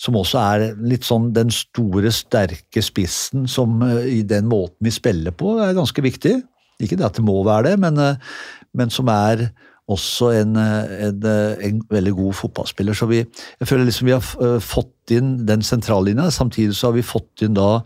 som 0.00 0.16
også 0.18 0.40
er 0.40 0.64
litt 0.82 1.06
sånn 1.06 1.30
den 1.36 1.52
store, 1.54 2.12
sterke 2.14 2.82
spissen 2.84 3.48
som 3.50 3.82
eh, 3.86 4.06
i 4.18 4.22
den 4.26 4.48
måten 4.50 4.78
vi 4.84 4.94
spiller 4.94 5.34
på, 5.36 5.56
er 5.62 5.76
ganske 5.76 6.04
viktig. 6.04 6.38
Ikke 6.82 6.98
det 6.98 7.06
at 7.08 7.18
det 7.18 7.26
må 7.26 7.38
være 7.46 7.70
det, 7.70 7.76
men, 7.82 8.00
eh, 8.00 8.40
men 8.78 8.92
som 8.92 9.10
er 9.12 9.48
også 9.92 10.30
en, 10.38 10.56
eh, 10.56 10.96
en, 11.08 11.28
en 11.68 11.82
veldig 11.92 12.14
god 12.18 12.38
fotballspiller. 12.40 12.96
Så 12.96 13.10
vi, 13.10 13.22
jeg 13.22 13.68
føler 13.68 13.88
liksom 13.88 14.08
vi 14.08 14.16
har 14.16 14.58
fått 14.64 15.14
inn 15.14 15.36
den 15.48 15.64
sentrallinja, 15.66 16.30
samtidig 16.32 16.78
så 16.78 16.90
har 16.90 16.98
vi 16.98 17.06
fått 17.06 17.44
inn 17.46 17.58
da 17.58 17.82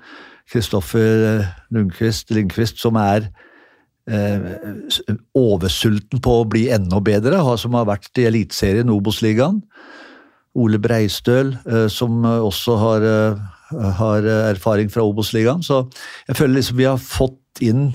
Kristoffer 0.46 1.42
Lundqvist, 1.74 2.30
Lindqvist, 2.30 2.78
som 2.78 2.98
er 3.00 3.26
eh, 4.06 4.38
oversulten 5.36 6.22
på 6.22 6.40
å 6.40 6.48
bli 6.48 6.68
enda 6.74 7.00
bedre, 7.02 7.40
som 7.58 7.74
har 7.78 7.88
vært 7.88 8.22
i 8.22 8.28
Eliteserien, 8.30 8.92
Obos-ligaen. 8.92 9.62
Ole 10.56 10.80
Breistøl, 10.82 11.54
eh, 11.68 11.86
som 11.92 12.24
eh, 12.24 12.42
også 12.44 12.76
har, 12.80 13.06
eh, 13.06 13.92
har 14.00 14.28
erfaring 14.52 14.90
fra 14.92 15.04
Obos-ligaen. 15.04 15.64
Så 15.64 15.84
jeg 16.28 16.38
føler 16.38 16.58
liksom 16.58 16.80
vi 16.80 16.88
har 16.88 17.02
fått 17.02 17.64
inn 17.64 17.90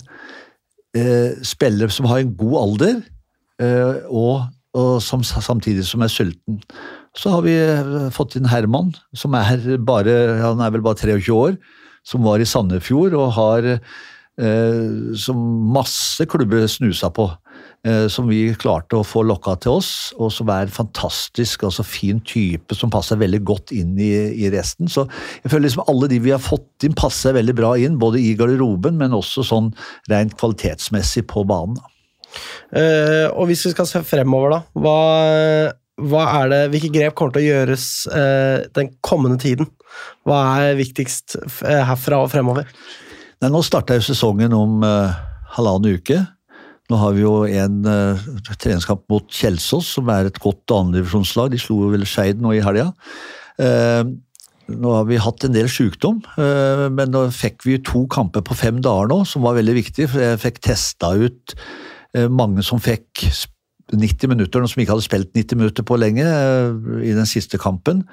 spillere 1.48 1.88
som 1.96 2.04
har 2.10 2.20
en 2.20 2.34
god 2.36 2.56
alder, 2.60 2.98
og, 4.12 4.42
og 4.76 4.90
som, 5.00 5.22
samtidig 5.24 5.86
som 5.88 6.02
er 6.04 6.12
sulten. 6.12 6.58
Så 7.16 7.32
har 7.32 7.46
vi 7.46 7.54
fått 8.12 8.36
inn 8.36 8.50
Herman, 8.52 8.90
som 9.16 9.38
er 9.40 9.64
bare, 9.88 10.18
han 10.42 10.60
er 10.60 10.74
vel 10.76 10.84
bare 10.84 11.00
23 11.00 11.32
år, 11.32 11.56
som 12.04 12.28
var 12.28 12.44
i 12.44 12.50
Sandefjord 12.50 13.16
og 13.16 13.32
har 13.38 13.70
som 15.16 15.48
masse 15.72 16.28
klubber 16.28 16.68
snusa 16.68 17.08
på. 17.16 17.30
Eh, 17.82 18.06
som 18.14 18.28
vi 18.30 18.44
klarte 18.62 19.00
å 19.00 19.06
få 19.06 19.24
lokka 19.26 19.56
til 19.64 19.80
oss, 19.80 20.12
og 20.22 20.30
som 20.30 20.50
er 20.54 20.68
en 20.68 20.74
fantastisk, 20.74 21.64
altså 21.66 21.82
fin 21.82 22.20
type 22.22 22.76
som 22.78 22.92
passer 22.94 23.18
veldig 23.18 23.40
godt 23.50 23.72
inn 23.74 23.96
i, 23.98 24.12
i 24.38 24.52
resten. 24.54 24.86
Så 24.86 25.08
jeg 25.42 25.50
føler 25.50 25.66
liksom 25.66 25.88
alle 25.90 26.10
de 26.12 26.20
vi 26.22 26.34
har 26.34 26.44
fått 26.44 26.86
inn, 26.86 26.94
passer 26.94 27.34
veldig 27.34 27.56
bra 27.58 27.72
inn, 27.82 27.98
både 28.02 28.22
i 28.22 28.36
garderoben, 28.38 29.00
men 29.00 29.18
også 29.18 29.42
sånn 29.48 29.72
rent 30.14 30.36
kvalitetsmessig 30.38 31.26
på 31.32 31.42
banen. 31.50 31.80
Eh, 32.70 33.26
og 33.34 33.50
hvis 33.50 33.66
vi 33.66 33.74
skal 33.74 33.90
se 33.90 34.04
fremover, 34.06 34.54
da. 34.54 34.62
Hva, 34.78 35.00
hva 36.12 36.26
er 36.36 36.54
det, 36.54 36.62
hvilke 36.76 36.92
grep 36.94 37.18
kommer 37.18 37.34
til 37.34 37.48
å 37.48 37.50
gjøres 37.50 37.88
uh, 38.14 38.62
den 38.78 38.94
kommende 39.02 39.40
tiden? 39.42 39.72
Hva 40.30 40.44
er 40.62 40.78
viktigst 40.78 41.40
herfra 41.66 42.22
og 42.22 42.30
fremover? 42.32 42.70
Nei, 43.42 43.50
nå 43.50 43.64
starter 43.66 43.98
jo 43.98 44.06
sesongen 44.06 44.54
om 44.54 44.86
uh, 44.86 45.18
halvannen 45.58 45.98
uke. 45.98 46.22
Nå 46.92 46.98
har 47.00 47.14
vi 47.16 47.24
jo 47.24 47.36
en 47.48 47.86
uh, 47.88 48.26
treningskamp 48.60 49.06
mot 49.12 49.28
Kjelsås, 49.32 49.94
som 49.96 50.10
er 50.12 50.28
et 50.28 50.42
godt 50.44 50.74
annendivisjonslag. 50.76 51.54
De 51.54 51.62
slo 51.62 51.86
vel 51.94 52.04
Skeid 52.10 52.42
nå 52.44 52.52
i 52.58 52.64
helga. 52.66 52.90
Uh, 53.62 54.04
nå 54.72 54.92
har 54.96 55.08
vi 55.10 55.20
hatt 55.20 55.46
en 55.46 55.56
del 55.56 55.70
sykdom, 55.72 56.22
uh, 56.38 56.88
men 56.94 57.14
nå 57.14 57.26
fikk 57.36 57.66
vi 57.68 57.80
to 57.86 58.04
kamper 58.12 58.44
på 58.46 58.58
fem 58.58 58.82
dager 58.84 59.10
nå, 59.12 59.22
som 59.28 59.48
var 59.48 59.58
veldig 59.60 59.78
viktig. 59.80 60.10
For 60.12 60.24
jeg 60.24 60.44
fikk 60.44 60.62
testa 60.68 61.14
ut 61.18 61.56
eh, 62.18 62.28
mange 62.32 62.64
som 62.66 62.82
fikk 62.82 63.26
90 63.92 64.32
minutter, 64.32 64.62
noen 64.62 64.72
som 64.72 64.82
ikke 64.82 64.96
hadde 64.96 65.08
spilt 65.08 65.34
90 65.36 65.60
minutter 65.60 65.88
på 65.88 65.98
lenge 66.00 66.26
eh, 66.28 66.72
i 67.10 67.16
den 67.18 67.30
siste 67.30 67.60
kampen. 67.62 68.06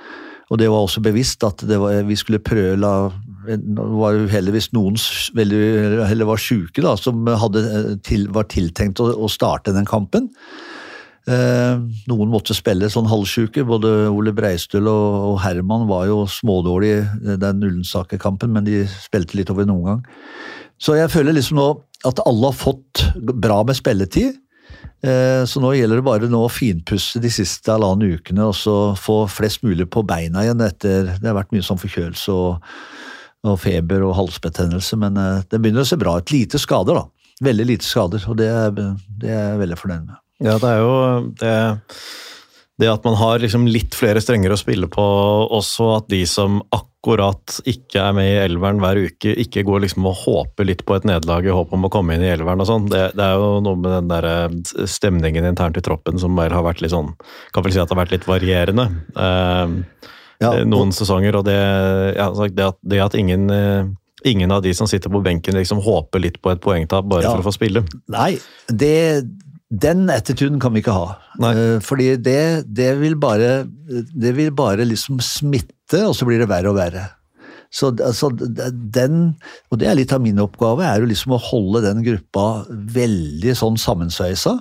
Og 0.48 0.60
det 0.60 0.70
var 0.72 0.86
også 0.86 1.02
bevisst 1.04 1.44
at 1.46 1.62
var, 1.68 2.02
vi 2.08 2.16
skulle 2.16 2.42
prøve 2.42 2.78
la 2.80 3.10
Nå 3.48 3.84
var 4.00 4.16
jo 4.16 4.26
heldigvis 4.28 4.72
noen 4.76 4.98
veldig, 5.38 6.24
var 6.28 6.42
sjuke 6.42 6.84
da, 6.84 6.96
som 7.00 7.28
eh, 7.28 7.46
til, 8.04 8.26
var 8.34 8.48
tiltenkt 8.52 9.00
å, 9.00 9.08
å 9.14 9.30
starte 9.32 9.72
den 9.76 9.88
kampen. 9.88 10.28
Eh, 11.28 11.80
noen 12.08 12.32
måtte 12.32 12.56
spille 12.56 12.90
sånn 12.92 13.08
halvsjuke. 13.08 13.64
Både 13.68 14.08
Ole 14.12 14.34
Breistøl 14.36 14.88
og, 14.90 15.16
og 15.32 15.40
Herman 15.44 15.88
var 15.90 16.06
jo 16.10 16.22
smådårlige 16.30 17.36
den 17.40 17.64
Ullensaker-kampen, 17.64 18.52
men 18.54 18.68
de 18.68 18.82
spilte 18.98 19.38
litt 19.38 19.52
over 19.52 19.68
noen 19.68 19.86
gang. 19.92 20.04
Så 20.78 20.94
jeg 20.98 21.10
føler 21.12 21.34
liksom 21.34 21.58
nå 21.58 21.70
at 22.06 22.20
alle 22.28 22.52
har 22.52 22.56
fått 22.56 23.02
bra 23.16 23.62
med 23.66 23.76
spilletid. 23.76 24.36
Eh, 25.02 25.44
Så 25.46 25.60
nå 25.62 25.72
gjelder 25.76 26.00
det 26.00 26.06
bare 26.06 26.30
å 26.34 26.48
finpusse 26.50 27.20
de 27.22 27.30
siste 27.30 27.70
halvannen 27.70 28.18
ukene 28.18 28.48
og 28.50 28.56
så 28.58 28.94
få 28.98 29.24
flest 29.30 29.62
mulig 29.62 29.86
på 29.90 30.02
beina 30.06 30.42
igjen 30.42 30.62
etter 30.64 31.12
Det 31.18 31.28
har 31.28 31.36
vært 31.38 31.52
mye 31.54 31.66
sånn 31.66 31.78
forkjølelse 31.78 32.34
og, 32.34 32.64
og 33.52 33.60
feber 33.62 34.04
og 34.06 34.16
halsbetennelse, 34.18 34.98
men 35.00 35.18
eh, 35.20 35.44
det 35.50 35.60
begynner 35.62 35.86
å 35.86 35.90
se 35.90 35.98
bra 36.00 36.18
ut. 36.18 36.34
Lite 36.34 36.60
skader, 36.62 37.00
da. 37.00 37.34
Veldig 37.44 37.68
lite 37.68 37.86
skader, 37.86 38.24
og 38.26 38.38
det 38.40 38.48
det 38.74 39.30
er 39.30 39.52
jeg 39.52 39.60
veldig 39.62 39.78
fornøyd 39.78 40.08
med. 40.08 40.18
Ja, 40.42 40.56
det 40.62 40.70
er 40.70 40.82
jo 40.82 40.96
det, 41.38 41.54
det 42.78 42.90
at 42.92 43.06
man 43.06 43.16
har 43.18 43.40
liksom 43.42 43.66
litt 43.70 43.96
flere 43.98 44.22
strenger 44.22 44.54
å 44.54 44.58
spille 44.58 44.90
på, 44.90 45.06
også 45.54 45.88
at 45.96 46.10
de 46.12 46.20
som 46.30 46.60
akkurat 46.74 47.58
ikke 47.66 48.02
er 48.02 48.14
med 48.14 48.28
i 48.30 48.36
elveren 48.44 48.82
hver 48.82 49.00
uke, 49.08 49.34
ikke 49.42 49.64
går 49.66 49.84
liksom 49.86 50.06
og 50.10 50.20
håper 50.24 50.68
litt 50.68 50.84
på 50.86 50.94
et 50.94 51.06
nederlag 51.08 51.46
i 51.46 51.54
håp 51.54 51.74
om 51.74 51.88
å 51.88 51.90
komme 51.94 52.14
inn 52.14 52.26
i 52.26 52.30
elveren 52.30 52.62
og 52.62 52.70
sånn. 52.70 52.86
Det, 52.90 53.02
det 53.18 53.26
er 53.26 53.38
jo 53.38 53.58
noe 53.66 53.78
med 53.78 53.96
den 53.96 54.12
der 54.12 54.86
stemningen 54.90 55.46
internt 55.50 55.78
i 55.78 55.84
troppen 55.84 56.22
som 56.22 56.38
har 56.38 56.54
vært 56.66 56.82
litt 56.84 56.94
sånn 56.94 57.14
Kan 57.54 57.66
vel 57.66 57.74
si 57.74 57.82
at 57.82 57.90
det 57.90 57.96
har 57.96 58.02
vært 58.04 58.14
litt 58.14 58.30
varierende. 58.30 58.86
Eh, 59.18 60.14
Ja, 60.38 60.52
noen 60.64 60.92
sesonger, 60.94 61.34
og 61.40 61.48
det, 61.48 61.56
ja, 62.14 62.28
det, 62.30 62.62
at, 62.62 62.78
det 62.86 63.00
at 63.02 63.16
ingen 63.18 63.48
eh, 63.50 63.88
Ingen 64.26 64.50
av 64.50 64.64
de 64.64 64.72
som 64.74 64.88
sitter 64.90 65.12
på 65.14 65.20
benken 65.22 65.54
liksom 65.54 65.78
håper 65.78 66.18
litt 66.18 66.40
på 66.42 66.50
et 66.50 66.58
poengtap 66.58 67.06
bare 67.06 67.22
Ja. 67.22 67.30
for 67.30 67.38
å 67.38 67.46
få 67.46 67.52
spille. 67.54 67.84
Nei, 68.10 68.32
det, 68.66 69.22
den 69.70 70.08
attituden 70.10 70.58
kan 70.58 70.74
vi 70.74 70.82
ikke 70.82 70.96
ha. 70.96 71.12
Nei. 71.38 71.52
Eh, 71.54 71.76
Fordi 71.86 72.16
det, 72.16 72.66
det, 72.66 72.96
vil 72.98 73.14
bare, 73.14 73.68
det 73.86 74.32
vil 74.34 74.50
bare 74.50 74.82
liksom 74.90 75.20
smitte, 75.22 76.02
og 76.02 76.16
så 76.18 76.26
blir 76.26 76.42
det 76.42 76.48
verre 76.50 76.72
og 76.72 76.80
verre. 76.80 77.04
Så 77.70 77.92
altså, 77.94 78.32
den, 78.34 79.36
og 79.70 79.78
det 79.78 79.86
er 79.86 79.94
litt 80.00 80.12
av 80.16 80.22
min 80.24 80.42
oppgave, 80.42 80.82
er 80.82 80.98
jo 80.98 81.10
liksom 81.10 81.36
å 81.36 81.42
holde 81.52 81.84
den 81.86 82.02
gruppa 82.02 82.64
veldig 82.68 83.54
sånn 83.54 83.78
sammensveisa. 83.78 84.56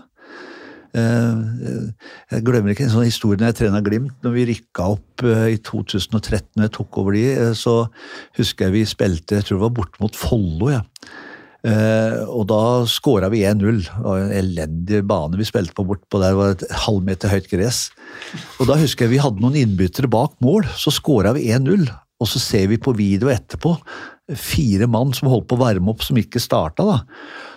Eh, 0.98 1.88
Jeg 2.34 2.44
glemmer 2.48 2.74
ikke 2.74 2.88
en 2.88 2.94
sånn 2.94 3.08
historie 3.08 3.40
når 3.40 3.52
jeg 3.52 3.60
trena 3.62 3.82
Glimt. 3.86 4.18
Når 4.26 4.36
vi 4.36 4.46
rykka 4.52 4.90
opp 4.96 5.24
eh, 5.28 5.48
i 5.56 5.62
2013, 5.62 6.58
når 6.58 6.68
jeg 6.68 6.76
tok 6.80 7.00
over 7.04 7.18
de, 7.18 7.24
eh, 7.34 7.54
så 7.58 7.80
husker 8.40 8.68
jeg 8.68 8.76
vi 8.76 8.86
spilte 8.90 9.40
jeg 9.40 9.48
tror 9.48 9.60
det 9.60 9.66
var 9.68 9.76
borte 9.82 10.04
mot 10.04 10.18
Follo. 10.18 10.72
Ja. 10.74 10.84
Og 11.68 12.46
da 12.48 12.60
skåra 12.88 13.28
vi 13.34 13.42
1-0. 13.44 13.82
Det 13.90 14.04
var 14.06 14.22
en 14.22 14.32
elendig 14.32 15.02
bane 15.10 15.36
vi 15.36 15.48
spilte 15.48 15.76
på 15.76 15.84
bortpå 15.90 16.22
der. 16.22 16.38
Var 16.38 16.54
et 16.54 16.64
halvmeter 16.86 17.34
høyt 17.34 17.50
gress. 17.52 17.80
Og 18.62 18.70
da 18.70 18.78
husker 18.80 19.04
jeg 19.04 19.18
vi 19.18 19.20
hadde 19.20 19.44
noen 19.44 19.58
innbyttere 19.60 20.08
bak 20.08 20.38
mål. 20.40 20.70
Så 20.80 20.94
skåra 20.96 21.34
vi 21.36 21.50
1-0. 21.52 21.90
Og 22.24 22.30
så 22.30 22.40
ser 22.40 22.70
vi 22.72 22.80
på 22.80 22.96
video 22.96 23.34
etterpå 23.34 23.74
fire 24.36 24.88
mann 24.92 25.14
som 25.16 25.30
holdt 25.32 25.48
på 25.48 25.56
å 25.56 25.62
varme 25.62 25.92
opp, 25.94 26.04
som 26.04 26.18
ikke 26.20 26.42
starta, 26.44 26.84
da. 26.84 26.98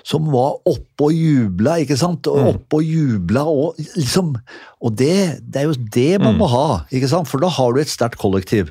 Som 0.06 0.28
var 0.32 0.60
oppe 0.70 1.08
og 1.08 1.16
jubla, 1.16 1.78
ikke 1.82 1.98
sant. 1.98 2.28
Og 2.30 2.52
oppe 2.54 2.80
og 2.80 2.86
jubla 2.86 3.44
og 3.50 3.80
liksom 3.96 4.36
Og 4.80 4.94
det, 4.96 5.42
det 5.44 5.60
er 5.60 5.66
jo 5.68 5.88
det 5.92 6.20
man 6.22 6.38
må 6.38 6.46
ha, 6.48 6.84
ikke 6.88 7.10
sant. 7.10 7.28
For 7.28 7.42
da 7.42 7.50
har 7.52 7.74
du 7.74 7.82
et 7.82 7.90
sterkt 7.90 8.20
kollektiv. 8.20 8.70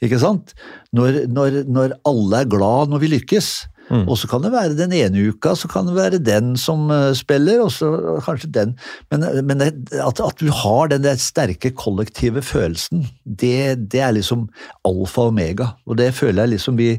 Ikke 0.00 0.20
sant? 0.22 0.54
Når, 0.96 1.26
når, 1.28 1.60
når 1.68 1.98
alle 2.08 2.40
er 2.40 2.48
glad 2.48 2.92
når 2.92 3.02
vi 3.02 3.12
lykkes. 3.16 3.50
Og 3.90 4.18
så 4.20 4.28
kan 4.30 4.44
det 4.44 4.52
være 4.54 4.76
den 4.78 4.92
ene 4.94 5.30
uka, 5.30 5.56
så 5.58 5.68
kan 5.70 5.88
det 5.88 5.96
være 5.96 6.20
den 6.22 6.52
som 6.60 6.90
eh, 6.94 7.10
spiller, 7.18 7.64
og 7.64 7.72
så 7.74 7.90
kanskje 8.24 8.52
den. 8.54 8.74
Men, 9.10 9.26
men 9.46 9.62
det, 9.62 9.70
at, 9.98 10.22
at 10.22 10.42
du 10.42 10.50
har 10.54 10.92
den 10.92 11.02
der 11.06 11.18
sterke 11.20 11.72
kollektive 11.74 12.42
følelsen, 12.46 13.08
det, 13.24 13.90
det 13.90 14.04
er 14.06 14.14
liksom 14.14 14.48
alfa 14.86 15.26
og 15.26 15.34
omega. 15.34 15.72
Og 15.90 15.98
det 15.98 16.12
føler 16.14 16.44
jeg 16.44 16.56
liksom 16.56 16.78
vi, 16.78 16.92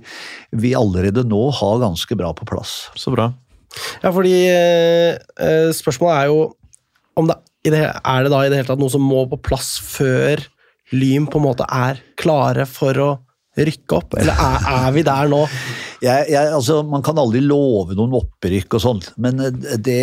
vi 0.52 0.76
allerede 0.78 1.24
nå 1.28 1.46
har 1.62 1.82
ganske 1.86 2.20
bra 2.20 2.34
på 2.36 2.48
plass. 2.50 2.89
Så 3.00 3.14
bra. 3.16 3.32
Ja, 4.02 4.12
fordi 4.12 4.36
eh, 4.52 5.16
eh, 5.39 5.70
spørsmålet 5.76 6.18
er 6.18 6.32
jo 6.32 6.42
om 7.20 7.28
det, 7.28 7.39
i 7.68 7.72
det, 7.72 7.82
Er 7.86 8.24
det 8.24 8.32
da 8.34 8.39
i 8.42 8.50
det 8.50 8.58
hele 8.58 8.68
tatt 8.72 8.82
noe 8.82 8.92
som 8.92 9.04
må 9.06 9.24
på 9.30 9.39
plass 9.46 9.76
før 9.84 10.42
Lyn 10.92 11.28
på 11.30 11.39
en 11.39 11.46
måte 11.46 11.68
er 11.72 12.02
klare 12.20 12.66
for 12.68 12.98
å 13.00 13.10
rykke 13.58 13.97
opp? 13.97 14.16
Eller 14.20 14.38
er, 14.38 14.72
er 14.78 14.95
vi 14.95 15.04
der 15.08 15.30
nå? 15.32 15.43
Jeg, 16.02 16.32
jeg, 16.32 16.54
altså, 16.56 16.82
man 16.88 17.04
kan 17.06 17.20
aldri 17.22 17.43
love 17.43 17.97
noen 17.97 18.16
opprykk 18.22 18.78
og 18.78 18.84
sånt, 18.84 19.12
men 19.22 19.41
eh, 19.43 19.78
det, 19.78 20.02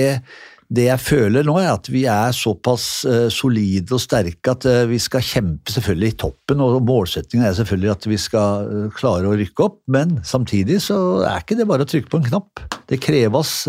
det 0.69 0.85
jeg 0.91 1.03
føler 1.03 1.47
nå, 1.47 1.57
er 1.63 1.73
at 1.73 1.89
vi 1.91 2.05
er 2.11 2.35
såpass 2.37 2.87
eh, 3.09 3.27
solide 3.33 3.97
og 3.97 4.03
sterke 4.05 4.55
at 4.55 4.69
eh, 4.69 4.85
vi 4.91 5.01
skal 5.03 5.25
kjempe 5.25 5.75
selvfølgelig 5.75 6.13
i 6.13 6.19
toppen, 6.25 6.63
og 6.65 6.79
målsettingen 6.87 7.49
er 7.49 7.57
selvfølgelig 7.59 7.95
at 7.95 8.11
vi 8.13 8.21
skal 8.21 8.69
klare 8.99 9.31
å 9.31 9.39
rykke 9.39 9.67
opp, 9.67 9.81
men 9.91 10.19
samtidig 10.29 10.83
så 10.85 11.01
er 11.25 11.43
ikke 11.43 11.59
det 11.59 11.69
bare 11.71 11.89
å 11.89 11.91
trykke 11.91 12.13
på 12.13 12.23
en 12.23 12.31
knapp. 12.31 12.63
Det 12.89 13.01
kreves 13.03 13.63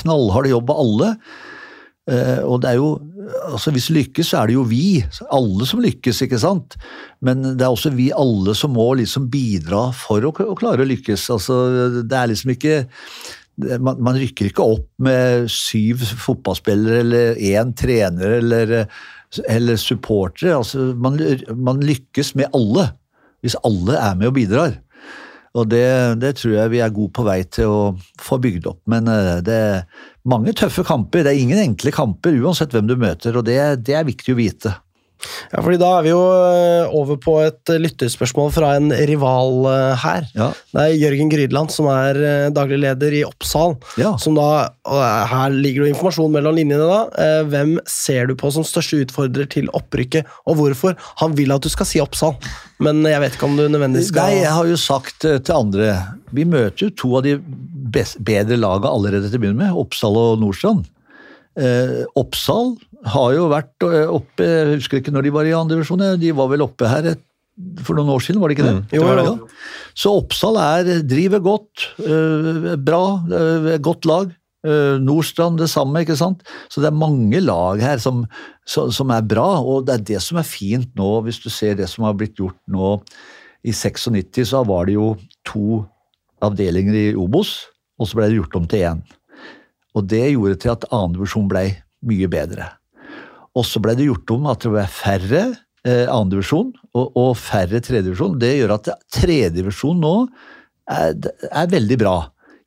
knallhard 0.00 0.48
jobb 0.50 0.72
av 0.72 0.80
alle. 0.82 1.10
Og 2.46 2.60
det 2.62 2.70
er 2.70 2.76
jo, 2.78 2.88
altså 3.26 3.72
Hvis 3.74 3.88
lykkes, 3.90 4.30
så 4.30 4.40
er 4.40 4.50
det 4.50 4.56
jo 4.56 4.66
vi, 4.68 5.00
alle 5.34 5.66
som 5.68 5.80
lykkes, 5.82 6.22
ikke 6.26 6.38
sant? 6.42 6.76
Men 7.24 7.42
det 7.56 7.64
er 7.64 7.72
også 7.72 7.94
vi 7.96 8.10
alle 8.14 8.54
som 8.58 8.74
må 8.76 8.92
liksom 9.00 9.26
bidra 9.32 9.88
for 9.96 10.24
å, 10.26 10.30
å 10.30 10.58
klare 10.58 10.84
å 10.84 10.88
lykkes. 10.88 11.26
Altså, 11.34 11.58
Det 12.02 12.16
er 12.16 12.30
liksom 12.30 12.54
ikke 12.54 12.78
man, 13.80 13.96
man 14.04 14.18
rykker 14.20 14.50
ikke 14.50 14.64
opp 14.76 14.88
med 15.02 15.48
syv 15.52 16.04
fotballspillere 16.20 17.00
eller 17.00 17.38
én 17.40 17.72
trener 17.76 18.36
eller, 18.38 18.74
eller 19.48 19.80
supportere. 19.80 20.56
Altså, 20.58 20.90
man, 20.94 21.18
man 21.56 21.80
lykkes 21.84 22.34
med 22.36 22.52
alle, 22.56 22.90
hvis 23.44 23.56
alle 23.66 23.96
er 23.96 24.18
med 24.18 24.30
og 24.30 24.36
bidrar. 24.36 24.76
Og 25.56 25.68
det, 25.72 25.86
det 26.20 26.34
tror 26.36 26.52
jeg 26.52 26.72
vi 26.74 26.82
er 26.84 26.92
gode 26.92 27.14
på 27.16 27.24
vei 27.26 27.40
til 27.48 27.72
å 27.72 27.80
få 28.22 28.38
bygd 28.42 28.68
opp. 28.68 28.82
Men 28.92 29.08
eh, 29.08 29.38
det 29.44 29.56
er 29.56 30.08
mange 30.28 30.52
tøffe 30.56 30.84
kamper. 30.86 31.24
Det 31.24 31.32
er 31.32 31.40
ingen 31.40 31.62
enkle 31.62 31.94
kamper, 31.96 32.36
uansett 32.44 32.76
hvem 32.76 32.90
du 32.90 32.96
møter, 33.00 33.38
og 33.38 33.46
det, 33.48 33.58
det 33.86 33.96
er 33.96 34.08
viktig 34.08 34.34
å 34.34 34.40
vite. 34.40 34.74
Ja, 35.52 35.62
fordi 35.62 35.78
Da 35.80 35.90
er 35.98 36.04
vi 36.04 36.12
jo 36.12 36.20
eh, 36.22 36.94
over 36.96 37.18
på 37.20 37.36
et 37.44 37.72
eh, 37.72 37.80
lytterspørsmål 37.82 38.52
fra 38.54 38.72
en 38.78 38.90
rival 39.08 39.68
eh, 39.70 40.02
her. 40.02 40.26
Ja. 40.36 40.48
Det 40.74 40.84
er 40.84 40.96
Jørgen 41.06 41.30
Grydland, 41.32 41.72
som 41.74 41.88
er 41.92 42.18
daglig 42.54 42.80
leder 42.84 43.16
i 43.16 43.22
Oppsal. 43.26 43.76
Ja. 44.00 44.14
Som 44.20 44.36
da, 44.38 44.68
Her 44.86 45.54
ligger 45.54 45.84
det 45.84 45.90
jo 45.90 45.94
informasjon 45.94 46.34
mellom 46.34 46.56
linjene. 46.58 46.86
da. 46.86 47.28
Hvem 47.50 47.76
ser 47.90 48.30
du 48.30 48.36
på 48.38 48.50
som 48.54 48.66
største 48.66 49.00
utfordrer 49.04 49.48
til 49.50 49.70
opprykket, 49.76 50.28
og 50.46 50.60
hvorfor? 50.60 50.96
Han 51.22 51.36
vil 51.38 51.54
at 51.54 51.64
du 51.64 51.70
skal 51.72 51.88
si 51.88 52.02
Oppsal, 52.02 52.36
men 52.82 53.02
jeg 53.08 53.22
vet 53.22 53.36
ikke 53.38 53.48
om 53.48 53.56
du 53.58 53.64
nødvendigvis 53.66 54.10
skal 54.12 54.28
Nei, 54.28 54.42
jeg 54.42 54.52
har 54.52 54.68
jo 54.68 54.76
sagt 54.76 55.24
til 55.24 55.54
andre 55.54 55.94
Vi 56.36 56.44
møter 56.44 56.86
jo 56.86 56.90
to 56.92 57.14
av 57.16 57.24
de 57.24 57.38
best, 57.92 58.18
bedre 58.20 58.58
lagene 58.60 58.92
allerede 58.92 59.30
til 59.30 59.40
å 59.40 59.44
begynne 59.46 59.62
med, 59.62 59.78
Oppsal 59.80 60.18
og 60.20 60.42
Nordstrand. 60.42 60.84
Eh, 61.56 62.02
Oppsal 62.20 62.74
har 63.12 63.32
jo 63.36 63.46
vært 63.52 63.86
eh, 63.86 64.10
oppe 64.10 64.46
Jeg 64.46 64.78
husker 64.80 65.00
ikke 65.00 65.14
når 65.14 65.26
de 65.26 65.34
var 65.34 65.48
i 65.48 65.56
andre 65.56 65.78
divisjon, 65.78 66.04
eh, 66.04 66.18
de 66.20 66.32
var 66.36 66.50
vel 66.52 66.64
oppe 66.66 66.90
her 66.90 67.12
et, 67.12 67.22
for 67.86 67.96
noen 67.96 68.12
år 68.12 68.24
siden, 68.24 68.40
var 68.42 68.52
det 68.52 68.58
ikke 68.58 68.68
det? 68.68 68.80
Jo, 68.96 69.02
Det 69.02 69.06
var 69.06 69.20
det, 69.20 69.28
ja. 69.28 69.36
Så 69.96 70.12
Oppsal 70.18 70.58
er, 70.60 70.90
driver 71.08 71.40
godt, 71.44 71.86
øh, 72.04 72.74
bra, 72.76 73.04
øh, 73.32 73.70
godt 73.80 74.08
lag. 74.08 74.34
Eh, 74.66 74.96
Nordstrand 75.00 75.60
det 75.60 75.70
samme, 75.70 76.02
ikke 76.02 76.18
sant. 76.18 76.42
Så 76.68 76.82
det 76.82 76.90
er 76.90 76.98
mange 76.98 77.40
lag 77.40 77.80
her 77.80 78.00
som, 78.02 78.24
som 78.66 79.12
er 79.14 79.24
bra, 79.24 79.62
og 79.62 79.86
det 79.86 79.94
er 79.94 80.06
det 80.12 80.22
som 80.24 80.40
er 80.40 80.48
fint 80.48 80.90
nå, 80.98 81.20
hvis 81.24 81.40
du 81.40 81.48
ser 81.52 81.78
det 81.78 81.88
som 81.92 82.04
har 82.08 82.16
blitt 82.18 82.36
gjort 82.40 82.58
nå. 82.68 82.96
I 83.66 83.72
96 83.72 84.50
så 84.52 84.64
var 84.66 84.86
det 84.86 84.96
jo 84.98 85.14
to 85.46 85.84
avdelinger 86.44 86.98
i 86.98 87.06
Obos, 87.18 87.70
og 87.96 88.10
så 88.10 88.18
ble 88.18 88.30
det 88.30 88.40
gjort 88.40 88.58
om 88.58 88.66
til 88.68 88.84
én. 88.90 89.04
Og 89.96 90.04
det 90.04 90.26
gjorde 90.34 90.58
til 90.60 90.74
at 90.74 90.88
annendivisjon 90.92 91.48
ble 91.48 91.70
mye 92.06 92.28
bedre. 92.28 92.75
Og 93.56 93.64
så 93.64 93.80
ble 93.82 93.96
det 93.96 94.10
gjort 94.10 94.34
om 94.36 94.48
at 94.52 94.64
det 94.64 94.72
ble 94.74 94.84
færre 94.92 95.42
eh, 95.86 96.06
andredivisjon 96.12 96.72
og, 96.92 97.06
og 97.16 97.34
færre 97.40 97.80
tredjedivisjon. 97.80 98.38
Det 98.42 98.54
gjør 98.58 98.76
at 98.76 98.92
tredjedivisjon 99.16 100.00
nå 100.02 100.14
er, 100.92 101.16
er 101.50 101.70
veldig 101.72 102.00
bra. 102.00 102.16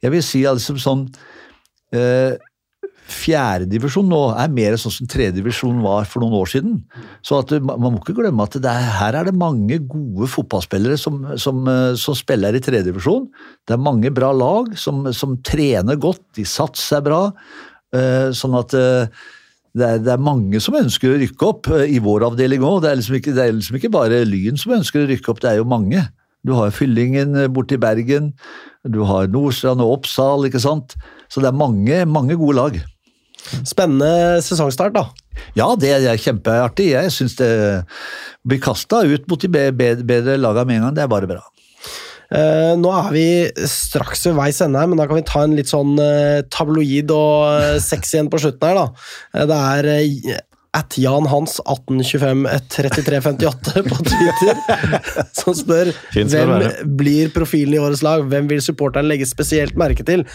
Jeg 0.04 0.16
vil 0.16 0.24
si 0.26 0.46
liksom 0.48 0.80
sånn 0.82 1.10
eh, 1.96 2.38
Fjerdedivisjon 3.10 4.06
nå 4.06 4.20
er 4.38 4.52
mer 4.54 4.76
sånn 4.78 4.94
som 4.94 5.08
tredjedivisjon 5.10 5.80
var 5.82 6.06
for 6.06 6.22
noen 6.22 6.36
år 6.38 6.50
siden. 6.52 6.76
Så 7.26 7.40
at, 7.42 7.56
man 7.58 7.82
man 7.82 7.96
må 7.96 8.02
ikke 8.04 8.14
glemme 8.20 8.46
at 8.46 8.58
det 8.62 8.70
er, 8.70 8.86
her 9.00 9.18
er 9.18 9.26
det 9.26 9.34
mange 9.34 9.80
gode 9.82 10.28
fotballspillere 10.30 10.98
som, 11.02 11.24
som, 11.42 11.64
eh, 11.72 11.96
som 11.98 12.18
spiller 12.18 12.54
i 12.54 12.62
tredjedivisjon. 12.62 13.26
Det 13.66 13.74
er 13.74 13.82
mange 13.82 14.12
bra 14.14 14.30
lag 14.36 14.70
som, 14.78 15.08
som 15.16 15.40
trener 15.42 15.98
godt, 15.98 16.22
de 16.38 16.46
satser 16.46 17.02
bra. 17.06 17.24
eh, 17.98 18.30
Sånn 18.38 18.58
at 18.62 18.78
eh, 18.78 19.10
det 19.80 19.88
er, 19.88 20.00
det 20.06 20.12
er 20.14 20.22
mange 20.24 20.60
som 20.64 20.76
ønsker 20.80 21.14
å 21.16 21.20
rykke 21.22 21.48
opp 21.48 21.70
eh, 21.76 21.86
i 21.96 22.00
vår 22.04 22.28
avdeling 22.30 22.64
òg. 22.68 22.82
Det, 22.86 22.94
liksom 23.00 23.20
det 23.36 23.44
er 23.46 23.56
liksom 23.56 23.80
ikke 23.80 23.92
bare 23.96 24.22
Lyn 24.28 24.60
som 24.60 24.76
ønsker 24.78 25.04
å 25.06 25.10
rykke 25.10 25.32
opp, 25.34 25.42
det 25.44 25.54
er 25.54 25.62
jo 25.62 25.68
mange. 25.70 26.04
Du 26.46 26.54
har 26.56 26.72
Fyllingen 26.76 27.36
eh, 27.46 27.50
borte 27.52 27.76
i 27.76 27.82
Bergen, 27.82 28.34
du 28.88 29.02
har 29.08 29.28
Nordstrand 29.32 29.84
og 29.84 29.98
Oppsal, 30.00 30.46
ikke 30.48 30.62
sant. 30.64 30.96
Så 31.30 31.44
det 31.44 31.50
er 31.52 31.58
mange, 31.60 32.04
mange 32.10 32.38
gode 32.40 32.56
lag. 32.60 32.78
Spennende 33.68 34.40
sesongstart, 34.44 34.94
da. 34.96 35.08
Ja, 35.58 35.68
det 35.80 35.92
er 35.96 36.20
kjempeartig. 36.20 36.90
Jeg 36.94 37.12
syns 37.16 37.36
det 37.40 37.50
blir 38.48 38.60
kasta 38.64 39.02
ut 39.08 39.28
mot 39.32 39.40
de 39.42 39.50
be- 39.52 39.72
be- 39.76 39.96
bedre 40.04 40.36
lagene 40.40 40.68
med 40.70 40.80
en 40.80 40.86
gang. 40.88 40.98
Det 40.98 41.04
er 41.06 41.12
bare 41.12 41.30
bra. 41.30 41.42
Eh, 42.30 42.74
nå 42.78 42.92
er 42.94 43.10
vi 43.14 43.26
straks 43.70 44.28
ved 44.28 44.38
veis 44.38 44.60
ende, 44.62 44.84
men 44.90 45.00
da 45.00 45.08
kan 45.10 45.18
vi 45.18 45.26
ta 45.26 45.42
en 45.46 45.56
litt 45.58 45.72
sånn 45.72 45.96
eh, 46.04 46.44
tabloid 46.54 47.10
og 47.16 47.64
eh, 47.64 47.80
sexy 47.82 48.20
en 48.22 48.30
på 48.30 48.42
slutten 48.42 48.70
her. 48.70 48.78
da. 48.78 49.48
Det 49.50 49.60
er 49.60 50.44
at 50.78 50.98
Jan 51.02 51.26
Hans 51.26 51.56
1825 51.64 52.44
3358 52.70 53.84
på 53.88 53.98
Twitter 54.06 54.60
som 55.34 55.56
spør 55.58 55.90
hvem 56.14 56.54
blir 57.00 57.32
profilen 57.34 57.74
i 57.74 57.82
årets 57.82 58.04
lag. 58.06 58.26
Hvem 58.30 58.50
vil 58.52 58.62
supporteren 58.62 59.10
legge 59.10 59.26
spesielt 59.30 59.78
merke 59.80 60.06
til? 60.06 60.26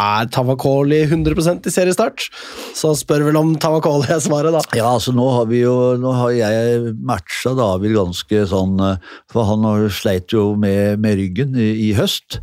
Er 0.00 0.26
Tavakoli 0.34 1.04
100% 1.06 1.68
i 1.70 1.74
seriestart? 1.74 2.26
Så 2.74 2.90
spør 2.98 3.28
vel 3.28 3.38
om 3.38 3.54
Tavakoli 3.62 4.10
er 4.10 4.22
svaret, 4.24 4.56
da. 4.56 4.64
Ja, 4.74 4.90
altså 4.96 5.14
nå 5.14 5.28
har 5.36 5.46
vi 5.50 5.62
jo 5.62 5.74
Nå 6.00 6.10
har 6.16 6.34
jeg 6.34 6.94
matcha 7.06 7.54
David 7.54 7.94
ganske 7.94 8.44
sånn 8.50 8.80
eh, 8.82 9.12
For 9.30 9.46
han 9.46 9.62
har 9.68 9.86
sleit 9.94 10.34
jo 10.34 10.52
med, 10.58 10.98
med 11.02 11.20
ryggen 11.20 11.54
i, 11.54 11.70
i 11.86 11.92
høst. 11.94 12.40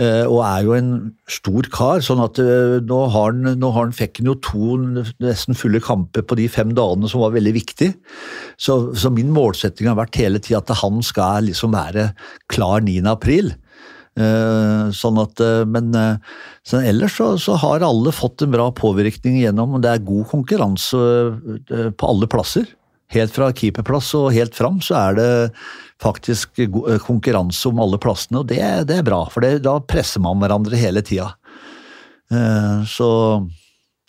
Eh, 0.00 0.24
Og 0.26 0.40
er 0.46 0.64
jo 0.66 0.74
en 0.76 0.90
stor 1.30 1.68
kar, 1.74 2.02
sånn 2.04 2.22
at 2.24 2.40
eh, 2.42 2.78
nå 2.84 3.00
har 3.14 3.32
han, 3.32 3.54
nå 3.60 3.70
har 3.74 3.88
han 3.88 3.94
fikk 3.96 4.20
han 4.20 4.30
jo 4.32 4.36
to 4.44 4.78
nesten 5.24 5.58
fulle 5.58 5.82
kamper 5.84 6.24
på 6.26 6.38
de 6.38 6.48
fem 6.52 6.74
dagene 6.76 7.10
som 7.10 7.24
var 7.24 7.36
veldig 7.36 7.54
viktig. 7.58 7.92
Så, 8.60 8.80
så 8.98 9.12
min 9.14 9.32
målsetting 9.34 9.90
har 9.90 9.98
vært 9.98 10.20
hele 10.20 10.42
tida 10.42 10.62
at 10.62 10.74
han 10.82 11.02
skal 11.06 11.48
liksom 11.48 11.76
være 11.76 12.12
klar 12.52 12.84
9. 12.86 13.00
april. 13.10 13.52
Eh, 14.18 14.88
Sånn 14.98 15.20
at, 15.22 15.42
men 15.68 15.92
så 16.66 16.80
ellers 16.80 17.18
så, 17.20 17.32
så 17.40 17.58
har 17.60 17.84
alle 17.86 18.14
fått 18.14 18.42
en 18.42 18.54
bra 18.54 18.70
påvirkning 18.74 19.42
gjennom, 19.42 19.76
og 19.76 19.84
det 19.84 19.92
er 19.92 20.08
god 20.08 20.26
konkurranse 20.32 20.98
på 21.68 22.10
alle 22.10 22.30
plasser. 22.30 22.66
Helt 23.14 23.32
fra 23.32 23.48
keeperplass 23.56 24.10
og 24.18 24.34
helt 24.36 24.56
fram 24.56 24.82
så 24.84 24.96
er 25.00 25.14
det 25.16 25.28
faktisk 26.02 26.58
eh, 26.62 26.98
konkurranse 27.02 27.68
om 27.70 27.80
alle 27.82 27.98
plassene, 28.02 28.42
og 28.42 28.50
det, 28.50 28.60
det 28.88 29.00
er 29.00 29.06
bra, 29.06 29.24
for 29.32 29.44
det, 29.44 29.58
da 29.66 29.78
presser 29.82 30.22
man 30.24 30.38
hverandre 30.42 30.78
hele 30.78 31.02
tida. 31.02 31.32
Eh, 32.30 32.84
Så 32.86 33.08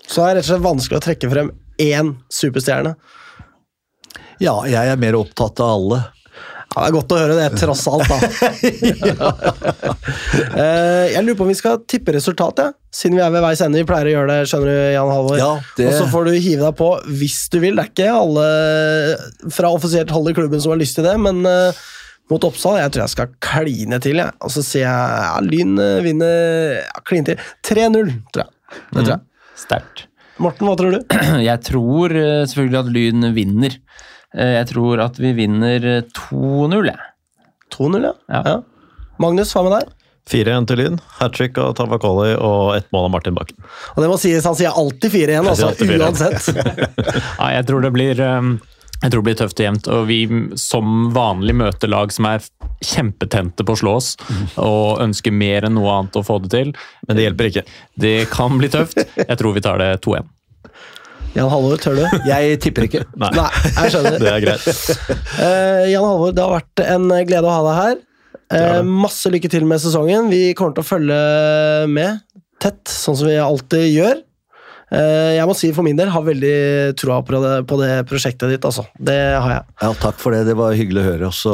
Så 0.09 0.23
er 0.25 0.33
det 0.33 0.41
rett 0.41 0.47
og 0.47 0.51
slett 0.53 0.67
vanskelig 0.67 0.99
å 0.99 1.05
trekke 1.05 1.31
frem 1.31 1.51
én 1.79 2.15
superstjerne. 2.33 2.95
ja, 4.39 4.55
jeg 4.65 4.91
er 4.93 4.97
mer 4.97 5.15
opptatt 5.19 5.59
av 5.59 5.75
alle. 5.77 5.99
Ja, 6.75 6.83
Det 6.83 6.87
er 6.89 6.93
godt 6.93 7.13
å 7.15 7.17
høre 7.17 7.35
det, 7.39 7.47
tross 7.57 7.85
alt, 7.89 8.09
da. 8.09 8.17
Eh, 10.59 11.05
jeg 11.13 11.23
lurer 11.23 11.37
på 11.37 11.45
om 11.45 11.49
vi 11.51 11.57
skal 11.57 11.79
tippe 11.89 12.13
resultatet, 12.15 12.75
siden 12.93 13.17
vi 13.17 13.23
er 13.23 13.31
ved 13.33 13.43
veis 13.43 13.61
ende. 13.63 13.79
Vi 13.81 13.87
pleier 13.89 14.09
å 14.09 14.13
gjøre 14.13 14.29
det, 14.31 14.47
skjønner 14.49 14.69
du, 14.69 14.77
Jan 14.95 15.11
Halvor. 15.13 15.37
Ja, 15.39 15.49
det- 15.77 15.87
Og 15.87 15.93
så 15.97 16.05
får 16.11 16.25
du 16.25 16.31
hive 16.41 16.63
deg 16.65 16.75
på 16.79 16.89
hvis 17.19 17.37
du 17.53 17.59
vil. 17.59 17.75
Det 17.75 17.85
er 17.85 17.89
ikke 17.93 18.09
alle 18.17 19.51
fra 19.51 19.71
offisielt 19.75 20.09
hold 20.11 20.29
i 20.29 20.33
klubben 20.37 20.61
som 20.61 20.71
har 20.73 20.79
lyst 20.81 20.95
til 20.95 21.03
det, 21.05 21.15
men 21.19 21.45
eh, 21.45 21.71
mot 22.29 22.43
Oppsal 22.43 22.77
jeg 22.79 22.91
tror 22.91 23.03
jeg 23.05 23.13
skal 23.15 23.33
kline 23.41 23.99
til, 24.01 24.17
jeg. 24.21 24.31
Og 24.41 24.51
så 24.53 24.63
sier 24.65 24.85
jeg 24.85 25.23
ja, 25.23 25.39
Lyn 25.45 25.77
eh, 25.79 26.01
vinner 26.05 26.83
ja, 26.83 27.01
kline 27.05 27.25
til. 27.25 27.35
3-0, 27.63 28.13
tror 28.33 28.45
jeg. 28.45 28.53
Det 28.93 29.03
tror 29.05 29.13
jeg. 29.15 29.21
Sterkt. 29.59 30.05
Morten, 30.39 30.67
hva 30.69 30.75
tror 30.79 30.91
du? 30.95 30.99
Jeg 31.49 31.59
tror 31.67 32.13
selvfølgelig 32.47 32.79
at 32.79 32.91
Lyn 32.95 33.33
vinner. 33.35 33.73
Eh, 34.37 34.55
Jeg 34.59 34.67
tror 34.73 35.01
at 35.05 35.17
vi 35.21 35.33
vinner 35.37 35.85
eh, 35.97 36.01
2-0, 36.31 36.89
jeg. 36.91 36.99
2-0, 37.75 38.03
ja. 38.09 38.13
Ja. 38.33 38.41
ja. 38.45 38.57
Magnus, 39.19 39.53
hva 39.55 39.63
med 39.67 39.75
deg? 39.77 39.95
4-1 40.29 40.67
til 40.69 40.77
Lyn. 40.77 40.97
Hat 41.17 41.33
trick 41.33 41.57
av 41.57 41.71
Tavakoli 41.79 42.35
og 42.37 42.75
ett 42.77 42.89
mål 42.93 43.07
av 43.07 43.13
Martin 43.15 43.33
Bakken. 43.37 43.57
Og 43.95 44.03
det 44.03 44.09
må 44.11 44.17
sies, 44.21 44.45
Han 44.45 44.57
sier 44.57 44.75
alltid 44.77 45.09
4 45.15 45.33
igjen, 45.33 45.47
Jeg 45.49 45.57
sier 45.57 45.71
altså, 45.71 45.85
alltid 45.87 45.89
4-1. 45.89 46.03
uansett. 46.05 47.23
Ja, 47.39 47.47
jeg 47.55 47.65
tror 47.69 47.81
det 47.87 47.91
blir 47.95 48.21
um, 48.21 48.51
jeg 48.99 49.13
tror 49.13 49.21
det 49.23 49.27
blir 49.29 49.37
tøft 49.39 49.59
og 49.61 49.63
jevnt, 49.65 49.87
og 49.95 50.07
vi 50.09 50.17
som 50.59 51.09
vanlig 51.15 51.53
møter 51.55 51.87
lag 51.89 52.11
som 52.11 52.25
er 52.27 52.43
kjempetente 52.83 53.63
på 53.65 53.73
å 53.73 53.79
slå 53.79 53.93
oss, 53.95 54.09
og 54.59 54.99
ønsker 55.05 55.31
mer 55.31 55.65
enn 55.67 55.77
noe 55.79 55.93
annet 55.95 56.17
å 56.19 56.23
få 56.27 56.35
det 56.43 56.51
til. 56.51 56.73
Men 57.07 57.15
det 57.17 57.23
hjelper 57.25 57.47
ikke. 57.49 57.63
Det 57.95 58.13
kan 58.33 58.59
bli 58.59 58.67
tøft. 58.73 58.99
Jeg 59.15 59.37
tror 59.39 59.55
vi 59.55 59.63
tar 59.63 59.79
det 59.79 59.93
2-1. 60.03 60.27
Jan 61.37 61.49
Halvor, 61.51 61.77
tør 61.81 61.99
du? 61.99 62.05
Jeg 62.31 62.59
tipper 62.63 62.87
ikke. 62.87 63.03
Nei, 63.21 63.29
Nei, 63.37 63.47
jeg 63.69 63.91
skjønner. 63.93 64.17
det 64.21 64.31
er 64.33 64.45
greit. 64.47 64.69
Uh, 65.37 65.83
Jan 65.93 66.07
Halvor, 66.07 66.31
det 66.35 66.45
har 66.45 66.55
vært 66.57 66.83
en 66.87 67.09
glede 67.29 67.45
å 67.45 67.53
ha 67.53 67.59
deg 67.67 67.77
her. 67.83 67.99
Uh, 68.49 68.79
masse 68.87 69.29
lykke 69.29 69.51
til 69.53 69.67
med 69.69 69.81
sesongen. 69.83 70.31
Vi 70.33 70.55
kommer 70.57 70.73
til 70.77 70.85
å 70.85 70.89
følge 70.89 71.19
med 71.93 72.23
tett, 72.59 72.81
sånn 72.89 73.15
som 73.19 73.29
vi 73.29 73.37
alltid 73.39 73.85
gjør. 73.93 74.17
Eh, 74.89 75.35
jeg 75.37 75.45
må 75.45 75.53
si 75.53 75.67
for 75.69 75.85
min 75.85 75.93
del 75.99 76.09
har 76.09 76.23
veldig 76.25 76.95
troa 76.97 77.19
på 77.21 77.37
det, 77.43 77.51
på 77.69 77.77
det 77.77 77.89
prosjektet 78.09 78.49
ditt. 78.49 78.65
Altså. 78.65 78.87
Det 78.97 79.15
har 79.37 79.51
jeg. 79.53 79.65
Ja, 79.83 79.91
Takk 80.01 80.17
for 80.17 80.33
det, 80.33 80.41
det 80.49 80.55
var 80.57 80.73
hyggelig 80.73 81.03
å 81.03 81.07
høre. 81.11 81.29
Også. 81.29 81.53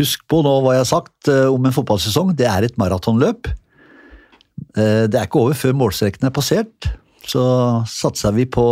husk 0.00 0.24
på 0.28 0.40
nå 0.42 0.56
hva 0.64 0.74
jeg 0.74 0.82
har 0.82 0.90
sagt 0.90 1.30
om 1.30 1.68
en 1.70 1.76
fotballsesong. 1.76 2.34
Det 2.36 2.48
er 2.50 2.66
et 2.66 2.74
maratonløp. 2.82 3.52
Eh, 4.74 5.06
Det 5.06 5.14
er 5.14 5.28
ikke 5.30 5.44
over 5.44 5.54
før 5.62 5.78
målstreken 5.78 6.26
er 6.26 6.34
passert. 6.34 6.90
Så 7.28 7.42
satser 7.90 8.34
vi 8.36 8.46
på 8.50 8.66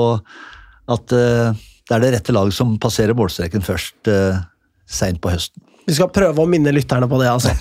at 0.91 1.17
eh, 1.17 1.67
det 1.91 1.97
er 1.97 2.05
det 2.05 2.13
rette 2.15 2.35
laget 2.35 2.55
som 2.55 2.77
passerer 2.79 3.17
målstreken 3.19 3.65
først 3.67 4.11
uh, 4.11 4.39
seint 4.87 5.19
på 5.23 5.33
høsten. 5.33 5.63
Vi 5.91 5.97
skal 5.97 6.11
prøve 6.15 6.45
å 6.45 6.47
minne 6.47 6.71
lytterne 6.75 7.09
på 7.11 7.19
det, 7.19 7.31
altså. 7.33 7.51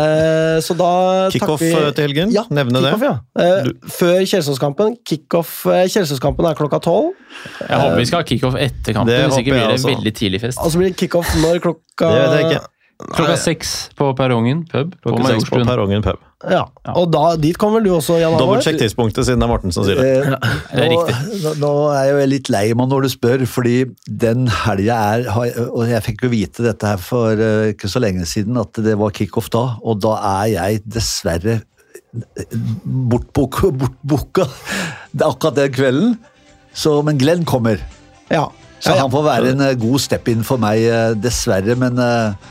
Eh, 0.00 0.58
så 0.64 0.74
da 0.78 0.88
Kickoff 1.32 1.60
vi 1.62 1.70
eh, 1.74 1.90
til 1.94 2.06
helgen. 2.06 2.30
Ja, 2.34 2.42
Nevne 2.52 2.80
det. 2.82 2.92
ja. 3.04 3.12
Eh, 3.42 3.68
før 3.92 4.20
Kjelsåskampen. 4.28 4.96
Kickoff 5.06 5.52
Kjelsås-kampen 5.66 6.46
er 6.48 6.56
klokka 6.58 6.80
tolv. 6.82 7.12
Jeg 7.60 7.80
håper 7.82 7.98
vi 8.00 8.06
skal 8.08 8.22
ha 8.22 8.26
kickoff 8.28 8.56
etter 8.60 8.96
kampen, 8.96 9.12
Det 9.12 9.20
hvis 9.26 9.40
ikke 9.42 9.54
blir 9.54 9.66
det 9.66 9.78
en 9.78 9.88
veldig 9.90 10.12
tidlig 10.16 10.42
fest. 10.42 10.60
Og 10.62 10.72
så 10.72 10.80
blir 10.80 10.92
det 10.92 10.98
kickoff 11.00 11.30
når 11.42 11.60
klokka 11.64 12.12
Det 12.14 12.22
vet 12.22 12.36
jeg 12.38 12.50
ikke. 12.50 12.62
Klokka 13.00 13.36
seks 13.40 13.70
på 13.98 14.10
perrongen 14.18 14.64
pub 14.68 14.92
Klokka 15.04 15.32
seks 15.32 15.48
på 15.50 15.60
Perrongen 15.64 16.04
pub. 16.04 16.26
Ja, 16.40 16.62
og 16.96 17.10
da, 17.12 17.34
dit 17.36 17.58
kommer 17.60 17.80
vel 17.80 17.90
du 17.90 17.94
også, 17.98 18.14
Jan 18.16 18.32
Halvor? 18.32 18.54
Dobbeltsjekk 18.54 18.78
tidspunktet, 18.80 19.26
siden 19.28 19.42
det 19.42 19.46
er 19.46 19.50
Morten 19.50 19.74
som 19.76 19.84
sier 19.84 19.98
det. 20.00 20.06
Eh, 20.08 20.54
det 20.72 20.84
er 20.86 20.88
nå, 20.88 21.00
riktig. 21.02 21.54
nå, 21.60 21.72
er 21.92 22.06
jeg 22.06 22.14
jo 22.14 22.28
litt 22.32 22.50
lei 22.54 22.62
meg 22.80 22.88
når 22.92 23.04
du 23.04 23.10
spør, 23.12 23.44
fordi 23.48 23.74
den 24.24 24.46
helga 24.62 24.96
er 25.16 25.26
Og 25.66 25.82
jeg 25.90 26.04
fikk 26.06 26.24
jo 26.24 26.32
vite 26.32 26.64
dette 26.64 26.94
her 26.94 27.02
for 27.04 27.36
eh, 27.36 27.74
ikke 27.74 27.90
så 27.92 28.00
lenge 28.00 28.24
siden, 28.28 28.56
at 28.60 28.80
det 28.80 28.96
var 29.00 29.12
kickoff 29.16 29.50
da, 29.52 29.66
og 29.84 30.00
da 30.00 30.16
er 30.40 30.54
jeg 30.54 30.80
dessverre 30.88 31.60
bortboka. 32.84 33.70
bort 34.02 34.40
akkurat 35.30 35.56
den 35.56 35.72
kvelden. 35.76 36.16
Så, 36.72 37.02
men 37.02 37.18
Glenn 37.18 37.44
kommer. 37.44 37.82
Ja. 38.30 38.48
Så 38.80 38.90
Ja, 38.90 38.96
ja. 38.96 39.02
han 39.02 39.12
får 39.12 39.24
være 39.26 39.52
en 39.52 39.60
eh, 39.60 39.76
god 39.76 40.00
step-in 40.00 40.44
for 40.46 40.60
meg, 40.62 40.80
eh, 40.88 41.12
dessverre. 41.20 41.76
Men 41.76 41.98
eh, 42.00 42.50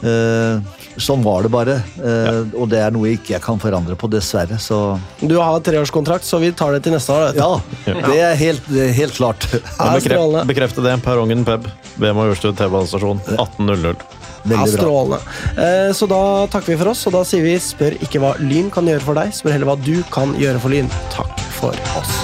Eh, 0.00 0.60
sånn 1.00 1.20
var 1.24 1.42
det 1.44 1.50
bare, 1.52 1.74
eh, 2.00 2.38
og 2.56 2.70
det 2.72 2.78
er 2.80 2.90
noe 2.94 3.08
jeg 3.10 3.18
ikke 3.20 3.40
kan 3.44 3.58
forandre 3.60 3.96
på, 4.00 4.08
dessverre. 4.08 4.56
Så 4.60 4.98
Du 5.20 5.36
har 5.38 5.60
treårskontrakt, 5.60 6.24
så 6.24 6.40
vi 6.40 6.52
tar 6.56 6.72
det 6.72 6.82
til 6.86 6.92
neste 6.96 7.12
år. 7.12 7.26
vet 7.32 7.36
du. 7.36 7.40
ja, 7.40 8.06
det 8.08 8.20
er 8.30 8.34
helt, 8.40 8.66
helt 8.96 9.14
klart. 9.14 9.44
Ja, 9.80 9.92
Bekreft, 9.96 10.46
bekrefte 10.48 10.82
det. 10.84 10.96
Perrongen 11.04 11.44
pub 11.44 11.68
ved 12.00 12.14
Majorstuen 12.16 12.56
T-banestasjon 12.56 13.20
18.00. 13.36 14.00
Veldig 14.40 14.56
bra. 14.56 14.66
strålende. 14.72 15.18
Eh, 15.60 15.92
Så 15.92 16.06
da 16.08 16.46
takker 16.48 16.72
vi 16.72 16.78
for 16.80 16.88
oss, 16.94 17.04
og 17.06 17.12
da 17.12 17.20
sier 17.28 17.44
vi 17.44 17.58
spør 17.60 17.98
ikke 18.00 18.20
hva 18.24 18.34
Lyn 18.40 18.70
kan 18.72 18.88
gjøre 18.88 19.04
for 19.04 19.14
deg, 19.20 19.34
spør 19.36 19.52
heller 19.52 19.68
hva 19.68 19.76
du 19.84 20.00
kan 20.10 20.32
gjøre 20.40 20.60
for 20.64 20.72
Lyn. 20.72 20.88
Takk 21.12 21.40
for 21.60 21.76
oss. 22.00 22.14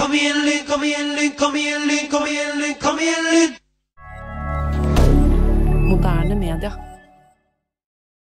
Kom 0.00 0.14
igjen, 0.16 0.40
Lyn, 0.48 0.64
kom 0.68 0.82
igjen, 0.88 1.12
Lyn, 1.20 1.34
kom 1.36 1.56
igjen, 1.60 1.84
Lyn, 1.88 2.06
kom 2.08 2.24
igjen, 2.32 2.56
Lyn, 2.64 2.76
kom 2.80 2.96
igjen, 3.04 3.28
Lyn! 3.34 3.56
Moderne 5.90 6.34
media. 6.40 6.72